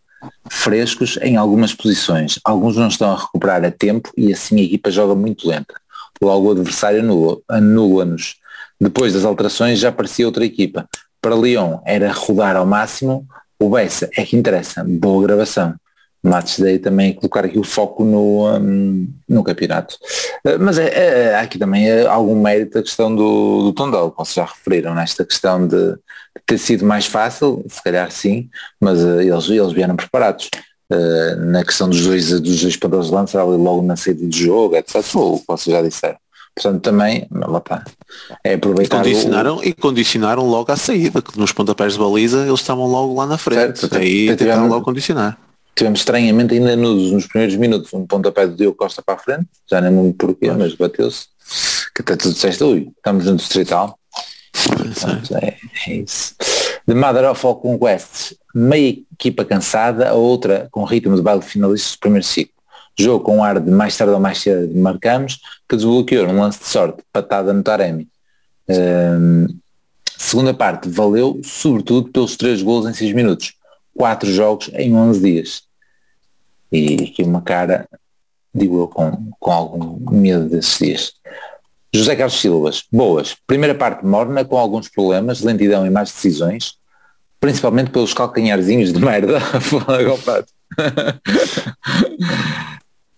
frescos 0.49 1.17
em 1.21 1.37
algumas 1.37 1.73
posições. 1.73 2.39
Alguns 2.43 2.75
não 2.77 2.87
estão 2.87 3.11
a 3.11 3.19
recuperar 3.19 3.63
a 3.63 3.71
tempo 3.71 4.11
e 4.17 4.31
assim 4.33 4.59
a 4.59 4.63
equipa 4.63 4.91
joga 4.91 5.15
muito 5.15 5.47
lenta. 5.47 5.73
Logo 6.21 6.47
o 6.47 6.51
adversário 6.51 7.01
anula- 7.01 7.37
anula-nos. 7.49 8.35
Depois 8.79 9.13
das 9.13 9.25
alterações 9.25 9.79
já 9.79 9.89
aparecia 9.89 10.25
outra 10.25 10.45
equipa. 10.45 10.87
Para 11.21 11.35
Lyon 11.35 11.79
era 11.85 12.11
rodar 12.11 12.55
ao 12.55 12.65
máximo, 12.65 13.25
o 13.59 13.69
Bessa 13.69 14.09
é 14.15 14.23
que 14.23 14.35
interessa. 14.35 14.83
Boa 14.83 15.23
gravação. 15.23 15.73
Match 16.25 16.59
Day 16.59 16.79
também 16.79 17.11
é 17.11 17.13
colocar 17.13 17.45
aqui 17.45 17.59
o 17.59 17.63
foco 17.63 18.03
no, 18.03 18.47
hum, 18.57 19.07
no 19.29 19.43
campeonato. 19.43 19.95
Uh, 20.45 20.57
Mas 20.59 20.77
é, 20.79 20.87
é- 21.31 21.35
há 21.35 21.41
aqui 21.41 21.57
também 21.59 21.89
é, 21.89 22.05
algum 22.07 22.39
mérito 22.41 22.79
a 22.79 22.83
questão 22.83 23.15
do, 23.15 23.63
do 23.63 23.73
Tondela, 23.73 24.09
como 24.11 24.25
vocês 24.25 24.35
já 24.35 24.45
referiram, 24.45 24.95
nesta 24.95 25.23
questão 25.23 25.67
de, 25.67 25.91
de 25.93 25.99
ter 26.45 26.57
sido 26.57 26.85
mais 26.85 27.05
fácil, 27.05 27.63
se 27.69 27.81
calhar 27.83 28.09
sim, 28.11 28.49
mas 28.81 29.03
uh, 29.03 29.21
eles, 29.21 29.49
eles 29.49 29.71
vieram 29.73 29.95
preparados. 29.95 30.49
Uh, 30.91 31.35
na 31.47 31.63
questão 31.63 31.89
dos 31.89 32.05
dois, 32.05 32.29
dos 32.41 32.61
dois 32.61 32.75
pontos 32.77 33.07
de 33.07 33.13
lança, 33.13 33.41
ali 33.41 33.57
logo 33.57 33.81
na 33.81 33.95
saída 33.95 34.25
do 34.25 34.35
jogo, 34.35 34.75
etc. 34.75 34.95
O 35.15 35.39
que 35.39 35.45
vocês 35.47 35.75
já 35.75 35.81
disseram. 35.81 36.17
Portanto, 36.55 36.81
também, 36.83 37.27
lá 37.31 37.57
está. 37.57 37.83
É 38.43 38.51
E 38.51 38.53
aproveitar 38.53 38.97
condicionaram, 39.03 39.63
e 39.63 39.73
condicionaram 39.73 40.47
logo 40.47 40.71
à 40.71 40.75
saída, 40.77 41.21
que 41.21 41.37
nos 41.37 41.51
pontapés 41.51 41.93
de 41.93 41.99
baliza 41.99 42.45
eles 42.47 42.61
estavam 42.61 42.85
logo 42.87 43.13
lá 43.15 43.25
na 43.25 43.37
frente. 43.37 43.79
Certo, 43.79 43.95
Aí 43.97 44.27
tentaram 44.27 44.37
tivemos- 44.53 44.69
logo 44.69 44.85
condicionar. 44.85 45.37
Tivemos 45.75 45.99
estranhamente 45.99 46.53
ainda 46.53 46.75
nos, 46.75 47.11
nos 47.11 47.27
primeiros 47.27 47.55
minutos 47.57 47.93
um 47.93 48.05
pontapé 48.05 48.47
do 48.47 48.55
Diogo 48.55 48.77
Costa 48.77 49.01
para 49.01 49.15
a 49.15 49.17
frente, 49.17 49.47
já 49.69 49.81
nem 49.81 49.91
lembro 49.91 50.13
porquê, 50.13 50.51
mas 50.51 50.73
bateu-se. 50.73 51.27
Que 51.93 52.01
até 52.01 52.15
tu 52.15 52.31
disseste, 52.31 52.63
ui, 52.63 52.91
estamos 52.97 53.25
no 53.25 53.35
distrital. 53.35 53.97
Portanto, 54.51 55.35
é, 55.37 55.57
é 55.87 55.93
isso. 55.95 56.35
The 56.87 56.93
Mother 56.93 57.29
of 57.29 57.45
All 57.45 57.55
Conquests, 57.55 58.35
meia 58.53 58.97
equipa 59.11 59.43
cansada, 59.43 60.09
a 60.09 60.13
outra 60.13 60.67
com 60.71 60.83
ritmo 60.83 61.15
de 61.15 61.21
baile 61.21 61.41
finalista 61.41 61.95
do 61.95 61.99
primeiro 61.99 62.25
ciclo. 62.25 62.53
Jogo 62.97 63.25
com 63.25 63.43
ar 63.43 63.59
de 63.59 63.69
mais 63.69 63.97
tarde 63.97 64.13
ou 64.13 64.19
mais 64.19 64.37
cedo 64.37 64.73
marcamos, 64.75 65.39
que 65.67 65.75
desbloqueou 65.75 66.27
um 66.27 66.39
lance 66.39 66.59
de 66.59 66.65
sorte, 66.65 67.03
patada 67.11 67.51
no 67.51 67.61
Taremi. 67.61 68.07
Hum, 68.69 69.47
segunda 70.17 70.53
parte, 70.53 70.87
valeu 70.87 71.41
sobretudo 71.43 72.09
pelos 72.09 72.37
três 72.37 72.61
gols 72.61 72.87
em 72.87 72.93
seis 72.93 73.13
minutos. 73.13 73.53
Quatro 73.93 74.31
jogos 74.31 74.69
em 74.73 74.95
11 74.95 75.19
dias. 75.21 75.63
E 76.75 77.05
aqui 77.05 77.23
uma 77.23 77.41
cara, 77.41 77.87
digo 78.53 78.81
eu, 78.81 78.87
com, 78.89 79.31
com 79.39 79.51
algum 79.51 79.97
medo 80.11 80.49
desses 80.49 80.77
dias. 80.77 81.13
José 81.93 82.17
Carlos 82.17 82.37
Silvas, 82.37 82.83
boas. 82.91 83.37
Primeira 83.47 83.73
parte 83.73 84.05
morna, 84.05 84.43
com 84.43 84.57
alguns 84.57 84.89
problemas, 84.89 85.41
lentidão 85.41 85.87
e 85.87 85.89
más 85.89 86.11
decisões, 86.11 86.73
principalmente 87.39 87.91
pelos 87.91 88.13
calcanharzinhos 88.13 88.91
de 88.91 88.99
merda. 88.99 89.39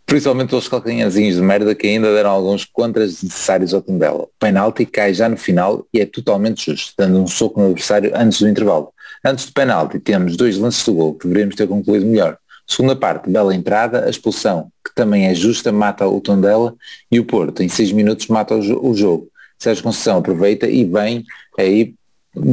Principalmente 0.05 0.49
pelos 0.49 0.70
calcanharzinhos 0.70 1.36
de 1.36 1.41
merda 1.41 1.74
que 1.74 1.88
ainda 1.88 2.14
deram 2.14 2.30
alguns 2.30 2.64
contras 2.64 3.24
necessários 3.24 3.74
ao 3.74 3.82
Tondela. 3.82 4.24
O 4.24 4.30
penalti 4.39 4.86
cai 4.86 5.14
já 5.14 5.28
no 5.28 5.36
final 5.36 5.86
e 5.91 5.99
é 5.99 6.05
totalmente 6.05 6.72
justo, 6.72 6.93
dando 6.97 7.20
um 7.20 7.28
soco 7.28 7.60
no 7.60 7.66
adversário 7.66 8.12
antes 8.16 8.39
do 8.39 8.47
intervalo. 8.47 8.93
Antes 9.26 9.47
do 9.47 9.53
penalti 9.53 9.99
temos 9.99 10.38
dois 10.38 10.58
lances 10.58 10.86
do 10.86 10.93
gol 10.93 11.16
que 11.16 11.28
deveríamos 11.28 11.55
ter 11.55 11.68
concluído 11.68 12.05
melhor. 12.05 12.38
Segunda 12.68 12.95
parte, 12.95 13.30
bela 13.30 13.55
entrada, 13.55 14.05
a 14.05 14.09
expulsão, 14.09 14.70
que 14.84 14.93
também 14.93 15.28
é 15.28 15.34
justa, 15.34 15.72
mata 15.72 16.05
o 16.05 16.20
Tondela 16.20 16.76
e 17.09 17.20
o 17.20 17.26
Porto, 17.26 17.63
em 17.63 17.70
seis 17.70 17.91
minutos 17.91 18.28
mata 18.28 18.55
o, 18.55 18.89
o 18.89 18.93
jogo. 18.93 19.30
Sérgio 19.57 19.84
Conceição 19.84 20.18
aproveita 20.18 20.68
e 20.68 20.84
vem 20.84 21.24
aí 21.57 21.95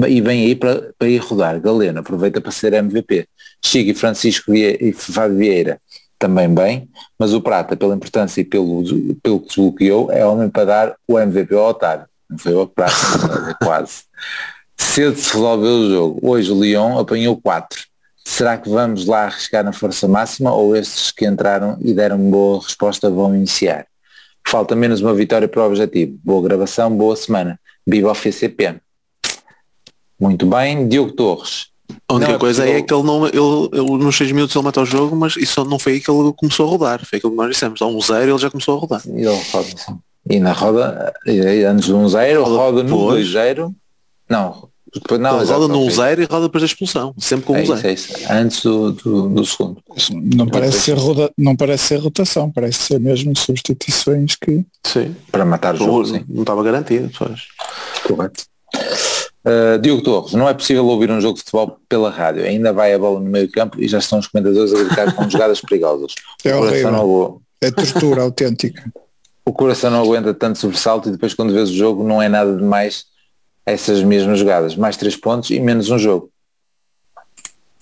e 0.09 0.21
vem 0.21 0.47
aí 0.47 0.55
para, 0.55 0.93
para 0.99 1.09
ir 1.09 1.19
rodar. 1.19 1.61
Galeno 1.61 2.01
aproveita 2.01 2.41
para 2.41 2.51
ser 2.51 2.73
MVP. 2.73 3.27
Chico 3.63 3.91
e 3.91 3.95
Francisco 3.95 4.55
e 4.55 4.93
Fábio 4.93 5.37
Vieira 5.37 5.81
também 6.19 6.49
bem, 6.49 6.89
mas 7.19 7.35
o 7.35 7.41
Prata, 7.41 7.77
pela 7.77 7.95
importância 7.95 8.41
e 8.41 8.45
pelo, 8.45 8.83
pelo 9.23 9.41
que 9.41 9.49
desbloqueou, 9.49 10.11
é 10.11 10.25
homem 10.25 10.49
para 10.49 10.65
dar 10.65 10.97
o 11.07 11.19
MVP 11.19 11.55
ao 11.55 11.69
Otário. 11.69 12.07
Não 12.31 12.39
foi 12.39 12.55
o 12.55 12.67
Prata, 12.67 12.95
é 13.51 13.65
quase. 13.65 14.05
Cedo 14.77 15.17
se 15.17 15.35
resolveu 15.35 15.71
o 15.71 15.91
jogo. 15.91 16.21
Hoje 16.23 16.51
o 16.51 16.61
Lyon 16.61 16.99
apanhou 16.99 17.39
4. 17.41 17.85
Será 18.27 18.57
que 18.57 18.69
vamos 18.69 19.07
lá 19.07 19.25
arriscar 19.25 19.63
na 19.63 19.73
força 19.73 20.09
máxima 20.09 20.53
ou 20.53 20.75
estes 20.75 21.11
que 21.11 21.27
entraram 21.27 21.77
e 21.81 21.93
deram 21.93 22.19
boa 22.19 22.61
resposta 22.63 23.11
vão 23.11 23.35
iniciar? 23.35 23.87
Falta 24.47 24.75
menos 24.75 25.01
uma 25.01 25.15
vitória 25.15 25.47
para 25.47 25.63
o 25.63 25.67
objetivo. 25.67 26.19
Boa 26.25 26.43
gravação, 26.43 26.95
boa 26.95 27.15
semana. 27.17 27.61
Viva 27.87 28.11
o 28.11 28.15
FCP. 28.15 28.77
Muito 30.19 30.47
bem. 30.47 30.89
Diogo 30.89 31.13
Torres. 31.13 31.67
A 32.09 32.15
única 32.15 32.31
Não, 32.31 32.37
é 32.37 32.39
coisa 32.39 32.63
possível- 32.63 32.81
é 32.81 32.87
que 32.87 32.95
ele 32.95 33.03
não, 33.03 33.27
ele, 33.27 33.71
ele 33.91 34.05
nos 34.05 34.17
6 34.17 34.33
minutos 34.33 34.57
ele 34.57 34.65
mata 34.65 34.81
o 34.81 34.87
jogo, 34.87 35.15
mas 35.15 35.37
isso 35.37 35.63
não 35.67 35.79
foi 35.79 35.93
aí 35.95 36.01
que 36.01 36.11
ele 36.11 36.33
começou 36.35 36.67
a 36.67 36.71
rodar. 36.71 37.05
Foi 37.05 37.19
aquilo 37.19 37.33
que 37.33 37.39
nós 37.39 37.51
dissemos. 37.51 37.79
Dá 37.81 37.87
um 37.87 38.01
zero 38.01 38.33
ele 38.33 38.39
já 38.39 38.51
começou 38.51 38.77
a 38.77 38.81
rodar. 38.81 39.03
E 39.07 39.25
roda. 39.27 39.69
E 40.31 40.41
na 40.41 40.53
roda, 40.53 41.13
antes 41.71 41.89
do 41.89 41.99
1-0, 41.99 42.43
Roda 42.43 42.57
roda 42.57 42.83
no 42.83 42.89
depois. 42.97 43.27
2-0. 43.29 43.75
Não, 44.29 44.69
depois 44.95 45.21
não. 45.21 45.41
exato, 45.43 45.61
roda 45.61 45.73
num 45.73 45.83
ok. 45.85 45.95
zero 45.97 46.23
e 46.23 46.25
roda 46.25 46.47
depois 46.47 46.63
da 46.63 46.67
expulsão. 46.67 47.15
Sempre 47.19 47.47
com 47.47 47.57
É 47.57 47.61
um 47.61 47.63
isso, 47.63 47.77
zero. 47.77 47.89
é 47.89 47.93
isso. 47.93 48.13
Antes 48.31 48.63
do, 48.63 48.93
do, 48.93 49.29
do 49.29 49.45
segundo. 49.47 49.83
Não 50.37 50.47
parece, 50.47 50.81
ser 50.81 50.97
roda, 50.99 51.31
não 51.37 51.57
parece 51.57 51.85
ser 51.89 51.97
rotação, 51.97 52.51
parece 52.51 52.79
ser 52.83 53.01
mesmo 53.01 53.37
substituições 53.37 54.37
que 54.37 54.65
Sim. 54.87 55.15
Para 55.33 55.45
matar 55.45 55.75
o 55.75 55.79
jogo, 55.79 56.07
sim. 56.07 56.25
Não 56.29 56.43
estava 56.43 56.63
garantido. 56.63 57.11
Pois. 57.19 57.41
Correto. 58.07 58.45
Uh, 59.47 59.79
Diogo 59.79 60.03
Torres, 60.03 60.33
não 60.33 60.49
é 60.49 60.55
possível 60.55 60.87
ouvir 60.87 61.11
um 61.11 61.21
jogo 61.21 61.35
de 61.37 61.41
futebol 61.45 61.77
pela 61.89 62.11
rádio. 62.11 62.45
Ainda 62.45 62.73
vai 62.73 62.95
a 62.95 62.99
bola 62.99 63.21
no 63.21 63.29
meio 63.29 63.51
campo 63.51 63.79
e 63.81 63.87
já 63.87 63.99
estão 63.99 64.19
os 64.19 64.27
comentadores 64.27 64.73
a 64.73 64.83
gritar 64.83 65.13
com 65.15 65.29
jogadas 65.29 65.61
perigosas. 65.61 66.15
É 66.45 66.55
o, 66.57 66.61
coração 66.61 66.95
horrível. 67.09 67.43
é 67.61 67.71
tortura 67.71 68.23
autêntica. 68.25 68.91
o 69.47 69.53
coração 69.53 69.91
não 69.91 70.01
aguenta 70.03 70.33
tanto 70.33 70.59
sobressalto 70.59 71.09
e 71.09 71.13
depois 71.13 71.35
quando 71.35 71.53
vês 71.53 71.69
o 71.69 71.75
jogo 71.75 72.03
não 72.03 72.23
é 72.23 72.29
nada 72.29 72.57
demais 72.57 73.05
essas 73.67 74.03
mesmas 74.03 74.39
jogadas. 74.39 74.77
Mais 74.77 74.97
três 74.97 75.17
pontos 75.17 75.51
e 75.51 75.59
menos 75.61 75.91
um 75.91 75.99
jogo. 75.99 76.31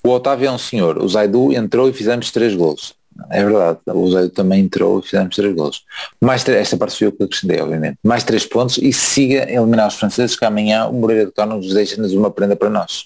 O 0.05 0.11
Otávio 0.11 0.49
é 0.49 0.51
um 0.51 0.59
senhor. 0.59 0.99
O 0.99 1.09
Zaidu 1.09 1.53
entrou 1.53 1.89
e 1.89 1.93
fizemos 1.93 2.31
três 2.31 2.55
gols. 2.55 2.95
É 3.31 3.45
verdade. 3.45 3.79
O 3.87 4.11
Zaidu 4.11 4.31
também 4.31 4.65
entrou 4.65 4.99
e 4.99 5.03
fizemos 5.03 5.37
três 5.37 5.55
gols. 5.55 5.83
Mais 6.21 6.47
esta 6.49 6.77
parte 6.77 6.99
foi 6.99 7.07
eu 7.09 7.13
que 7.13 7.23
acrescentei, 7.23 7.61
obviamente. 7.61 7.99
Mais 8.03 8.25
três 8.25 8.45
pontos 8.45 8.79
e 8.79 8.93
siga 8.93 9.45
a 9.45 9.51
eliminar 9.53 9.87
os 9.89 9.95
franceses 9.95 10.35
que 10.37 10.45
amanhã 10.45 10.87
o 10.87 10.93
Moreira 10.93 11.27
de 11.37 11.47
nos 11.47 11.73
deixa-nos 11.73 12.13
uma 12.15 12.31
prenda 12.31 12.57
para 12.57 12.71
nós. 12.71 13.05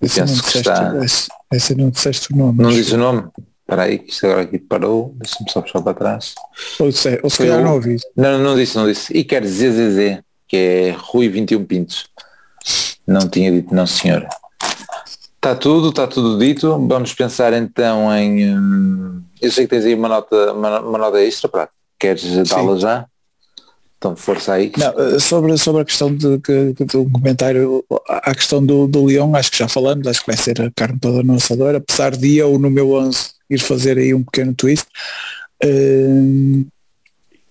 Esse 0.00 0.20
não, 0.20 0.26
Penso 0.26 0.42
que 0.42 0.46
disseste, 0.48 0.68
está- 0.70 1.04
esse, 1.04 1.28
esse 1.52 1.74
não 1.74 1.90
disseste 1.90 2.32
o 2.32 2.36
nome. 2.36 2.62
Não 2.62 2.70
disse 2.70 2.94
o 2.94 2.98
nome? 2.98 3.28
Espera 3.60 3.82
aí, 3.84 3.98
que 3.98 4.10
isto 4.10 4.26
agora 4.26 4.42
aqui 4.42 4.58
parou. 4.58 5.14
Deixa-me 5.16 5.50
só 5.50 5.62
puxar 5.62 5.80
para 5.80 5.94
trás. 5.94 6.34
Ou, 6.80 6.90
se, 6.90 7.20
ou 7.22 7.30
se 7.30 7.38
calhar 7.38 7.62
não 7.62 7.74
ouvi. 7.74 7.96
Não, 8.16 8.38
não 8.38 8.56
disse, 8.56 8.76
não 8.76 8.86
disse. 8.86 9.16
E 9.16 9.22
quer 9.22 9.44
ZZZ, 9.44 10.20
que 10.52 10.56
é 10.58 10.90
Rui 10.98 11.30
21 11.30 11.64
Pintos. 11.64 12.04
Não 13.06 13.26
tinha 13.26 13.50
dito 13.50 13.74
não 13.74 13.86
senhora. 13.86 14.28
Está 15.36 15.54
tudo, 15.54 15.88
está 15.88 16.06
tudo 16.06 16.38
dito. 16.38 16.68
Vamos 16.86 17.14
pensar 17.14 17.54
então 17.54 18.14
em... 18.14 18.54
hum, 18.54 19.22
eu 19.40 19.50
sei 19.50 19.64
que 19.64 19.70
tens 19.70 19.86
aí 19.86 19.94
uma 19.94 20.08
nota, 20.08 20.52
uma, 20.52 20.80
uma 20.80 20.98
nota 20.98 21.22
extra, 21.22 21.48
pá. 21.48 21.70
Queres 21.98 22.48
dá-la 22.50 22.78
já? 22.78 23.06
Então 23.96 24.14
força 24.14 24.52
aí. 24.52 24.70
Não, 24.76 24.92
eh, 25.00 25.18
sobre, 25.18 25.56
sobre 25.56 25.82
a 25.82 25.84
questão 25.86 26.14
de, 26.14 26.38
que, 26.40 26.74
que 26.74 26.84
do 26.84 27.10
comentário, 27.10 27.82
a 28.08 28.34
questão 28.34 28.64
do, 28.64 28.86
do 28.86 29.06
Leão, 29.06 29.34
acho 29.34 29.50
que 29.50 29.58
já 29.58 29.68
falamos, 29.68 30.06
acho 30.06 30.20
que 30.20 30.26
vai 30.26 30.36
ser 30.36 30.60
a 30.60 30.70
carne 30.74 30.98
toda 31.00 31.22
no 31.22 31.36
assador, 31.36 31.76
apesar 31.76 32.14
de 32.14 32.36
eu 32.36 32.58
no 32.58 32.68
meu 32.68 32.92
11 32.92 33.30
ir 33.48 33.60
fazer 33.60 33.96
aí 33.96 34.12
um 34.12 34.22
pequeno 34.22 34.54
twist. 34.54 34.86
eh, 35.62 36.64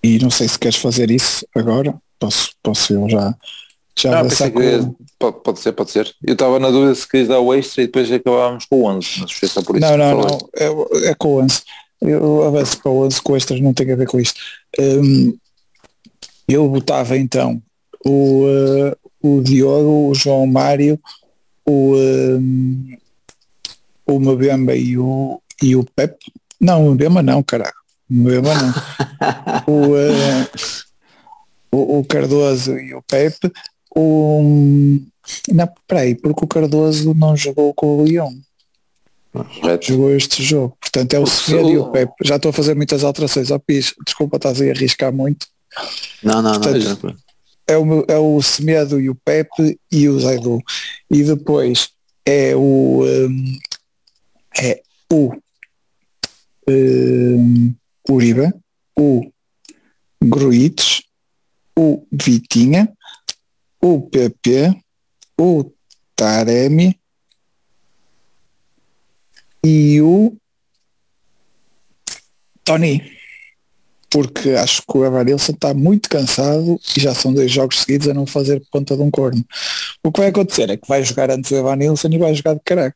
e 0.04 0.20
não 0.20 0.30
sei 0.30 0.48
se 0.48 0.60
queres 0.60 0.78
fazer 0.78 1.10
isso 1.10 1.46
agora, 1.56 1.96
posso, 2.22 2.52
posso 2.62 2.94
eu 2.94 3.10
já, 3.10 3.36
já 3.98 4.20
Ah, 4.20 4.28
que 4.28 4.52
com- 4.52 4.96
pode, 5.18 5.44
pode 5.44 5.60
ser, 5.60 5.72
pode 5.74 5.92
ser. 5.92 6.16
Eu 6.24 6.34
estava 6.34 6.60
na 6.60 6.70
dúvida 6.70 6.94
se 6.94 7.10
queres 7.10 7.28
dar 7.28 7.40
o 7.40 7.54
extra 7.54 7.82
e 7.84 7.88
depois 7.88 8.10
acabávamos 8.12 8.66
com 8.66 8.82
o 8.82 8.86
11. 8.86 9.08
Mas 9.22 9.32
foi 9.32 9.50
só 9.50 9.62
por 9.64 9.76
isso 9.76 9.86
Não, 9.86 9.98
não, 9.98 10.22
não, 10.22 10.50
é, 10.56 11.10
é 11.10 11.16
com 11.16 11.36
o 11.36 11.42
11. 11.42 11.64
Eu 12.00 12.44
avanço 12.44 12.80
para 12.82 12.92
o 12.92 13.06
11 13.06 13.22
com 13.22 13.36
extras, 13.36 13.60
não 13.60 13.74
tem 13.74 13.92
a 13.92 13.96
ver 13.96 14.08
com 14.08 14.20
isto. 14.20 14.40
Hum, 14.80 15.36
eu 16.48 16.68
botava 16.70 17.18
então 17.18 17.62
o, 18.06 18.46
eh, 18.48 18.96
o 19.22 19.42
Diogo, 19.42 20.10
o 20.10 20.16
João 20.16 20.48
Mário, 20.48 21.00
o, 21.66 21.96
hum, 21.96 22.98
o 24.06 24.20
Mbemba 24.20 24.76
e 24.76 24.98
o, 24.98 25.42
e 25.62 25.76
o 25.76 25.84
Pepe. 25.84 26.32
Não, 26.60 26.88
o 26.88 26.92
Mbemba 26.94 27.22
não, 27.22 27.44
caralho. 27.44 27.74
O 28.10 28.14
Mbemba 28.14 28.50
não. 28.56 28.74
o, 29.92 29.96
eh, 29.96 30.50
o, 31.72 32.00
o 32.00 32.06
Cardoso 32.06 32.78
e 32.78 32.94
o 32.94 33.02
Pepe. 33.02 33.52
O, 33.96 34.42
não, 35.50 35.70
peraí, 35.88 36.16
porque 36.16 36.46
o 36.46 36.48
Cardoso 36.48 37.14
não 37.14 37.36
jogou 37.36 37.74
com 37.74 37.98
o 37.98 38.04
Leão 38.04 38.34
Correto. 39.32 39.88
jogou 39.88 40.14
este 40.14 40.44
jogo. 40.44 40.78
Portanto, 40.80 41.14
é 41.14 41.20
o 41.20 41.26
Semedo 41.26 41.70
e 41.70 41.78
o 41.78 41.90
Pepe. 41.90 42.14
Já 42.24 42.36
estou 42.36 42.50
a 42.50 42.54
fazer 42.54 42.76
muitas 42.76 43.04
alterações. 43.04 43.50
Ó 43.50 43.60
Pis, 43.60 43.94
desculpa, 44.06 44.38
estás 44.38 44.62
aí 44.62 44.70
a 44.70 44.74
arriscar 44.74 45.14
muito. 45.14 45.48
Não, 46.22 46.42
não, 46.42 46.54
não. 46.54 46.62
Portanto, 46.62 46.84
tranquilo. 46.84 47.18
É 47.68 47.78
o, 47.78 48.06
é 48.08 48.18
o 48.18 48.42
Semedo 48.42 49.00
e 49.00 49.10
o 49.10 49.16
Pepe 49.16 49.80
e 49.90 50.10
o 50.10 50.20
Zaidu. 50.20 50.60
E 51.10 51.24
depois 51.24 51.90
é 52.26 52.56
o 52.56 53.04
hum, 53.04 53.58
é 54.60 54.82
o 55.12 55.34
hum, 56.68 57.74
Uribe, 58.10 58.54
o 58.98 59.32
Gruites, 60.22 61.04
o 61.82 62.06
Vitinha, 62.12 62.92
o 63.82 64.02
PP, 64.02 64.76
o 65.36 65.72
Taremi 66.16 67.00
e 69.66 70.00
o 70.00 70.38
Tony. 72.64 73.20
Porque 74.12 74.50
acho 74.50 74.84
que 74.84 74.98
o 74.98 75.06
Evanilson 75.06 75.54
está 75.54 75.74
muito 75.74 76.08
cansado 76.08 76.80
e 76.96 77.00
já 77.00 77.16
são 77.16 77.34
dois 77.34 77.50
jogos 77.50 77.80
seguidos 77.80 78.10
a 78.10 78.14
não 78.14 78.28
fazer 78.28 78.62
conta 78.70 78.96
de 78.96 79.02
um 79.02 79.10
corno. 79.10 79.44
O 80.04 80.12
que 80.12 80.20
vai 80.20 80.30
acontecer 80.30 80.70
é 80.70 80.78
que 80.78 80.88
vai 80.88 81.04
jogar 81.04 81.32
antes 81.32 81.50
o 81.50 81.56
Evanilson 81.56 82.10
e 82.10 82.18
vai 82.20 82.36
jogar 82.36 82.54
de 82.54 82.62
caralho. 82.64 82.94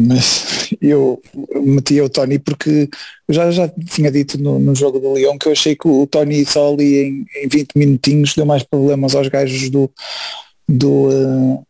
Mas 0.00 0.72
eu 0.80 1.20
metia 1.56 2.04
o 2.04 2.08
Tony 2.08 2.38
porque 2.38 2.88
eu 3.26 3.34
já, 3.34 3.50
já 3.50 3.68
tinha 3.68 4.12
dito 4.12 4.40
no, 4.40 4.56
no 4.60 4.72
jogo 4.72 5.00
do 5.00 5.12
Leão 5.12 5.36
que 5.36 5.48
eu 5.48 5.52
achei 5.52 5.74
que 5.74 5.88
o 5.88 6.06
Tony 6.06 6.46
só 6.46 6.72
ali 6.72 6.98
em, 6.98 7.26
em 7.42 7.48
20 7.48 7.70
minutinhos 7.74 8.34
deu 8.34 8.46
mais 8.46 8.62
problemas 8.62 9.16
aos 9.16 9.26
gajos 9.26 9.68
do 9.70 9.90
do, 10.68 11.08
uh, 11.08 11.66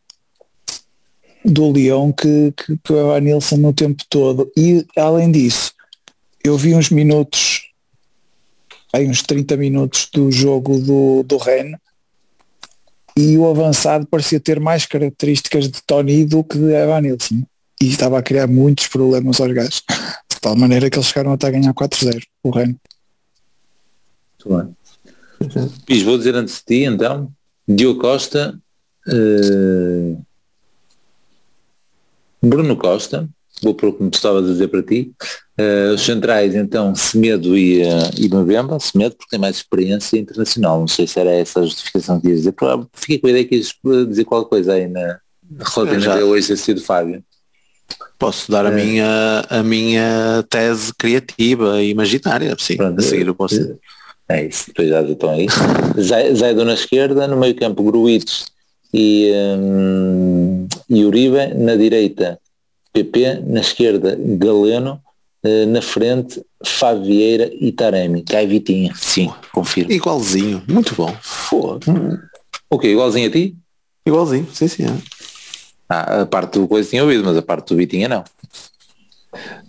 do 1.44 1.70
Leão 1.70 2.12
que, 2.12 2.52
que, 2.52 2.76
que 2.76 2.92
o 2.92 2.98
Evan 2.98 3.20
Nilsson 3.20 3.56
no 3.56 3.72
tempo 3.72 4.02
todo. 4.10 4.50
E 4.56 4.84
além 4.96 5.30
disso, 5.30 5.72
eu 6.44 6.56
vi 6.56 6.74
uns 6.74 6.90
minutos, 6.90 7.70
aí 8.92 9.08
uns 9.08 9.22
30 9.22 9.56
minutos 9.56 10.08
do 10.12 10.30
jogo 10.30 10.78
do, 10.78 11.22
do 11.22 11.36
Ren 11.38 11.74
e 13.16 13.38
o 13.38 13.48
avançado 13.48 14.06
parecia 14.06 14.38
ter 14.38 14.60
mais 14.60 14.84
características 14.84 15.68
de 15.68 15.82
Tony 15.82 16.24
do 16.24 16.44
que 16.44 16.58
de 16.58 16.72
Evan 16.72 17.00
Nilsson. 17.00 17.42
E 17.80 17.88
estava 17.88 18.18
a 18.18 18.22
criar 18.22 18.46
muitos 18.46 18.88
problemas 18.88 19.40
aos 19.40 19.52
gajos. 19.52 19.82
De 20.30 20.40
tal 20.40 20.56
maneira 20.56 20.90
que 20.90 20.96
eles 20.96 21.08
chegaram 21.08 21.32
até 21.32 21.46
a 21.46 21.50
ganhar 21.50 21.74
4-0, 21.74 22.22
o 22.42 22.50
Ren. 22.50 22.74
Muito 24.44 24.48
bem. 24.48 24.76
Pis, 25.86 26.02
vou 26.02 26.18
dizer 26.18 26.34
antes 26.34 26.56
de 26.56 26.64
ti, 26.64 26.84
então, 26.84 27.30
Diogo 27.66 28.00
Costa, 28.00 28.58
uh, 29.06 30.24
Bruno 32.42 32.76
Costa, 32.76 33.28
vou 33.62 33.74
para 33.74 33.88
o 33.88 33.92
que 33.92 34.02
me 34.02 34.10
estava 34.10 34.38
a 34.40 34.42
dizer 34.42 34.68
para 34.68 34.82
ti. 34.82 35.12
Uh, 35.58 35.94
os 35.94 36.02
centrais, 36.02 36.54
então, 36.54 36.94
Semedo 36.94 37.56
e, 37.56 37.82
uh, 37.82 38.10
e 38.16 38.28
Mbemba, 38.28 38.78
Semedo 38.78 39.16
porque 39.16 39.30
tem 39.30 39.40
mais 39.40 39.56
experiência 39.56 40.18
internacional. 40.18 40.80
Não 40.80 40.88
sei 40.88 41.06
se 41.06 41.18
era 41.18 41.30
essa 41.30 41.60
a 41.60 41.64
justificação 41.64 42.20
que 42.20 42.28
ias 42.28 42.38
dizer. 42.38 42.54
Fiquei 42.92 43.18
com 43.18 43.26
a 43.26 43.30
ideia 43.30 43.44
que 43.44 43.56
ias 43.56 43.72
dizer 44.08 44.24
qualquer 44.24 44.48
coisa 44.48 44.72
aí 44.74 44.88
na 44.88 45.20
relativamente 45.74 46.08
a 46.08 46.24
hoje 46.24 46.48
ter 46.48 46.56
sido 46.56 46.82
Fábio. 46.82 47.24
Posso 48.18 48.50
dar 48.50 48.66
a, 48.66 48.70
minha, 48.70 49.44
a 49.48 49.62
minha 49.62 50.44
tese 50.50 50.92
criativa 50.94 51.80
e 51.80 51.90
imaginária, 51.90 52.56
sim, 52.58 52.76
Pronto, 52.76 52.98
a 52.98 53.02
seguir 53.02 53.26
eu 53.26 53.34
posso. 53.34 53.78
É 54.28 54.44
isso, 54.44 54.66
depois 54.66 54.88
já 54.88 55.02
estão 55.02 55.30
aí. 55.30 55.46
Zé, 55.98 56.34
Zé 56.34 56.52
na 56.52 56.74
esquerda, 56.74 57.26
no 57.28 57.36
meio 57.36 57.54
campo 57.54 57.82
Gruites 57.82 58.46
e, 58.92 59.32
um, 59.56 60.66
e 60.90 61.04
Uribe, 61.04 61.54
na 61.54 61.76
direita 61.76 62.38
PP, 62.92 63.42
na 63.46 63.60
esquerda 63.60 64.18
Galeno, 64.20 65.00
uh, 65.44 65.66
na 65.66 65.80
frente 65.80 66.42
Favieira 66.64 67.50
e 67.54 67.70
Taremi. 67.72 68.22
Cai 68.22 68.46
Vitinha, 68.46 68.92
sim, 68.96 69.32
confirmo. 69.52 69.92
Igualzinho, 69.92 70.62
muito 70.68 70.94
bom. 70.94 71.14
Foda. 71.22 71.90
Hum. 71.90 72.18
O 72.68 72.78
quê, 72.78 72.88
igualzinho 72.88 73.28
a 73.28 73.30
ti? 73.32 73.56
Igualzinho, 74.04 74.46
sim, 74.52 74.68
sim. 74.68 74.84
Ah, 75.88 76.22
a 76.22 76.26
parte 76.26 76.58
do 76.58 76.68
coisa 76.68 76.88
tinha 76.88 77.02
ouvido, 77.02 77.24
mas 77.24 77.36
a 77.36 77.42
parte 77.42 77.68
do 77.68 77.76
Vitinha 77.76 78.08
não. 78.08 78.24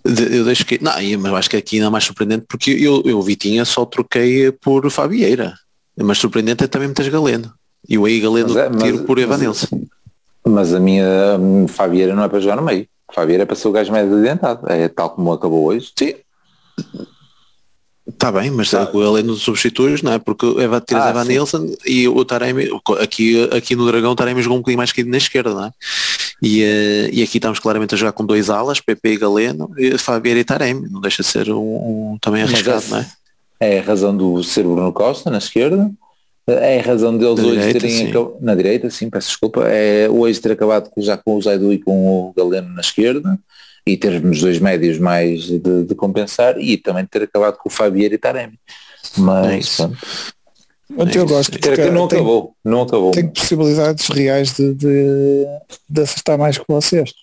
Eu 0.04 0.46
deixo 0.46 0.66
que. 0.66 0.82
Não, 0.84 0.94
mas 1.20 1.34
acho 1.34 1.50
que 1.50 1.58
aqui 1.58 1.78
ainda 1.78 1.88
é 1.88 1.90
mais 1.90 2.04
surpreendente 2.04 2.46
porque 2.48 2.72
eu, 2.72 3.02
eu 3.06 3.22
Vitinha 3.22 3.64
só 3.66 3.86
troquei 3.86 4.52
por 4.52 4.90
Fabieira. 4.90 5.54
Mas 5.98 6.18
surpreendente 6.18 6.64
é 6.64 6.68
também 6.68 6.88
muitas 6.88 7.08
Galeno. 7.08 7.54
E 7.88 7.98
o 7.98 8.06
aí 8.06 8.20
Galeno 8.20 8.58
é, 8.58 8.70
mas, 8.70 8.84
tiro 8.84 9.04
por 9.04 9.18
Evanilson. 9.18 9.68
Mas, 9.72 10.54
mas 10.54 10.74
a 10.74 10.80
minha 10.80 11.06
Fabieira 11.68 12.16
não 12.16 12.24
é 12.24 12.30
para 12.30 12.40
jogar 12.40 12.56
no 12.56 12.62
meio. 12.62 12.88
Fabieira 13.14 13.44
é 13.44 13.46
para 13.46 13.56
ser 13.56 13.68
o 13.68 13.72
gajo 13.72 13.92
mais 13.92 14.12
adiantado. 14.12 14.72
É 14.72 14.88
tal 14.88 15.10
como 15.10 15.32
acabou 15.32 15.66
hoje. 15.66 15.92
Sim. 15.98 16.16
Está 18.10 18.32
bem, 18.32 18.50
mas 18.50 18.72
tá. 18.72 18.86
com 18.88 19.02
ele 19.02 19.24
nos 19.24 19.42
substituis, 19.42 20.02
não 20.02 20.14
é? 20.14 20.20
Porque 20.20 20.46
Eva, 20.60 20.82
tiras 20.82 21.06
ah, 21.06 21.10
Evan 21.10 21.26
Nilsson 21.26 21.76
e 21.86 22.08
o 22.08 22.26
Taremi, 22.26 22.70
aqui, 23.00 23.48
aqui 23.52 23.76
no 23.76 23.86
Dragão 23.86 24.12
o 24.12 24.16
Taremi 24.16 24.42
jogou 24.42 24.58
um 24.58 24.62
bocadinho 24.62 24.78
mais 24.78 24.92
caído 24.92 25.10
na 25.10 25.18
esquerda, 25.18 25.54
não 25.54 25.66
é? 25.66 25.72
E, 26.42 26.64
uh, 26.64 27.10
e 27.14 27.22
aqui 27.22 27.38
estamos 27.38 27.60
claramente 27.60 27.94
a 27.94 27.98
jogar 27.98 28.14
com 28.14 28.26
dois 28.26 28.50
alas, 28.50 28.80
PP 28.80 29.14
e 29.14 29.18
Galeno, 29.18 29.72
e 29.78 29.98
Fabieira 29.98 30.40
e 30.40 30.44
Taremi, 30.44 30.90
não 30.90 31.02
deixa 31.02 31.22
de 31.22 31.30
ser 31.30 31.52
um, 31.52 32.14
um 32.14 32.18
também 32.20 32.42
arriscado, 32.44 32.86
não 32.90 32.98
é? 32.98 33.08
É 33.60 33.80
a 33.80 33.84
razão 33.84 34.16
do 34.16 34.44
ser 34.44 34.64
Bruno 34.64 34.92
Costa 34.92 35.30
na 35.30 35.38
esquerda, 35.38 35.92
é 36.48 36.80
a 36.80 36.84
razão 36.84 37.16
deles 37.16 37.38
na 37.38 37.46
hoje 37.46 37.58
direita, 37.58 37.80
terem 37.80 38.08
acabado, 38.08 38.38
na 38.42 38.56
direita, 38.56 38.90
sim, 38.90 39.10
peço 39.10 39.28
desculpa, 39.28 39.68
é 39.68 40.10
hoje 40.10 40.40
ter 40.40 40.54
acabado 40.54 40.90
já 40.98 41.16
com 41.16 41.36
o 41.36 41.42
Zaidu 41.42 41.72
e 41.72 41.78
com 41.78 41.92
o 42.08 42.34
Galeno 42.36 42.70
na 42.70 42.82
esquerda 42.82 43.38
e 43.90 43.98
termos 43.98 44.42
dois 44.42 44.60
médios 44.60 44.98
mais 44.98 45.44
de, 45.44 45.84
de 45.84 45.96
compensar 45.96 46.60
e 46.60 46.78
também 46.78 47.06
ter 47.06 47.24
acabado 47.24 47.58
com 47.58 47.70
o 47.70 47.72
Fabier 47.72 48.14
e 48.14 48.18
Taremi. 48.18 48.60
Mas 49.18 49.80
é 49.80 49.90
Onde 50.98 51.18
eu 51.18 51.28
gosto 51.28 51.60
porque 51.60 51.92
não 51.92 52.08
tem, 52.08 52.20
acabou, 52.20 52.56
não 52.66 52.82
acabou. 52.82 53.12
Tenho 53.12 53.32
possibilidades 53.32 54.08
reais 54.08 54.54
de, 54.54 54.74
de, 54.74 55.46
de 55.88 56.02
acertar 56.02 56.38
mais 56.38 56.58
que 56.58 56.66
vocês. 56.68 57.14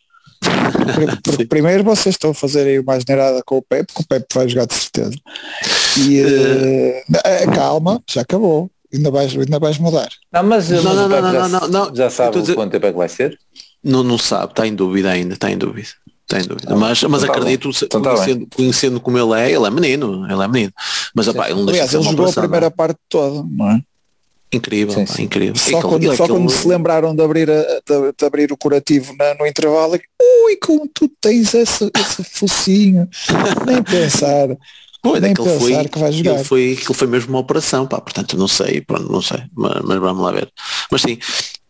Porque 1.24 1.46
primeiro 1.46 1.82
vocês 1.82 2.14
estão 2.14 2.30
a 2.30 2.34
fazer 2.34 2.66
aí 2.66 2.78
uma 2.78 2.94
asneirada 2.94 3.42
com 3.44 3.56
o 3.56 3.62
Pepe, 3.62 3.92
que 3.92 4.00
o 4.02 4.06
Pepe 4.06 4.26
vai 4.32 4.48
jogar 4.48 4.66
de 4.66 4.74
certeza. 4.74 5.16
E 5.98 6.22
uh, 6.22 7.52
calma, 7.54 8.00
já 8.08 8.20
acabou. 8.20 8.70
Ainda 8.94 9.10
vais, 9.10 9.36
ainda 9.36 9.58
vais 9.58 9.78
mudar. 9.78 10.08
Não, 10.32 10.44
mas, 10.44 10.70
não, 10.70 10.82
mas 10.82 10.94
não, 10.94 11.08
não, 11.08 11.32
já, 11.32 11.48
não, 11.48 11.68
não, 11.68 11.94
já 11.94 12.08
sabe 12.08 12.40
dizer... 12.40 12.54
quanto 12.54 12.70
tempo 12.70 12.86
é 12.86 12.92
que 12.92 12.98
vai 12.98 13.08
ser? 13.08 13.36
Não, 13.82 14.04
não 14.04 14.16
sabe, 14.16 14.52
está 14.52 14.66
em 14.66 14.74
dúvida 14.74 15.10
ainda, 15.10 15.34
está 15.34 15.50
em 15.50 15.58
dúvida. 15.58 15.88
Tem 16.26 16.42
dúvida. 16.42 16.72
Ah, 16.72 16.76
mas, 16.76 17.02
mas 17.04 17.22
então 17.22 17.34
tá 17.34 17.40
acredito, 17.40 17.70
então 17.84 18.02
tá 18.02 18.14
conhecendo, 18.14 18.48
conhecendo, 18.54 19.00
como 19.00 19.16
ele 19.16 19.40
é, 19.40 19.52
ele 19.52 19.64
é 19.64 19.70
menino, 19.70 20.26
ele 20.30 20.42
é 20.42 20.48
menino. 20.48 20.72
Mas 21.14 21.28
opá, 21.28 21.48
ele 21.48 21.60
não 21.60 21.68
Aliás, 21.68 21.94
ele 21.94 22.02
jogou 22.02 22.28
a 22.28 22.32
primeira 22.32 22.70
parte 22.70 22.98
toda, 23.08 23.46
não 23.48 23.70
é? 23.70 23.80
Incrível, 24.52 24.94
sim, 24.94 25.06
sim. 25.06 25.22
incrível. 25.24 25.56
Só, 25.56 25.80
quando, 25.82 26.16
só 26.16 26.28
quando 26.28 26.50
se 26.50 26.66
lembraram 26.66 27.14
de 27.14 27.22
abrir, 27.22 27.50
a, 27.50 27.62
de, 27.62 28.12
de 28.16 28.24
abrir 28.24 28.52
o 28.52 28.56
curativo 28.56 29.14
na, 29.16 29.34
no 29.34 29.46
intervalo, 29.46 29.98
ui, 30.46 30.56
como 30.56 30.88
tu 30.88 31.08
tens 31.20 31.52
esse, 31.54 31.90
esse 31.96 32.24
focinho, 32.24 33.08
nem 33.66 33.82
pensar. 33.82 34.48
Pô, 35.02 35.18
nem 35.18 35.34
pensar 35.34 35.58
foi, 35.58 35.88
que 35.88 35.98
vai 35.98 36.12
jogar. 36.12 36.34
Ele 36.34 36.44
foi, 36.44 36.62
ele 36.62 36.94
foi 36.94 37.06
mesmo 37.06 37.30
uma 37.30 37.40
operação, 37.40 37.86
pá, 37.86 38.00
portanto 38.00 38.36
não 38.36 38.48
sei, 38.48 38.80
pronto, 38.80 39.10
não 39.10 39.22
sei, 39.22 39.42
mas, 39.54 39.82
mas 39.82 39.98
vamos 39.98 40.24
lá 40.24 40.32
ver. 40.32 40.50
Mas 40.90 41.02
sim, 41.02 41.18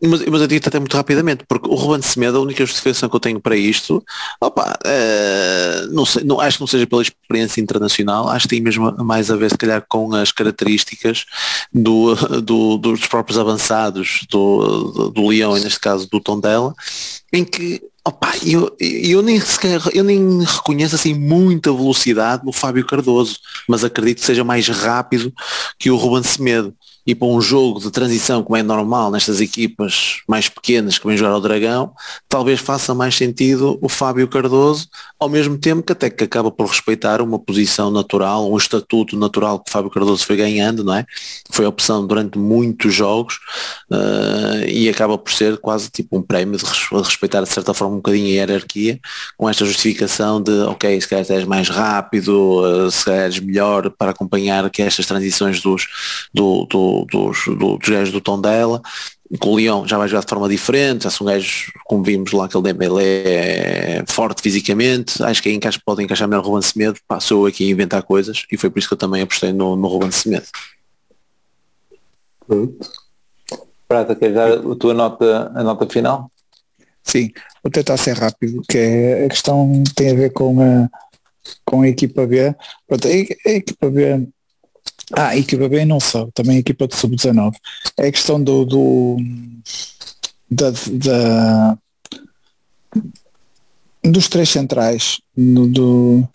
mas, 0.01 0.25
mas 0.25 0.41
eu 0.41 0.47
digo 0.47 0.67
até 0.67 0.79
muito 0.79 0.95
rapidamente, 0.95 1.43
porque 1.47 1.67
o 1.67 1.75
Ruben 1.75 2.01
Semedo, 2.01 2.37
a 2.37 2.41
única 2.41 2.65
justificação 2.65 3.09
que 3.09 3.15
eu 3.15 3.19
tenho 3.19 3.39
para 3.39 3.55
isto, 3.55 4.03
opa, 4.39 4.77
uh, 4.85 5.93
não 5.93 6.05
sei, 6.05 6.23
não, 6.23 6.39
acho 6.39 6.57
que 6.57 6.61
não 6.61 6.67
seja 6.67 6.85
pela 6.85 7.01
experiência 7.01 7.61
internacional, 7.61 8.29
acho 8.29 8.43
que 8.43 8.55
tem 8.55 8.61
mesmo 8.61 8.91
mais 9.03 9.31
a 9.31 9.35
ver 9.35 9.49
se 9.49 9.57
calhar 9.57 9.83
com 9.87 10.13
as 10.13 10.31
características 10.31 11.25
do, 11.73 12.15
do 12.41 12.77
dos 12.77 13.07
próprios 13.07 13.39
avançados 13.39 14.25
do, 14.29 14.91
do, 14.91 15.09
do 15.09 15.27
Leão, 15.27 15.57
e 15.57 15.61
neste 15.61 15.79
caso 15.79 16.07
do 16.09 16.19
Tondela, 16.19 16.73
em 17.33 17.43
que 17.43 17.81
Opa, 18.07 18.31
eu, 18.41 18.73
eu, 18.79 19.21
nem 19.21 19.37
sequer, 19.37 19.81
eu 19.93 20.01
nem 20.01 20.41
reconheço 20.41 20.95
assim 20.95 21.13
muita 21.13 21.73
velocidade 21.73 22.45
no 22.45 22.53
Fábio 22.53 22.85
Cardoso, 22.85 23.37
mas 23.67 23.83
acredito 23.83 24.19
que 24.19 24.25
seja 24.25 24.45
mais 24.45 24.65
rápido 24.69 25.33
que 25.77 25.91
o 25.91 25.97
Ruben 25.97 26.23
Semedo 26.23 26.73
e 27.07 27.15
para 27.15 27.29
um 27.29 27.39
jogo 27.39 27.79
de 27.79 27.89
transição, 27.89 28.43
como 28.43 28.57
é 28.57 28.61
normal 28.61 29.09
nestas 29.09 29.39
equipas 29.39 30.19
mais 30.27 30.49
pequenas 30.49 30.99
que 30.99 31.07
vêm 31.07 31.15
jogar 31.15 31.31
ao 31.31 31.39
Dragão, 31.39 31.93
talvez 32.27 32.59
faça 32.59 32.93
mais 32.93 33.15
sentido 33.15 33.79
o 33.81 33.87
Fábio 33.87 34.27
Cardoso, 34.27 34.89
ao 35.17 35.29
mesmo 35.29 35.57
tempo 35.57 35.81
que 35.81 35.93
até 35.93 36.09
que 36.09 36.25
acaba 36.25 36.51
por 36.51 36.67
respeitar 36.67 37.21
uma 37.21 37.39
posição 37.39 37.89
natural, 37.89 38.51
um 38.51 38.57
estatuto 38.57 39.17
natural 39.17 39.59
que 39.59 39.69
o 39.69 39.71
Fábio 39.71 39.89
Cardoso 39.89 40.25
foi 40.25 40.35
ganhando, 40.35 40.83
não 40.83 40.95
é? 40.95 41.05
Foi 41.49 41.65
a 41.65 41.69
opção 41.69 42.05
durante 42.05 42.37
muitos 42.37 42.93
jogos 42.93 43.35
uh, 43.89 44.67
e 44.67 44.89
acaba 44.89 45.17
por 45.17 45.31
ser 45.31 45.57
quase 45.59 45.89
tipo 45.89 46.17
um 46.17 46.21
prémio 46.21 46.57
de 46.57 46.65
respeitar 46.91 47.41
de 47.41 47.49
certa 47.49 47.73
forma 47.73 47.93
um 47.93 47.97
bocadinho 47.97 48.25
a 48.25 48.31
hierarquia, 48.31 48.99
com 49.37 49.49
esta 49.49 49.63
justificação 49.63 50.41
de, 50.41 50.51
ok, 50.63 50.99
se 50.99 51.07
calhar 51.07 51.25
és 51.29 51.45
mais 51.45 51.69
rápido, 51.69 52.65
uh, 52.65 52.91
se 52.91 53.05
calhar 53.05 53.27
és 53.27 53.39
melhor 53.39 53.89
para 53.91 54.11
acompanhar 54.11 54.69
que 54.69 54.81
estas 54.81 55.05
transições 55.05 55.61
dos, 55.61 55.87
do, 56.33 56.65
do 56.65 56.96
dos, 57.05 57.45
do, 57.45 57.77
dos 57.77 57.89
gajos 57.89 58.11
do 58.11 58.21
tom 58.21 58.39
dela. 58.39 58.81
Com 59.39 59.49
o 59.49 59.55
Leão 59.55 59.85
já 59.85 59.97
vai 59.97 60.07
jogar 60.07 60.21
de 60.23 60.29
forma 60.29 60.47
diferente, 60.47 61.03
já 61.03 61.09
são 61.09 61.27
gajos, 61.27 61.71
como 61.85 62.01
vimos 62.01 62.31
lá, 62.31 62.45
aquele 62.45 62.63
Dembélé 62.63 63.23
é 63.25 64.03
forte 64.07 64.41
fisicamente, 64.41 65.21
acho 65.21 65.43
que 65.43 65.49
aí 65.49 65.55
encaixa, 65.55 65.81
pode 65.85 66.01
encaixar 66.01 66.29
melhor 66.29 66.45
o 66.45 66.47
Ruben 66.47 66.61
Semedo, 66.61 66.97
passou 67.05 67.45
aqui 67.45 67.67
a 67.67 67.71
inventar 67.71 68.03
coisas 68.03 68.45
e 68.49 68.55
foi 68.55 68.69
por 68.69 68.79
isso 68.79 68.87
que 68.87 68.93
eu 68.93 68.97
também 68.97 69.21
apostei 69.21 69.51
no, 69.51 69.75
no 69.75 69.87
Ruben 69.87 70.11
Semedo. 70.11 70.45
Prata, 73.85 74.15
queres 74.15 74.35
dar 74.35 74.53
a 74.53 74.75
tua 74.75 74.93
nota, 74.93 75.51
a 75.53 75.63
nota 75.63 75.87
final? 75.89 76.31
Sim, 77.03 77.31
vou 77.63 77.71
tentar 77.71 77.97
ser 77.97 78.17
rápido, 78.17 78.61
que 78.69 78.77
é, 78.77 79.25
a 79.25 79.29
questão 79.29 79.83
tem 79.95 80.11
a 80.11 80.15
ver 80.15 80.31
com 80.31 80.61
a, 80.61 80.89
com 81.65 81.81
a 81.81 81.87
equipa 81.87 82.25
B. 82.25 82.55
Pronto, 82.87 83.07
a, 83.07 83.11
a 83.11 83.51
equipa 83.51 83.89
B 83.89 84.27
ah, 85.13 85.35
equipa 85.37 85.69
B 85.69 85.85
não 85.85 85.99
só, 85.99 86.27
também 86.33 86.57
equipa 86.57 86.87
de 86.87 86.95
sub-19. 86.95 87.55
É 87.97 88.07
a 88.07 88.11
questão 88.11 88.43
do, 88.43 88.65
do 88.65 89.17
da, 90.49 90.71
da, 90.71 91.77
dos 94.03 94.27
três 94.27 94.49
centrais. 94.49 95.21
Do, 95.35 96.27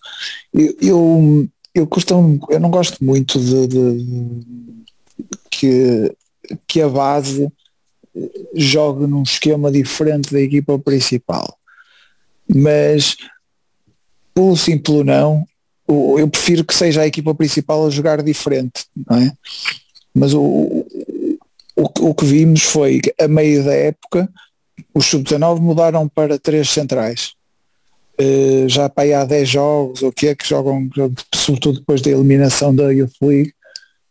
eu, 0.53 0.77
eu, 0.81 1.49
eu, 1.75 1.87
costumo, 1.87 2.45
eu 2.49 2.61
não 2.61 2.71
gosto 2.71 3.05
muito 3.05 3.39
de, 3.39 3.67
de, 3.67 4.43
que, 5.51 6.17
que 6.67 6.81
a 6.81 6.89
base 6.89 7.51
jogue 8.55 9.07
num 9.07 9.23
esquema 9.23 9.71
diferente 9.71 10.33
da 10.33 10.41
equipa 10.41 10.79
principal. 10.79 11.59
Mas 12.49 13.17
pelo 14.35 14.57
sim, 14.57 14.79
pelo 14.79 15.05
não, 15.05 15.47
eu 16.19 16.29
prefiro 16.29 16.65
que 16.65 16.75
seja 16.75 17.03
a 17.03 17.07
equipa 17.07 17.35
principal 17.35 17.87
a 17.87 17.91
jogar 17.91 18.23
diferente, 18.23 18.87
não 19.09 19.19
é? 19.19 19.33
Mas 20.15 20.35
o, 20.35 20.87
o, 21.77 21.85
o 22.01 22.15
que 22.15 22.25
vimos 22.25 22.63
foi 22.63 23.01
que 23.01 23.15
a 23.21 23.27
meio 23.27 23.65
da 23.65 23.75
época 23.75 24.29
os 24.95 25.07
sub-19 25.07 25.61
mudaram 25.61 26.09
para 26.09 26.39
três 26.39 26.69
centrais. 26.71 27.33
Uh, 28.21 28.69
já 28.69 28.89
para 28.89 29.05
aí 29.05 29.15
há 29.15 29.25
10 29.25 29.49
jogos, 29.49 30.03
o 30.03 30.13
que 30.13 30.29
é 30.29 30.35
que 30.35 30.47
jogam, 30.47 30.89
sobretudo 31.35 31.81
depois 31.81 32.03
da 32.03 32.11
eliminação 32.11 32.75
da 32.75 32.91
Youth 32.91 33.15
League, 33.23 33.55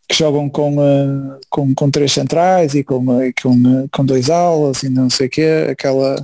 que 0.09 0.17
jogam 0.17 0.49
com, 0.49 0.77
uh, 0.77 1.39
com, 1.49 1.73
com 1.73 1.91
três 1.91 2.11
centrais 2.11 2.73
e 2.73 2.83
com, 2.83 2.97
uh, 2.97 3.31
com, 3.41 3.87
com 3.89 4.05
dois 4.05 4.29
aulas 4.29 4.83
e 4.83 4.89
não 4.89 5.09
sei 5.09 5.27
o 5.27 5.29
quê, 5.29 5.67
aquela. 5.69 6.21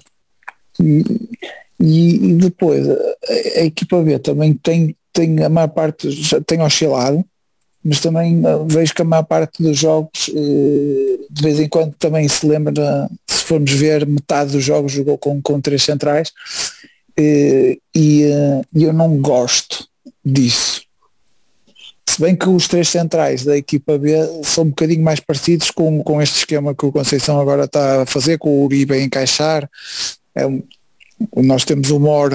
E, 0.80 1.04
e, 1.80 2.34
depois 2.34 2.88
a, 2.90 2.96
a, 3.58 3.66
equipa 3.66 4.02
B 4.02 4.18
também 4.20 4.54
tem, 4.56 4.96
tem 5.18 5.44
a 5.44 5.50
maior 5.50 5.68
parte, 5.68 6.12
já 6.12 6.40
tem 6.40 6.62
oscilado, 6.62 7.26
mas 7.84 8.00
também 8.00 8.42
vejo 8.68 8.94
que 8.94 9.02
a 9.02 9.06
maior 9.06 9.24
parte 9.24 9.64
dos 9.64 9.78
jogos 9.78 10.30
de 10.30 11.42
vez 11.42 11.60
em 11.60 11.68
quando 11.68 11.94
também 11.96 12.28
se 12.28 12.46
lembra, 12.46 13.10
se 13.28 13.44
formos 13.44 13.72
ver, 13.72 14.06
metade 14.06 14.52
dos 14.52 14.64
jogos 14.64 14.92
jogou 14.92 15.18
com, 15.18 15.42
com 15.42 15.60
três 15.60 15.84
centrais 15.84 16.32
e, 17.18 17.80
e 17.96 18.24
eu 18.76 18.94
não 18.94 19.18
gosto 19.18 19.88
disso. 20.24 20.84
Se 22.08 22.22
bem 22.22 22.36
que 22.36 22.48
os 22.50 22.68
três 22.68 22.90
centrais 22.90 23.44
da 23.44 23.58
equipa 23.58 23.98
B 23.98 24.14
são 24.44 24.64
um 24.64 24.70
bocadinho 24.70 25.04
mais 25.04 25.20
parecidos 25.20 25.72
com, 25.72 26.04
com 26.04 26.22
este 26.22 26.38
esquema 26.38 26.74
que 26.76 26.86
o 26.86 26.92
Conceição 26.92 27.40
agora 27.40 27.66
está 27.66 28.04
a 28.04 28.06
fazer, 28.06 28.38
com 28.38 28.50
o 28.50 28.66
Uribe 28.66 28.94
a 28.94 29.02
encaixar. 29.02 29.70
É 30.34 30.46
nós 31.36 31.66
temos 31.66 31.90
o 31.90 32.00
Mor, 32.00 32.32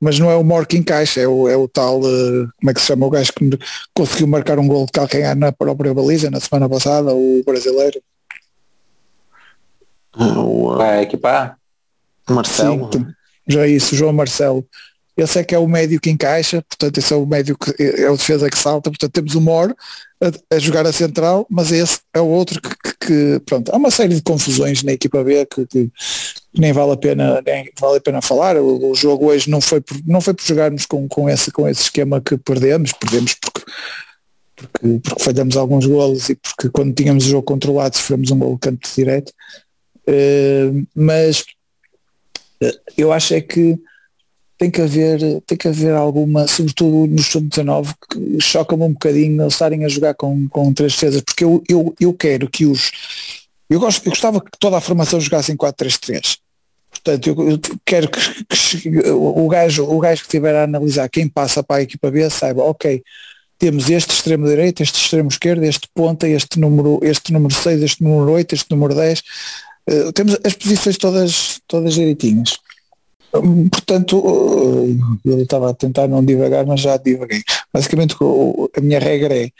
mas 0.00 0.18
não 0.18 0.30
é 0.30 0.36
o 0.36 0.44
Mor 0.44 0.66
que 0.66 0.76
encaixa, 0.76 1.20
é 1.20 1.28
o, 1.28 1.48
é 1.48 1.56
o 1.56 1.68
tal, 1.68 2.00
uh, 2.00 2.48
como 2.58 2.70
é 2.70 2.74
que 2.74 2.80
se 2.80 2.86
chama 2.86 3.06
o 3.06 3.10
gajo 3.10 3.32
que 3.32 3.50
conseguiu 3.94 4.26
marcar 4.26 4.58
um 4.58 4.66
gol 4.66 4.86
de 4.86 4.92
calcanhar 4.92 5.36
na 5.36 5.52
própria 5.52 5.94
baliza 5.94 6.30
na 6.30 6.40
semana 6.40 6.68
passada, 6.68 7.14
o 7.14 7.42
brasileiro. 7.44 8.00
O, 10.16 10.76
Vai 10.76 11.02
equipar? 11.02 11.56
Marcelo. 12.28 12.90
Sim, 12.92 13.06
já 13.46 13.66
é 13.66 13.68
isso, 13.68 13.96
João 13.96 14.12
Marcelo. 14.12 14.66
Esse 15.16 15.38
é 15.38 15.44
que 15.44 15.54
é 15.54 15.58
o 15.58 15.66
médio 15.66 16.00
que 16.00 16.10
encaixa, 16.10 16.62
portanto 16.62 16.96
esse 16.96 17.12
é 17.12 17.16
o 17.16 17.26
médio 17.26 17.56
que 17.58 17.74
é 17.78 18.10
o 18.10 18.16
defesa 18.16 18.48
que 18.48 18.56
salta, 18.56 18.90
portanto 18.90 19.12
temos 19.12 19.34
o 19.34 19.40
Mor 19.40 19.74
a, 20.22 20.56
a, 20.56 20.58
jogar 20.58 20.86
a 20.86 20.92
central, 20.92 21.46
mas 21.50 21.70
esse 21.72 22.00
é 22.14 22.20
o 22.20 22.26
outro 22.26 22.60
que, 22.60 22.70
que, 22.70 23.06
que, 23.06 23.42
pronto, 23.44 23.70
há 23.70 23.76
uma 23.76 23.90
série 23.90 24.14
de 24.14 24.22
confusões 24.22 24.82
na 24.82 24.92
equipa 24.92 25.22
B 25.22 25.44
que, 25.46 25.66
que 25.66 25.92
nem 26.56 26.72
vale 26.72 26.92
a 26.92 26.96
pena, 26.96 27.42
nem 27.44 27.70
vale 27.78 27.98
a 27.98 28.00
pena 28.00 28.22
falar. 28.22 28.56
O, 28.56 28.90
o, 28.90 28.94
jogo 28.94 29.26
hoje 29.26 29.48
não 29.48 29.60
foi 29.60 29.80
por, 29.80 29.96
não 30.06 30.20
foi 30.20 30.34
por 30.34 30.44
jogarmos 30.44 30.86
com, 30.86 31.08
com, 31.08 31.28
esse, 31.28 31.50
com 31.50 31.68
esse 31.68 31.82
esquema 31.82 32.20
que 32.20 32.36
perdemos, 32.36 32.92
perdemos 32.92 33.34
porque, 33.34 33.62
porque, 34.56 35.00
porque 35.02 35.24
falhamos 35.24 35.56
alguns 35.56 35.86
golos 35.86 36.28
e 36.28 36.34
porque 36.34 36.68
quando 36.70 36.94
tínhamos 36.94 37.26
o 37.26 37.28
jogo 37.28 37.42
controlado 37.42 37.96
sofremos 37.96 38.30
um 38.30 38.38
gol 38.38 38.58
canto 38.58 38.88
direto. 38.94 39.32
Uh, 40.08 40.86
mas 40.94 41.44
uh, 42.62 42.78
eu 42.96 43.12
acho 43.12 43.34
é 43.34 43.40
que 43.40 43.78
tem 44.60 44.70
que 44.70 44.82
haver, 44.82 45.40
tem 45.46 45.56
que 45.56 45.68
haver 45.68 45.94
alguma, 45.94 46.46
sobretudo 46.46 47.10
no 47.10 47.22
sub-19, 47.22 47.94
que 48.10 48.40
choca-me 48.42 48.82
um 48.82 48.92
bocadinho 48.92 49.40
eles 49.40 49.54
estarem 49.54 49.86
a 49.86 49.88
jogar 49.88 50.12
com, 50.12 50.46
com 50.50 50.74
três 50.74 50.92
defesas, 50.92 51.22
porque 51.22 51.42
eu, 51.42 51.62
eu, 51.66 51.94
eu 51.98 52.12
quero 52.12 52.46
que 52.46 52.66
os. 52.66 52.90
Eu, 53.70 53.78
gosto, 53.78 54.04
eu 54.04 54.10
gostava 54.10 54.40
que 54.40 54.50
toda 54.58 54.76
a 54.76 54.80
formação 54.80 55.20
jogasse 55.20 55.52
em 55.52 55.56
4-3-3. 55.56 56.38
Portanto, 56.90 57.28
eu, 57.28 57.50
eu 57.50 57.60
quero 57.84 58.10
que, 58.10 58.44
que, 58.44 59.10
o, 59.10 59.48
gajo, 59.48 59.84
o 59.84 59.98
gajo 60.00 60.22
que 60.22 60.26
estiver 60.26 60.56
a 60.56 60.64
analisar 60.64 61.08
quem 61.08 61.28
passa 61.28 61.62
para 61.62 61.76
a 61.76 61.82
equipa 61.82 62.10
B 62.10 62.28
saiba, 62.28 62.64
ok, 62.64 63.00
temos 63.56 63.88
este 63.88 64.12
extremo 64.12 64.48
direito, 64.48 64.82
este 64.82 64.98
extremo 65.00 65.28
esquerdo, 65.28 65.62
este 65.62 65.88
ponta, 65.94 66.28
este 66.28 66.58
número, 66.58 66.98
este 67.02 67.32
número 67.32 67.54
6, 67.54 67.82
este 67.82 68.02
número 68.02 68.32
8, 68.32 68.54
este 68.54 68.70
número 68.70 68.94
10. 68.94 69.20
Uh, 69.20 69.22
eh, 69.86 70.12
temos 70.12 70.36
as 70.44 70.54
posições 70.54 70.96
todas, 70.98 71.60
todas 71.68 71.94
direitinhas. 71.94 72.58
Portanto, 73.30 74.20
eu 75.24 75.40
estava 75.40 75.70
a 75.70 75.74
tentar 75.74 76.08
não 76.08 76.24
divagar, 76.24 76.66
mas 76.66 76.80
já 76.80 76.96
divaguei. 76.96 77.42
Basicamente, 77.72 78.16
a 78.76 78.80
minha 78.80 78.98
regra 78.98 79.36
é 79.36 79.50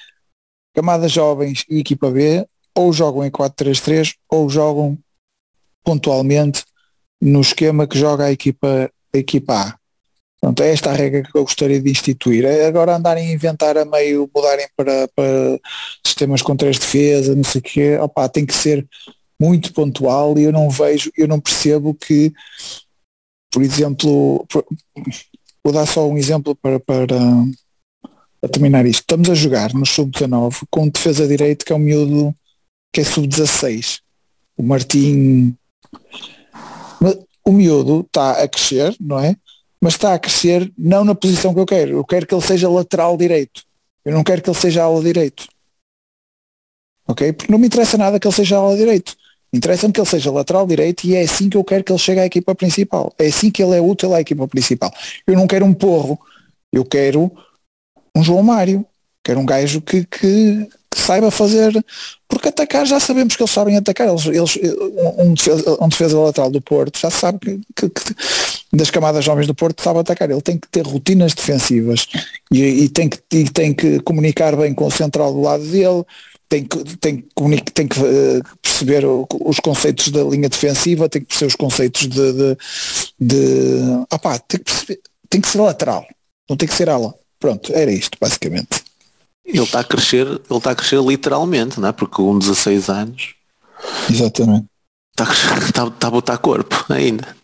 camadas 0.75 1.13
jovens 1.13 1.65
e 1.69 1.79
equipa 1.79 2.11
B 2.11 2.45
ou 2.75 2.93
jogam 2.93 3.25
em 3.25 3.31
4-3-3 3.31 4.15
ou 4.29 4.49
jogam 4.49 4.99
pontualmente 5.85 6.65
no 7.21 7.41
esquema 7.41 7.87
que 7.87 7.99
joga 7.99 8.25
a 8.25 8.33
equipa, 8.33 8.91
a 9.15 9.19
equipa 9.19 9.55
A. 9.55 9.81
Pronto, 10.41 10.63
é 10.63 10.73
esta 10.73 10.91
a 10.91 10.95
regra 10.95 11.23
que 11.23 11.37
eu 11.37 11.43
gostaria 11.43 11.81
de 11.81 11.91
instituir. 11.91 12.45
É 12.47 12.67
agora 12.67 12.97
andarem 12.97 13.29
a 13.29 13.33
inventar 13.33 13.77
a 13.77 13.85
meio, 13.85 14.31
mudarem 14.35 14.67
para, 14.75 15.07
para 15.15 15.61
sistemas 16.05 16.41
com 16.41 16.57
três 16.57 16.79
defesas, 16.79 17.37
não 17.37 17.45
sei 17.45 17.61
o 17.61 17.63
quê, 17.63 17.99
opá, 17.99 18.29
tem 18.29 18.47
que 18.47 18.55
ser 18.55 18.87
muito 19.39 19.73
pontual 19.73 20.39
e 20.39 20.45
eu 20.45 20.53
não 20.53 20.71
vejo, 20.71 21.11
eu 21.17 21.29
não 21.29 21.41
percebo 21.41 21.95
que 21.95 22.33
por 23.51 23.63
exemplo, 23.63 24.47
vou 25.65 25.73
dar 25.73 25.87
só 25.87 26.09
um 26.09 26.17
exemplo 26.17 26.55
para, 26.55 26.79
para, 26.79 27.07
para 28.41 28.51
terminar 28.51 28.87
isto. 28.87 29.01
Estamos 29.01 29.29
a 29.29 29.35
jogar 29.35 29.75
no 29.75 29.85
sub-19 29.85 30.63
com 30.71 30.85
um 30.85 30.89
defesa 30.89 31.27
direito 31.27 31.65
que 31.65 31.73
é 31.73 31.77
um 31.77 31.81
miúdo 31.81 32.35
que 32.93 33.01
é 33.01 33.05
sub-16. 33.05 34.01
O 34.57 34.63
Martim. 34.63 35.57
O 37.45 37.53
miúdo 37.53 38.01
está 38.01 38.43
a 38.43 38.49
crescer, 38.49 38.95
não 39.01 39.19
é? 39.19 39.35
Mas 39.81 39.95
está 39.95 40.15
a 40.15 40.19
crescer 40.19 40.71
não 40.77 41.05
na 41.05 41.15
posição 41.15 41.55
que 41.55 41.61
eu 41.61 41.67
quero. 41.67 41.93
Eu 41.93 42.05
quero 42.05 42.27
que 42.27 42.35
ele 42.35 42.43
seja 42.43 42.69
lateral 42.69 43.17
direito. 43.17 43.63
Eu 44.05 44.13
não 44.13 44.23
quero 44.23 44.43
que 44.43 44.51
ele 44.51 44.59
seja 44.59 44.83
ala 44.83 45.03
direito. 45.03 45.47
Ok? 47.09 47.33
Porque 47.33 47.51
não 47.51 47.59
me 47.59 47.67
interessa 47.67 47.97
nada 47.97 48.21
que 48.21 48.27
ele 48.27 48.35
seja 48.35 48.57
ala 48.59 48.77
direito. 48.77 49.17
Interessa-me 49.53 49.93
que 49.93 50.01
ele 50.01 50.09
seja 50.09 50.31
lateral 50.31 50.67
direito 50.67 51.05
e 51.05 51.17
é 51.17 51.23
assim 51.23 51.49
que 51.49 51.57
eu 51.57 51.65
quero 51.65 51.83
que 51.83 51.91
ele 51.91 51.99
chegue 51.99 52.21
à 52.21 52.27
equipa 52.27 52.55
principal. 52.55 53.13
É 53.19 53.27
assim 53.27 53.51
que 53.51 53.63
ele 53.63 53.77
é 53.77 53.81
útil 53.81 54.15
à 54.15 54.21
equipa 54.21 54.47
principal. 54.47 54.93
Eu 55.27 55.35
não 55.35 55.47
quero 55.47 55.65
um 55.65 55.75
porro, 55.75 56.21
eu 56.73 56.85
quero 56.85 57.33
um 58.15 58.23
João 58.23 58.43
Mário. 58.43 58.87
Quero 59.25 59.41
um 59.41 59.47
gajo 59.47 59.83
que, 59.83 60.05
que, 60.07 60.69
que 61.01 61.07
saiba 61.07 61.31
fazer, 61.31 61.85
porque 62.29 62.49
atacar 62.49 62.87
já 62.87 63.01
sabemos 63.01 63.35
que 63.35 63.43
eles 63.43 63.51
sabem 63.51 63.77
atacar. 63.77 64.09
Eles, 64.09 64.27
eles, 64.27 64.59
um, 65.19 65.35
defesa, 65.35 65.79
um 65.81 65.89
defesa 65.89 66.19
lateral 66.19 66.51
do 66.51 66.61
Porto 66.61 66.99
já 66.99 67.11
sabe 67.11 67.39
que, 67.39 67.61
que, 67.75 67.89
que, 67.89 68.15
das 68.73 68.91
camadas 68.91 69.25
jovens 69.25 69.47
do 69.47 69.55
Porto 69.55 69.83
sabe 69.83 70.01
atacar. 70.01 70.31
Ele 70.31 70.43
tem 70.43 70.59
que 70.59 70.69
ter 70.69 70.87
rotinas 70.87 71.33
defensivas 71.33 72.07
e, 72.53 72.63
e, 72.63 72.89
tem, 72.89 73.09
que, 73.09 73.19
e 73.33 73.49
tem 73.49 73.73
que 73.73 74.01
comunicar 74.01 74.55
bem 74.55 74.75
com 74.75 74.87
o 74.87 74.91
central 74.91 75.33
do 75.33 75.41
lado 75.41 75.65
dele, 75.65 76.05
tem 76.49 76.65
que, 76.65 76.97
tem, 76.99 77.21
que, 77.21 77.73
tem 77.73 77.89
que 77.89 77.99
uh, 77.99 78.43
perceber 78.61 79.05
os 79.07 79.59
conceitos 79.61 80.09
da 80.09 80.23
linha 80.23 80.49
defensiva, 80.49 81.09
tem 81.09 81.23
que 81.23 81.29
perceber 81.29 81.49
os 81.49 81.57
conceitos 81.57 82.09
de, 82.09 82.33
de, 82.33 82.57
de 83.19 83.81
tem 84.47 84.59
que 84.59 84.65
perceber, 84.65 85.01
tem 85.31 85.41
que 85.41 85.49
ser 85.49 85.61
lateral, 85.61 86.07
não 86.49 86.57
tem 86.57 86.69
que 86.69 86.75
ser 86.75 86.91
ala. 86.91 87.15
Pronto, 87.39 87.73
era 87.73 87.91
isto 87.91 88.19
basicamente. 88.21 88.80
Ele 89.51 89.63
está 89.63 89.81
a 89.81 89.85
crescer, 89.85 90.27
ele 90.27 90.41
está 90.51 90.71
a 90.71 90.75
crescer 90.75 91.01
literalmente, 91.03 91.81
não 91.81 91.89
é? 91.89 91.93
Porque 91.93 92.15
com 92.15 92.39
16 92.39 92.89
anos. 92.89 93.35
Exatamente. 94.09 94.67
Está 95.13 95.25
a, 95.25 95.27
crescer, 95.27 95.69
está, 95.69 95.87
está 95.87 96.07
a 96.07 96.11
botar 96.11 96.39
corpo 96.39 96.85
ainda. 96.89 97.41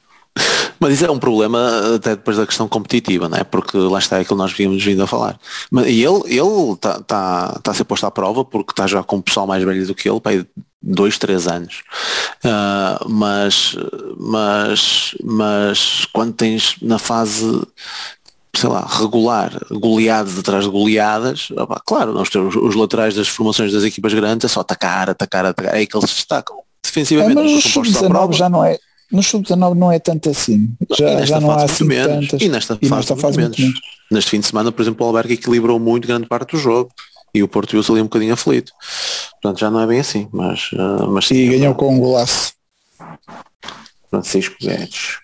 Mas 0.78 0.95
isso 0.95 1.07
é 1.07 1.11
um 1.11 1.19
problema 1.19 1.95
até 1.95 2.11
depois 2.11 2.37
da 2.37 2.47
questão 2.47 2.69
competitiva, 2.69 3.28
não 3.28 3.39
é? 3.39 3.45
Porque 3.45 3.77
lá 3.77 3.99
está 3.99 4.16
aquilo 4.16 4.37
que 4.37 4.43
nós 4.43 4.53
vimos 4.53 4.85
vindo 4.85 5.03
a 5.03 5.07
falar. 5.07 5.39
Mas, 5.70 5.87
e 5.87 6.05
ele 6.05 6.73
está 6.73 7.01
tá, 7.01 7.59
tá 7.62 7.70
a 7.70 7.74
ser 7.74 7.85
posto 7.85 8.07
à 8.07 8.11
prova 8.11 8.45
porque 8.45 8.73
está 8.73 8.87
já 8.87 9.03
com 9.03 9.16
um 9.16 9.23
pessoal 9.23 9.47
mais 9.47 9.65
velho 9.65 9.87
do 9.87 9.95
que 9.95 10.09
ele, 10.09 10.20
pai, 10.20 10.47
dois, 10.83 11.19
três 11.19 11.47
anos. 11.47 11.83
Uh, 12.45 13.09
mas, 13.09 13.77
mas, 14.19 15.15
mas 15.24 16.07
quando 16.12 16.35
tens 16.35 16.77
na 16.83 16.99
fase 16.99 17.62
sei 18.59 18.69
lá, 18.69 18.87
regular, 18.87 19.53
goleadas 19.70 20.39
atrás 20.39 20.65
de 20.65 20.70
goleadas, 20.70 21.49
opa, 21.51 21.81
claro, 21.85 22.12
nós 22.12 22.28
temos 22.28 22.57
os 22.57 22.74
laterais 22.74 23.15
das 23.15 23.28
formações 23.28 23.73
das 23.73 23.85
equipas 23.85 24.12
grandes, 24.15 24.45
é 24.45 24.49
só 24.49 24.61
atacar, 24.61 25.11
atacar, 25.11 25.47
atacar, 25.47 25.74
é 25.74 25.78
aí 25.78 25.87
que 25.87 25.97
eles 25.97 26.11
se 26.11 26.16
destacam. 26.16 26.57
Defensivamente, 26.83 27.39
é, 27.39 27.43
mas 27.43 27.53
o 27.53 27.69
sub-19 27.69 28.33
já 28.33 28.49
não 28.49 28.65
é, 28.65 28.78
no 29.11 29.23
sub-19 29.23 29.74
não 29.74 29.93
é 29.93 29.99
tanto 29.99 30.31
assim. 30.31 30.69
Já, 30.99 31.24
já 31.24 31.41
não 31.41 31.51
há 31.51 31.65
assim 31.65 31.85
menos. 31.85 32.28
tantas. 32.28 32.41
E 32.41 32.49
nesta, 32.49 32.78
e 32.81 32.89
fase, 32.89 33.01
nesta 33.01 33.16
fase 33.16 33.37
menos. 33.37 33.59
menos. 33.59 33.81
Neste 34.11 34.31
fim 34.31 34.41
de 34.41 34.47
semana, 34.47 34.73
por 34.73 34.83
exemplo, 34.83 35.05
o 35.05 35.09
Albergue 35.09 35.35
equilibrou 35.35 35.78
muito 35.78 36.07
grande 36.07 36.27
parte 36.27 36.53
do 36.53 36.59
jogo 36.59 36.91
e 37.35 37.43
o 37.43 37.49
Porto 37.49 37.73
viu-se 37.73 37.91
ali 37.91 38.01
um 38.01 38.05
bocadinho 38.05 38.33
aflito. 38.33 38.73
Portanto, 39.33 39.61
já 39.61 39.70
não 39.70 39.81
é 39.81 39.87
bem 39.87 40.01
assim, 40.01 40.28
mas... 40.33 40.73
Uh, 40.73 41.09
mas 41.09 41.27
sim, 41.27 41.35
e 41.35 41.49
ganhou 41.49 41.74
com 41.74 41.95
um 41.95 41.99
golaço. 41.99 42.53
Francisco 44.11 44.57
Guedes. 44.61 45.19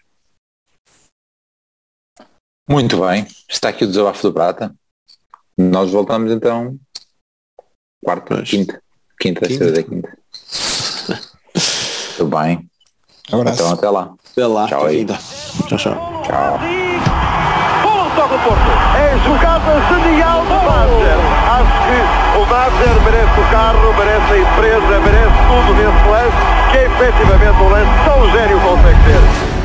Muito 2.72 2.96
bem, 3.06 3.26
está 3.50 3.68
aqui 3.68 3.84
o 3.84 3.86
desabafo 3.86 4.22
do 4.22 4.32
Prata. 4.32 4.74
Nós 5.58 5.90
voltamos 5.90 6.32
então 6.32 6.74
quarta, 8.02 8.40
quinta. 8.44 8.80
Quinta, 9.20 9.46
quinta. 9.46 9.82
quinta. 9.82 10.18
Tudo 12.16 12.34
bem. 12.34 12.66
Abraço. 13.30 13.60
Então 13.60 13.72
até 13.74 13.90
lá. 13.90 14.14
Até 14.32 14.46
lá. 14.46 14.66
Tchau 14.68 14.86
aí. 14.86 15.04
Tchau, 15.04 15.76
tchau. 15.76 16.22
Tchau. 16.24 16.58
toca 18.16 18.34
o 18.36 18.38
Porto. 18.38 18.70
É 18.96 19.18
jogada 19.18 19.78
genial 19.88 20.42
do. 20.46 20.54
Acho 21.52 21.76
que 21.84 22.40
o 22.40 23.02
merece 23.04 23.38
o 23.38 23.50
carro, 23.50 23.92
merece 23.98 24.32
a 24.32 24.38
empresa, 24.38 25.00
merece 25.00 25.36
tudo 25.46 25.74
nesse 25.74 26.08
lance, 26.08 26.36
que 26.72 26.78
é 26.78 26.86
efetivamente 26.86 27.62
um 27.62 27.68
lance 27.68 27.92
tão 28.06 28.30
gênio 28.30 28.58
consegue 28.62 28.98
ser. 29.04 29.61